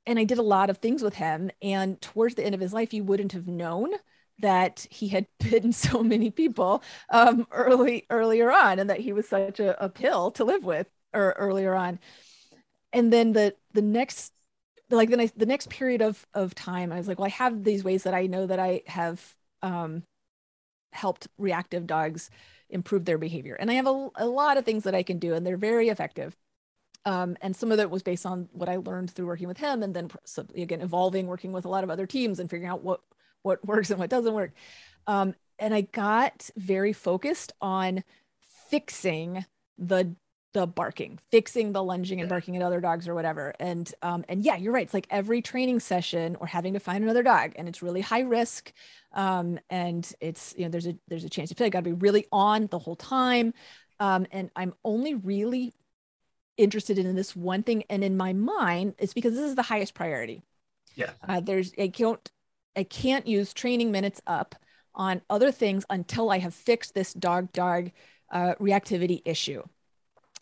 and 0.05 0.17
I 0.17 0.23
did 0.23 0.39
a 0.39 0.43
lot 0.43 0.69
of 0.69 0.77
things 0.77 1.03
with 1.03 1.15
him. 1.15 1.51
And 1.61 2.01
towards 2.01 2.35
the 2.35 2.43
end 2.43 2.55
of 2.55 2.61
his 2.61 2.73
life, 2.73 2.93
you 2.93 3.03
wouldn't 3.03 3.33
have 3.33 3.47
known 3.47 3.91
that 4.39 4.87
he 4.89 5.07
had 5.09 5.27
bitten 5.39 5.71
so 5.71 6.03
many 6.03 6.31
people 6.31 6.83
um, 7.09 7.47
early 7.51 8.05
earlier 8.09 8.51
on, 8.51 8.79
and 8.79 8.89
that 8.89 8.99
he 8.99 9.13
was 9.13 9.27
such 9.27 9.59
a, 9.59 9.81
a 9.83 9.89
pill 9.89 10.31
to 10.31 10.43
live 10.43 10.63
with 10.63 10.87
or 11.13 11.33
earlier 11.37 11.75
on. 11.75 11.99
And 12.93 13.13
then 13.13 13.33
the 13.33 13.55
the 13.73 13.81
next 13.81 14.33
like 14.89 15.09
the 15.09 15.31
the 15.35 15.45
next 15.45 15.69
period 15.69 16.01
of 16.01 16.25
of 16.33 16.55
time, 16.55 16.91
I 16.91 16.97
was 16.97 17.07
like, 17.07 17.19
well, 17.19 17.27
I 17.27 17.29
have 17.29 17.63
these 17.63 17.83
ways 17.83 18.03
that 18.03 18.13
I 18.13 18.27
know 18.27 18.45
that 18.47 18.59
I 18.59 18.81
have 18.87 19.35
um, 19.61 20.03
helped 20.93 21.27
reactive 21.37 21.87
dogs 21.87 22.29
improve 22.69 23.05
their 23.05 23.17
behavior, 23.17 23.55
and 23.55 23.69
I 23.69 23.75
have 23.75 23.87
a, 23.87 24.09
a 24.15 24.25
lot 24.25 24.57
of 24.57 24.65
things 24.65 24.83
that 24.83 24.95
I 24.95 25.03
can 25.03 25.19
do, 25.19 25.33
and 25.33 25.45
they're 25.45 25.57
very 25.57 25.89
effective. 25.89 26.35
Um, 27.05 27.37
and 27.41 27.55
some 27.55 27.71
of 27.71 27.77
that 27.77 27.89
was 27.89 28.03
based 28.03 28.25
on 28.25 28.49
what 28.51 28.69
I 28.69 28.75
learned 28.77 29.11
through 29.11 29.27
working 29.27 29.47
with 29.47 29.57
him, 29.57 29.83
and 29.83 29.95
then 29.95 30.09
again 30.55 30.81
evolving, 30.81 31.27
working 31.27 31.51
with 31.51 31.65
a 31.65 31.69
lot 31.69 31.83
of 31.83 31.89
other 31.89 32.05
teams, 32.07 32.39
and 32.39 32.49
figuring 32.49 32.69
out 32.69 32.83
what 32.83 33.01
what 33.43 33.65
works 33.65 33.89
and 33.89 33.99
what 33.99 34.09
doesn't 34.09 34.33
work. 34.33 34.51
Um, 35.07 35.35
and 35.57 35.73
I 35.73 35.81
got 35.81 36.49
very 36.55 36.93
focused 36.93 37.51
on 37.61 38.03
fixing 38.69 39.45
the 39.77 40.15
the 40.53 40.65
barking, 40.65 41.19
fixing 41.29 41.73
the 41.73 41.83
lunging 41.83 42.19
and 42.19 42.27
barking 42.27 42.55
at 42.55 42.63
other 42.63 42.81
dogs 42.81 43.07
or 43.07 43.13
whatever. 43.13 43.53
And 43.59 43.91
um, 44.01 44.25
and 44.27 44.43
yeah, 44.43 44.55
you're 44.55 44.73
right. 44.73 44.83
It's 44.85 44.93
like 44.93 45.07
every 45.09 45.41
training 45.41 45.79
session 45.79 46.35
or 46.39 46.47
having 46.47 46.73
to 46.73 46.79
find 46.79 47.03
another 47.03 47.23
dog, 47.23 47.53
and 47.55 47.67
it's 47.67 47.83
really 47.83 48.01
high 48.01 48.21
risk. 48.21 48.73
Um, 49.13 49.59
and 49.69 50.11
it's 50.19 50.55
you 50.57 50.63
know 50.63 50.69
there's 50.69 50.87
a 50.87 50.97
there's 51.07 51.23
a 51.23 51.29
chance 51.29 51.49
you 51.49 51.55
feel 51.55 51.65
like 51.65 51.73
got 51.73 51.79
to 51.83 51.89
be 51.89 51.93
really 51.93 52.25
on 52.31 52.67
the 52.67 52.79
whole 52.79 52.95
time. 52.95 53.53
Um, 53.99 54.25
and 54.31 54.49
I'm 54.55 54.73
only 54.83 55.13
really 55.13 55.73
interested 56.57 56.97
in 56.97 57.15
this 57.15 57.35
one 57.35 57.63
thing, 57.63 57.83
and 57.89 58.03
in 58.03 58.17
my 58.17 58.33
mind, 58.33 58.95
it's 58.97 59.13
because 59.13 59.35
this 59.35 59.45
is 59.45 59.55
the 59.55 59.61
highest 59.61 59.93
priority. 59.93 60.41
Yeah. 60.95 61.11
Uh, 61.27 61.41
there's 61.41 61.73
I 61.77 61.89
can't 61.89 62.29
I 62.75 62.83
can't 62.83 63.27
use 63.27 63.53
training 63.53 63.91
minutes 63.91 64.21
up 64.27 64.55
on 64.95 65.21
other 65.29 65.51
things 65.51 65.85
until 65.89 66.29
I 66.29 66.39
have 66.39 66.53
fixed 66.53 66.93
this 66.93 67.13
dog 67.13 67.51
dog 67.53 67.91
uh, 68.31 68.55
reactivity 68.59 69.21
issue. 69.25 69.63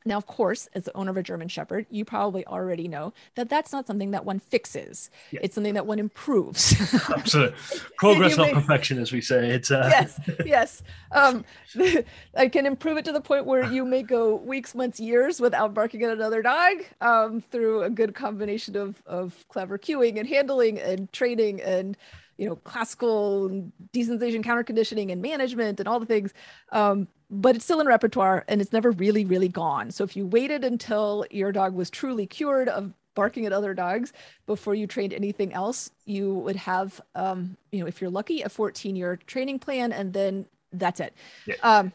Now, 0.08 0.18
of 0.18 0.26
course, 0.26 0.70
as 0.74 0.86
the 0.86 0.96
owner 0.96 1.12
of 1.12 1.18
a 1.18 1.24
German 1.24 1.50
Shepherd, 1.50 1.86
you 1.90 2.06
probably 2.06 2.46
already 2.48 2.88
know 2.88 3.14
that 3.36 3.50
that's 3.50 3.72
not 3.72 3.86
something 3.86 4.12
that 4.12 4.26
one 4.26 4.40
fixes. 4.40 5.10
It's 5.32 5.56
something 5.56 5.74
that 5.74 5.86
one 5.86 6.00
improves. 6.00 6.76
Absolutely, 7.10 7.58
progress, 7.98 8.38
not 8.38 8.52
perfection, 8.52 9.00
as 9.00 9.12
we 9.12 9.22
say. 9.22 9.50
It's 9.50 9.70
uh... 9.70 9.88
yes, 9.92 10.20
yes. 10.46 10.84
Um, 11.10 11.46
I 12.36 12.50
can 12.50 12.66
improve 12.66 12.98
it 12.98 13.06
to 13.06 13.14
the 13.14 13.22
point 13.22 13.46
where 13.46 13.64
you 13.72 13.86
may 13.86 14.04
go 14.04 14.36
weeks, 14.36 14.76
months, 14.76 15.00
years 15.00 15.40
without 15.40 15.74
barking 15.74 16.04
at 16.04 16.12
another 16.12 16.42
dog 16.42 16.84
um, 17.00 17.42
through 17.50 17.84
a 17.84 17.90
good 17.90 18.14
combination 18.14 18.76
of 18.76 19.02
of 19.06 19.46
clever 19.48 19.78
cueing 19.78 20.20
and 20.20 20.28
handling 20.28 20.80
and 20.80 21.12
training 21.14 21.62
and 21.62 21.98
you 22.38 22.48
know 22.48 22.56
classical 22.58 23.50
desensitization 23.94 24.44
counter 24.44 24.64
conditioning 24.64 25.12
and 25.12 25.22
management 25.22 25.80
and 25.80 25.88
all 25.88 26.00
the 26.00 26.06
things 26.06 26.34
um, 26.72 27.08
but 27.30 27.56
it's 27.56 27.66
still 27.66 27.82
in 27.82 27.88
repertoire 27.88 28.46
and 28.48 28.62
it's 28.62 28.74
never 28.74 28.92
really 28.92 29.26
really 29.26 29.48
gone 29.50 29.92
so 29.92 30.04
if 30.04 30.16
you 30.16 30.26
waited 30.26 30.64
until 30.64 31.26
your 31.32 31.52
dog 31.52 31.74
was 31.74 31.90
truly 31.90 32.26
cured 32.26 32.70
of 32.70 32.94
barking 33.16 33.46
at 33.46 33.54
other 33.54 33.74
dogs 33.74 34.14
before 34.46 34.76
you 34.76 34.86
trained 34.86 35.14
anything 35.14 35.52
else 35.54 35.90
you 36.06 36.34
would 36.36 36.56
have 36.56 37.02
um, 37.16 37.58
you 37.72 37.80
know 37.80 37.88
if 37.88 38.00
you're 38.00 38.10
lucky 38.10 38.42
a 38.42 38.50
14 38.50 38.96
year 38.96 39.20
training 39.28 39.60
plan 39.60 39.92
and 39.92 40.14
then 40.14 40.46
that's 40.72 41.00
it 41.00 41.14
yeah. 41.46 41.56
um, 41.64 41.92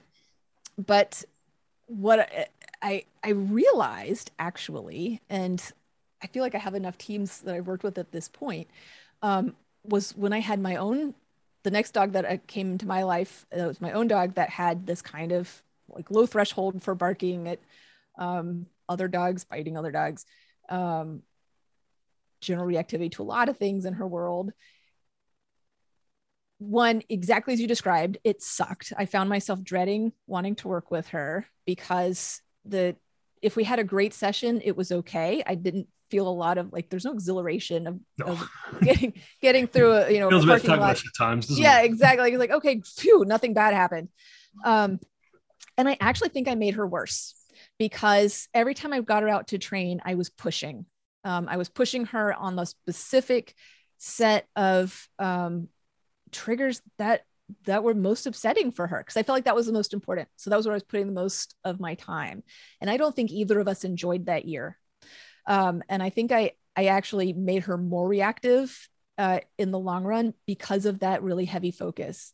but 0.77 1.25
what 1.87 2.29
I 2.83 3.05
I 3.23 3.31
realized 3.31 4.31
actually, 4.39 5.21
and 5.31 5.63
I 6.23 6.27
feel 6.27 6.43
like 6.43 6.55
I 6.55 6.59
have 6.59 6.75
enough 6.75 6.99
teams 6.99 7.41
that 7.43 7.55
I've 7.55 7.67
worked 7.67 7.85
with 7.85 7.99
at 7.99 8.13
this 8.13 8.29
point, 8.29 8.69
um, 9.23 9.55
was 9.85 10.17
when 10.17 10.33
I 10.33 10.41
had 10.41 10.61
my 10.61 10.77
own, 10.77 11.15
the 11.63 11.71
next 11.71 11.93
dog 11.93 12.13
that 12.13 12.47
came 12.47 12.73
into 12.73 12.87
my 12.87 13.03
life, 13.05 13.47
it 13.51 13.67
was 13.67 13.81
my 13.81 13.93
own 13.93 14.09
dog 14.09 14.35
that 14.35 14.51
had 14.51 14.87
this 14.87 15.03
kind 15.03 15.33
of 15.33 15.63
like 15.89 16.11
low 16.11 16.27
threshold 16.27 16.83
for 16.83 16.95
barking 16.95 17.49
at 17.49 17.61
um, 18.19 18.67
other 18.89 19.09
dogs, 19.09 19.45
biting 19.45 19.77
other 19.77 19.93
dogs, 19.93 20.25
um, 20.69 21.23
general 22.41 22.67
reactivity 22.67 23.11
to 23.13 23.23
a 23.23 23.25
lot 23.25 23.49
of 23.49 23.57
things 23.57 23.85
in 23.85 23.95
her 23.95 24.07
world. 24.07 24.53
One, 26.59 27.03
exactly 27.09 27.55
as 27.55 27.61
you 27.61 27.67
described, 27.67 28.19
it 28.25 28.43
sucked. 28.43 28.93
I 28.97 29.07
found 29.07 29.29
myself 29.29 29.63
dreading 29.63 30.13
wanting 30.27 30.55
to 30.57 30.69
work 30.69 30.91
with 30.91 31.09
her 31.09 31.47
because 31.67 32.41
the 32.65 32.97
if 33.41 33.57
we 33.57 33.65
had 33.65 33.81
a 33.81 33.85
great 33.85 34.15
session, 34.15 34.61
it 34.65 34.77
was 34.77 34.93
okay. 34.93 35.43
I 35.45 35.57
didn't 35.57 35.89
feel 36.13 36.29
a 36.29 36.31
lot 36.45 36.59
of 36.59 36.71
like 36.75 36.91
there's 36.91 37.07
no 37.07 37.13
exhilaration 37.13 37.87
of, 37.87 37.99
no. 38.19 38.27
of 38.27 38.49
getting 38.83 39.15
getting 39.41 39.67
through 39.67 39.93
a 39.93 40.11
you 40.11 40.21
know 40.21 40.29
feels 40.29 40.45
a 40.45 40.47
bit 40.47 40.69
lot. 40.69 41.03
times. 41.19 41.59
yeah, 41.59 41.81
it? 41.81 41.87
exactly. 41.87 42.31
It's 42.31 42.39
like 42.39 42.51
okay, 42.51 42.83
phew, 42.85 43.25
nothing 43.25 43.55
bad 43.55 43.73
happened. 43.73 44.09
Um, 44.63 45.01
and 45.79 45.89
I 45.89 45.97
actually 46.01 46.29
think 46.29 46.49
I 46.49 46.55
made 46.55 46.75
her 46.75 46.87
worse 46.87 47.35
because 47.79 48.47
every 48.53 48.75
time 48.75 48.93
I 48.93 49.01
got 49.01 49.23
her 49.23 49.29
out 49.31 49.49
to 49.49 49.59
train, 49.59 50.03
I 50.05 50.17
was 50.17 50.29
pushing. 50.29 50.85
Um, 51.25 51.49
I 51.49 51.57
was 51.57 51.71
pushing 51.71 52.05
her 52.07 52.35
on 52.35 52.57
the 52.57 52.67
specific 52.67 53.55
set 53.97 54.47
of 54.55 55.09
um, 55.19 55.69
triggers 56.31 56.83
that 56.99 57.23
that 57.65 57.83
were 57.83 57.95
most 57.95 58.27
upsetting 58.27 58.71
for 58.71 58.87
her 58.87 58.99
because 58.99 59.17
I 59.17 59.23
felt 59.23 59.37
like 59.37 59.45
that 59.45 59.57
was 59.57 59.67
the 59.67 59.73
most 59.73 59.95
important. 59.95 60.29
So 60.37 60.51
that 60.51 60.57
was 60.57 60.67
where 60.67 60.75
I 60.75 60.77
was 60.77 60.83
putting 60.83 61.07
the 61.07 61.13
most 61.13 61.55
of 61.65 61.81
my 61.81 61.95
time. 61.95 62.43
And 62.81 62.91
I 62.91 62.99
don't 62.99 63.17
think 63.17 63.31
either 63.31 63.59
of 63.61 63.69
us 63.69 63.85
enjoyed 63.85 64.27
that 64.27 64.45
year. 64.45 64.79
Um, 65.47 65.83
and 65.89 66.03
I 66.03 66.11
think 66.11 66.33
I 66.33 66.53
I 66.77 66.87
actually 66.87 67.33
made 67.33 67.65
her 67.65 67.77
more 67.77 68.07
reactive 68.09 68.89
uh, 69.19 69.41
in 69.59 69.71
the 69.71 69.79
long 69.79 70.05
run 70.05 70.35
because 70.47 70.87
of 70.87 71.01
that 71.01 71.23
really 71.23 71.45
heavy 71.45 71.71
focus. 71.71 72.33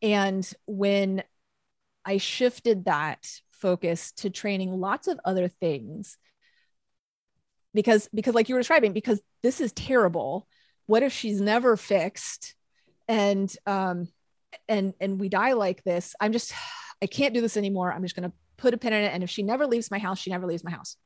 And 0.00 0.48
when 0.66 1.22
I 2.04 2.18
shifted 2.18 2.84
that 2.84 3.26
focus 3.50 4.12
to 4.12 4.30
training 4.30 4.72
lots 4.72 5.08
of 5.08 5.20
other 5.24 5.48
things, 5.48 6.16
because 7.74 8.08
because 8.14 8.34
like 8.34 8.48
you 8.48 8.54
were 8.54 8.60
describing, 8.60 8.92
because 8.92 9.20
this 9.42 9.60
is 9.60 9.72
terrible. 9.72 10.46
What 10.86 11.02
if 11.02 11.12
she's 11.12 11.40
never 11.40 11.76
fixed, 11.76 12.54
and 13.08 13.54
um, 13.66 14.08
and 14.68 14.94
and 15.00 15.18
we 15.18 15.28
die 15.28 15.52
like 15.52 15.82
this? 15.84 16.14
I'm 16.20 16.32
just 16.32 16.52
I 17.00 17.06
can't 17.06 17.34
do 17.34 17.40
this 17.40 17.56
anymore. 17.56 17.92
I'm 17.92 18.02
just 18.02 18.14
gonna 18.14 18.32
put 18.56 18.74
a 18.74 18.78
pin 18.78 18.92
in 18.92 19.04
it. 19.04 19.12
And 19.12 19.22
if 19.22 19.30
she 19.30 19.42
never 19.42 19.66
leaves 19.66 19.90
my 19.90 19.98
house, 19.98 20.18
she 20.18 20.30
never 20.30 20.46
leaves 20.46 20.64
my 20.64 20.70
house. 20.70 20.96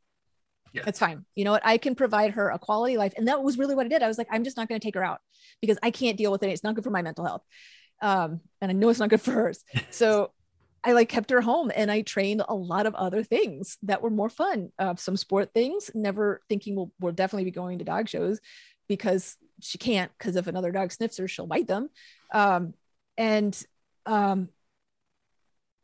Yeah. 0.76 0.82
That's 0.84 0.98
fine. 0.98 1.24
You 1.34 1.44
know 1.44 1.52
what? 1.52 1.64
I 1.64 1.78
can 1.78 1.94
provide 1.94 2.32
her 2.32 2.50
a 2.50 2.58
quality 2.58 2.98
life. 2.98 3.14
And 3.16 3.28
that 3.28 3.42
was 3.42 3.56
really 3.56 3.74
what 3.74 3.86
I 3.86 3.88
did. 3.88 4.02
I 4.02 4.08
was 4.08 4.18
like, 4.18 4.28
I'm 4.30 4.44
just 4.44 4.58
not 4.58 4.68
going 4.68 4.78
to 4.78 4.84
take 4.84 4.94
her 4.94 5.04
out 5.04 5.20
because 5.62 5.78
I 5.82 5.90
can't 5.90 6.18
deal 6.18 6.30
with 6.30 6.42
it. 6.42 6.50
It's 6.50 6.62
not 6.62 6.74
good 6.74 6.84
for 6.84 6.90
my 6.90 7.00
mental 7.00 7.24
health. 7.24 7.42
Um, 8.02 8.40
and 8.60 8.70
I 8.70 8.74
know 8.74 8.90
it's 8.90 8.98
not 8.98 9.08
good 9.08 9.22
for 9.22 9.32
hers. 9.32 9.64
So 9.90 10.32
I 10.84 10.92
like 10.92 11.08
kept 11.08 11.30
her 11.30 11.40
home 11.40 11.72
and 11.74 11.90
I 11.90 12.02
trained 12.02 12.42
a 12.46 12.54
lot 12.54 12.86
of 12.86 12.94
other 12.94 13.22
things 13.22 13.78
that 13.84 14.02
were 14.02 14.10
more 14.10 14.28
fun. 14.28 14.70
Uh, 14.78 14.94
some 14.96 15.16
sport 15.16 15.54
things, 15.54 15.90
never 15.94 16.42
thinking 16.50 16.76
we'll, 16.76 16.92
we'll 17.00 17.12
definitely 17.12 17.44
be 17.44 17.50
going 17.50 17.78
to 17.78 17.84
dog 17.84 18.08
shows 18.08 18.38
because 18.86 19.36
she 19.60 19.78
can't, 19.78 20.12
because 20.18 20.36
if 20.36 20.46
another 20.46 20.72
dog 20.72 20.92
sniffs 20.92 21.16
her, 21.16 21.26
she'll 21.26 21.46
bite 21.46 21.66
them. 21.66 21.88
Um, 22.32 22.74
and 23.16 23.58
um, 24.04 24.50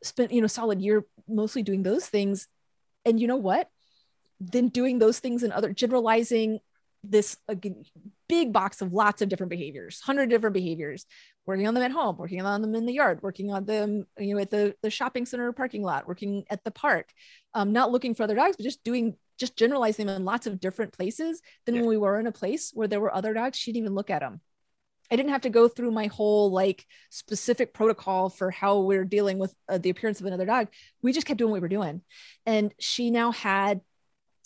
spent, 0.03 0.31
you 0.31 0.41
know, 0.41 0.47
solid 0.47 0.81
year 0.81 1.03
mostly 1.27 1.63
doing 1.63 1.81
those 1.81 2.05
things. 2.05 2.47
And 3.05 3.19
you 3.19 3.27
know 3.27 3.37
what? 3.37 3.69
Then 4.51 4.69
doing 4.69 4.99
those 4.99 5.19
things 5.19 5.43
and 5.43 5.53
other 5.53 5.73
generalizing 5.73 6.59
this 7.03 7.37
again, 7.47 7.83
big 8.29 8.53
box 8.53 8.81
of 8.81 8.93
lots 8.93 9.21
of 9.21 9.29
different 9.29 9.49
behaviors, 9.49 9.99
hundred 9.99 10.29
different 10.29 10.53
behaviors, 10.53 11.05
working 11.45 11.67
on 11.67 11.73
them 11.73 11.83
at 11.83 11.91
home, 11.91 12.15
working 12.17 12.41
on 12.41 12.61
them 12.61 12.75
in 12.75 12.85
the 12.85 12.93
yard, 12.93 13.21
working 13.21 13.51
on 13.51 13.65
them, 13.65 14.05
you 14.17 14.33
know, 14.33 14.41
at 14.41 14.49
the, 14.49 14.75
the 14.81 14.89
shopping 14.89 15.25
center 15.25 15.51
parking 15.51 15.83
lot, 15.83 16.07
working 16.07 16.45
at 16.49 16.63
the 16.63 16.71
park, 16.71 17.09
um, 17.53 17.73
not 17.73 17.91
looking 17.91 18.15
for 18.15 18.23
other 18.23 18.35
dogs, 18.35 18.55
but 18.55 18.63
just 18.63 18.83
doing, 18.83 19.15
just 19.37 19.57
generalizing 19.57 20.07
them 20.07 20.15
in 20.15 20.25
lots 20.25 20.47
of 20.47 20.59
different 20.59 20.93
places. 20.93 21.41
Then 21.65 21.75
yeah. 21.75 21.81
when 21.81 21.89
we 21.89 21.97
were 21.97 22.19
in 22.19 22.27
a 22.27 22.31
place 22.31 22.71
where 22.73 22.87
there 22.87 23.01
were 23.01 23.13
other 23.13 23.33
dogs, 23.33 23.57
she 23.57 23.71
didn't 23.71 23.85
even 23.85 23.95
look 23.95 24.09
at 24.09 24.21
them. 24.21 24.39
I 25.11 25.17
didn't 25.17 25.31
have 25.31 25.41
to 25.41 25.49
go 25.49 25.67
through 25.67 25.91
my 25.91 26.07
whole 26.07 26.51
like 26.51 26.85
specific 27.09 27.73
protocol 27.73 28.29
for 28.29 28.49
how 28.49 28.79
we're 28.79 29.03
dealing 29.03 29.37
with 29.37 29.53
uh, 29.67 29.77
the 29.77 29.89
appearance 29.89 30.21
of 30.21 30.25
another 30.25 30.45
dog. 30.45 30.69
We 31.01 31.11
just 31.11 31.27
kept 31.27 31.37
doing 31.37 31.51
what 31.51 31.57
we 31.57 31.61
were 31.61 31.67
doing. 31.67 32.01
And 32.45 32.73
she 32.79 33.11
now 33.11 33.33
had 33.33 33.81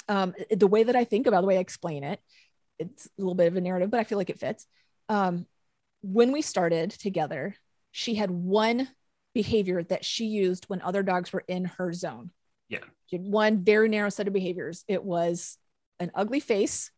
um, 0.07 0.33
the 0.49 0.67
way 0.67 0.83
that 0.83 0.95
I 0.95 1.03
think 1.03 1.27
about 1.27 1.41
the 1.41 1.47
way 1.47 1.57
I 1.57 1.61
explain 1.61 2.03
it. 2.03 2.19
It's 2.79 3.07
a 3.07 3.09
little 3.17 3.35
bit 3.35 3.47
of 3.47 3.55
a 3.55 3.61
narrative, 3.61 3.89
but 3.89 3.99
I 3.99 4.03
feel 4.03 4.17
like 4.17 4.29
it 4.29 4.39
fits. 4.39 4.67
Um, 5.09 5.45
when 6.01 6.31
we 6.31 6.41
started 6.41 6.91
together, 6.91 7.55
she 7.91 8.15
had 8.15 8.29
one 8.29 8.87
behavior 9.33 9.83
that 9.83 10.05
she 10.05 10.25
used 10.25 10.65
when 10.65 10.81
other 10.81 11.03
dogs 11.03 11.33
were 11.33 11.43
in 11.47 11.65
her 11.65 11.93
zone. 11.93 12.31
Yeah. 12.69 12.79
She 13.07 13.17
had 13.17 13.25
one 13.25 13.63
very 13.63 13.89
narrow 13.89 14.09
set 14.09 14.27
of 14.27 14.33
behaviors. 14.33 14.83
It 14.87 15.03
was 15.03 15.57
an 15.99 16.11
ugly 16.13 16.39
face, 16.39 16.91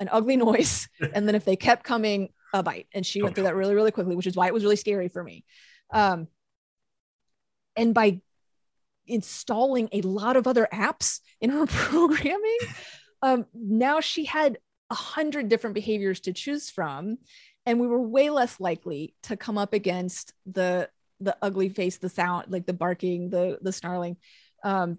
an 0.00 0.08
ugly 0.10 0.36
noise, 0.48 0.88
and 1.00 1.26
then 1.26 1.34
if 1.34 1.44
they 1.44 1.56
kept 1.56 1.84
coming, 1.84 2.30
a 2.52 2.62
bite. 2.62 2.86
And 2.92 3.06
she 3.06 3.22
went 3.22 3.34
through 3.34 3.44
that 3.44 3.54
really, 3.54 3.74
really 3.74 3.90
quickly, 3.90 4.14
which 4.14 4.26
is 4.26 4.36
why 4.36 4.46
it 4.46 4.54
was 4.54 4.62
really 4.62 4.76
scary 4.76 5.08
for 5.08 5.24
me. 5.24 5.44
Um, 5.90 6.28
and 7.76 7.94
by 7.94 8.20
installing 9.06 9.88
a 9.92 10.00
lot 10.02 10.36
of 10.36 10.46
other 10.46 10.68
apps 10.72 11.20
in 11.40 11.50
her 11.50 11.66
programming, 11.66 12.58
um, 13.22 13.46
now 13.54 14.00
she 14.00 14.24
had 14.24 14.58
a 14.90 14.94
hundred 14.94 15.48
different 15.48 15.74
behaviors 15.74 16.20
to 16.20 16.32
choose 16.32 16.70
from, 16.70 17.18
and 17.64 17.80
we 17.80 17.86
were 17.86 18.00
way 18.00 18.30
less 18.30 18.60
likely 18.60 19.14
to 19.24 19.36
come 19.36 19.58
up 19.58 19.72
against 19.72 20.32
the 20.46 20.88
the 21.20 21.36
ugly 21.40 21.68
face, 21.68 21.98
the 21.98 22.08
sound, 22.08 22.46
like 22.48 22.66
the 22.66 22.72
barking, 22.72 23.30
the 23.30 23.58
the 23.62 23.72
snarling, 23.72 24.16
um, 24.64 24.98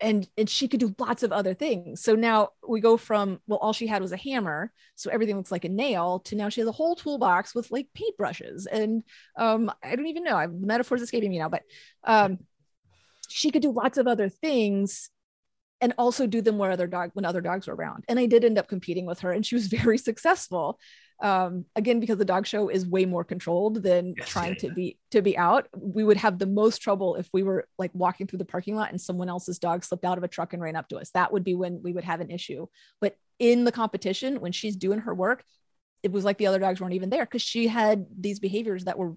and 0.00 0.28
and 0.36 0.48
she 0.48 0.68
could 0.68 0.80
do 0.80 0.94
lots 0.98 1.22
of 1.22 1.32
other 1.32 1.54
things. 1.54 2.02
So 2.02 2.14
now 2.14 2.50
we 2.66 2.80
go 2.80 2.96
from 2.96 3.40
well 3.46 3.58
all 3.58 3.72
she 3.72 3.86
had 3.86 4.02
was 4.02 4.12
a 4.12 4.16
hammer 4.16 4.72
so 4.94 5.10
everything 5.10 5.36
looks 5.36 5.52
like 5.52 5.64
a 5.64 5.70
nail 5.70 6.20
to 6.20 6.36
now 6.36 6.48
she 6.48 6.60
has 6.60 6.68
a 6.68 6.72
whole 6.72 6.96
toolbox 6.96 7.54
with 7.54 7.70
like 7.70 7.88
paintbrushes. 7.96 8.66
And 8.70 9.02
um 9.38 9.72
i 9.82 9.96
don't 9.96 10.06
even 10.06 10.24
know 10.24 10.36
I, 10.36 10.46
the 10.46 10.52
metaphor's 10.52 11.02
escaping 11.02 11.30
me 11.30 11.38
now 11.38 11.48
but 11.48 11.62
um 12.04 12.38
she 13.28 13.50
could 13.50 13.62
do 13.62 13.72
lots 13.72 13.98
of 13.98 14.06
other 14.06 14.28
things 14.28 15.10
and 15.80 15.92
also 15.98 16.26
do 16.26 16.40
them 16.40 16.58
where 16.58 16.70
other 16.70 16.86
dog 16.86 17.10
when 17.14 17.24
other 17.24 17.40
dogs 17.40 17.66
were 17.66 17.74
around. 17.74 18.04
And 18.08 18.18
i 18.18 18.26
did 18.26 18.44
end 18.44 18.58
up 18.58 18.68
competing 18.68 19.06
with 19.06 19.20
her 19.20 19.32
and 19.32 19.44
she 19.44 19.54
was 19.54 19.66
very 19.82 19.98
successful 19.98 20.78
um, 21.20 21.64
again 21.74 22.00
because 22.00 22.18
the 22.18 22.24
dog 22.24 22.46
show 22.46 22.68
is 22.68 22.86
way 22.86 23.04
more 23.06 23.24
controlled 23.24 23.82
than 23.82 24.14
yes, 24.16 24.28
trying 24.28 24.52
yeah, 24.52 24.68
to 24.68 24.74
be 24.74 24.98
to 25.10 25.22
be 25.22 25.36
out 25.36 25.68
we 25.76 26.04
would 26.04 26.16
have 26.16 26.38
the 26.38 26.46
most 26.46 26.78
trouble 26.78 27.16
if 27.16 27.28
we 27.32 27.42
were 27.42 27.66
like 27.78 27.90
walking 27.94 28.26
through 28.26 28.38
the 28.38 28.44
parking 28.44 28.76
lot 28.76 28.90
and 28.90 29.00
someone 29.00 29.28
else's 29.28 29.58
dog 29.58 29.84
slipped 29.84 30.04
out 30.04 30.18
of 30.18 30.24
a 30.24 30.28
truck 30.28 30.52
and 30.52 30.62
ran 30.62 30.76
up 30.76 30.88
to 30.88 30.98
us. 30.98 31.10
That 31.10 31.32
would 31.32 31.44
be 31.44 31.54
when 31.54 31.80
we 31.82 31.92
would 31.92 32.04
have 32.04 32.20
an 32.20 32.30
issue. 32.30 32.66
But 33.00 33.16
in 33.38 33.64
the 33.64 33.72
competition 33.72 34.40
when 34.40 34.52
she's 34.52 34.76
doing 34.76 35.00
her 35.00 35.14
work 35.14 35.44
it 36.02 36.12
was 36.12 36.24
like 36.24 36.38
the 36.38 36.46
other 36.46 36.58
dogs 36.58 36.80
weren't 36.80 36.94
even 36.94 37.10
there 37.10 37.24
because 37.24 37.42
she 37.42 37.66
had 37.66 38.06
these 38.18 38.38
behaviors 38.38 38.84
that 38.84 38.98
were 38.98 39.14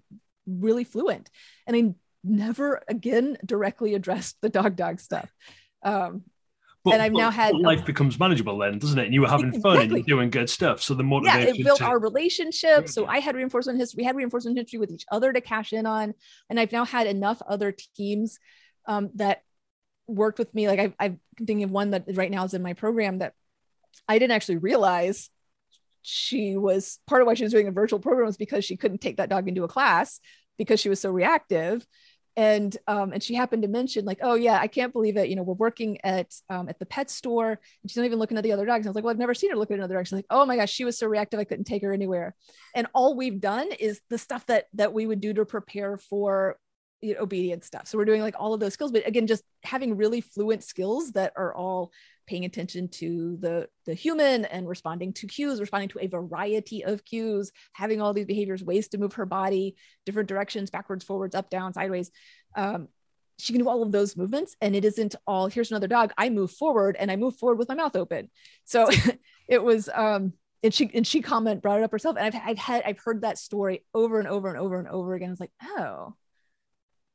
really 0.47 0.83
fluent. 0.83 1.29
And 1.67 1.75
i 1.75 1.93
never 2.23 2.81
again 2.87 3.37
directly 3.45 3.95
addressed 3.95 4.37
the 4.41 4.49
dog 4.49 4.75
dog 4.75 4.99
stuff. 4.99 5.31
Um, 5.83 6.23
but, 6.85 6.93
and 6.93 7.01
I've 7.01 7.11
now 7.11 7.29
had 7.29 7.55
life 7.55 7.85
becomes 7.85 8.17
manageable 8.17 8.57
then, 8.57 8.79
doesn't 8.79 8.97
it? 8.97 9.05
And 9.05 9.13
you 9.13 9.21
were 9.21 9.27
having 9.27 9.47
exactly. 9.47 9.71
fun 9.71 9.81
and 9.81 9.91
you're 9.91 10.17
doing 10.17 10.29
good 10.29 10.49
stuff. 10.49 10.81
So 10.81 10.93
the 10.93 11.03
motivation. 11.03 11.41
Yeah, 11.41 11.47
it 11.47 11.63
built 11.63 11.79
to... 11.79 11.85
our 11.85 11.99
relationship. 11.99 12.87
So 12.87 13.05
I 13.05 13.19
had 13.19 13.35
reinforcement 13.35 13.79
history. 13.79 14.01
We 14.01 14.05
had 14.05 14.15
reinforcement 14.15 14.57
history 14.57 14.79
with 14.79 14.91
each 14.91 15.05
other 15.11 15.33
to 15.33 15.41
cash 15.41 15.73
in 15.73 15.85
on, 15.85 16.13
and 16.49 16.59
I've 16.59 16.71
now 16.71 16.85
had 16.85 17.07
enough 17.07 17.41
other 17.47 17.75
teams 17.95 18.39
um, 18.87 19.09
that 19.15 19.43
worked 20.07 20.39
with 20.39 20.53
me. 20.55 20.67
Like 20.67 20.79
I, 20.79 20.93
I'm 20.99 21.19
thinking 21.37 21.63
of 21.63 21.71
one 21.71 21.91
that 21.91 22.05
right 22.13 22.31
now 22.31 22.45
is 22.45 22.53
in 22.53 22.61
my 22.61 22.73
program 22.73 23.19
that 23.19 23.33
I 24.07 24.17
didn't 24.17 24.31
actually 24.31 24.57
realize 24.57 25.29
she 26.01 26.55
was 26.55 26.99
part 27.07 27.21
of 27.21 27.27
why 27.27 27.33
she 27.33 27.43
was 27.43 27.51
doing 27.51 27.67
a 27.67 27.71
virtual 27.71 27.99
program 27.99 28.25
was 28.25 28.37
because 28.37 28.63
she 28.63 28.77
couldn't 28.77 29.01
take 29.01 29.17
that 29.17 29.29
dog 29.29 29.47
into 29.47 29.63
a 29.63 29.67
class 29.67 30.19
because 30.57 30.79
she 30.79 30.89
was 30.89 30.99
so 30.99 31.11
reactive 31.11 31.85
and 32.39 32.77
um, 32.87 33.11
and 33.11 33.21
she 33.21 33.35
happened 33.35 33.63
to 33.63 33.67
mention 33.67 34.05
like 34.05 34.19
oh 34.21 34.33
yeah 34.33 34.57
i 34.61 34.67
can't 34.67 34.93
believe 34.93 35.17
it 35.17 35.27
you 35.27 35.35
know 35.35 35.43
we're 35.43 35.55
working 35.55 35.99
at 36.05 36.33
um, 36.49 36.69
at 36.69 36.79
the 36.79 36.85
pet 36.85 37.09
store 37.09 37.49
and 37.49 37.91
she's 37.91 37.97
not 37.97 38.05
even 38.05 38.17
looking 38.17 38.37
at 38.37 38.45
the 38.45 38.53
other 38.53 38.65
dogs. 38.65 38.87
I 38.87 38.89
was 38.89 38.95
like 38.95 39.03
well 39.03 39.11
i've 39.11 39.19
never 39.19 39.33
seen 39.33 39.49
her 39.49 39.57
look 39.57 39.71
at 39.71 39.77
another 39.77 39.95
dog. 39.95 40.07
She's 40.07 40.13
like 40.13 40.25
oh 40.29 40.45
my 40.45 40.55
gosh 40.55 40.71
she 40.71 40.85
was 40.85 40.97
so 40.97 41.05
reactive 41.05 41.37
i 41.41 41.43
couldn't 41.43 41.65
take 41.65 41.81
her 41.81 41.91
anywhere. 41.91 42.35
And 42.73 42.87
all 42.93 43.17
we've 43.17 43.41
done 43.41 43.69
is 43.77 43.99
the 44.09 44.17
stuff 44.17 44.45
that 44.45 44.67
that 44.75 44.93
we 44.93 45.05
would 45.05 45.19
do 45.19 45.33
to 45.33 45.43
prepare 45.43 45.97
for 45.97 46.57
you 47.01 47.13
know, 47.13 47.21
obedience 47.21 47.65
stuff. 47.65 47.87
So 47.87 47.97
we're 47.97 48.05
doing 48.05 48.21
like 48.21 48.35
all 48.37 48.53
of 48.53 48.59
those 48.59 48.73
skills 48.73 48.91
but 48.91 49.07
again 49.07 49.27
just 49.27 49.43
having 49.63 49.95
really 49.95 50.21
fluent 50.21 50.63
skills 50.63 51.11
that 51.13 51.33
are 51.35 51.53
all 51.53 51.91
paying 52.27 52.45
attention 52.45 52.87
to 52.87 53.37
the 53.39 53.67
the 53.85 53.93
human 53.93 54.45
and 54.45 54.67
responding 54.67 55.11
to 55.11 55.25
cues 55.25 55.59
responding 55.59 55.89
to 55.89 55.99
a 55.99 56.07
variety 56.07 56.85
of 56.85 57.03
cues 57.03 57.51
having 57.73 58.01
all 58.01 58.13
these 58.13 58.27
behaviors 58.27 58.63
ways 58.63 58.87
to 58.87 58.99
move 58.99 59.13
her 59.13 59.25
body 59.25 59.75
different 60.05 60.29
directions 60.29 60.69
backwards 60.69 61.03
forwards 61.03 61.35
up 61.35 61.49
down 61.49 61.73
sideways. 61.73 62.11
Um, 62.55 62.87
she 63.39 63.53
can 63.53 63.61
do 63.61 63.69
all 63.69 63.81
of 63.81 63.91
those 63.91 64.17
movements 64.17 64.55
and 64.61 64.75
it 64.75 64.85
isn't 64.85 65.15
all 65.25 65.47
here's 65.47 65.71
another 65.71 65.87
dog 65.87 66.11
i 66.17 66.29
move 66.29 66.51
forward 66.51 66.97
and 66.99 67.09
i 67.09 67.15
move 67.15 67.35
forward 67.37 67.57
with 67.57 67.69
my 67.69 67.75
mouth 67.75 67.95
open. 67.95 68.29
So 68.65 68.89
it 69.47 69.63
was 69.63 69.89
um 69.93 70.33
and 70.61 70.73
she 70.73 70.91
and 70.93 71.07
she 71.07 71.21
comment 71.21 71.61
brought 71.61 71.79
it 71.79 71.83
up 71.83 71.91
herself 71.91 72.17
and 72.17 72.25
I've, 72.25 72.41
I've 72.45 72.57
had 72.57 72.83
i've 72.85 72.99
heard 72.99 73.21
that 73.21 73.37
story 73.37 73.85
over 73.93 74.19
and 74.19 74.27
over 74.27 74.49
and 74.49 74.57
over 74.57 74.77
and 74.77 74.87
over 74.87 75.15
again. 75.15 75.31
It's 75.31 75.39
like 75.39 75.51
oh 75.63 76.13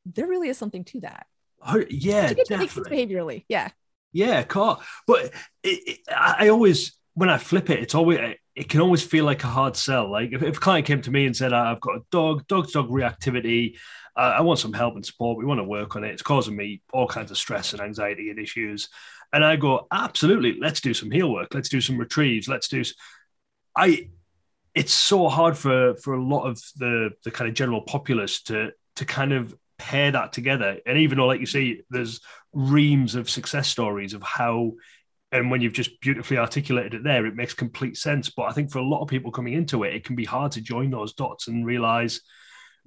there 0.07 0.26
really 0.26 0.48
is 0.48 0.59
something 0.59 0.84
to 0.84 1.00
that 1.00 1.26
oh, 1.66 1.84
yeah 1.88 2.32
definitely. 2.32 2.66
behaviorally 2.84 3.44
yeah 3.48 3.70
yeah, 4.14 4.44
car. 4.44 4.78
But 5.07 5.32
it, 5.62 5.88
it, 5.88 5.98
I 6.09 6.48
always, 6.48 6.92
when 7.14 7.28
I 7.28 7.36
flip 7.36 7.68
it, 7.68 7.80
it's 7.80 7.94
always 7.94 8.20
it 8.55 8.68
can 8.68 8.80
always 8.80 9.02
feel 9.02 9.24
like 9.24 9.42
a 9.42 9.48
hard 9.48 9.76
sell. 9.76 10.09
Like 10.09 10.30
if, 10.32 10.42
if 10.42 10.57
a 10.57 10.61
client 10.61 10.86
came 10.86 11.02
to 11.02 11.11
me 11.11 11.26
and 11.26 11.36
said, 11.36 11.52
"I've 11.52 11.80
got 11.80 11.96
a 11.96 12.02
dog, 12.11 12.46
dog 12.46 12.70
dog 12.70 12.88
reactivity. 12.88 13.76
Uh, 14.16 14.36
I 14.38 14.40
want 14.42 14.61
some 14.61 14.72
help 14.72 14.94
and 14.94 15.05
support. 15.05 15.36
We 15.36 15.44
want 15.44 15.59
to 15.59 15.64
work 15.64 15.96
on 15.96 16.05
it. 16.05 16.12
It's 16.12 16.22
causing 16.22 16.55
me 16.57 16.80
all 16.92 17.09
kinds 17.09 17.32
of 17.32 17.36
stress 17.36 17.72
and 17.72 17.82
anxiety 17.82 18.30
and 18.30 18.38
issues." 18.38 18.88
And 19.32 19.44
I 19.44 19.57
go, 19.57 19.88
"Absolutely, 19.92 20.59
let's 20.61 20.80
do 20.80 20.94
some 20.94 21.11
heel 21.11 21.32
work. 21.32 21.52
Let's 21.52 21.68
do 21.68 21.80
some 21.80 21.98
retrieves. 21.98 22.48
Let's 22.48 22.68
do." 22.68 22.84
I. 23.76 24.11
It's 24.76 24.94
so 24.94 25.28
hard 25.28 25.57
for 25.59 25.94
for 25.96 26.14
a 26.14 26.22
lot 26.22 26.46
of 26.46 26.61
the 26.76 27.11
the 27.24 27.30
kind 27.32 27.48
of 27.48 27.55
general 27.55 27.82
populace 27.82 28.42
to 28.44 28.70
to 28.96 29.05
kind 29.05 29.32
of 29.32 29.55
pair 29.78 30.12
that 30.12 30.32
together. 30.32 30.78
And 30.86 30.98
even 30.98 31.18
though, 31.18 31.26
like 31.26 31.40
you 31.40 31.46
say, 31.46 31.82
there's 31.90 32.20
reams 32.52 33.14
of 33.14 33.30
success 33.30 33.68
stories 33.68 34.14
of 34.14 34.22
how, 34.22 34.72
and 35.32 35.50
when 35.50 35.60
you've 35.60 35.72
just 35.72 36.00
beautifully 36.00 36.38
articulated 36.38 36.94
it 36.94 37.04
there, 37.04 37.26
it 37.26 37.34
makes 37.34 37.54
complete 37.54 37.96
sense. 37.96 38.30
But 38.30 38.44
I 38.44 38.52
think 38.52 38.70
for 38.70 38.78
a 38.78 38.84
lot 38.84 39.02
of 39.02 39.08
people 39.08 39.32
coming 39.32 39.54
into 39.54 39.82
it, 39.84 39.94
it 39.94 40.04
can 40.04 40.16
be 40.16 40.24
hard 40.24 40.52
to 40.52 40.60
join 40.60 40.90
those 40.90 41.14
dots 41.14 41.48
and 41.48 41.66
realize 41.66 42.20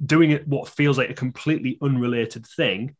doing 0.03 0.31
it 0.31 0.47
what 0.47 0.69
feels 0.69 0.97
like 0.97 1.09
a 1.09 1.15
completely 1.15 1.77
unrelated 1.81 2.45
thing 2.45 2.95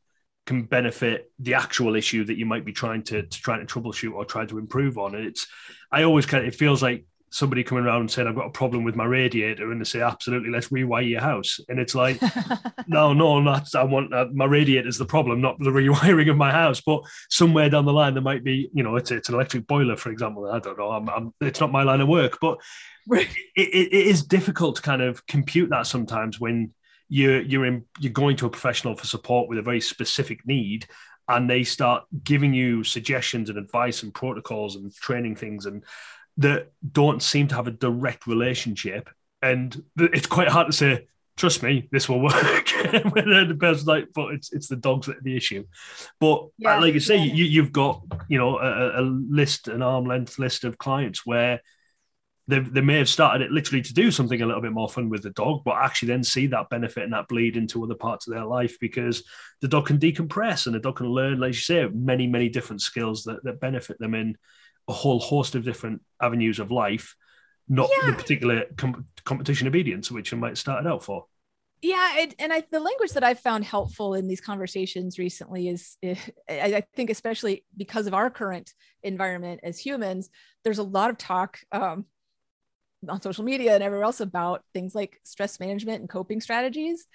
can 0.45 0.63
benefit 0.63 1.31
the 1.39 1.53
actual 1.53 1.95
issue 1.95 2.23
that 2.23 2.38
you 2.38 2.45
might 2.45 2.65
be 2.65 2.71
trying 2.71 3.03
to, 3.03 3.21
to 3.21 3.41
try 3.41 3.59
to 3.59 3.65
troubleshoot 3.65 4.13
or 4.13 4.25
try 4.25 4.45
to 4.45 4.57
improve 4.57 4.97
on. 4.97 5.13
And 5.13 5.25
it's, 5.25 5.45
I 5.91 6.03
always 6.03 6.26
kind 6.26 6.45
of, 6.45 6.53
it 6.53 6.57
feels 6.57 6.81
like 6.81 7.05
somebody 7.30 7.64
coming 7.64 7.86
around 7.86 8.02
and 8.02 8.12
saying 8.12 8.28
I've 8.28 8.36
got 8.36 8.48
a 8.48 8.52
problem 8.52 8.84
with 8.84 8.95
my 8.95 9.06
radiator, 9.06 9.72
and 9.72 9.82
they 9.82 9.86
say 9.86 10.02
absolutely, 10.02 10.49
let's 10.49 10.70
rewire 10.70 11.08
your 11.08 11.22
house, 11.22 11.60
and 11.70 11.80
it's 11.80 11.95
like, 11.95 12.22
no, 12.88 13.14
no, 13.14 13.40
not 13.40 13.74
I 13.76 13.84
want 13.84 14.14
uh, 14.14 14.28
my 14.34 14.45
radiator 14.45 14.88
is 14.88 14.98
the 14.98 15.06
problem, 15.06 15.41
not 15.41 15.60
the 15.60 15.70
rewiring 15.72 16.30
of 16.30 16.38
my 16.38 16.52
house. 16.52 16.82
But 16.82 17.02
somewhere 17.30 17.70
down 17.70 17.86
the 17.86 17.94
line, 17.94 18.14
there 18.14 18.24
might 18.24 18.44
be, 18.44 18.70
you 18.74 18.84
know, 18.84 18.95
it's, 18.95 19.12
it's 19.12 19.30
an 19.30 19.36
electric 19.36 19.68
boiler, 19.68 19.95
for 19.95 20.12
example. 20.12 20.49
I 20.49 20.60
don't 20.60 20.78
know. 20.78 20.91
I'm, 20.91 21.10
I'm 21.10 21.34
it's 21.41 21.60
not 21.60 21.72
my 21.72 21.84
line 21.84 22.02
of 22.02 22.08
work, 22.08 22.38
but 22.40 22.60
it, 23.12 23.28
it, 23.56 23.94
it 23.94 24.08
is 24.08 24.24
difficult 24.24 24.78
to 24.78 24.82
kind 24.82 25.02
of 25.02 25.26
compute 25.28 25.70
that 25.70 25.88
sometimes 25.88 26.40
when 26.40 26.74
you're 27.10 27.41
you're 27.41 27.66
in 27.66 27.86
you're 27.99 28.12
going 28.12 28.36
to 28.36 28.45
a 28.45 28.49
professional 28.49 28.95
for 28.95 29.08
support 29.08 29.48
with 29.48 29.58
a 29.58 29.62
very 29.62 29.80
specific 29.80 30.45
need 30.45 30.86
and 31.30 31.49
they 31.49 31.64
start 31.64 32.04
giving 32.24 32.54
you 32.54 32.84
suggestions 32.84 33.49
and 33.49 33.58
advice 33.58 34.04
and 34.04 34.14
protocols 34.14 34.76
and 34.76 34.94
training 34.95 35.36
things 35.36 35.66
and 35.66 35.84
that 36.38 36.72
don't 36.91 37.22
seem 37.22 37.47
to 37.47 37.55
have 37.55 37.68
a 37.68 37.72
direct 37.72 38.27
relationship. 38.27 39.09
And 39.41 39.84
it's 39.97 40.27
quite 40.27 40.47
hard 40.47 40.68
to 40.68 40.73
say, 40.73 41.07
trust 41.35 41.64
me, 41.64 41.88
this 41.91 42.09
will 42.09 42.19
work. 42.19 42.34
when 43.11 43.47
the 43.47 43.57
person's 43.59 43.88
like, 43.88 44.09
but 44.14 44.34
it's 44.34 44.51
it's 44.51 44.68
the 44.68 44.76
dogs 44.76 45.07
that 45.07 45.18
are 45.18 45.23
the 45.23 45.38
issue. 45.38 45.64
But 46.19 46.35
uh, 46.35 46.47
yeah, 46.57 46.80
like 46.80 46.93
you 46.93 46.99
say, 46.99 47.18
yeah. 47.18 47.34
you, 47.34 47.45
you've 47.45 47.72
got 47.72 48.01
you 48.27 48.38
know 48.38 48.57
a, 48.57 49.01
a, 49.01 49.03
list, 49.03 49.68
an 49.68 49.81
arm 49.81 50.05
length 50.05 50.39
list 50.39 50.64
of 50.64 50.77
clients 50.77 51.26
where 51.26 51.61
they, 52.49 52.59
they 52.59 52.81
may 52.81 52.97
have 52.97 53.09
started 53.09 53.43
it 53.43 53.51
literally 53.51 53.81
to 53.81 53.93
do 53.93 54.09
something 54.09 54.41
a 54.41 54.45
little 54.45 54.61
bit 54.61 54.72
more 54.72 54.88
fun 54.88 55.09
with 55.09 55.22
the 55.22 55.31
dog, 55.31 55.64
but 55.65 55.76
actually 55.76 56.07
then 56.07 56.23
see 56.23 56.47
that 56.47 56.69
benefit 56.69 57.03
and 57.03 57.11
that 57.11 57.27
bleed 57.27 57.57
into 57.57 57.84
other 57.84 57.95
parts 57.95 58.26
of 58.26 58.34
their 58.34 58.45
life 58.45 58.77
because 58.80 59.23
the 59.61 59.68
dog 59.68 59.88
can 59.88 59.99
decompress 59.99 60.65
and 60.65 60.73
the 60.73 60.80
dog 60.80 60.95
can 60.95 61.07
learn, 61.07 61.39
like 61.39 61.49
you 61.49 61.53
say, 61.53 61.88
many 61.93 62.27
many 62.27 62.49
different 62.49 62.81
skills 62.81 63.23
that 63.23 63.43
that 63.43 63.59
benefit 63.59 63.99
them 63.99 64.15
in 64.15 64.38
a 64.88 64.93
whole 64.93 65.19
host 65.19 65.55
of 65.55 65.64
different 65.64 66.01
avenues 66.22 66.59
of 66.59 66.72
life, 66.72 67.15
not 67.68 67.89
yeah. 68.01 68.11
the 68.11 68.18
particular 68.18 68.65
com- 68.77 69.07
competition 69.26 69.68
obedience, 69.68 70.11
which 70.11 70.31
you 70.31 70.38
might 70.38 70.57
start 70.57 70.88
out 70.88 71.03
for. 71.03 71.26
Yeah, 71.81 72.18
it, 72.18 72.35
and 72.39 72.51
I, 72.51 72.64
the 72.72 72.80
language 72.80 73.11
that 73.11 73.23
I've 73.23 73.39
found 73.39 73.64
helpful 73.64 74.15
in 74.15 74.27
these 74.27 74.41
conversations 74.41 75.19
recently 75.19 75.68
is, 75.68 75.97
is, 76.01 76.18
I 76.49 76.84
think, 76.95 77.09
especially 77.09 77.65
because 77.76 78.07
of 78.07 78.14
our 78.14 78.30
current 78.30 78.73
environment 79.03 79.59
as 79.64 79.77
humans, 79.77 80.30
there's 80.64 80.80
a 80.80 80.84
lot 80.84 81.09
of 81.09 81.18
talk. 81.18 81.59
Um, 81.72 82.05
on 83.07 83.22
social 83.22 83.43
media 83.43 83.76
and 83.76 83.84
everywhere 83.84 84.05
else 84.05 84.22
about 84.22 84.64
things 84.73 84.95
like 84.95 85.22
stress 85.23 85.59
management 85.59 85.99
and 85.99 86.09
coping 86.09 86.41
strategies 86.41 87.05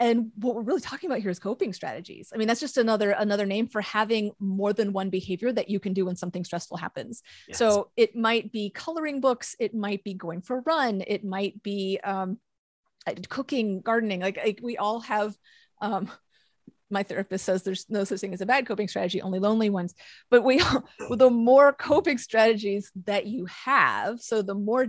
and 0.00 0.32
what 0.36 0.56
we're 0.56 0.62
really 0.62 0.80
talking 0.80 1.10
about 1.10 1.20
here 1.20 1.30
is 1.30 1.38
coping 1.38 1.72
strategies. 1.72 2.32
I 2.34 2.38
mean 2.38 2.48
that's 2.48 2.60
just 2.60 2.78
another 2.78 3.12
another 3.12 3.46
name 3.46 3.68
for 3.68 3.82
having 3.82 4.32
more 4.40 4.72
than 4.72 4.92
one 4.92 5.10
behavior 5.10 5.52
that 5.52 5.68
you 5.68 5.78
can 5.78 5.92
do 5.92 6.06
when 6.06 6.16
something 6.16 6.44
stressful 6.44 6.78
happens. 6.78 7.22
Yes. 7.46 7.58
so 7.58 7.90
it 7.96 8.16
might 8.16 8.50
be 8.50 8.70
coloring 8.70 9.20
books 9.20 9.54
it 9.60 9.74
might 9.74 10.02
be 10.02 10.14
going 10.14 10.40
for 10.40 10.58
a 10.58 10.62
run 10.62 11.02
it 11.06 11.24
might 11.24 11.62
be 11.62 12.00
um, 12.02 12.38
cooking 13.28 13.80
gardening 13.80 14.20
like, 14.20 14.38
like 14.38 14.60
we 14.62 14.76
all 14.76 15.00
have 15.00 15.36
um, 15.80 16.10
my 16.90 17.02
therapist 17.02 17.44
says 17.44 17.62
there's 17.62 17.86
no 17.88 18.04
such 18.04 18.20
thing 18.20 18.34
as 18.34 18.40
a 18.40 18.46
bad 18.46 18.66
coping 18.66 18.88
strategy 18.88 19.22
only 19.22 19.38
lonely 19.38 19.70
ones. 19.70 19.94
But 20.30 20.42
we 20.42 20.60
the 21.10 21.30
more 21.30 21.72
coping 21.72 22.18
strategies 22.18 22.90
that 23.04 23.26
you 23.26 23.46
have 23.46 24.20
so 24.20 24.42
the 24.42 24.54
more 24.54 24.88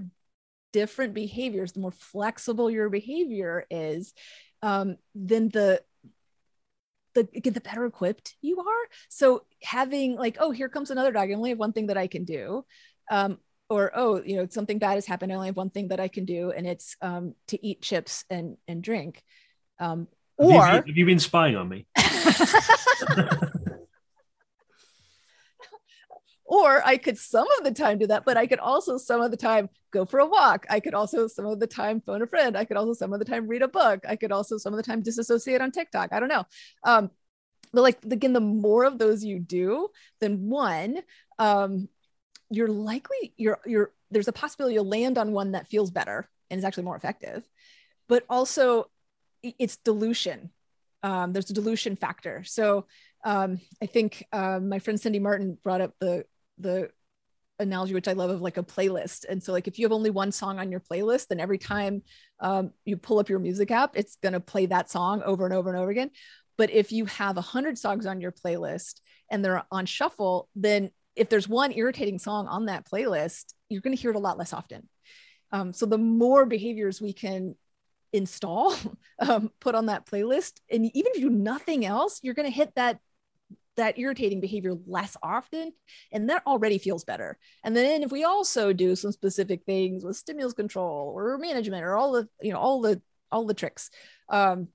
different 0.73 1.13
behaviors 1.13 1.73
the 1.73 1.81
more 1.81 1.91
flexible 1.91 2.71
your 2.71 2.89
behavior 2.89 3.65
is 3.69 4.13
um, 4.61 4.97
then 5.15 5.49
the 5.49 5.81
the 7.13 7.23
get 7.23 7.53
the 7.53 7.61
better 7.61 7.85
equipped 7.85 8.35
you 8.41 8.59
are. 8.59 8.87
So 9.09 9.43
having 9.63 10.15
like 10.15 10.37
oh 10.39 10.51
here 10.51 10.69
comes 10.69 10.91
another 10.91 11.11
dog. 11.11 11.29
I 11.29 11.33
only 11.33 11.49
have 11.49 11.59
one 11.59 11.73
thing 11.73 11.87
that 11.87 11.97
i 11.97 12.07
can 12.07 12.23
do. 12.23 12.65
Um, 13.09 13.39
or 13.69 13.91
oh 13.95 14.21
you 14.23 14.37
know 14.37 14.47
something 14.49 14.79
bad 14.79 14.95
has 14.95 15.05
happened. 15.05 15.31
I 15.31 15.35
only 15.35 15.47
have 15.47 15.57
one 15.57 15.69
thing 15.69 15.89
that 15.89 15.99
i 15.99 16.07
can 16.07 16.25
do 16.25 16.51
and 16.51 16.67
it's 16.67 16.95
um, 17.01 17.35
to 17.47 17.65
eat 17.65 17.81
chips 17.81 18.25
and 18.29 18.57
and 18.67 18.81
drink. 18.83 19.23
Um, 19.79 20.07
or 20.37 20.65
have 20.65 20.87
you, 20.87 20.91
have 20.91 20.97
you 20.97 21.05
been 21.05 21.19
spying 21.19 21.55
on 21.55 21.69
me 21.69 21.85
or 26.51 26.85
I 26.85 26.97
could 26.97 27.17
some 27.17 27.47
of 27.57 27.63
the 27.63 27.71
time 27.71 27.97
do 27.97 28.07
that, 28.07 28.25
but 28.25 28.35
I 28.35 28.45
could 28.45 28.59
also 28.59 28.97
some 28.97 29.21
of 29.21 29.31
the 29.31 29.37
time 29.37 29.69
go 29.89 30.03
for 30.03 30.19
a 30.19 30.25
walk. 30.25 30.65
I 30.69 30.81
could 30.81 30.93
also 30.93 31.27
some 31.27 31.45
of 31.45 31.61
the 31.61 31.65
time 31.65 32.01
phone 32.01 32.21
a 32.21 32.27
friend. 32.27 32.57
I 32.57 32.65
could 32.65 32.75
also 32.75 32.91
some 32.91 33.13
of 33.13 33.19
the 33.19 33.25
time 33.25 33.47
read 33.47 33.61
a 33.61 33.69
book. 33.69 34.01
I 34.05 34.17
could 34.17 34.33
also 34.33 34.57
some 34.57 34.73
of 34.73 34.77
the 34.77 34.83
time 34.83 35.01
disassociate 35.01 35.61
on 35.61 35.71
TikTok. 35.71 36.11
I 36.11 36.19
don't 36.19 36.27
know. 36.27 36.43
Um, 36.83 37.09
but 37.71 37.83
like 37.83 38.03
again, 38.03 38.33
the 38.33 38.41
more 38.41 38.83
of 38.83 38.99
those 38.99 39.23
you 39.23 39.39
do, 39.39 39.87
then 40.19 40.49
one, 40.49 41.01
um, 41.39 41.87
you're 42.49 42.67
likely 42.67 43.33
you're 43.37 43.61
you're 43.65 43.93
there's 44.11 44.27
a 44.27 44.33
possibility 44.33 44.73
you'll 44.73 44.83
land 44.83 45.17
on 45.17 45.31
one 45.31 45.53
that 45.53 45.69
feels 45.69 45.89
better 45.89 46.29
and 46.49 46.57
is 46.57 46.65
actually 46.65 46.83
more 46.83 46.97
effective. 46.97 47.47
But 48.09 48.25
also, 48.29 48.91
it's 49.41 49.77
dilution. 49.77 50.49
Um, 51.01 51.31
there's 51.31 51.49
a 51.49 51.53
dilution 51.53 51.95
factor. 51.95 52.43
So 52.43 52.87
um, 53.23 53.61
I 53.81 53.85
think 53.85 54.25
uh, 54.33 54.59
my 54.59 54.79
friend 54.79 54.99
Cindy 54.99 55.19
Martin 55.19 55.57
brought 55.63 55.79
up 55.79 55.93
the 56.01 56.25
the 56.61 56.89
analogy 57.61 57.93
which 57.93 58.07
i 58.07 58.13
love 58.13 58.29
of 58.29 58.41
like 58.41 58.57
a 58.57 58.63
playlist. 58.63 59.25
And 59.29 59.41
so 59.41 59.51
like 59.51 59.67
if 59.67 59.77
you 59.77 59.85
have 59.85 59.91
only 59.91 60.09
one 60.09 60.31
song 60.31 60.59
on 60.59 60.71
your 60.71 60.79
playlist 60.79 61.27
then 61.27 61.39
every 61.39 61.57
time 61.57 62.01
um, 62.39 62.71
you 62.85 62.97
pull 62.97 63.19
up 63.19 63.29
your 63.29 63.39
music 63.39 63.71
app 63.71 63.95
it's 63.95 64.17
going 64.17 64.33
to 64.33 64.39
play 64.39 64.65
that 64.67 64.89
song 64.89 65.21
over 65.23 65.45
and 65.45 65.53
over 65.53 65.69
and 65.69 65.79
over 65.79 65.91
again. 65.91 66.11
But 66.57 66.71
if 66.71 66.91
you 66.91 67.05
have 67.05 67.37
a 67.37 67.41
hundred 67.41 67.77
songs 67.77 68.05
on 68.05 68.19
your 68.19 68.31
playlist 68.31 69.01
and 69.29 69.45
they're 69.45 69.63
on 69.71 69.85
shuffle 69.85 70.49
then 70.55 70.89
if 71.15 71.29
there's 71.29 71.47
one 71.47 71.71
irritating 71.71 72.19
song 72.19 72.47
on 72.47 72.65
that 72.65 72.85
playlist 72.85 73.53
you're 73.69 73.81
going 73.81 73.95
to 73.95 74.01
hear 74.01 74.11
it 74.11 74.17
a 74.17 74.19
lot 74.19 74.37
less 74.37 74.53
often. 74.53 74.89
Um, 75.51 75.73
so 75.73 75.85
the 75.85 75.97
more 75.97 76.45
behaviors 76.45 77.01
we 77.01 77.13
can 77.13 77.55
install 78.13 78.75
um, 79.19 79.51
put 79.59 79.75
on 79.75 79.85
that 79.85 80.05
playlist 80.05 80.53
and 80.69 80.85
even 80.93 81.11
if 81.13 81.21
you 81.21 81.29
do 81.29 81.35
nothing 81.35 81.85
else 81.85 82.19
you're 82.23 82.33
going 82.33 82.49
to 82.49 82.55
hit 82.55 82.73
that 82.75 82.99
that 83.77 83.97
irritating 83.97 84.41
behavior 84.41 84.73
less 84.85 85.15
often 85.23 85.71
and 86.11 86.29
that 86.29 86.45
already 86.45 86.77
feels 86.77 87.03
better 87.03 87.37
and 87.63 87.75
then 87.75 88.03
if 88.03 88.11
we 88.11 88.23
also 88.23 88.73
do 88.73 88.95
some 88.95 89.11
specific 89.11 89.63
things 89.65 90.03
with 90.03 90.15
stimulus 90.15 90.53
control 90.53 91.13
or 91.15 91.37
management 91.37 91.83
or 91.83 91.95
all 91.95 92.11
the 92.11 92.27
you 92.41 92.51
know 92.51 92.59
all 92.59 92.81
the 92.81 93.01
all 93.31 93.45
the 93.45 93.53
tricks 93.53 93.89
um 94.29 94.67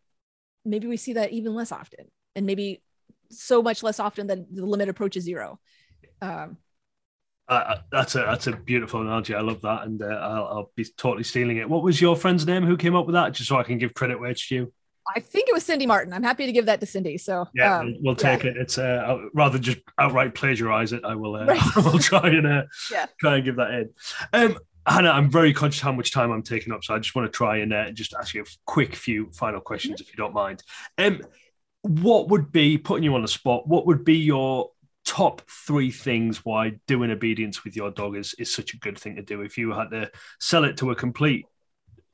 maybe 0.64 0.86
we 0.86 0.96
see 0.96 1.12
that 1.14 1.32
even 1.32 1.54
less 1.54 1.72
often 1.72 2.06
and 2.34 2.46
maybe 2.46 2.82
so 3.30 3.62
much 3.62 3.82
less 3.82 4.00
often 4.00 4.26
that 4.28 4.38
the 4.54 4.64
limit 4.64 4.88
approaches 4.88 5.24
zero 5.24 5.58
um 6.22 6.56
uh, 7.48 7.76
that's 7.92 8.16
a 8.16 8.18
that's 8.18 8.48
a 8.48 8.56
beautiful 8.56 9.02
analogy. 9.02 9.32
I 9.32 9.40
love 9.40 9.62
that, 9.62 9.84
and 9.84 10.02
uh, 10.02 10.06
I'll, 10.06 10.46
I'll, 10.46 10.70
be 10.74 10.84
totally 10.96 11.22
stealing 11.22 11.58
it. 11.58 11.70
What 11.70 11.84
was 11.84 12.00
your 12.00 12.16
friend's 12.16 12.44
name 12.44 12.64
who 12.64 12.76
came 12.76 12.96
up 12.96 13.06
with 13.06 13.14
that? 13.14 13.34
Just 13.34 13.48
so 13.48 13.56
I 13.56 13.62
can 13.62 13.78
give 13.78 13.94
credit 13.94 14.18
where 14.18 14.30
it's 14.30 14.48
due. 14.48 14.72
I 15.14 15.20
think 15.20 15.48
it 15.48 15.54
was 15.54 15.64
Cindy 15.64 15.86
Martin. 15.86 16.12
I'm 16.12 16.22
happy 16.22 16.46
to 16.46 16.52
give 16.52 16.66
that 16.66 16.80
to 16.80 16.86
Cindy. 16.86 17.18
So 17.18 17.46
yeah, 17.54 17.78
um, 17.78 17.96
we'll 18.00 18.16
take 18.16 18.42
yeah. 18.42 18.50
it. 18.50 18.56
It's 18.56 18.78
uh, 18.78 19.18
rather 19.34 19.58
just 19.58 19.78
outright 19.98 20.34
plagiarize 20.34 20.92
it. 20.92 21.04
I 21.04 21.14
will. 21.14 21.36
Uh, 21.36 21.46
right. 21.46 21.60
I 21.76 21.80
will 21.80 21.98
try 21.98 22.28
and 22.28 22.46
uh, 22.46 22.62
yeah. 22.90 23.06
try 23.20 23.36
and 23.36 23.44
give 23.44 23.56
that 23.56 23.70
in. 23.70 23.90
Um, 24.32 24.58
Hannah, 24.86 25.10
I'm 25.10 25.30
very 25.30 25.52
conscious 25.52 25.80
how 25.80 25.92
much 25.92 26.12
time 26.12 26.30
I'm 26.30 26.42
taking 26.42 26.72
up, 26.72 26.84
so 26.84 26.94
I 26.94 26.98
just 26.98 27.16
want 27.16 27.30
to 27.30 27.36
try 27.36 27.58
and 27.58 27.72
uh, 27.72 27.90
just 27.90 28.14
ask 28.14 28.34
you 28.34 28.42
a 28.42 28.46
quick 28.66 28.94
few 28.94 29.30
final 29.32 29.60
questions, 29.60 29.96
mm-hmm. 29.96 30.02
if 30.02 30.12
you 30.12 30.16
don't 30.16 30.34
mind. 30.34 30.62
Um, 30.96 31.22
what 31.82 32.28
would 32.28 32.52
be 32.52 32.78
putting 32.78 33.02
you 33.02 33.14
on 33.14 33.22
the 33.22 33.28
spot? 33.28 33.66
What 33.66 33.86
would 33.86 34.04
be 34.04 34.16
your 34.16 34.70
top 35.04 35.42
three 35.48 35.90
things 35.90 36.44
why 36.44 36.72
doing 36.86 37.10
obedience 37.10 37.64
with 37.64 37.76
your 37.76 37.90
dog 37.90 38.16
is, 38.16 38.34
is 38.34 38.52
such 38.52 38.74
a 38.74 38.78
good 38.78 38.98
thing 38.98 39.16
to 39.16 39.22
do? 39.22 39.40
If 39.42 39.58
you 39.58 39.72
had 39.72 39.90
to 39.90 40.10
sell 40.40 40.64
it 40.64 40.76
to 40.78 40.92
a 40.92 40.94
complete 40.94 41.46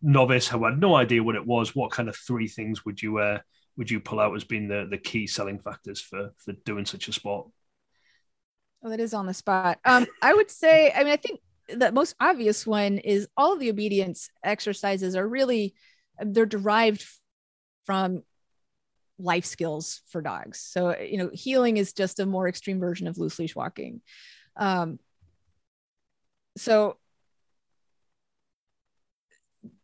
novice 0.02 0.48
who 0.48 0.64
had 0.64 0.78
no 0.78 0.94
idea 0.94 1.22
what 1.22 1.36
it 1.36 1.46
was, 1.46 1.74
what 1.74 1.92
kind 1.92 2.08
of 2.08 2.16
three 2.16 2.48
things 2.48 2.84
would 2.84 3.00
you 3.00 3.18
uh, 3.18 3.38
would 3.76 3.90
you 3.90 4.00
pull 4.00 4.20
out 4.20 4.34
as 4.34 4.44
being 4.44 4.68
the 4.68 4.86
the 4.90 4.98
key 4.98 5.26
selling 5.26 5.58
factors 5.58 6.00
for 6.00 6.32
for 6.36 6.52
doing 6.64 6.84
such 6.84 7.08
a 7.08 7.12
sport? 7.12 7.48
Well, 8.80 8.90
that 8.90 9.00
is 9.00 9.14
on 9.14 9.26
the 9.26 9.34
spot. 9.34 9.78
Um, 9.84 10.06
I 10.20 10.34
would 10.34 10.50
say, 10.50 10.92
I 10.94 11.04
mean, 11.04 11.12
I 11.12 11.16
think 11.16 11.40
the 11.68 11.92
most 11.92 12.16
obvious 12.18 12.66
one 12.66 12.98
is 12.98 13.28
all 13.36 13.52
of 13.52 13.60
the 13.60 13.70
obedience 13.70 14.28
exercises 14.42 15.14
are 15.14 15.26
really 15.26 15.74
they're 16.20 16.46
derived 16.46 17.06
from 17.86 18.22
life 19.18 19.44
skills 19.44 20.02
for 20.08 20.20
dogs. 20.20 20.58
So, 20.58 20.98
you 20.98 21.16
know, 21.16 21.30
heeling 21.32 21.76
is 21.76 21.92
just 21.92 22.20
a 22.20 22.26
more 22.26 22.48
extreme 22.48 22.80
version 22.80 23.06
of 23.06 23.18
loose 23.18 23.38
leash 23.38 23.54
walking. 23.54 24.00
Um, 24.56 24.98
so 26.56 26.98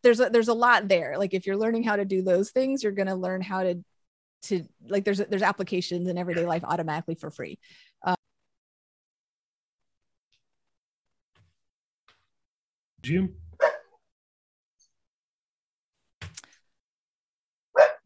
there's 0.02 0.20
a, 0.20 0.30
there's 0.30 0.48
a 0.48 0.54
lot 0.54 0.88
there. 0.88 1.16
Like 1.18 1.34
if 1.34 1.46
you're 1.46 1.56
learning 1.56 1.82
how 1.82 1.96
to 1.96 2.04
do 2.04 2.22
those 2.22 2.50
things, 2.50 2.82
you're 2.82 2.92
going 2.92 3.08
to 3.08 3.14
learn 3.14 3.40
how 3.40 3.62
to 3.62 3.82
to 4.42 4.64
like 4.88 5.04
there's 5.04 5.18
there's 5.18 5.42
applications 5.42 6.08
in 6.08 6.16
everyday 6.16 6.46
life 6.46 6.64
automatically 6.64 7.14
for 7.14 7.30
free. 7.30 7.58
Um, 8.04 8.16
Jim. 13.02 13.34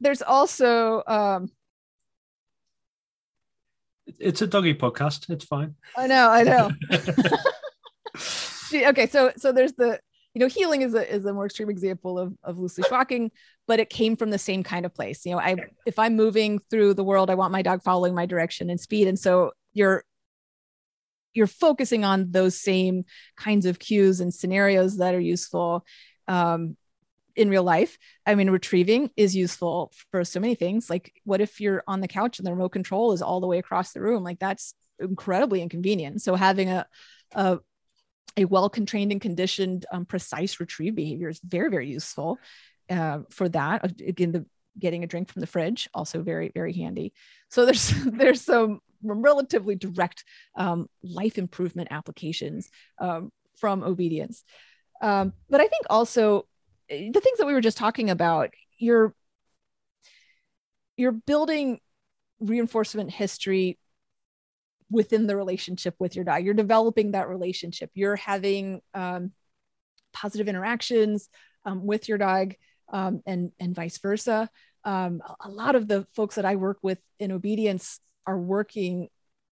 There's 0.00 0.22
also 0.22 1.02
um, 1.06 1.48
it's 4.18 4.42
a 4.42 4.46
doggy 4.46 4.74
podcast. 4.74 5.30
It's 5.30 5.44
fine. 5.44 5.76
I 5.96 6.06
know, 6.06 6.28
I 6.28 6.42
know. 6.42 6.70
okay, 8.88 9.06
so 9.06 9.32
so 9.36 9.52
there's 9.52 9.74
the 9.74 10.00
you 10.34 10.40
know, 10.40 10.46
heeling 10.46 10.82
is 10.82 10.94
a, 10.94 11.14
is 11.14 11.24
a 11.24 11.32
more 11.32 11.46
extreme 11.46 11.68
example 11.68 12.18
of, 12.18 12.34
of 12.42 12.58
loose 12.58 12.78
leash 12.78 12.90
walking, 12.90 13.30
but 13.66 13.80
it 13.80 13.90
came 13.90 14.16
from 14.16 14.30
the 14.30 14.38
same 14.38 14.62
kind 14.62 14.86
of 14.86 14.94
place. 14.94 15.26
You 15.26 15.32
know, 15.32 15.40
I, 15.40 15.56
if 15.84 15.98
I'm 15.98 16.16
moving 16.16 16.58
through 16.70 16.94
the 16.94 17.04
world, 17.04 17.28
I 17.28 17.34
want 17.34 17.52
my 17.52 17.62
dog 17.62 17.82
following 17.82 18.14
my 18.14 18.26
direction 18.26 18.70
and 18.70 18.80
speed. 18.80 19.08
And 19.08 19.18
so 19.18 19.52
you're, 19.74 20.04
you're 21.34 21.46
focusing 21.46 22.04
on 22.04 22.30
those 22.30 22.58
same 22.58 23.04
kinds 23.36 23.66
of 23.66 23.78
cues 23.78 24.20
and 24.20 24.32
scenarios 24.32 24.98
that 24.98 25.14
are 25.14 25.20
useful 25.20 25.84
um, 26.28 26.76
in 27.36 27.48
real 27.48 27.62
life. 27.62 27.96
I 28.26 28.34
mean, 28.34 28.50
retrieving 28.50 29.10
is 29.16 29.34
useful 29.34 29.92
for 30.10 30.24
so 30.24 30.40
many 30.40 30.54
things. 30.54 30.90
Like, 30.90 31.14
what 31.24 31.40
if 31.40 31.60
you're 31.60 31.82
on 31.86 32.00
the 32.00 32.08
couch 32.08 32.38
and 32.38 32.46
the 32.46 32.52
remote 32.52 32.70
control 32.70 33.12
is 33.12 33.22
all 33.22 33.40
the 33.40 33.46
way 33.46 33.58
across 33.58 33.92
the 33.92 34.02
room? 34.02 34.22
Like, 34.22 34.38
that's 34.38 34.74
incredibly 34.98 35.62
inconvenient. 35.62 36.22
So 36.22 36.34
having 36.34 36.68
a, 36.68 36.86
a 37.34 37.58
a 38.36 38.44
well-contained 38.44 39.12
and 39.12 39.20
conditioned 39.20 39.86
um, 39.92 40.06
precise 40.06 40.58
retrieve 40.58 40.94
behavior 40.94 41.28
is 41.28 41.40
very 41.40 41.70
very 41.70 41.88
useful 41.88 42.38
uh, 42.90 43.20
for 43.30 43.48
that. 43.48 43.84
Again 44.00 44.32
the 44.32 44.46
getting 44.78 45.04
a 45.04 45.06
drink 45.06 45.30
from 45.30 45.40
the 45.40 45.46
fridge 45.46 45.88
also 45.92 46.22
very 46.22 46.50
very 46.54 46.72
handy. 46.72 47.12
So 47.48 47.66
there's 47.66 47.90
there's 48.06 48.42
some 48.42 48.80
relatively 49.02 49.74
direct 49.74 50.24
um, 50.56 50.88
life 51.02 51.38
improvement 51.38 51.88
applications 51.90 52.70
um, 52.98 53.30
from 53.56 53.82
obedience. 53.82 54.44
Um, 55.00 55.32
but 55.50 55.60
i 55.60 55.66
think 55.66 55.84
also 55.90 56.46
eh, 56.88 57.10
the 57.12 57.20
things 57.20 57.38
that 57.38 57.46
we 57.46 57.54
were 57.54 57.60
just 57.60 57.76
talking 57.76 58.08
about 58.08 58.50
you're 58.78 59.12
you're 60.96 61.12
building 61.12 61.80
reinforcement 62.38 63.10
history 63.10 63.78
within 64.92 65.26
the 65.26 65.36
relationship 65.36 65.94
with 65.98 66.14
your 66.14 66.24
dog. 66.24 66.44
You're 66.44 66.54
developing 66.54 67.12
that 67.12 67.28
relationship. 67.28 67.90
You're 67.94 68.16
having 68.16 68.80
um, 68.94 69.32
positive 70.12 70.48
interactions 70.48 71.28
um, 71.64 71.84
with 71.84 72.08
your 72.08 72.18
dog, 72.18 72.54
um, 72.92 73.22
and 73.26 73.50
and 73.58 73.74
vice 73.74 73.98
versa. 73.98 74.48
Um, 74.84 75.22
a 75.40 75.48
lot 75.48 75.74
of 75.74 75.88
the 75.88 76.06
folks 76.14 76.34
that 76.36 76.44
I 76.44 76.56
work 76.56 76.78
with 76.82 76.98
in 77.18 77.32
obedience 77.32 78.00
are 78.26 78.38
working 78.38 79.08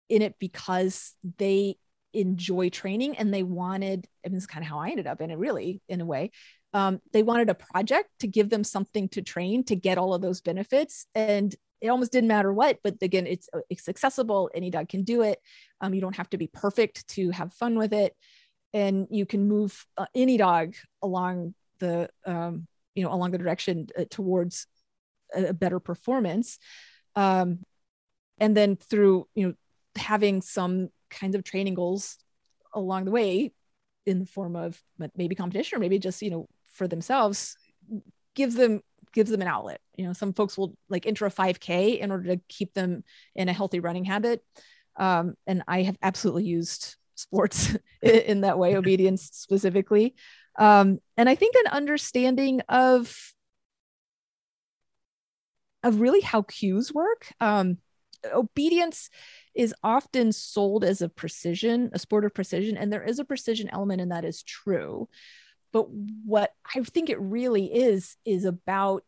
in 0.08 0.22
it 0.22 0.34
because 0.38 1.14
they 1.38 1.76
enjoy 2.12 2.68
training 2.68 3.16
and 3.16 3.32
they 3.32 3.44
wanted, 3.44 4.06
and 4.24 4.34
this 4.34 4.42
is 4.42 4.46
kind 4.46 4.64
of 4.64 4.68
how 4.68 4.80
I 4.80 4.90
ended 4.90 5.06
up 5.06 5.20
in 5.20 5.30
it, 5.30 5.38
really, 5.38 5.80
in 5.88 6.00
a 6.00 6.06
way. 6.06 6.32
Um, 6.72 7.00
they 7.12 7.22
wanted 7.22 7.48
a 7.48 7.54
project 7.54 8.08
to 8.20 8.28
give 8.28 8.50
them 8.50 8.64
something 8.64 9.08
to 9.10 9.22
train 9.22 9.64
to 9.64 9.76
get 9.76 9.98
all 9.98 10.14
of 10.14 10.22
those 10.22 10.40
benefits. 10.40 11.06
And 11.14 11.54
it 11.80 11.88
almost 11.88 12.12
didn't 12.12 12.28
matter 12.28 12.52
what, 12.52 12.78
but 12.82 12.96
again, 13.00 13.26
it's 13.26 13.48
it's 13.68 13.88
accessible. 13.88 14.50
Any 14.54 14.70
dog 14.70 14.88
can 14.88 15.02
do 15.02 15.22
it. 15.22 15.40
Um, 15.80 15.94
you 15.94 16.00
don't 16.00 16.16
have 16.16 16.30
to 16.30 16.38
be 16.38 16.46
perfect 16.46 17.08
to 17.08 17.30
have 17.30 17.54
fun 17.54 17.78
with 17.78 17.92
it, 17.92 18.14
and 18.72 19.06
you 19.10 19.26
can 19.26 19.48
move 19.48 19.86
uh, 19.96 20.06
any 20.14 20.36
dog 20.36 20.74
along 21.02 21.54
the 21.78 22.10
um, 22.26 22.66
you 22.94 23.02
know 23.02 23.12
along 23.12 23.30
the 23.30 23.38
direction 23.38 23.88
uh, 23.98 24.04
towards 24.10 24.66
a, 25.34 25.46
a, 25.46 25.52
better 25.52 25.80
performance. 25.80 26.58
Um, 27.16 27.60
and 28.38 28.56
then 28.56 28.76
through 28.76 29.26
you 29.34 29.48
know 29.48 29.54
having 29.96 30.42
some 30.42 30.90
kinds 31.08 31.34
of 31.34 31.44
training 31.44 31.74
goals 31.74 32.18
along 32.72 33.04
the 33.04 33.10
way 33.10 33.52
in 34.06 34.20
the 34.20 34.26
form 34.26 34.56
of 34.56 34.80
maybe 35.16 35.34
competition 35.34 35.76
or 35.76 35.80
maybe 35.80 35.98
just 35.98 36.22
you 36.22 36.30
know 36.30 36.48
for 36.72 36.86
themselves 36.86 37.56
gives 38.34 38.54
them 38.54 38.80
gives 39.12 39.30
them 39.30 39.42
an 39.42 39.48
outlet. 39.48 39.80
You 39.96 40.06
know 40.06 40.12
some 40.12 40.32
folks 40.32 40.56
will 40.56 40.76
like 40.88 41.06
enter 41.06 41.26
a 41.26 41.30
5k 41.30 42.00
in 42.00 42.10
order 42.10 42.34
to 42.34 42.40
keep 42.48 42.74
them 42.74 43.04
in 43.34 43.48
a 43.48 43.52
healthy 43.52 43.80
running 43.80 44.04
habit. 44.04 44.42
Um, 44.96 45.34
and 45.46 45.62
i 45.68 45.82
have 45.82 45.96
absolutely 46.02 46.44
used 46.44 46.96
sports 47.14 47.76
in 48.02 48.42
that 48.42 48.58
way 48.58 48.76
obedience 48.82 49.30
specifically. 49.32 50.14
Um, 50.58 50.98
and 51.16 51.28
i 51.28 51.34
think 51.34 51.54
an 51.56 51.72
understanding 51.72 52.60
of 52.68 53.16
of 55.82 56.00
really 56.00 56.20
how 56.20 56.42
cues 56.42 56.92
work 56.92 57.32
um, 57.40 57.78
obedience 58.32 59.10
is 59.54 59.74
often 59.82 60.32
sold 60.32 60.84
as 60.84 61.02
a 61.02 61.08
precision, 61.08 61.90
a 61.92 61.98
sport 61.98 62.24
of 62.24 62.34
precision, 62.34 62.76
and 62.76 62.92
there 62.92 63.02
is 63.02 63.18
a 63.18 63.24
precision 63.24 63.68
element, 63.72 64.00
and 64.00 64.12
that 64.12 64.24
is 64.24 64.42
true. 64.42 65.08
But 65.72 65.86
what 66.24 66.52
I 66.74 66.80
think 66.82 67.10
it 67.10 67.20
really 67.20 67.66
is 67.66 68.16
is 68.24 68.44
about 68.44 69.04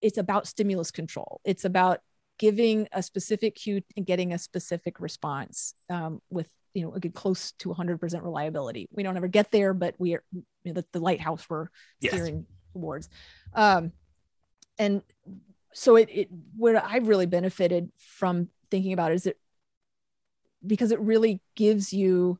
it's 0.00 0.18
about 0.18 0.46
stimulus 0.46 0.90
control. 0.90 1.40
It's 1.44 1.64
about 1.64 2.00
giving 2.38 2.88
a 2.92 3.02
specific 3.02 3.54
cue 3.54 3.82
and 3.96 4.06
getting 4.06 4.32
a 4.32 4.38
specific 4.38 4.98
response 4.98 5.74
um, 5.90 6.22
with 6.30 6.48
you 6.72 6.82
know 6.82 6.92
a 6.94 7.00
good 7.00 7.14
close 7.14 7.52
to 7.52 7.68
100% 7.68 8.22
reliability. 8.22 8.88
We 8.92 9.02
don't 9.02 9.16
ever 9.16 9.28
get 9.28 9.50
there, 9.50 9.74
but 9.74 9.94
we 9.98 10.14
are 10.14 10.24
you 10.32 10.44
know, 10.64 10.72
the, 10.72 10.84
the 10.92 11.00
lighthouse 11.00 11.48
we're 11.48 11.68
steering 12.02 12.46
yes. 12.48 12.72
towards. 12.72 13.08
Um, 13.54 13.92
and 14.78 15.02
so 15.74 15.96
it, 15.96 16.08
it 16.10 16.28
what 16.56 16.76
I've 16.76 17.08
really 17.08 17.26
benefited 17.26 17.90
from 17.98 18.48
thinking 18.70 18.92
about 18.92 19.12
is 19.12 19.26
it 19.26 19.38
because 20.66 20.92
it 20.92 21.00
really 21.00 21.40
gives 21.54 21.92
you 21.92 22.38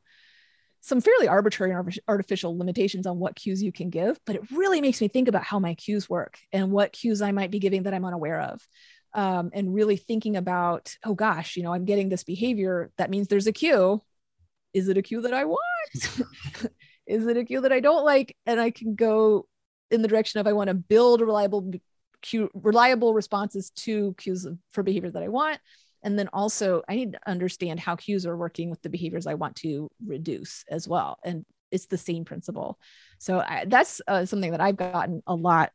some 0.81 1.01
fairly 1.01 1.29
arbitrary 1.29 1.73
and 1.73 1.99
artificial 2.09 2.57
limitations 2.57 3.07
on 3.07 3.19
what 3.19 3.37
cues 3.37 3.63
you 3.63 3.73
can 3.73 3.91
give, 3.91 4.19
but 4.25 4.37
it 4.37 4.51
really 4.51 4.81
makes 4.81 5.01
me 5.01 5.09
think 5.09 5.29
about 5.29 5.45
how 5.45 5.59
my 5.59 5.75
cues 5.75 6.09
work 6.09 6.39
and 6.53 6.71
what 6.71 6.93
cues 6.93 7.21
I 7.21 7.33
might 7.33 7.51
be 7.51 7.59
giving 7.59 7.83
that 7.83 7.95
I'm 7.95 8.05
unaware 8.05 8.41
of. 8.41 8.67
Um, 9.13 9.51
and 9.53 9.75
really 9.75 9.97
thinking 9.97 10.37
about, 10.37 10.95
oh 11.05 11.15
gosh, 11.15 11.57
you 11.57 11.63
know, 11.63 11.75
I'm 11.75 11.85
getting 11.85 12.09
this 12.09 12.25
behavior. 12.25 12.91
That 12.97 13.11
means 13.11 13.29
there's 13.29 13.49
a 13.49 13.53
cue. 13.53 14.01
Is 14.73 14.89
it 14.89 14.97
a 14.97 15.03
cue 15.03 15.21
that 15.23 15.35
I 15.35 15.45
want? 15.47 15.61
Is 17.07 17.27
it 17.27 17.37
a 17.37 17.45
cue 17.45 17.61
that 17.63 17.73
I 17.73 17.81
don't 17.81 18.05
like? 18.05 18.37
And 18.47 18.61
I 18.61 18.71
can 18.71 18.95
go 18.95 19.49
in 19.91 20.01
the 20.01 20.09
direction 20.09 20.39
of 20.39 20.47
I 20.47 20.53
want 20.53 20.69
to 20.69 20.75
build 20.75 21.21
reliable 21.21 21.73
cue, 22.23 22.51
reliable 22.55 23.13
responses 23.13 23.71
to 23.71 24.15
cues 24.17 24.47
for 24.73 24.85
behavior 24.85 25.11
that 25.11 25.23
I 25.23 25.29
want 25.29 25.59
and 26.03 26.19
then 26.19 26.29
also, 26.33 26.83
I 26.89 26.97
need 26.97 27.13
to 27.13 27.21
understand 27.27 27.81
how 27.81 27.97
cues 27.97 28.27
are 28.27 28.37
working 28.37 28.71
with 28.71 28.83
the 28.83 28.89
behaviors 28.89 29.27
I 29.27 29.35
want 29.35 29.57
to 29.57 29.89
reduce 30.05 30.65
as 30.71 30.89
well. 30.89 31.19
And 31.25 31.45
it's 31.71 31.87
the 31.87 31.99
same 31.99 32.25
principle. 32.25 32.79
So 33.19 33.41
I, 33.41 33.65
that's 33.67 34.01
uh, 34.09 34.25
something 34.25 34.51
that 34.51 34.61
I've 34.61 34.77
gotten 34.77 35.23
a 35.27 35.35
lot 35.35 35.73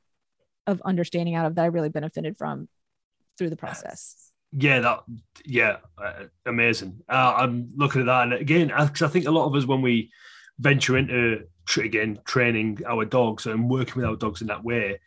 of 0.68 0.82
understanding 0.84 1.36
out 1.36 1.46
of 1.46 1.56
that 1.56 1.64
I 1.64 1.68
really 1.68 1.90
benefited 1.90 2.38
from 2.38 2.68
through 3.38 3.50
the 3.50 3.56
process. 3.56 4.32
Yeah, 4.52 4.80
that 4.80 5.04
yeah, 5.46 5.78
uh, 5.98 6.26
amazing. 6.46 7.02
Uh, 7.10 7.34
I'm 7.38 7.72
looking 7.76 8.02
at 8.02 8.08
that, 8.08 8.24
and 8.24 8.34
again, 8.34 8.68
because 8.68 9.02
I 9.02 9.08
think 9.08 9.28
a 9.28 9.32
lot 9.32 9.48
of 9.48 9.56
us 9.56 9.66
when 9.66 9.82
we 9.82 10.12
venture 10.60 10.98
into 10.98 11.44
again 11.78 12.20
training 12.26 12.80
our 12.88 13.04
dogs 13.04 13.48
and 13.48 13.70
working 13.70 13.96
with 13.96 14.06
our 14.06 14.16
dogs 14.16 14.42
in 14.42 14.48
that 14.48 14.64
way, 14.64 15.00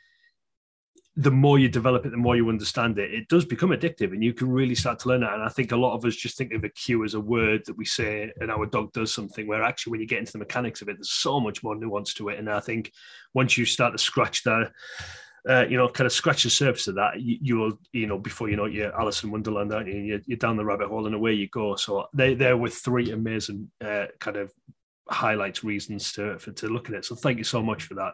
the 1.18 1.32
more 1.32 1.58
you 1.58 1.68
develop 1.68 2.06
it, 2.06 2.10
the 2.10 2.16
more 2.16 2.36
you 2.36 2.48
understand 2.48 2.96
it, 2.96 3.12
it 3.12 3.26
does 3.26 3.44
become 3.44 3.70
addictive 3.70 4.12
and 4.12 4.22
you 4.22 4.32
can 4.32 4.48
really 4.48 4.76
start 4.76 5.00
to 5.00 5.08
learn 5.08 5.24
it. 5.24 5.32
And 5.32 5.42
I 5.42 5.48
think 5.48 5.72
a 5.72 5.76
lot 5.76 5.96
of 5.96 6.04
us 6.04 6.14
just 6.14 6.38
think 6.38 6.52
of 6.52 6.62
a 6.62 6.68
cue 6.68 7.04
as 7.04 7.14
a 7.14 7.20
word 7.20 7.62
that 7.66 7.76
we 7.76 7.84
say 7.84 8.32
and 8.38 8.52
our 8.52 8.66
dog 8.66 8.92
does 8.92 9.12
something, 9.12 9.48
where 9.48 9.64
actually, 9.64 9.90
when 9.90 10.00
you 10.00 10.06
get 10.06 10.20
into 10.20 10.30
the 10.30 10.38
mechanics 10.38 10.80
of 10.80 10.88
it, 10.88 10.96
there's 10.96 11.10
so 11.10 11.40
much 11.40 11.64
more 11.64 11.74
nuance 11.74 12.14
to 12.14 12.28
it. 12.28 12.38
And 12.38 12.48
I 12.48 12.60
think 12.60 12.92
once 13.34 13.58
you 13.58 13.64
start 13.64 13.94
to 13.94 13.98
scratch 13.98 14.44
that, 14.44 14.70
uh, 15.48 15.66
you 15.68 15.76
know, 15.76 15.88
kind 15.88 16.06
of 16.06 16.12
scratch 16.12 16.44
the 16.44 16.50
surface 16.50 16.86
of 16.86 16.94
that, 16.94 17.20
you, 17.20 17.56
will, 17.56 17.80
you 17.92 18.06
know, 18.06 18.18
before 18.18 18.48
you 18.48 18.54
know 18.54 18.66
it, 18.66 18.72
you're 18.72 18.96
Alice 18.96 19.24
in 19.24 19.32
Wonderland, 19.32 19.74
aren't 19.74 19.88
you? 19.88 19.96
You're, 19.96 20.20
you're, 20.24 20.38
down 20.38 20.56
the 20.56 20.64
rabbit 20.64 20.86
hole 20.86 21.06
and 21.06 21.16
away 21.16 21.32
you 21.32 21.48
go. 21.48 21.74
So 21.74 22.06
they, 22.14 22.34
they're 22.34 22.56
with 22.56 22.74
three 22.74 23.10
amazing 23.10 23.72
uh, 23.84 24.06
kind 24.20 24.36
of 24.36 24.52
highlights, 25.08 25.64
reasons 25.64 26.12
to, 26.12 26.38
for, 26.38 26.52
to 26.52 26.68
look 26.68 26.88
at 26.88 26.94
it. 26.94 27.04
So 27.04 27.16
thank 27.16 27.38
you 27.38 27.44
so 27.44 27.60
much 27.60 27.82
for 27.82 27.94
that. 27.94 28.12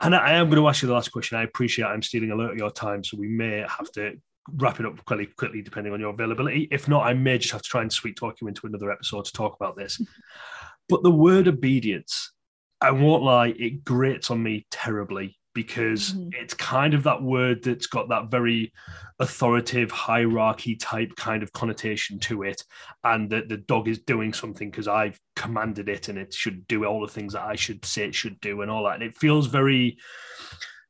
And 0.00 0.14
I 0.14 0.34
am 0.34 0.50
going 0.50 0.60
to 0.60 0.68
ask 0.68 0.82
you 0.82 0.88
the 0.88 0.94
last 0.94 1.10
question. 1.10 1.38
I 1.38 1.44
appreciate 1.44 1.86
I'm 1.86 2.02
stealing 2.02 2.30
a 2.30 2.36
lot 2.36 2.50
of 2.50 2.56
your 2.56 2.70
time, 2.70 3.02
so 3.02 3.16
we 3.16 3.28
may 3.28 3.64
have 3.68 3.90
to 3.92 4.14
wrap 4.52 4.78
it 4.78 4.86
up 4.86 5.02
quickly, 5.04 5.26
quickly 5.26 5.62
depending 5.62 5.92
on 5.92 6.00
your 6.00 6.10
availability. 6.10 6.68
If 6.70 6.88
not, 6.88 7.06
I 7.06 7.14
may 7.14 7.38
just 7.38 7.52
have 7.52 7.62
to 7.62 7.68
try 7.68 7.82
and 7.82 7.92
sweet 7.92 8.16
talk 8.16 8.40
you 8.40 8.48
into 8.48 8.66
another 8.66 8.90
episode 8.90 9.24
to 9.24 9.32
talk 9.32 9.56
about 9.56 9.76
this. 9.76 10.00
but 10.88 11.02
the 11.02 11.10
word 11.10 11.48
obedience, 11.48 12.32
I 12.80 12.90
won't 12.90 13.22
lie, 13.22 13.48
it 13.48 13.84
grates 13.84 14.30
on 14.30 14.42
me 14.42 14.66
terribly 14.70 15.38
because 15.56 16.12
mm-hmm. 16.12 16.28
it's 16.34 16.52
kind 16.52 16.92
of 16.92 17.02
that 17.02 17.22
word 17.22 17.64
that's 17.64 17.86
got 17.86 18.10
that 18.10 18.30
very 18.30 18.70
authoritative 19.18 19.90
hierarchy 19.90 20.76
type 20.76 21.10
kind 21.16 21.42
of 21.42 21.50
connotation 21.54 22.18
to 22.18 22.42
it 22.42 22.62
and 23.04 23.30
that 23.30 23.48
the 23.48 23.56
dog 23.56 23.88
is 23.88 23.98
doing 24.00 24.34
something 24.34 24.70
because 24.70 24.86
i've 24.86 25.18
commanded 25.34 25.88
it 25.88 26.08
and 26.08 26.18
it 26.18 26.32
should 26.32 26.68
do 26.68 26.84
all 26.84 27.00
the 27.00 27.12
things 27.12 27.32
that 27.32 27.42
i 27.42 27.56
should 27.56 27.82
say 27.86 28.04
it 28.04 28.14
should 28.14 28.38
do 28.40 28.60
and 28.60 28.70
all 28.70 28.84
that 28.84 28.96
and 28.96 29.02
it 29.02 29.16
feels 29.16 29.46
very 29.46 29.96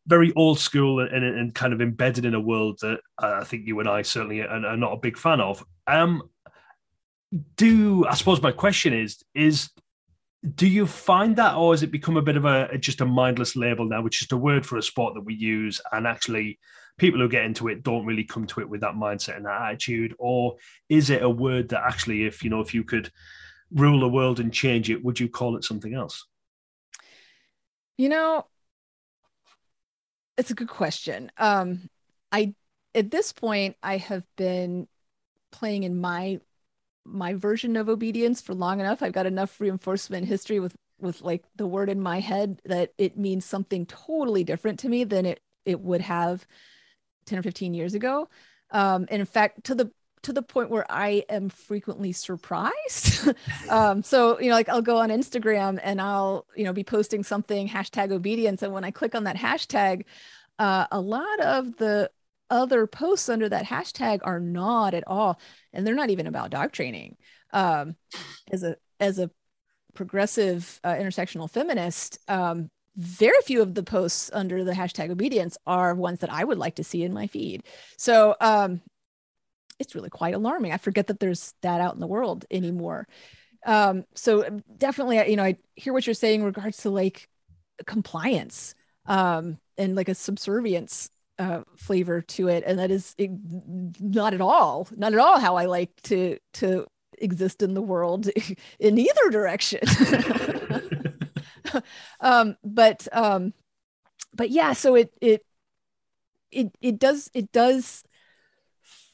very 0.09 0.33
old 0.35 0.59
school 0.59 1.01
and, 1.01 1.25
and 1.25 1.55
kind 1.55 1.73
of 1.73 1.81
embedded 1.81 2.25
in 2.25 2.35
a 2.35 2.41
world 2.41 2.77
that 2.83 2.99
i 3.19 3.45
think 3.45 3.67
you 3.67 3.79
and 3.79 3.89
i 3.89 4.03
certainly 4.03 4.41
are, 4.41 4.49
are 4.49 4.77
not 4.77 4.93
a 4.93 5.01
big 5.01 5.17
fan 5.17 5.41
of 5.41 5.65
um 5.87 6.21
do 7.57 8.05
i 8.09 8.15
suppose 8.15 8.43
my 8.43 8.53
question 8.53 8.93
is 8.93 9.23
is 9.37 9.71
do 10.55 10.67
you 10.67 10.87
find 10.87 11.37
that 11.37 11.57
or 11.57 11.73
has 11.73 11.83
it 11.83 11.91
become 11.91 12.17
a 12.17 12.23
bit 12.23 12.37
of 12.37 12.45
a 12.45 12.77
just 12.79 13.01
a 13.01 13.07
mindless 13.07 13.57
label 13.57 13.85
now 13.85 14.03
which 14.03 14.23
is 14.23 14.31
a 14.31 14.37
word 14.37 14.65
for 14.65 14.77
a 14.77 14.83
sport 14.83 15.15
that 15.15 15.25
we 15.25 15.35
use 15.35 15.81
and 15.93 16.07
actually 16.07 16.59
people 16.99 17.21
who 17.21 17.29
get 17.29 17.45
into 17.45 17.69
it 17.69 17.83
don't 17.83 18.07
really 18.07 18.25
come 18.25 18.47
to 18.47 18.61
it 18.61 18.69
with 18.69 18.81
that 18.81 18.95
mindset 18.95 19.37
and 19.37 19.45
that 19.45 19.61
attitude? 19.61 20.15
Or 20.19 20.57
is 20.89 21.11
it 21.11 21.23
a 21.23 21.29
word 21.29 21.69
that 21.71 21.83
actually 21.83 22.25
if 22.25 22.43
you 22.43 22.51
know 22.51 22.61
if 22.61 22.75
you 22.75 22.85
could 22.85 23.11
rule 23.73 24.01
the 24.01 24.09
world 24.09 24.39
and 24.39 24.53
change 24.53 24.91
it 24.91 25.05
would 25.05 25.19
you 25.19 25.29
call 25.29 25.57
it 25.57 25.65
something 25.65 25.95
else? 25.95 26.27
You 27.99 28.09
know 28.09 28.47
it's 30.37 30.51
a 30.51 30.55
good 30.55 30.69
question. 30.69 31.31
Um 31.39 31.89
i 32.33 32.55
at 32.95 33.11
this 33.11 33.33
point 33.33 33.77
i 33.83 33.99
have 33.99 34.25
been 34.37 34.89
playing 35.53 35.85
in 35.85 36.01
my 36.01 36.41
my 37.07 37.35
version 37.35 37.77
of 37.77 37.89
obedience 37.89 38.41
for 38.41 38.55
long 38.55 38.81
enough. 38.81 39.03
I've 39.03 39.13
got 39.13 39.27
enough 39.27 39.61
reinforcement 39.61 40.27
history 40.27 40.61
with 40.61 40.77
with 40.99 41.21
like 41.21 41.45
the 41.57 41.67
word 41.67 41.91
in 41.91 42.01
my 42.01 42.21
head 42.21 42.61
that 42.65 42.93
it 42.97 43.19
means 43.19 43.45
something 43.45 43.85
totally 43.85 44.45
different 44.45 44.79
to 44.81 44.89
me 44.89 45.05
than 45.05 45.27
it 45.27 45.41
it 45.65 45.81
would 45.81 46.01
have 46.01 46.47
10 47.27 47.39
or 47.39 47.43
15 47.43 47.75
years 47.75 47.95
ago. 47.95 48.29
Um, 48.71 49.07
and 49.11 49.21
in 49.21 49.27
fact, 49.27 49.65
to 49.65 49.75
the 49.75 49.91
to 50.23 50.33
the 50.33 50.43
point 50.43 50.71
where 50.71 50.87
I 50.91 51.25
am 51.29 51.49
frequently 51.51 52.11
surprised. 52.11 53.33
um, 53.71 54.03
so, 54.03 54.41
you 54.41 54.49
know, 54.49 54.57
like 54.57 54.69
I'll 54.69 54.83
go 54.83 54.97
on 54.97 55.11
Instagram 55.11 55.79
and 55.83 56.01
I'll, 56.01 56.47
you 56.57 56.65
know, 56.65 56.73
be 56.73 56.83
posting 56.83 57.23
something 57.23 57.69
hashtag 57.69 58.11
obedience. 58.11 58.63
And 58.63 58.73
when 58.73 58.83
I 58.83 58.91
click 58.91 59.15
on 59.15 59.25
that 59.25 59.37
hashtag, 59.37 60.05
uh, 60.59 60.87
a 60.91 61.01
lot 61.01 61.41
of 61.41 61.77
the 61.77 62.11
other 62.51 62.87
posts 62.87 63.29
under 63.29 63.49
that 63.49 63.67
hashtag 63.67 64.21
are 64.23 64.41
not 64.41 64.95
at 64.95 65.05
all 65.07 65.41
and 65.73 65.87
they're 65.87 65.95
not 65.95 66.11
even 66.11 66.27
about 66.27 66.51
dog 66.51 66.73
training. 66.73 67.17
Um, 67.53 67.97
as 68.51 68.63
a 68.63 68.77
as 69.01 69.19
a 69.19 69.31
progressive 69.95 70.81
uh, 70.85 70.95
intersectional 70.95 71.51
feminist 71.51 72.19
um, 72.29 72.71
very 72.97 73.41
few 73.45 73.63
of 73.63 73.75
the 73.75 73.83
posts 73.83 74.31
under 74.33 74.65
the 74.65 74.73
hashtag 74.73 75.11
obedience 75.11 75.59
are 75.67 75.95
ones 75.95 76.21
that 76.21 76.33
i 76.33 76.43
would 76.43 76.59
like 76.59 76.77
to 76.77 76.85
see 76.85 77.03
in 77.03 77.13
my 77.13 77.27
feed. 77.27 77.63
So 77.97 78.35
um, 78.41 78.81
it's 79.79 79.95
really 79.95 80.11
quite 80.11 80.35
alarming. 80.35 80.73
I 80.73 80.79
forget 80.79 81.09
that 81.09 81.21
there's 81.21 81.55
that 81.63 81.81
out 81.81 81.95
in 81.95 82.01
the 82.01 82.07
world 82.07 82.47
anymore. 82.51 83.07
Um, 83.65 84.05
so 84.15 84.61
definitely 84.77 85.29
you 85.29 85.37
know 85.37 85.43
i 85.43 85.57
hear 85.75 85.93
what 85.93 86.07
you're 86.07 86.15
saying 86.15 86.41
in 86.41 86.47
regards 86.47 86.79
to 86.79 86.91
like 86.91 87.29
compliance 87.85 88.75
um, 89.07 89.59
and 89.77 89.97
like 89.97 90.09
a 90.09 90.15
subservience 90.15 91.11
uh, 91.39 91.63
flavor 91.77 92.21
to 92.23 92.49
it, 92.49 92.65
and 92.67 92.79
that 92.79 92.91
is 92.91 93.15
it, 93.19 93.31
not 94.01 94.35
at 94.35 94.41
all, 94.41 94.89
not 94.97 95.13
at 95.13 95.19
all 95.19 95.39
how 95.39 95.57
I 95.57 95.67
like 95.67 95.91
to 96.05 96.39
to 96.55 96.87
exist 97.19 97.63
in 97.63 97.75
the 97.75 97.83
world 97.83 98.29
in 98.79 98.99
either 98.99 99.31
direction. 99.31 99.81
um, 102.21 102.57
but 102.65 103.07
um, 103.13 103.53
but 104.35 104.51
yeah, 104.51 104.73
so 104.73 104.95
it 104.95 105.13
it 105.21 105.45
it 106.51 106.77
it 106.81 106.99
does 106.99 107.31
it 107.35 107.53
does 107.53 108.05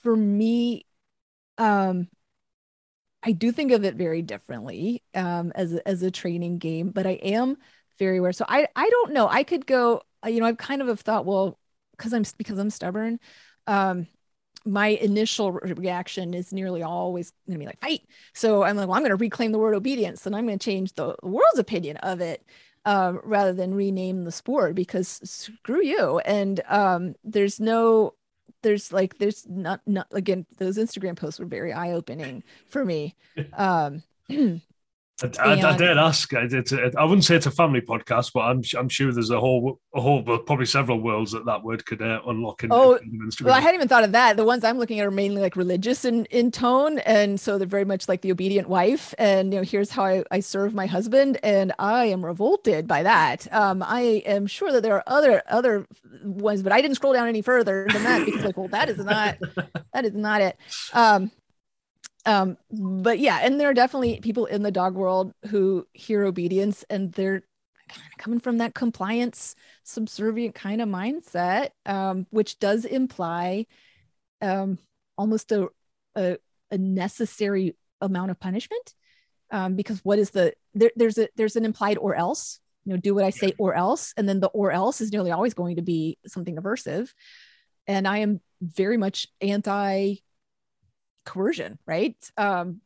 for 0.02 0.16
me. 0.16 0.86
Um, 1.58 2.08
I 3.22 3.32
do 3.32 3.52
think 3.52 3.72
of 3.72 3.84
it 3.84 3.94
very 3.94 4.22
differently 4.22 5.02
um, 5.14 5.52
as 5.54 5.74
a, 5.74 5.88
as 5.88 6.02
a 6.02 6.10
training 6.10 6.58
game, 6.58 6.90
but 6.90 7.06
I 7.06 7.12
am 7.12 7.56
very 7.98 8.18
aware. 8.18 8.32
So 8.32 8.44
I 8.48 8.66
I 8.74 8.88
don't 8.90 9.12
know. 9.12 9.28
I 9.28 9.44
could 9.44 9.66
go. 9.66 10.02
You 10.26 10.40
know, 10.40 10.46
I've 10.46 10.56
kind 10.56 10.80
of 10.82 10.88
have 10.88 11.00
thought, 11.00 11.26
well, 11.26 11.58
because 12.02 12.12
I'm 12.12 12.24
because 12.36 12.58
I'm 12.58 12.70
stubborn. 12.70 13.20
Um, 13.66 14.08
my 14.64 14.88
initial 14.88 15.52
reaction 15.52 16.34
is 16.34 16.52
nearly 16.52 16.82
always 16.82 17.32
going 17.46 17.58
to 17.58 17.58
be 17.58 17.66
like 17.66 17.80
fight. 17.80 18.02
So 18.32 18.62
I'm 18.62 18.76
like, 18.76 18.86
well, 18.86 18.96
I'm 18.96 19.02
going 19.02 19.10
to 19.10 19.16
reclaim 19.16 19.52
the 19.52 19.58
word 19.58 19.74
obedience, 19.74 20.26
and 20.26 20.36
I'm 20.36 20.46
going 20.46 20.58
to 20.58 20.64
change 20.64 20.94
the 20.94 21.16
world's 21.22 21.58
opinion 21.58 21.96
of 21.98 22.20
it 22.20 22.44
um, 22.84 23.20
rather 23.24 23.52
than 23.52 23.74
rename 23.74 24.24
the 24.24 24.32
sport 24.32 24.74
because 24.74 25.20
screw 25.24 25.82
you. 25.82 26.18
And 26.20 26.60
um, 26.68 27.14
there's 27.24 27.58
no, 27.58 28.14
there's 28.62 28.92
like, 28.92 29.18
there's 29.18 29.46
not, 29.48 29.80
not 29.86 30.06
again, 30.12 30.46
those 30.58 30.78
Instagram 30.78 31.16
posts 31.16 31.40
were 31.40 31.46
very 31.46 31.72
eye 31.72 31.92
opening 31.92 32.42
for 32.68 32.84
me. 32.84 33.16
Um, 33.54 34.02
I, 35.22 35.28
I, 35.38 35.52
I 35.52 35.76
dare 35.76 35.98
ask. 35.98 36.32
It's 36.32 36.72
a, 36.72 36.90
I 36.98 37.04
wouldn't 37.04 37.24
say 37.24 37.36
it's 37.36 37.46
a 37.46 37.50
family 37.50 37.80
podcast, 37.80 38.32
but 38.32 38.40
I'm 38.40 38.62
I'm 38.76 38.88
sure 38.88 39.12
there's 39.12 39.30
a 39.30 39.38
whole 39.38 39.80
a 39.94 40.00
whole 40.00 40.22
probably 40.22 40.66
several 40.66 41.00
worlds 41.00 41.32
that 41.32 41.44
that 41.46 41.62
word 41.62 41.84
could 41.86 42.02
uh, 42.02 42.20
unlock. 42.26 42.64
In, 42.64 42.72
oh, 42.72 42.94
in 42.94 43.30
well, 43.42 43.54
I 43.54 43.60
hadn't 43.60 43.76
even 43.76 43.88
thought 43.88 44.04
of 44.04 44.12
that. 44.12 44.36
The 44.36 44.44
ones 44.44 44.64
I'm 44.64 44.78
looking 44.78 45.00
at 45.00 45.06
are 45.06 45.10
mainly 45.10 45.40
like 45.40 45.56
religious 45.56 46.04
in 46.04 46.26
in 46.26 46.50
tone, 46.50 46.98
and 47.00 47.40
so 47.40 47.58
they're 47.58 47.66
very 47.66 47.84
much 47.84 48.08
like 48.08 48.22
the 48.22 48.32
obedient 48.32 48.68
wife. 48.68 49.14
And 49.18 49.52
you 49.52 49.60
know, 49.60 49.64
here's 49.64 49.90
how 49.90 50.04
I, 50.04 50.24
I 50.30 50.40
serve 50.40 50.74
my 50.74 50.86
husband, 50.86 51.38
and 51.42 51.72
I 51.78 52.06
am 52.06 52.24
revolted 52.24 52.86
by 52.86 53.02
that. 53.02 53.52
Um, 53.52 53.82
I 53.82 54.22
am 54.26 54.46
sure 54.46 54.72
that 54.72 54.82
there 54.82 54.94
are 54.96 55.04
other 55.06 55.42
other 55.48 55.86
ones, 56.22 56.62
but 56.62 56.72
I 56.72 56.80
didn't 56.80 56.96
scroll 56.96 57.12
down 57.12 57.28
any 57.28 57.42
further 57.42 57.86
than 57.92 58.02
that 58.04 58.24
because 58.24 58.44
like, 58.44 58.56
well, 58.56 58.68
that 58.68 58.88
is 58.88 58.98
not 58.98 59.38
that 59.92 60.04
is 60.04 60.14
not 60.14 60.40
it. 60.40 60.56
Um, 60.92 61.30
um 62.24 62.56
but 62.70 63.18
yeah 63.18 63.40
and 63.42 63.58
there 63.60 63.68
are 63.68 63.74
definitely 63.74 64.20
people 64.20 64.46
in 64.46 64.62
the 64.62 64.70
dog 64.70 64.94
world 64.94 65.32
who 65.48 65.86
hear 65.92 66.24
obedience 66.24 66.84
and 66.88 67.12
they're 67.12 67.42
kind 67.88 68.12
of 68.12 68.18
coming 68.18 68.40
from 68.40 68.58
that 68.58 68.74
compliance 68.74 69.54
subservient 69.82 70.54
kind 70.54 70.80
of 70.80 70.88
mindset 70.88 71.70
um 71.86 72.26
which 72.30 72.58
does 72.58 72.84
imply 72.84 73.66
um 74.40 74.78
almost 75.16 75.52
a 75.52 75.68
a, 76.14 76.36
a 76.70 76.78
necessary 76.78 77.76
amount 78.00 78.30
of 78.30 78.40
punishment. 78.40 78.94
Um 79.50 79.76
because 79.76 80.00
what 80.04 80.18
is 80.18 80.30
the 80.30 80.54
there, 80.74 80.90
there's 80.96 81.18
a 81.18 81.28
there's 81.36 81.56
an 81.56 81.64
implied 81.64 81.98
or 81.98 82.14
else 82.14 82.60
you 82.84 82.92
know 82.92 82.98
do 82.98 83.14
what 83.14 83.24
i 83.24 83.30
say 83.30 83.52
or 83.58 83.74
else 83.74 84.12
and 84.16 84.28
then 84.28 84.40
the 84.40 84.48
or 84.48 84.72
else 84.72 85.00
is 85.00 85.12
nearly 85.12 85.30
always 85.30 85.54
going 85.54 85.76
to 85.76 85.82
be 85.82 86.18
something 86.26 86.56
aversive. 86.56 87.12
And 87.86 88.08
i 88.08 88.18
am 88.18 88.40
very 88.60 88.96
much 88.96 89.28
anti 89.40 90.16
coercion, 91.24 91.78
right? 91.86 92.16
Um, 92.36 92.80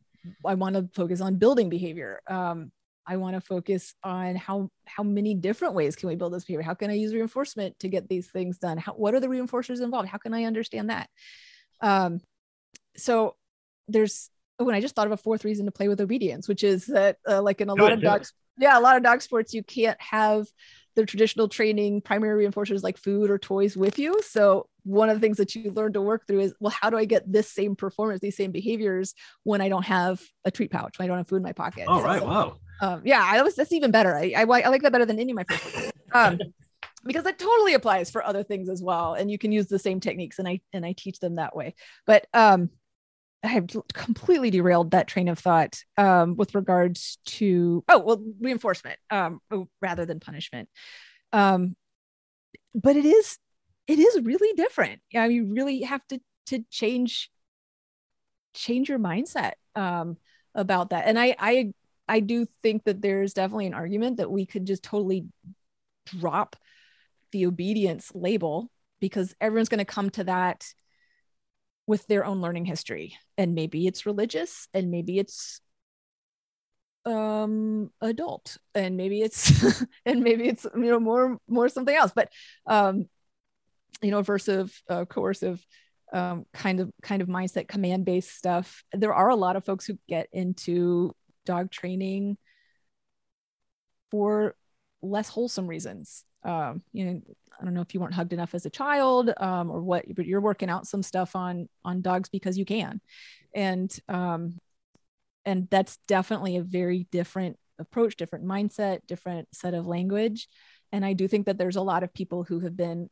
I 0.45 0.55
want 0.55 0.75
to 0.75 0.89
focus 0.93 1.21
on 1.21 1.35
building 1.35 1.69
behavior. 1.69 2.21
Um, 2.27 2.71
I 3.07 3.15
want 3.15 3.35
to 3.35 3.41
focus 3.41 3.95
on 4.03 4.35
how 4.35 4.69
how 4.85 5.03
many 5.03 5.33
different 5.33 5.73
ways 5.73 5.95
can 5.95 6.09
we 6.09 6.15
build 6.15 6.33
this 6.33 6.43
behavior? 6.43 6.63
How 6.63 6.73
can 6.73 6.91
I 6.91 6.95
use 6.95 7.13
reinforcement 7.13 7.79
to 7.79 7.87
get 7.87 8.09
these 8.09 8.27
things 8.27 8.57
done? 8.57 8.77
How, 8.77 8.93
what 8.93 9.13
are 9.13 9.21
the 9.21 9.27
reinforcers 9.27 9.81
involved? 9.81 10.09
How 10.09 10.17
can 10.17 10.33
I 10.33 10.43
understand 10.43 10.89
that? 10.89 11.09
Um, 11.79 12.19
so 12.97 13.35
there's 13.87 14.29
when 14.57 14.75
I 14.75 14.81
just 14.81 14.95
thought 14.95 15.07
of 15.07 15.13
a 15.13 15.17
fourth 15.17 15.45
reason 15.45 15.65
to 15.67 15.71
play 15.71 15.87
with 15.87 16.01
obedience, 16.01 16.47
which 16.47 16.63
is 16.63 16.87
that 16.87 17.17
uh, 17.27 17.41
like 17.41 17.61
in 17.61 17.69
a 17.69 17.75
lot 17.75 17.93
of 17.93 18.01
dogs, 18.01 18.33
yeah, 18.57 18.77
a 18.77 18.81
lot 18.81 18.97
of 18.97 19.03
dog 19.03 19.21
sports, 19.21 19.53
you 19.53 19.63
can't 19.63 20.01
have 20.01 20.47
the 20.95 21.05
traditional 21.05 21.47
training 21.47 22.01
primary 22.01 22.45
reinforcers 22.45 22.83
like 22.83 22.97
food 22.97 23.29
or 23.29 23.37
toys 23.37 23.77
with 23.77 23.99
you. 23.99 24.19
So 24.23 24.67
one 24.87 25.09
of 25.09 25.17
the 25.17 25.19
things 25.19 25.37
that 25.37 25.53
you 25.53 25.71
learn 25.71 25.93
to 25.93 26.01
work 26.01 26.25
through 26.25 26.39
is, 26.39 26.53
well, 26.59 26.73
how 26.81 26.89
do 26.89 26.97
I 26.97 27.05
get 27.05 27.29
this 27.31 27.51
same 27.51 27.75
performance, 27.75 28.21
these 28.21 28.37
same 28.37 28.51
behaviors 28.51 29.13
when 29.43 29.61
I 29.61 29.69
don't 29.69 29.85
have 29.85 30.21
a 30.45 30.51
treat 30.51 30.71
pouch, 30.71 30.97
when 30.97 31.05
I 31.05 31.07
don't 31.07 31.17
have 31.17 31.27
food 31.27 31.37
in 31.37 31.43
my 31.43 31.51
pocket? 31.51 31.85
Oh, 31.87 31.97
so, 31.97 32.03
right. 32.03 32.23
Wow. 32.23 32.55
Um, 32.81 33.01
yeah, 33.03 33.21
I 33.23 33.41
was, 33.41 33.55
that's 33.55 33.73
even 33.73 33.91
better. 33.91 34.15
I, 34.15 34.33
I, 34.35 34.43
I 34.43 34.69
like 34.69 34.81
that 34.83 34.91
better 34.91 35.05
than 35.05 35.19
any 35.19 35.31
of 35.31 35.35
my 35.35 35.43
first 35.43 35.63
um, 36.13 36.39
because 37.05 37.25
it 37.25 37.37
totally 37.37 37.73
applies 37.73 38.09
for 38.09 38.23
other 38.23 38.43
things 38.43 38.69
as 38.69 38.81
well. 38.81 39.13
And 39.13 39.29
you 39.29 39.37
can 39.37 39.51
use 39.51 39.67
the 39.67 39.79
same 39.79 39.99
techniques 39.99 40.39
and 40.39 40.47
I, 40.47 40.61
and 40.71 40.85
I 40.85 40.93
teach 40.97 41.19
them 41.19 41.35
that 41.35 41.55
way. 41.55 41.75
But, 42.05 42.27
um, 42.33 42.69
I 43.43 43.49
have 43.49 43.67
completely 43.93 44.49
derailed 44.49 44.91
that 44.91 45.07
train 45.07 45.27
of 45.27 45.37
thought 45.37 45.83
um, 45.97 46.35
with 46.35 46.55
regards 46.55 47.19
to 47.25 47.83
oh 47.87 47.99
well 47.99 48.23
reinforcement 48.41 48.97
um, 49.11 49.39
oh, 49.51 49.69
rather 49.79 50.05
than 50.07 50.19
punishment. 50.19 50.69
Um, 51.31 51.75
but 52.73 52.95
it 52.95 53.05
is 53.05 53.37
it 53.87 53.99
is 53.99 54.23
really 54.23 54.53
different. 54.55 55.01
Yeah, 55.11 55.25
you 55.25 55.45
really 55.45 55.81
have 55.81 56.05
to 56.07 56.19
to 56.47 56.63
change 56.69 57.29
change 58.53 58.89
your 58.89 58.99
mindset 58.99 59.53
um, 59.75 60.17
about 60.55 60.89
that. 60.89 61.05
And 61.07 61.19
I 61.19 61.35
I 61.39 61.73
I 62.07 62.19
do 62.19 62.45
think 62.63 62.85
that 62.85 63.01
there's 63.01 63.33
definitely 63.33 63.67
an 63.67 63.73
argument 63.73 64.17
that 64.17 64.31
we 64.31 64.45
could 64.45 64.65
just 64.65 64.83
totally 64.83 65.25
drop 66.05 66.55
the 67.31 67.45
obedience 67.45 68.11
label 68.15 68.71
because 68.99 69.35
everyone's 69.41 69.69
going 69.69 69.79
to 69.79 69.85
come 69.85 70.09
to 70.11 70.23
that 70.23 70.65
with 71.85 72.05
their 72.07 72.25
own 72.25 72.41
learning 72.41 72.65
history 72.65 73.17
and 73.37 73.55
maybe 73.55 73.87
it's 73.87 74.05
religious 74.05 74.67
and 74.73 74.91
maybe 74.91 75.19
it's 75.19 75.61
um 77.05 77.89
adult 78.01 78.57
and 78.75 78.97
maybe 78.97 79.21
it's 79.21 79.83
and 80.05 80.21
maybe 80.21 80.47
it's 80.47 80.65
you 80.75 80.89
know 80.91 80.99
more 80.99 81.37
more 81.47 81.69
something 81.69 81.95
else 81.95 82.11
but 82.13 82.29
um 82.65 83.05
you 84.01 84.11
know 84.11 84.21
aversive 84.21 84.73
uh, 84.89 85.05
coercive 85.05 85.65
um 86.13 86.45
kind 86.53 86.79
of 86.79 86.91
kind 87.01 87.21
of 87.21 87.27
mindset 87.27 87.67
command 87.67 88.05
based 88.05 88.35
stuff. 88.35 88.83
There 88.93 89.13
are 89.13 89.29
a 89.29 89.35
lot 89.35 89.55
of 89.55 89.65
folks 89.65 89.85
who 89.85 89.97
get 90.07 90.27
into 90.31 91.15
dog 91.45 91.71
training 91.71 92.37
for 94.11 94.55
less 95.01 95.29
wholesome 95.29 95.67
reasons. 95.67 96.23
Um 96.43 96.81
you 96.93 97.05
know 97.05 97.21
I 97.59 97.63
don't 97.63 97.73
know 97.73 97.81
if 97.81 97.93
you 97.93 97.99
weren't 97.99 98.13
hugged 98.13 98.33
enough 98.33 98.53
as 98.53 98.65
a 98.65 98.69
child 98.69 99.33
um, 99.37 99.71
or 99.71 99.81
what, 99.81 100.05
but 100.15 100.25
you're 100.25 100.41
working 100.41 100.69
out 100.69 100.87
some 100.87 101.01
stuff 101.01 101.35
on 101.35 101.67
on 101.83 102.01
dogs 102.01 102.29
because 102.29 102.57
you 102.57 102.65
can, 102.65 103.01
and 103.53 103.95
um, 104.07 104.59
and 105.45 105.67
that's 105.69 105.97
definitely 106.07 106.57
a 106.57 106.61
very 106.61 107.07
different 107.11 107.57
approach, 107.79 108.15
different 108.15 108.45
mindset, 108.45 108.99
different 109.07 109.47
set 109.53 109.73
of 109.73 109.87
language, 109.87 110.47
and 110.91 111.05
I 111.05 111.13
do 111.13 111.27
think 111.27 111.47
that 111.47 111.57
there's 111.57 111.75
a 111.75 111.81
lot 111.81 112.03
of 112.03 112.13
people 112.13 112.43
who 112.43 112.59
have 112.61 112.77
been 112.77 113.09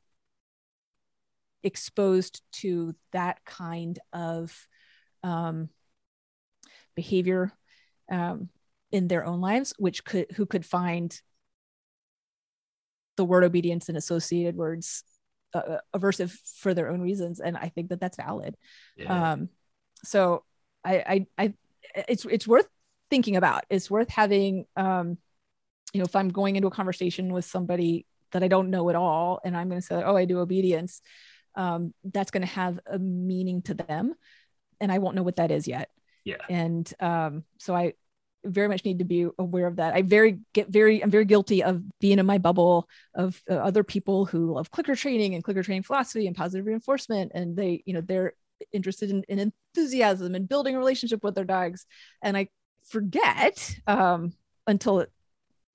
exposed 1.66 2.42
to 2.52 2.96
that 3.12 3.44
kind 3.44 4.00
of 4.14 4.68
um, 5.24 5.70
behavior 6.96 7.52
um, 8.10 8.50
in 8.92 9.08
their 9.08 9.26
own 9.26 9.42
lives, 9.42 9.74
which 9.78 10.06
could 10.06 10.28
who 10.36 10.46
could 10.46 10.66
find 10.66 11.20
the 13.18 13.26
word 13.26 13.44
obedience 13.44 13.90
and 13.90 13.98
associated 13.98 14.56
words 14.56 15.04
uh, 15.54 15.58
uh, 15.58 15.80
aversive 15.96 16.32
for 16.60 16.74
their 16.74 16.90
own 16.90 17.02
reasons. 17.02 17.40
And 17.40 17.58
i 17.58 17.70
think 17.70 17.90
that 17.90 18.00
that's 18.00 18.18
valid. 18.18 18.56
Yeah. 18.96 19.32
um 19.32 19.50
so 20.04 20.44
I, 20.84 21.26
I 21.38 21.44
i 21.46 21.54
it's 22.10 22.26
it's 22.26 22.48
worth 22.48 22.68
thinking 23.10 23.38
about. 23.38 23.64
It's 23.70 23.90
worth 23.90 24.10
having 24.10 24.66
um 24.76 25.18
you 25.96 26.00
know 26.00 26.06
if 26.06 26.16
i'm 26.16 26.30
going 26.30 26.58
into 26.58 26.68
a 26.68 26.72
conversation 26.72 27.32
with 27.32 27.46
somebody 27.46 28.06
that 28.32 28.44
i 28.44 28.50
don't 28.50 28.70
know 28.70 28.90
at 28.90 28.96
all 28.96 29.40
and 29.46 29.56
i'm 29.56 29.70
going 29.70 29.80
to 29.80 29.86
say 29.86 30.04
oh 30.04 30.18
i 30.18 30.26
do 30.26 30.40
obedience 30.40 31.02
um 31.56 31.94
that's 32.04 32.32
going 32.32 32.42
to 32.42 32.48
have 32.48 32.80
a 32.86 33.00
meaning 33.00 33.62
to 33.62 33.74
them 33.74 34.14
and 34.80 34.92
i 34.92 34.98
won't 34.98 35.16
know 35.16 35.24
what 35.24 35.38
that 35.38 35.52
is 35.52 35.68
yet. 35.68 35.90
Yeah. 36.24 36.38
And 36.50 36.92
um 37.00 37.44
so 37.58 37.76
i 37.76 37.94
very 38.46 38.68
much 38.68 38.86
need 38.86 39.00
to 39.00 39.06
be 39.06 39.28
aware 39.38 39.68
of 39.68 39.78
that. 39.78 39.94
I 39.94 40.02
very 40.04 40.40
get 40.54 40.70
very 40.70 41.04
I'm 41.04 41.12
very 41.12 41.26
guilty 41.26 41.64
of 41.64 41.84
being 42.00 42.20
in 42.20 42.26
my 42.26 42.38
bubble 42.38 42.88
of 43.14 43.42
uh, 43.50 43.56
other 43.56 43.84
people 43.84 44.26
who 44.26 44.54
love 44.54 44.72
clicker 44.72 44.96
training 44.96 45.36
and 45.36 45.44
clicker 45.44 45.64
training 45.64 45.84
philosophy 45.84 46.28
and 46.28 46.36
positive 46.36 46.66
reinforcement, 46.66 47.32
and 47.36 47.58
they 47.58 47.84
you 47.86 47.94
know 47.94 48.02
they're 48.02 48.34
interested 48.72 49.10
in, 49.10 49.24
in 49.28 49.40
enthusiasm 49.40 50.36
and 50.36 50.48
building 50.48 50.76
a 50.76 50.78
relationship 50.78 51.24
with 51.24 51.36
their 51.36 51.44
dogs, 51.44 51.86
and 52.22 52.38
I 52.38 52.50
forget 52.88 53.76
um, 53.88 54.34
until 54.68 55.06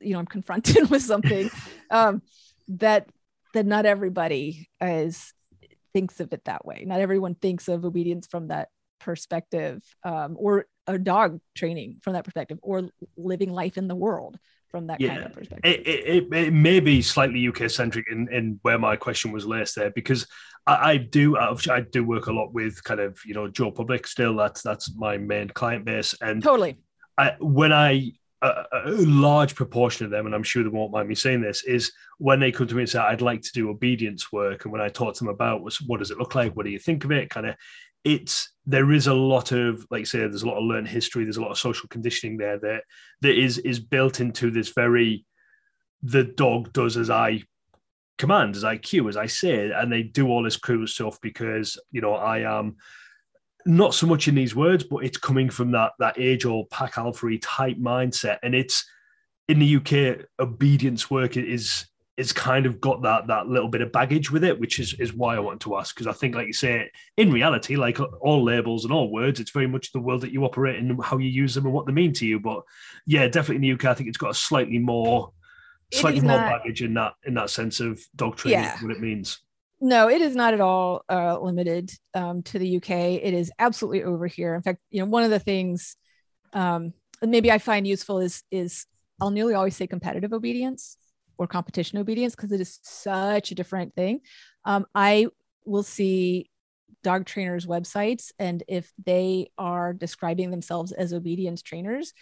you 0.01 0.13
know 0.13 0.19
I'm 0.21 0.27
confronted 0.27 0.91
with 0.91 1.03
something 1.03 1.51
um, 1.91 2.23
that 2.69 3.09
that 3.55 3.67
not 3.67 3.87
everybody 3.87 4.69
is 4.81 5.35
thinks 5.93 6.21
of 6.21 6.33
it 6.33 6.45
that 6.45 6.65
way. 6.65 6.85
Not 6.87 7.01
everyone 7.01 7.35
thinks 7.35 7.69
of 7.69 7.85
obedience 7.85 8.27
from 8.27 8.49
that 8.49 8.69
perspective 9.01 9.83
um, 10.05 10.37
or 10.39 10.67
a 10.87 10.99
dog 10.99 11.41
training 11.55 11.99
from 12.03 12.13
that 12.13 12.25
perspective 12.25 12.59
or 12.63 12.89
living 13.17 13.51
life 13.51 13.79
in 13.79 13.89
the 13.89 13.95
world 13.95 14.39
from 14.71 14.87
that 14.87 15.01
Yeah. 15.01 15.15
kind 15.15 15.27
of 15.27 15.33
perspective. 15.33 15.73
it, 15.73 15.87
it, 15.87 16.33
it, 16.33 16.53
may 16.53 16.81
be 16.81 17.03
slightly 17.03 17.47
UK 17.49 17.69
centric 17.71 18.07
in, 18.11 18.29
in 18.33 18.59
where 18.63 18.79
my 18.79 18.97
question 18.97 19.33
was 19.33 19.47
laced 19.47 19.77
there 19.77 19.91
because 19.91 20.27
I, 20.67 20.93
I 20.93 20.97
do 20.99 21.37
I 21.37 21.81
do 21.81 22.05
work 22.05 22.27
a 22.27 22.33
lot 22.33 22.53
with 22.53 22.83
kind 22.85 23.01
of 23.01 23.19
you 23.25 23.35
know 23.35 23.49
Joe 23.49 23.71
Public 23.73 24.07
still 24.07 24.37
that's 24.37 24.63
that's 24.63 24.95
my 24.97 25.17
main 25.17 25.49
client 25.49 25.85
base 25.85 26.15
and 26.21 26.43
totally. 26.43 26.77
I, 27.19 27.37
when 27.41 27.73
I 27.73 28.13
a, 28.43 28.65
a 28.73 28.91
large 28.91 29.55
proportion 29.55 30.05
of 30.05 30.11
them, 30.11 30.27
and 30.27 30.35
I'm 30.35 30.43
sure 30.43 30.63
they 30.63 30.69
won't 30.69 30.93
mind 30.93 31.09
me 31.09 31.15
saying 31.15 31.43
this, 31.43 31.63
is 31.65 31.93
when 32.19 32.41
they 32.41 32.53
come 32.53 32.67
to 32.67 32.75
me 32.75 32.83
and 32.83 32.89
say, 32.89 32.99
"I'd 32.99 33.21
like 33.21 33.43
to 33.43 33.53
do 33.53 33.71
obedience 33.71 34.33
work," 34.33 34.65
and 34.65 34.73
when 34.73 34.81
I 34.81 34.89
talk 34.89 35.15
to 35.15 35.25
them 35.25 35.33
about 35.33 35.63
was 35.63 35.81
what 35.81 35.99
does 35.99 36.11
it 36.11 36.19
look 36.19 36.35
like, 36.35 36.57
what 36.57 36.65
do 36.65 36.73
you 36.73 36.79
think 36.79 37.05
of 37.05 37.13
it, 37.13 37.31
kind 37.31 37.47
of, 37.47 37.57
it's 38.05 38.53
there 38.67 38.93
is 38.93 39.07
a 39.07 39.15
lot 39.15 39.53
of 39.53 39.87
like 39.91 40.07
say, 40.07 40.21
there's 40.21 40.43
a 40.43 40.49
lot 40.49 40.59
of 40.59 40.65
learned 40.65 40.89
history, 40.89 41.25
there's 41.25 41.37
a 41.37 41.43
lot 41.43 41.51
of 41.51 41.59
social 41.59 41.89
conditioning 41.89 42.37
there 42.37 42.59
that 42.59 42.85
that 43.21 43.39
is 43.39 43.59
is 43.59 43.79
built 43.79 44.21
into 44.21 44.51
this 44.51 44.71
very 44.71 45.25
the 46.03 46.25
dog 46.25 46.73
does 46.73 46.97
as 46.97 47.11
I 47.11 47.43
command, 48.17 48.57
as 48.57 48.65
I 48.65 48.79
cue, 48.79 49.09
as 49.09 49.17
I 49.17 49.27
say, 49.27 49.71
and 49.71 49.93
they 49.93 50.03
do 50.03 50.29
all 50.29 50.43
this 50.43 50.57
cool 50.57 50.87
stuff 50.87 51.21
because 51.21 51.79
you 51.91 52.01
know 52.01 52.15
I 52.15 52.59
am 52.59 52.77
not 53.67 53.95
so 53.95 54.07
much 54.07 54.29
in 54.29 54.35
these 54.35 54.55
words, 54.55 54.85
but 54.85 54.99
it's 55.05 55.19
coming 55.19 55.51
from 55.51 55.73
that 55.73 55.93
that 55.99 56.19
age 56.19 56.45
old 56.45 56.71
pack 56.71 56.99
alpha 56.99 57.37
type 57.39 57.77
mindset, 57.79 58.39
and 58.43 58.55
it's 58.55 58.85
in 59.49 59.59
the 59.59 59.77
UK 59.77 60.25
obedience 60.39 61.11
work 61.11 61.37
is 61.37 61.87
is 62.17 62.33
kind 62.35 62.67
of 62.67 62.81
got 62.83 63.01
that 63.03 63.27
that 63.29 63.47
little 63.49 63.69
bit 63.69 63.81
of 63.81 63.91
baggage 63.93 64.31
with 64.31 64.45
it, 64.45 64.59
which 64.61 64.79
is 64.79 64.93
is 65.01 65.13
why 65.15 65.35
I 65.37 65.39
wanted 65.41 65.61
to 65.63 65.77
ask 65.77 65.95
because 65.95 66.07
I 66.07 66.13
think, 66.13 66.35
like 66.35 66.47
you 66.47 66.53
say, 66.53 66.91
in 67.17 67.33
reality, 67.33 67.77
like 67.77 67.99
all 68.21 68.45
labels 68.45 68.85
and 68.85 68.93
all 68.93 69.11
words, 69.11 69.41
it's 69.41 69.53
very 69.53 69.67
much 69.67 69.93
the 69.93 70.01
world 70.01 70.21
that 70.23 70.33
you 70.33 70.45
operate 70.45 70.77
in, 70.77 70.99
how 71.03 71.19
you 71.19 71.29
use 71.31 71.55
them, 71.55 71.65
and 71.65 71.73
what 71.75 71.87
they 71.87 71.93
mean 71.93 72.13
to 72.15 72.27
you. 72.27 72.39
But 72.39 72.63
yeah, 73.07 73.27
definitely 73.29 73.57
in 73.57 73.63
the 73.63 73.73
UK, 73.73 73.85
I 73.87 73.95
think 73.95 74.09
it's 74.09 74.19
got 74.19 74.31
a 74.31 74.35
slightly 74.35 74.79
more 74.79 75.33
It 75.91 75.97
slightly 75.99 76.21
more 76.21 76.39
not- 76.39 76.59
baggage 76.63 76.83
in 76.83 76.95
that 76.95 77.15
in 77.25 77.35
that 77.35 77.51
sense 77.51 77.81
of 77.81 78.01
dog 78.17 78.37
training, 78.37 78.61
Yeah. 78.61 78.77
what 78.83 78.93
it 78.93 79.01
means. 79.01 79.41
No, 79.81 80.11
it 80.11 80.21
is 80.21 80.37
not 80.37 80.53
at 80.53 80.61
all 80.61 81.05
uh, 81.09 81.39
limited 81.41 81.91
um, 82.15 82.43
to 82.45 82.59
the 82.59 82.77
UK. 82.77 82.91
It 82.91 83.33
is 83.33 83.51
absolutely 83.59 84.03
over 84.03 84.27
here. 84.27 84.55
In 84.55 84.63
fact, 84.63 84.81
you 84.91 85.01
know, 85.01 85.07
one 85.07 85.25
of 85.25 85.31
the 85.31 85.39
things 85.39 85.97
um, 86.53 86.93
maybe 87.23 87.51
I 87.51 87.59
find 87.59 87.87
useful 87.87 88.19
is 88.19 88.43
is 88.51 88.87
I'll 89.21 89.31
nearly 89.31 89.55
always 89.55 89.77
say 89.77 89.87
competitive 89.87 90.33
obedience 90.33 90.97
or 91.39 91.47
competition 91.47 91.99
obedience 91.99 92.35
because 92.35 92.53
it 92.53 92.61
is 92.61 92.79
such 92.83 93.51
a 93.51 93.55
different 93.55 93.95
thing. 93.95 94.21
Um, 94.65 94.87
I 94.95 95.29
will 95.65 95.83
see 95.83 96.51
dog 97.03 97.25
trainers' 97.25 97.67
websites, 97.67 98.33
and 98.39 98.63
if 98.69 98.93
they 99.05 99.51
are 99.57 99.95
describing 99.95 100.51
themselves 100.51 100.93
as 100.93 101.15
obedience 101.15 101.63
trainers, 101.63 102.13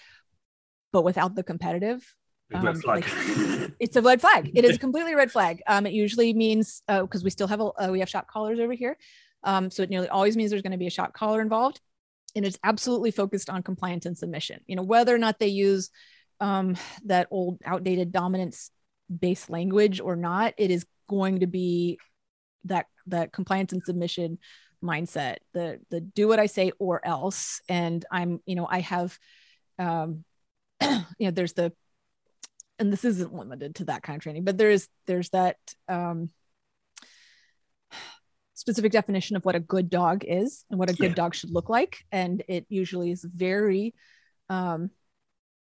but 0.93 1.03
without 1.03 1.35
the 1.35 1.43
competitive, 1.43 2.15
Red 2.51 2.67
Um, 2.67 2.81
flag. 2.81 3.05
it's 3.79 3.97
a 3.97 4.03
red 4.03 4.21
flag. 4.21 4.51
It 4.55 4.65
is 4.65 4.77
a 4.77 4.79
completely 4.79 5.15
red 5.15 5.31
flag. 5.31 5.63
Um, 5.67 5.87
it 5.87 5.93
usually 5.93 6.33
means 6.33 6.83
because 6.87 7.23
we 7.23 7.31
still 7.31 7.47
have 7.47 7.61
a 7.61 7.65
uh, 7.65 7.89
we 7.91 8.01
have 8.01 8.09
shock 8.09 8.31
collars 8.31 8.59
over 8.59 8.73
here, 8.73 8.97
um, 9.45 9.71
so 9.71 9.83
it 9.83 9.91
nearly 9.91 10.09
always 10.09 10.37
means 10.37 10.51
there's 10.51 10.63
going 10.63 10.73
to 10.73 10.79
be 10.79 10.87
a 10.87 10.91
shock 10.91 11.13
collar 11.13 11.43
involved, 11.43 11.81
and 12.35 12.47
it's 12.47 12.59
absolutely 12.65 13.11
focused 13.11 13.51
on 13.51 13.63
compliance 13.63 14.07
and 14.07 14.17
submission. 14.17 14.61
You 14.67 14.77
know 14.77 14.83
whether 14.83 15.15
or 15.15 15.19
not 15.19 15.39
they 15.39 15.49
use 15.49 15.91
um, 16.41 16.77
that 17.05 17.29
old 17.31 17.59
outdated 17.65 18.13
dominance 18.13 18.71
based 19.09 19.51
language 19.51 20.01
or 20.01 20.17
not, 20.17 20.55
it 20.57 20.71
is 20.71 20.87
going 21.09 21.41
to 21.41 21.47
be 21.47 21.99
that 22.65 22.87
that 23.07 23.33
compliance 23.33 23.73
and 23.73 23.83
submission 23.85 24.39
mindset. 24.83 25.37
The 25.53 25.81
the 25.91 26.01
do 26.01 26.29
what 26.29 26.39
I 26.39 26.47
say 26.47 26.73
or 26.79 27.07
else, 27.07 27.61
and 27.69 28.05
I'm 28.11 28.41
you 28.47 28.55
know 28.55 28.67
I 28.71 28.81
have 28.81 29.19
um, 29.79 30.25
you 30.81 31.05
know 31.21 31.31
there's 31.31 31.53
the 31.53 31.73
and 32.79 32.93
this 32.93 33.05
isn't 33.05 33.35
limited 33.35 33.75
to 33.77 33.85
that 33.87 34.03
kind 34.03 34.17
of 34.17 34.23
training, 34.23 34.45
but 34.45 34.57
there's 34.59 34.89
there's 35.07 35.31
that 35.31 35.57
um, 35.89 36.31
specific 38.55 38.93
definition 38.93 39.37
of 39.37 39.45
what 39.45 39.55
a 39.55 39.61
good 39.61 39.89
dog 39.89 40.25
is 40.25 40.65
and 40.71 40.79
what 40.79 40.91
a 40.91 40.95
good 40.95 41.11
Yeah. 41.11 41.15
dog 41.15 41.35
should 41.35 41.51
look 41.51 41.69
like, 41.69 42.05
and 42.11 42.43
it 42.49 42.67
usually 42.69 43.11
is 43.11 43.25
very 43.25 43.95
um, 44.49 44.91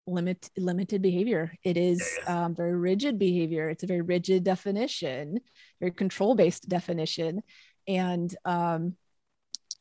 limit 0.06 0.50
limited 0.56 1.00
behavior. 1.02 1.52
It 1.62 1.76
is 1.76 2.18
um, 2.26 2.54
very 2.54 2.74
rigid 2.74 3.18
behavior. 3.18 3.68
It's 3.68 3.84
a 3.84 3.86
very 3.86 4.00
rigid 4.00 4.44
definition, 4.44 5.40
very 5.80 5.92
control 5.92 6.34
based 6.34 6.68
definition, 6.68 7.42
and 7.86 8.34
um, 8.44 8.96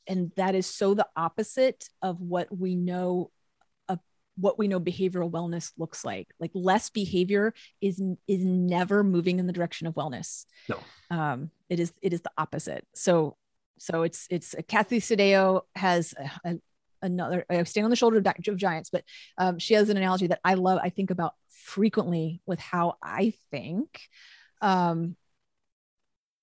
and 0.08 0.32
that 0.36 0.56
is 0.56 0.66
so 0.66 0.94
the 0.94 1.08
opposite 1.16 1.88
of 2.02 2.20
what 2.20 2.56
we 2.56 2.76
know 2.76 3.32
what 4.42 4.60
we 4.60 4.68
know 4.68 4.80
behavioral 4.80 5.32
wellness 5.32 5.72
looks 5.78 6.04
like. 6.04 6.28
Like 6.40 6.52
less 6.54 6.90
behavior 6.90 7.54
is 7.80 8.02
is 8.28 8.44
never 8.44 9.04
moving 9.04 9.40
in 9.40 9.48
the 9.48 9.54
direction 9.54 9.88
of 9.88 9.94
wellness. 9.94 10.46
No. 10.68 10.80
Um, 11.10 11.52
it 11.70 11.80
is 11.80 11.94
it 12.02 12.14
is 12.14 12.22
the 12.22 12.32
opposite. 12.38 12.86
So 12.94 13.38
so 13.78 14.04
it's 14.04 14.28
it's 14.30 14.56
Kathy 14.68 15.00
Sdao 15.00 15.62
has 15.76 16.14
a, 16.18 16.50
a, 16.50 16.60
another 17.02 17.46
I 17.50 17.64
stand 17.64 17.86
on 17.86 17.90
the 17.90 17.96
shoulder 17.96 18.18
of, 18.18 18.28
of 18.48 18.58
giants, 18.58 18.90
but 18.90 19.04
um, 19.38 19.60
she 19.60 19.76
has 19.76 19.90
an 19.90 19.98
analogy 19.98 20.28
that 20.28 20.42
I 20.44 20.56
love. 20.56 20.80
I 20.84 20.90
think 20.90 21.12
about 21.12 21.34
frequently 21.50 22.42
with 22.46 22.60
how 22.60 22.96
I 23.02 23.34
think. 23.52 24.02
Um, 24.62 25.16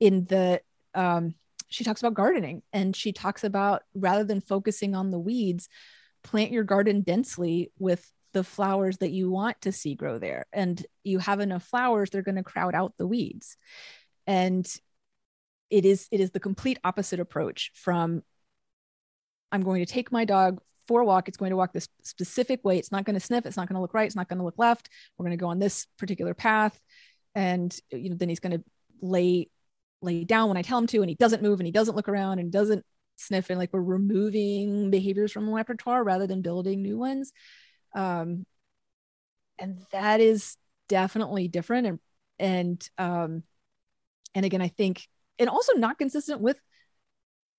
in 0.01 0.25
the 0.27 0.61
um, 0.95 1.35
she 1.69 1.85
talks 1.85 2.01
about 2.01 2.15
gardening 2.15 2.63
and 2.73 2.97
she 2.97 3.13
talks 3.13 3.45
about 3.45 3.83
rather 3.95 4.25
than 4.25 4.41
focusing 4.41 4.95
on 4.95 5.11
the 5.11 5.19
weeds 5.19 5.69
plant 6.23 6.53
your 6.53 6.65
garden 6.65 7.03
densely 7.03 7.73
with 7.79 8.11
the 8.35 8.45
flowers 8.45 8.99
that 8.99 9.11
you 9.11 9.31
want 9.31 9.61
to 9.63 9.73
see 9.73 9.95
grow 9.95 10.19
there. 10.19 10.47
And 10.53 10.85
you 11.05 11.19
have 11.19 11.41
enough 11.41 11.65
flowers 11.65 12.11
they're 12.11 12.23
going 12.23 12.37
to 12.37 12.43
crowd 12.43 12.75
out 12.75 12.95
the 12.99 13.07
weeds. 13.07 13.57
And 14.27 14.67
it 15.71 15.85
is 15.85 16.09
it 16.11 16.21
is 16.21 16.31
the 16.31 16.41
complete 16.41 16.79
opposite 16.83 17.21
approach 17.21 17.73
from 17.75 18.23
i'm 19.53 19.63
going 19.63 19.85
to 19.85 19.93
take 19.93 20.11
my 20.11 20.25
dog 20.25 20.63
for 20.89 21.03
a 21.03 21.05
walk. 21.05 21.29
It's 21.29 21.37
going 21.37 21.51
to 21.51 21.57
walk 21.57 21.75
this 21.75 21.87
specific 22.03 22.65
way. 22.65 22.79
It's 22.79 22.91
not 22.91 23.05
going 23.05 23.15
to 23.15 23.21
sniff. 23.21 23.45
It's 23.45 23.59
not 23.59 23.69
going 23.69 23.75
to 23.75 23.83
look 23.83 23.93
right. 23.93 24.07
It's 24.07 24.17
not 24.17 24.27
going 24.27 24.39
to 24.39 24.45
look 24.45 24.59
left. 24.59 24.89
We're 25.17 25.27
going 25.27 25.37
to 25.37 25.41
go 25.41 25.49
on 25.49 25.59
this 25.59 25.87
particular 25.99 26.33
path. 26.33 26.81
And 27.35 27.79
you 27.93 28.11
know 28.11 28.17
then 28.17 28.31
he's 28.31 28.41
going 28.41 28.59
to 28.59 28.65
lay 29.01 29.49
lay 30.01 30.25
down 30.25 30.49
when 30.49 30.57
i 30.57 30.63
tell 30.63 30.79
him 30.79 30.87
to 30.87 31.01
and 31.01 31.09
he 31.09 31.17
doesn't 31.17 31.43
move 31.43 31.59
and 31.61 31.67
he 31.67 31.73
doesn't 31.73 31.97
look 31.97 32.09
around 32.09 32.39
and 32.39 32.53
doesn't 32.53 32.85
sniff 33.19 33.51
and 33.51 33.59
like 33.59 33.73
we're 33.73 33.83
removing 33.83 34.91
behaviors 34.91 35.33
from 35.33 35.47
the 35.47 35.53
repertoire 35.53 36.03
rather 36.05 36.27
than 36.27 36.43
building 36.43 36.83
new 36.83 36.99
ones. 36.99 37.33
Um 37.95 38.47
and 39.59 39.79
that 39.93 40.21
is 40.21 40.57
definitely 40.89 41.49
different 41.49 41.87
and 41.87 41.99
and 42.39 42.91
um 42.99 43.43
and 44.35 44.47
again 44.47 44.63
i 44.63 44.69
think 44.69 45.09
and 45.39 45.49
also 45.49 45.75
not 45.75 45.99
consistent 45.99 46.41
with 46.41 46.59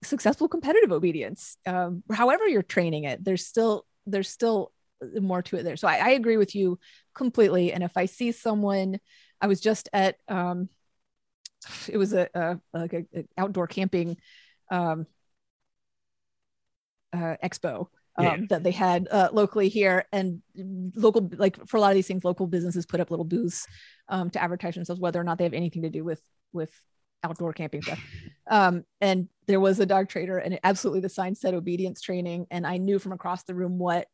successful 0.01 0.47
competitive 0.47 0.91
obedience. 0.91 1.57
Um 1.65 2.03
however 2.11 2.47
you're 2.47 2.63
training 2.63 3.03
it 3.03 3.23
there's 3.23 3.45
still 3.45 3.85
there's 4.05 4.29
still 4.29 4.71
more 5.19 5.41
to 5.43 5.57
it 5.57 5.63
there. 5.63 5.77
So 5.77 5.87
i, 5.87 5.95
I 5.95 6.09
agree 6.11 6.37
with 6.37 6.55
you 6.55 6.79
completely 7.13 7.73
and 7.73 7.83
if 7.83 7.97
i 7.97 8.05
see 8.05 8.31
someone 8.31 8.99
i 9.41 9.47
was 9.47 9.59
just 9.59 9.89
at 9.91 10.15
um 10.27 10.69
it 11.89 11.97
was 11.97 12.13
a, 12.13 12.29
a 12.33 12.59
like 12.73 12.93
a, 12.93 13.05
a 13.15 13.25
outdoor 13.37 13.67
camping 13.67 14.17
um 14.71 15.05
uh, 17.13 17.35
expo 17.43 17.87
um, 18.17 18.25
Yeah. 18.25 18.37
that 18.49 18.63
they 18.63 18.71
had 18.71 19.07
uh, 19.09 19.29
locally 19.31 19.69
here. 19.69 20.05
And 20.11 20.41
local 20.95 21.29
like 21.37 21.65
for 21.67 21.77
a 21.77 21.81
lot 21.81 21.91
of 21.91 21.95
these 21.95 22.07
things 22.07 22.23
local 22.23 22.47
businesses 22.47 22.85
put 22.85 22.99
up 22.99 23.11
little 23.11 23.25
booths 23.25 23.67
um, 24.09 24.29
to 24.31 24.41
advertise 24.41 24.75
themselves 24.75 24.99
whether 25.01 25.19
or 25.19 25.23
not 25.23 25.37
they 25.37 25.43
have 25.45 25.53
anything 25.53 25.83
to 25.83 25.89
do 25.89 26.03
with 26.03 26.21
with 26.51 26.71
outdoor 27.23 27.53
camping. 27.53 27.81
Stuff 27.81 27.99
um, 28.47 28.83
and 29.01 29.27
there 29.47 29.59
was 29.59 29.79
a 29.79 29.85
dog 29.85 30.09
trader 30.09 30.37
and 30.37 30.53
it, 30.55 30.59
absolutely 30.63 31.01
the 31.01 31.09
sign 31.09 31.35
said 31.35 31.53
obedience 31.53 32.01
training. 32.01 32.47
And 32.51 32.65
i 32.65 32.77
knew 32.77 32.99
from 32.99 33.11
across 33.11 33.43
the 33.43 33.55
room 33.55 33.77
what 33.77 34.07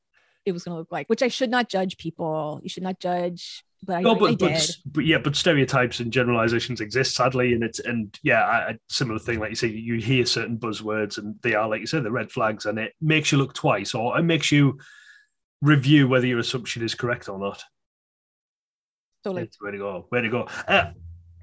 it 0.46 0.52
was 0.52 0.64
going 0.64 0.76
to 0.76 0.80
look 0.80 0.92
like 0.92 1.08
which 1.08 1.24
i 1.24 1.28
should 1.28 1.50
not 1.50 1.70
judge 1.70 1.98
people. 1.98 2.60
You 2.64 2.70
should 2.70 2.84
not 2.84 3.00
judge 3.00 3.64
but 3.86 3.98
i, 3.98 4.02
No, 4.02 4.16
I 4.16 4.20
but, 4.20 4.40
but, 4.40 4.70
but 4.86 5.06
yeah, 5.06 5.18
but 5.18 5.36
stereotypes 5.36 6.00
and 6.00 6.12
generalizations 6.12 6.82
exist 6.82 7.16
sadly, 7.16 7.54
and 7.54 7.64
it's 7.64 7.80
and 7.80 8.18
yeah, 8.24 8.42
I, 8.44 8.70
I- 8.72 8.80
similar 8.90 9.20
thing 9.20 9.40
like 9.40 9.50
you 9.52 9.56
say, 9.56 9.68
you 9.68 9.96
hear 9.96 10.26
certain 10.26 10.58
buzzwords 10.58 11.18
and 11.18 11.36
they 11.42 11.54
are 11.56 11.68
like 11.70 11.82
you 11.82 11.88
said, 11.88 12.04
the 12.04 12.12
red 12.12 12.32
flags, 12.32 12.66
and 12.66 12.80
it 12.80 12.94
makes 13.02 13.32
you 13.32 13.38
look 13.38 13.54
twice, 13.54 13.94
or 13.94 14.18
it 14.18 14.24
makes 14.24 14.52
you 14.52 14.80
review 15.62 16.08
whether 16.08 16.28
your 16.28 16.40
assumption 16.40 16.84
is 16.84 16.96
correct 16.96 17.30
or 17.30 17.40
not. 17.40 17.64
totally 19.24 19.44
It's 19.44 19.62
way 19.62 19.72
to 19.72 19.78
go, 19.78 20.06
Where 20.10 20.22
to 20.22 20.30
go. 20.30 20.48
Uh, 20.68 20.92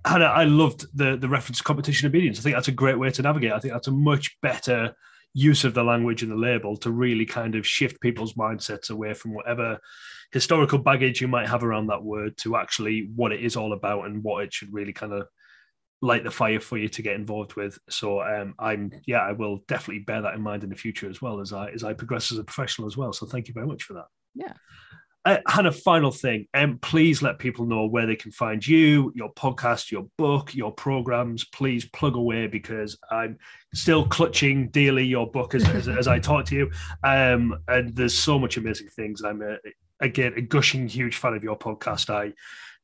Hannah, 0.05 0.24
I 0.27 0.44
loved 0.44 0.86
the 0.97 1.16
the 1.16 1.28
reference 1.28 1.60
competition 1.62 2.09
obedience. 2.09 2.39
I 2.39 2.43
think 2.43 2.56
that's 2.56 2.69
a 2.69 2.73
great 2.73 2.98
way 2.98 3.10
to 3.10 3.23
navigate. 3.23 3.52
I 3.52 3.59
think 3.60 3.73
that's 3.73 3.89
a 3.89 3.93
much 3.93 4.36
better 4.43 4.94
use 5.35 5.65
of 5.65 5.75
the 5.75 5.83
language 5.83 6.23
and 6.23 6.31
the 6.31 6.37
label 6.37 6.77
to 6.77 6.91
really 6.91 7.25
kind 7.25 7.55
of 7.55 7.67
shift 7.67 8.01
people's 8.01 8.35
mindsets 8.35 8.91
away 8.91 9.15
from 9.15 9.35
whatever 9.35 9.79
historical 10.31 10.79
baggage 10.79 11.21
you 11.21 11.29
might 11.29 11.49
have 11.49 11.65
around 11.65 11.87
that 11.87 12.03
word 12.03 12.37
to 12.39 12.57
actually 12.57 13.11
what 13.15 13.33
it 13.33 13.41
is 13.41 13.57
all 13.57 13.73
about 13.73 14.07
and 14.07 14.23
what 14.23 14.45
it 14.45 14.53
should 14.53 14.73
really 14.73 14.93
kind 14.93 15.13
of 15.13 15.27
light 16.01 16.25
the 16.25 16.31
fire 16.31 16.61
for 16.61 16.77
you 16.77 16.89
to 16.89 17.03
get 17.03 17.15
involved 17.15 17.55
with. 17.55 17.79
So 17.89 18.21
um, 18.21 18.55
I'm 18.59 18.91
yeah, 19.07 19.21
I 19.21 19.33
will 19.33 19.61
definitely 19.69 20.03
bear 20.05 20.23
that 20.23 20.35
in 20.35 20.43
mind 20.43 20.65
in 20.65 20.71
the 20.71 20.77
future 20.77 21.09
as 21.09 21.23
well 21.23 21.41
as 21.41 21.53
I 21.53 21.71
as 21.71 21.85
I 21.85 21.93
progress 21.93 22.33
as 22.33 22.39
a 22.39 22.45
professional 22.45 22.89
as 22.89 22.97
well. 22.97 23.13
So 23.13 23.25
thank 23.27 23.49
you 23.49 23.55
very 23.55 23.67
much 23.67 23.85
for 23.85 23.95
that. 23.95 24.07
Yeah. 24.35 24.55
Uh, 25.24 25.39
Hannah, 25.47 25.73
final 25.73 26.11
thing, 26.11 26.49
and 26.53 26.73
um, 26.73 26.78
please 26.78 27.23
let 27.23 27.39
people 27.39 27.65
know 27.65 27.86
where 27.86 28.07
they 28.07 28.16
can 28.16 28.32
find 28.32 28.66
you, 28.66 29.12
your 29.15 29.32
podcast, 29.35 29.90
your 29.90 30.07
book, 30.19 30.55
your 30.55 30.73
programs. 30.73 31.44
Please 31.44 31.85
plug 31.85 32.16
away 32.16 32.49
because 32.49 32.99
I'm 33.11 33.39
still 33.73 34.07
clutching 34.07 34.69
dearly 34.70 35.05
your 35.05 35.31
book 35.31 35.55
as, 35.55 35.69
as, 35.69 35.86
as 35.86 36.09
I 36.09 36.19
talk 36.19 36.47
to 36.47 36.57
you. 36.57 36.70
Um, 37.05 37.57
and 37.69 37.94
there's 37.94 38.19
so 38.19 38.36
much 38.36 38.57
amazing 38.57 38.89
things. 38.89 39.23
I'm 39.23 39.43
a, 39.43 39.59
again 40.01 40.35
a 40.36 40.40
gushing 40.40 40.89
huge 40.89 41.16
fan 41.16 41.35
of 41.35 41.44
your 41.44 41.57
podcast. 41.57 42.11
I 42.11 42.32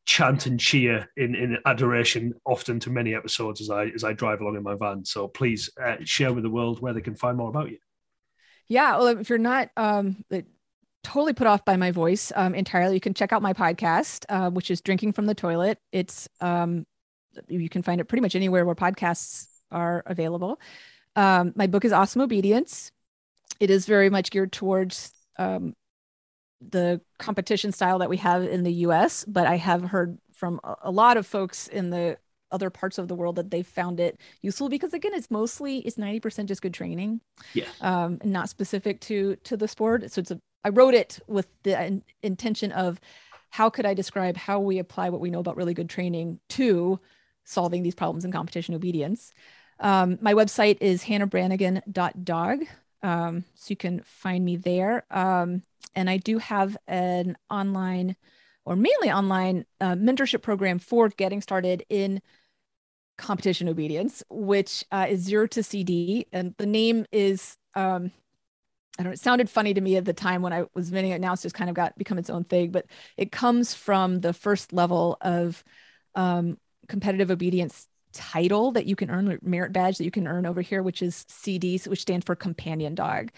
chant 0.05 0.47
and 0.47 0.59
cheer 0.61 1.11
in, 1.17 1.35
in 1.35 1.59
adoration 1.67 2.33
often 2.47 2.81
to 2.81 2.91
many 2.91 3.15
episodes 3.15 3.61
as 3.61 3.69
I 3.69 3.87
as 3.87 4.05
I 4.05 4.13
drive 4.13 4.41
along 4.41 4.57
in 4.57 4.63
my 4.63 4.77
van. 4.77 5.05
So 5.05 5.27
please 5.27 5.71
uh, 5.85 5.97
share 6.05 6.33
with 6.33 6.45
the 6.45 6.51
world 6.51 6.81
where 6.81 6.93
they 6.93 7.01
can 7.01 7.17
find 7.17 7.37
more 7.37 7.49
about 7.49 7.71
you. 7.71 7.79
Yeah, 8.69 8.97
well, 8.99 9.09
if 9.09 9.29
you're 9.29 9.39
not 9.39 9.71
um, 9.77 10.25
totally 11.09 11.33
put 11.33 11.47
off 11.47 11.65
by 11.65 11.77
my 11.77 11.91
voice 11.91 12.31
um, 12.37 12.55
entirely, 12.55 12.93
you 12.95 13.01
can 13.01 13.15
check 13.15 13.33
out 13.33 13.41
my 13.41 13.55
podcast, 13.55 14.27
uh, 14.29 14.51
which 14.51 14.71
is 14.71 14.83
Drinking 14.83 15.13
from 15.15 15.25
the 15.25 15.35
Toilet. 15.35 15.79
It's 15.91 16.29
um, 16.43 16.85
you 17.49 17.71
can 17.71 17.83
find 17.83 17.99
it 17.99 18.05
pretty 18.05 18.21
much 18.21 18.37
anywhere 18.37 18.67
where 18.67 18.75
podcasts 18.75 19.47
are 19.71 20.03
available. 20.05 20.61
Um, 21.17 21.55
my 21.57 21.67
book 21.67 21.87
is 21.87 21.93
Awesome 21.93 22.21
Obedience. 22.21 22.93
It 23.59 23.71
is 23.71 23.87
very 23.87 24.11
much 24.11 24.31
geared 24.31 24.53
towards 24.53 25.13
um, 25.39 25.75
the 26.61 27.01
competition 27.19 27.73
style 27.73 28.01
that 28.01 28.11
we 28.11 28.19
have 28.19 28.43
in 28.43 28.63
the 28.63 28.73
US, 28.87 29.25
but 29.25 29.47
I 29.47 29.57
have 29.57 29.85
heard 29.85 30.19
from 30.35 30.61
a 30.83 30.91
lot 30.91 31.17
of 31.17 31.27
folks 31.27 31.69
in 31.69 31.89
the 31.89 32.19
other 32.51 32.69
parts 32.69 32.99
of 32.99 33.09
the 33.09 33.15
world 33.15 33.37
that 33.37 33.51
they 33.51 33.63
found 33.63 34.01
it 34.01 34.19
useful 34.41 34.69
because 34.69 34.95
again 34.95 35.13
it's 35.13 35.31
mostly 35.31 35.81
it's 35.81 35.97
90% 35.97 36.47
just 36.47 36.63
good 36.63 36.73
training 36.73 37.21
yeah 37.53 37.67
um 37.83 38.19
not 38.25 38.49
specific 38.49 39.01
to 39.03 39.37
to 39.45 39.55
the 39.55 39.69
sport 39.69 40.11
so 40.11 40.21
it's 40.21 40.31
a 40.31 40.41
i 40.65 40.69
wrote 40.69 40.95
it 40.95 41.19
with 41.27 41.49
the 41.63 41.87
in, 41.87 42.03
intention 42.23 42.73
of 42.73 43.01
how 43.51 43.71
could 43.71 43.87
i 43.87 43.95
describe 43.95 44.37
how 44.37 44.59
we 44.61 44.79
apply 44.79 45.11
what 45.11 45.21
we 45.21 45.31
know 45.31 45.41
about 45.41 45.57
really 45.57 45.75
good 45.75 45.89
training 45.89 46.39
to 46.49 47.01
solving 47.45 47.83
these 47.83 47.95
problems 47.95 48.27
in 48.27 48.31
competition 48.31 48.75
obedience. 48.75 49.33
Um, 49.81 50.19
my 50.21 50.35
website 50.35 50.77
is 50.83 51.03
hannahbranigan.dog 51.03 52.65
um, 53.03 53.45
so 53.55 53.67
you 53.71 53.77
can 53.77 54.03
find 54.05 54.45
me 54.45 54.57
there. 54.57 55.05
Um, 55.11 55.63
and 55.95 56.11
i 56.11 56.17
do 56.17 56.39
have 56.39 56.77
an 56.87 57.37
online 57.51 58.17
or 58.65 58.77
mainly 58.77 59.11
online 59.11 59.65
uh, 59.81 59.95
mentorship 59.95 60.43
program 60.43 60.79
for 60.79 61.09
getting 61.09 61.41
started 61.41 61.85
in 61.89 62.21
competition 63.17 63.69
obedience, 63.69 64.23
which 64.29 64.85
uh, 64.93 65.07
is 65.09 65.21
zero 65.21 65.47
to 65.47 65.63
CD. 65.63 66.27
And 66.33 66.55
the 66.59 66.67
name 66.67 67.07
is, 67.11 67.57
um, 67.75 68.13
I 68.99 69.05
don't 69.05 69.11
know, 69.11 69.15
it 69.15 69.21
sounded 69.21 69.49
funny 69.49 69.75
to 69.75 69.81
me 69.81 69.97
at 69.97 70.05
the 70.05 70.13
time 70.13 70.43
when 70.43 70.53
I 70.53 70.65
was 70.75 70.89
inventing 70.89 71.13
it. 71.13 71.21
Now 71.21 71.33
it's 71.33 71.43
just 71.43 71.55
kind 71.55 71.71
of 71.71 71.77
got 71.77 71.97
become 71.97 72.19
its 72.19 72.31
own 72.31 72.45
thing, 72.45 72.73
but 72.73 72.87
it 73.17 73.31
comes 73.31 73.73
from 73.73 74.21
the 74.21 74.33
first 74.33 74.73
level 74.73 75.17
of 75.21 75.63
um, 76.17 76.59
competitive 76.89 77.31
obedience 77.31 77.87
title 78.13 78.73
that 78.73 78.87
you 78.87 78.97
can 78.97 79.11
earn, 79.11 79.39
merit 79.43 79.73
badge 79.73 79.99
that 79.99 80.05
you 80.05 80.11
can 80.11 80.27
earn 80.27 80.47
over 80.47 80.61
here, 80.61 80.83
which 80.83 81.03
is 81.03 81.25
CDs, 81.29 81.87
which 81.87 82.01
stands 82.03 82.27
for 82.27 82.35
companion 82.35 82.95
dog. 82.95 83.31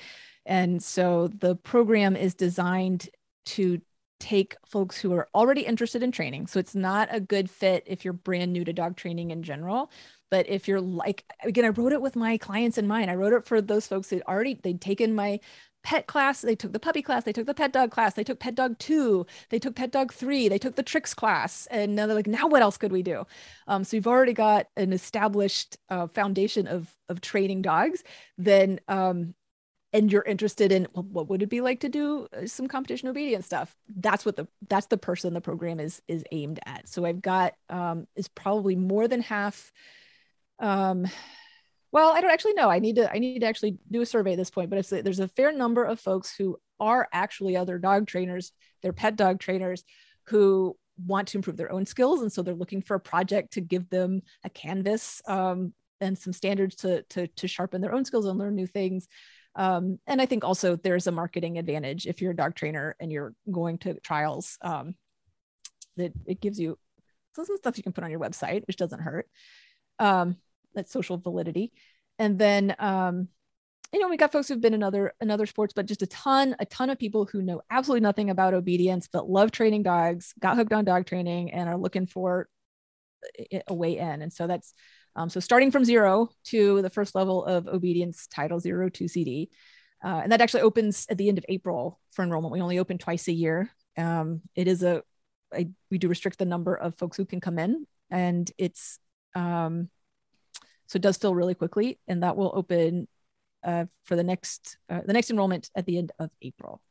And 0.47 0.82
so 0.82 1.28
the 1.28 1.57
program 1.57 2.16
is 2.16 2.35
designed 2.35 3.11
to 3.47 3.81
take 4.19 4.57
folks 4.66 4.99
who 4.99 5.12
are 5.12 5.28
already 5.35 5.62
interested 5.62 6.03
in 6.03 6.12
training. 6.12 6.47
So 6.47 6.59
it's 6.59 6.74
not 6.74 7.09
a 7.11 7.20
good 7.20 7.51
fit 7.51 7.85
if 7.87 8.05
you're 8.05 8.12
brand 8.12 8.53
new 8.53 8.65
to 8.65 8.73
dog 8.73 8.97
training 8.97 9.31
in 9.31 9.43
general. 9.43 9.91
But 10.31 10.48
if 10.48 10.69
you're 10.69 10.81
like, 10.81 11.24
again, 11.43 11.65
I 11.65 11.69
wrote 11.69 11.93
it 11.93 12.02
with 12.02 12.16
my 12.16 12.36
clients 12.39 12.78
in 12.78 12.86
mind. 12.86 13.11
I 13.11 13.15
wrote 13.15 13.32
it 13.32 13.44
for 13.44 13.61
those 13.61 13.86
folks 13.86 14.09
that 14.09 14.27
already, 14.28 14.55
they'd 14.62 14.81
taken 14.81 15.15
my 15.15 15.40
pet 15.82 16.07
class, 16.07 16.43
they 16.43 16.55
took 16.55 16.73
the 16.73 16.78
puppy 16.78 17.02
class, 17.02 17.24
they 17.24 17.32
took 17.32 17.47
the 17.47 17.55
pet 17.55 17.73
dog 17.73 17.90
class, 17.90 18.15
they 18.15 18.24
took 18.24 18.39
pet 18.39 18.55
dog 18.55 18.78
two, 18.78 19.27
they 19.48 19.59
took 19.59 19.74
pet 19.74 19.90
dog 19.90 20.12
three, 20.12 20.48
they 20.48 20.59
took 20.59 20.77
the 20.77 20.82
tricks 20.82 21.15
class. 21.15 21.66
And 21.70 21.97
now 21.97 22.07
they're 22.07 22.16
like, 22.16 22.27
now 22.27 22.47
what 22.47 22.62
else 22.62 22.77
could 22.77 22.93
we 22.93 23.02
do? 23.02 23.27
Um, 23.66 23.85
so 23.85 23.97
you've 23.97 24.07
already 24.07 24.35
got 24.35 24.66
an 24.77 24.93
established 24.93 25.78
uh, 25.89 26.07
foundation 26.07 26.66
of, 26.66 26.94
of 27.09 27.20
training 27.20 27.62
dogs. 27.62 28.05
Then 28.36 28.81
um, 28.89 29.35
and 29.93 30.12
you're 30.12 30.23
interested 30.23 30.70
in 30.70 30.86
well, 30.94 31.02
what 31.11 31.28
would 31.28 31.43
it 31.43 31.48
be 31.48 31.61
like 31.61 31.81
to 31.81 31.89
do 31.89 32.28
uh, 32.36 32.47
some 32.47 32.69
competition 32.69 33.09
obedience 33.09 33.47
stuff 33.47 33.77
that's 33.97 34.24
what 34.24 34.36
the 34.36 34.47
that's 34.69 34.86
the 34.86 34.97
person 34.97 35.35
the 35.35 35.40
program 35.40 35.81
is 35.81 36.01
is 36.09 36.24
aimed 36.32 36.61
at 36.66 36.89
so 36.89 37.05
i've 37.05 37.20
got 37.20 37.55
um 37.69 38.07
is 38.16 38.28
probably 38.28 38.77
more 38.77 39.09
than 39.09 39.20
half 39.20 39.73
um 40.61 41.07
well 41.93 42.12
i 42.12 42.20
don't 42.20 42.31
actually 42.31 42.55
know. 42.55 42.70
I 42.70 42.78
need 42.78 42.97
to 42.97 43.12
i 43.12 43.19
need 43.19 43.41
to 43.41 43.47
actually 43.47 43.78
do 43.91 44.03
a 44.03 44.07
survey 44.07 44.32
at 44.32 44.39
this 44.39 44.51
point 44.51 44.70
but 44.70 44.78
if 44.78 44.89
there's 44.89 45.20
a 45.20 45.28
fair 45.28 45.53
number 45.53 45.85
of 45.85 46.01
folks 46.01 46.35
who 46.35 46.59
are 46.78 47.09
actually 47.12 47.57
other 47.57 47.78
dog 47.78 48.07
trainers 48.07 48.53
they're 48.82 48.93
pet 48.93 49.16
dog 49.16 49.41
trainers 49.41 49.85
who 50.24 50.77
want 51.07 51.28
to 51.28 51.39
improve 51.39 51.57
their 51.57 51.73
own 51.73 51.87
skills. 51.87 52.23
And 52.23 52.32
so 52.32 52.43
they're 52.43 52.55
looking 52.55 52.82
for 52.82 52.95
a 52.95 53.01
project 53.01 53.55
to 53.55 53.61
give 53.61 53.89
them 53.91 54.23
a 54.45 54.51
canvas 54.51 55.23
um, 55.27 55.73
and 56.01 56.16
some 56.16 56.32
standards 56.32 56.77
to, 56.77 57.03
to 57.11 57.27
to 57.27 57.49
sharpen 57.49 57.81
their 57.81 57.95
own 57.95 58.05
skills 58.05 58.27
and 58.27 58.39
learn 58.39 58.55
new 58.55 58.66
things. 58.66 59.09
Um, 59.57 59.99
and 60.07 60.23
I 60.23 60.27
think 60.27 60.45
also 60.45 60.77
there's 60.77 61.07
a 61.07 61.12
marketing 61.12 61.59
advantage 61.59 62.07
if 62.07 62.23
you're 62.23 62.31
a 62.31 62.37
dog 62.37 62.55
trainer 62.55 62.97
and 63.01 63.11
you're 63.11 63.35
going 63.51 63.78
to 63.78 63.95
trials 64.01 64.57
um, 64.62 64.95
that 65.97 66.12
it 66.27 66.41
gives 66.41 66.59
you 66.59 66.78
some 67.35 67.57
stuff 67.57 67.77
you 67.77 67.82
can 67.82 67.93
put 67.93 68.05
on 68.05 68.11
your 68.11 68.20
website, 68.20 68.66
which 68.66 68.77
doesn't 68.77 69.01
hurt. 69.01 69.28
Um, 69.99 70.37
that's 70.74 70.92
social 70.92 71.18
validity. 71.18 71.72
And 72.18 72.38
then, 72.38 72.74
um, 72.78 73.28
you 73.92 73.98
know, 73.98 74.09
we 74.09 74.16
got 74.16 74.30
folks 74.30 74.48
who've 74.48 74.60
been 74.60 74.74
in 74.74 74.82
other, 74.82 75.14
in 75.20 75.30
other 75.30 75.47
sports, 75.47 75.72
but 75.72 75.86
just 75.86 76.02
a 76.02 76.06
ton, 76.06 76.55
a 76.60 76.66
ton 76.66 76.90
of 76.90 76.98
people 76.98 77.26
who 77.26 77.42
know 77.42 77.60
absolutely 77.70 78.02
nothing 78.02 78.30
about 78.30 78.55
obedience, 78.55 79.09
but 79.12 79.28
love 79.28 79.51
training 79.51 79.82
dogs, 79.82 80.32
got 80.38 80.56
hooked 80.56 80.72
on 80.72 80.84
dog 80.84 81.06
training 81.06 81.52
and 81.52 81.68
are 81.68 81.76
looking 81.76 82.06
for 82.06 82.48
a 83.66 83.74
way 83.74 83.98
in. 83.98 84.22
And 84.22 84.32
so 84.32 84.47
that's, 84.47 84.74
um, 85.16 85.28
so 85.28 85.40
starting 85.40 85.70
from 85.72 85.84
zero 85.84 86.28
to 86.44 86.82
the 86.82 86.90
first 86.90 87.14
level 87.14 87.44
of 87.44 87.66
obedience 87.66 88.28
title 88.28 88.60
zero 88.60 88.88
to 88.90 89.09
CD. 89.09 89.51
Uh, 90.05 90.20
and 90.22 90.32
that 90.32 90.40
actually 90.40 90.62
opens 90.62 91.06
at 91.10 91.18
the 91.18 91.28
end 91.28 91.38
of 91.38 91.44
April 91.48 92.01
for 92.12 92.22
enrollment. 92.22 92.52
We 92.52 92.60
only 92.60 92.78
open 92.78 92.97
twice 92.97 93.28
a 93.28 93.32
year. 93.32 93.70
Um, 93.98 94.40
it 94.55 94.68
is 94.68 94.82
a, 94.82 95.02
I, 95.52 95.68
we 95.90 95.98
do 95.98 96.09
restrict 96.09 96.38
the 96.38 96.44
number 96.44 96.74
of 96.74 96.97
folks 96.97 97.16
who 97.16 97.26
can 97.26 97.40
come 97.40 97.59
in 97.59 97.86
and 98.09 98.51
it's, 98.56 98.98
um, 99.34 99.88
so 100.91 100.97
it 100.97 101.03
does 101.03 101.17
fill 101.17 101.35
really 101.35 101.55
quickly 101.55 101.99
and 102.09 102.23
that 102.23 102.37
will 102.37 102.51
open 102.55 103.07
uh, 103.62 103.85
for 104.05 104.17
the 104.17 104.25
next, 104.25 104.77
uh, 104.89 105.01
the 105.07 105.12
next 105.12 105.31
enrollment 105.31 105.71
at 105.77 105.87
the 105.87 105.99
end 105.99 106.11
of 106.19 106.31
April 106.43 106.83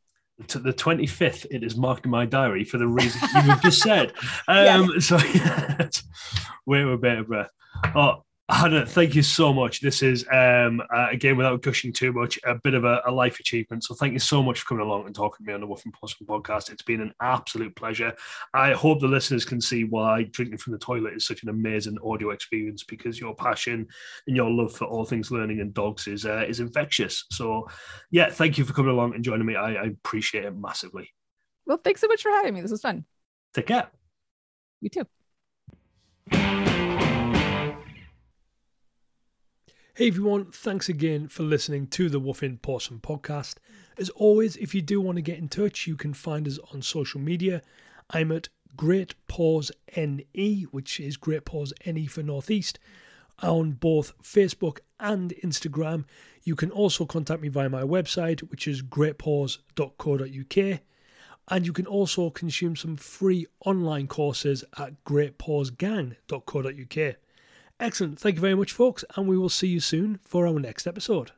to 0.46 0.58
the 0.58 0.72
25th 0.72 1.44
it 1.50 1.62
is 1.62 1.76
marked 1.76 2.06
in 2.06 2.10
my 2.10 2.24
diary 2.24 2.64
for 2.64 2.78
the 2.78 2.86
reason 2.86 3.20
you 3.34 3.40
have 3.42 3.60
just 3.60 3.82
said 3.82 4.10
um 4.48 4.90
yes. 4.94 5.04
so 5.04 5.18
yeah, 5.34 5.88
wait 6.64 6.82
a 6.82 6.96
bit 6.96 7.18
of 7.18 7.26
breath 7.26 7.50
Oh, 7.94 8.24
Hannah, 8.52 8.84
thank 8.84 9.14
you 9.14 9.22
so 9.22 9.52
much. 9.52 9.80
This 9.80 10.02
is, 10.02 10.26
um, 10.32 10.82
uh, 10.94 11.06
again, 11.10 11.36
without 11.36 11.62
gushing 11.62 11.92
too 11.92 12.12
much, 12.12 12.36
a 12.44 12.56
bit 12.56 12.74
of 12.74 12.84
a, 12.84 13.00
a, 13.06 13.10
life 13.10 13.38
achievement. 13.38 13.84
So 13.84 13.94
thank 13.94 14.12
you 14.12 14.18
so 14.18 14.42
much 14.42 14.60
for 14.60 14.70
coming 14.70 14.84
along 14.84 15.06
and 15.06 15.14
talking 15.14 15.46
to 15.46 15.48
me 15.48 15.54
on 15.54 15.60
the 15.60 15.68
Wolf 15.68 15.84
and 15.84 15.94
Possum 15.94 16.26
podcast. 16.26 16.70
It's 16.70 16.82
been 16.82 17.00
an 17.00 17.14
absolute 17.22 17.76
pleasure. 17.76 18.12
I 18.52 18.72
hope 18.72 19.00
the 19.00 19.06
listeners 19.06 19.44
can 19.44 19.60
see 19.60 19.84
why 19.84 20.24
drinking 20.24 20.58
from 20.58 20.72
the 20.72 20.80
toilet 20.80 21.14
is 21.14 21.26
such 21.26 21.44
an 21.44 21.48
amazing 21.48 21.96
audio 22.04 22.30
experience 22.30 22.82
because 22.82 23.20
your 23.20 23.36
passion 23.36 23.86
and 24.26 24.36
your 24.36 24.50
love 24.50 24.74
for 24.74 24.86
all 24.86 25.04
things 25.04 25.30
learning 25.30 25.60
and 25.60 25.72
dogs 25.72 26.08
is 26.08 26.26
uh, 26.26 26.44
is 26.48 26.58
infectious. 26.58 27.26
So, 27.30 27.68
yeah, 28.10 28.30
thank 28.30 28.58
you 28.58 28.64
for 28.64 28.72
coming 28.72 28.90
along 28.90 29.14
and 29.14 29.22
joining 29.22 29.46
me. 29.46 29.54
I, 29.54 29.74
I 29.74 29.84
appreciate 29.84 30.44
it 30.44 30.56
massively. 30.56 31.08
Well, 31.66 31.78
thanks 31.82 32.00
so 32.00 32.08
much 32.08 32.22
for 32.22 32.30
having 32.30 32.54
me. 32.54 32.62
This 32.62 32.72
was 32.72 32.82
fun. 32.82 33.04
Take 33.54 33.68
care. 33.68 33.88
You 34.80 34.90
too. 36.32 36.66
Hey 40.00 40.08
everyone, 40.08 40.46
thanks 40.46 40.88
again 40.88 41.28
for 41.28 41.42
listening 41.42 41.86
to 41.88 42.08
the 42.08 42.18
Woofing 42.18 42.62
Possum 42.62 43.00
podcast. 43.00 43.56
As 43.98 44.08
always, 44.08 44.56
if 44.56 44.74
you 44.74 44.80
do 44.80 44.98
want 44.98 45.16
to 45.16 45.22
get 45.22 45.36
in 45.36 45.46
touch, 45.46 45.86
you 45.86 45.94
can 45.94 46.14
find 46.14 46.48
us 46.48 46.58
on 46.72 46.80
social 46.80 47.20
media. 47.20 47.60
I'm 48.08 48.32
at 48.32 48.48
Great 48.74 49.14
Paws 49.28 49.70
NE, 49.94 50.62
which 50.70 51.00
is 51.00 51.18
Great 51.18 51.44
Paws 51.44 51.74
NE 51.84 52.06
for 52.06 52.22
Northeast, 52.22 52.78
on 53.42 53.72
both 53.72 54.14
Facebook 54.22 54.78
and 54.98 55.34
Instagram. 55.44 56.06
You 56.44 56.56
can 56.56 56.70
also 56.70 57.04
contact 57.04 57.42
me 57.42 57.48
via 57.48 57.68
my 57.68 57.82
website, 57.82 58.40
which 58.50 58.66
is 58.66 58.80
greatpaws.co.uk. 58.80 60.80
And 61.48 61.66
you 61.66 61.74
can 61.74 61.86
also 61.86 62.30
consume 62.30 62.74
some 62.74 62.96
free 62.96 63.46
online 63.66 64.06
courses 64.06 64.64
at 64.78 65.04
greatpawsgang.co.uk. 65.04 67.16
Excellent. 67.80 68.20
Thank 68.20 68.36
you 68.36 68.42
very 68.42 68.54
much, 68.54 68.72
folks, 68.72 69.04
and 69.16 69.26
we 69.26 69.38
will 69.38 69.48
see 69.48 69.68
you 69.68 69.80
soon 69.80 70.20
for 70.22 70.46
our 70.46 70.60
next 70.60 70.86
episode. 70.86 71.32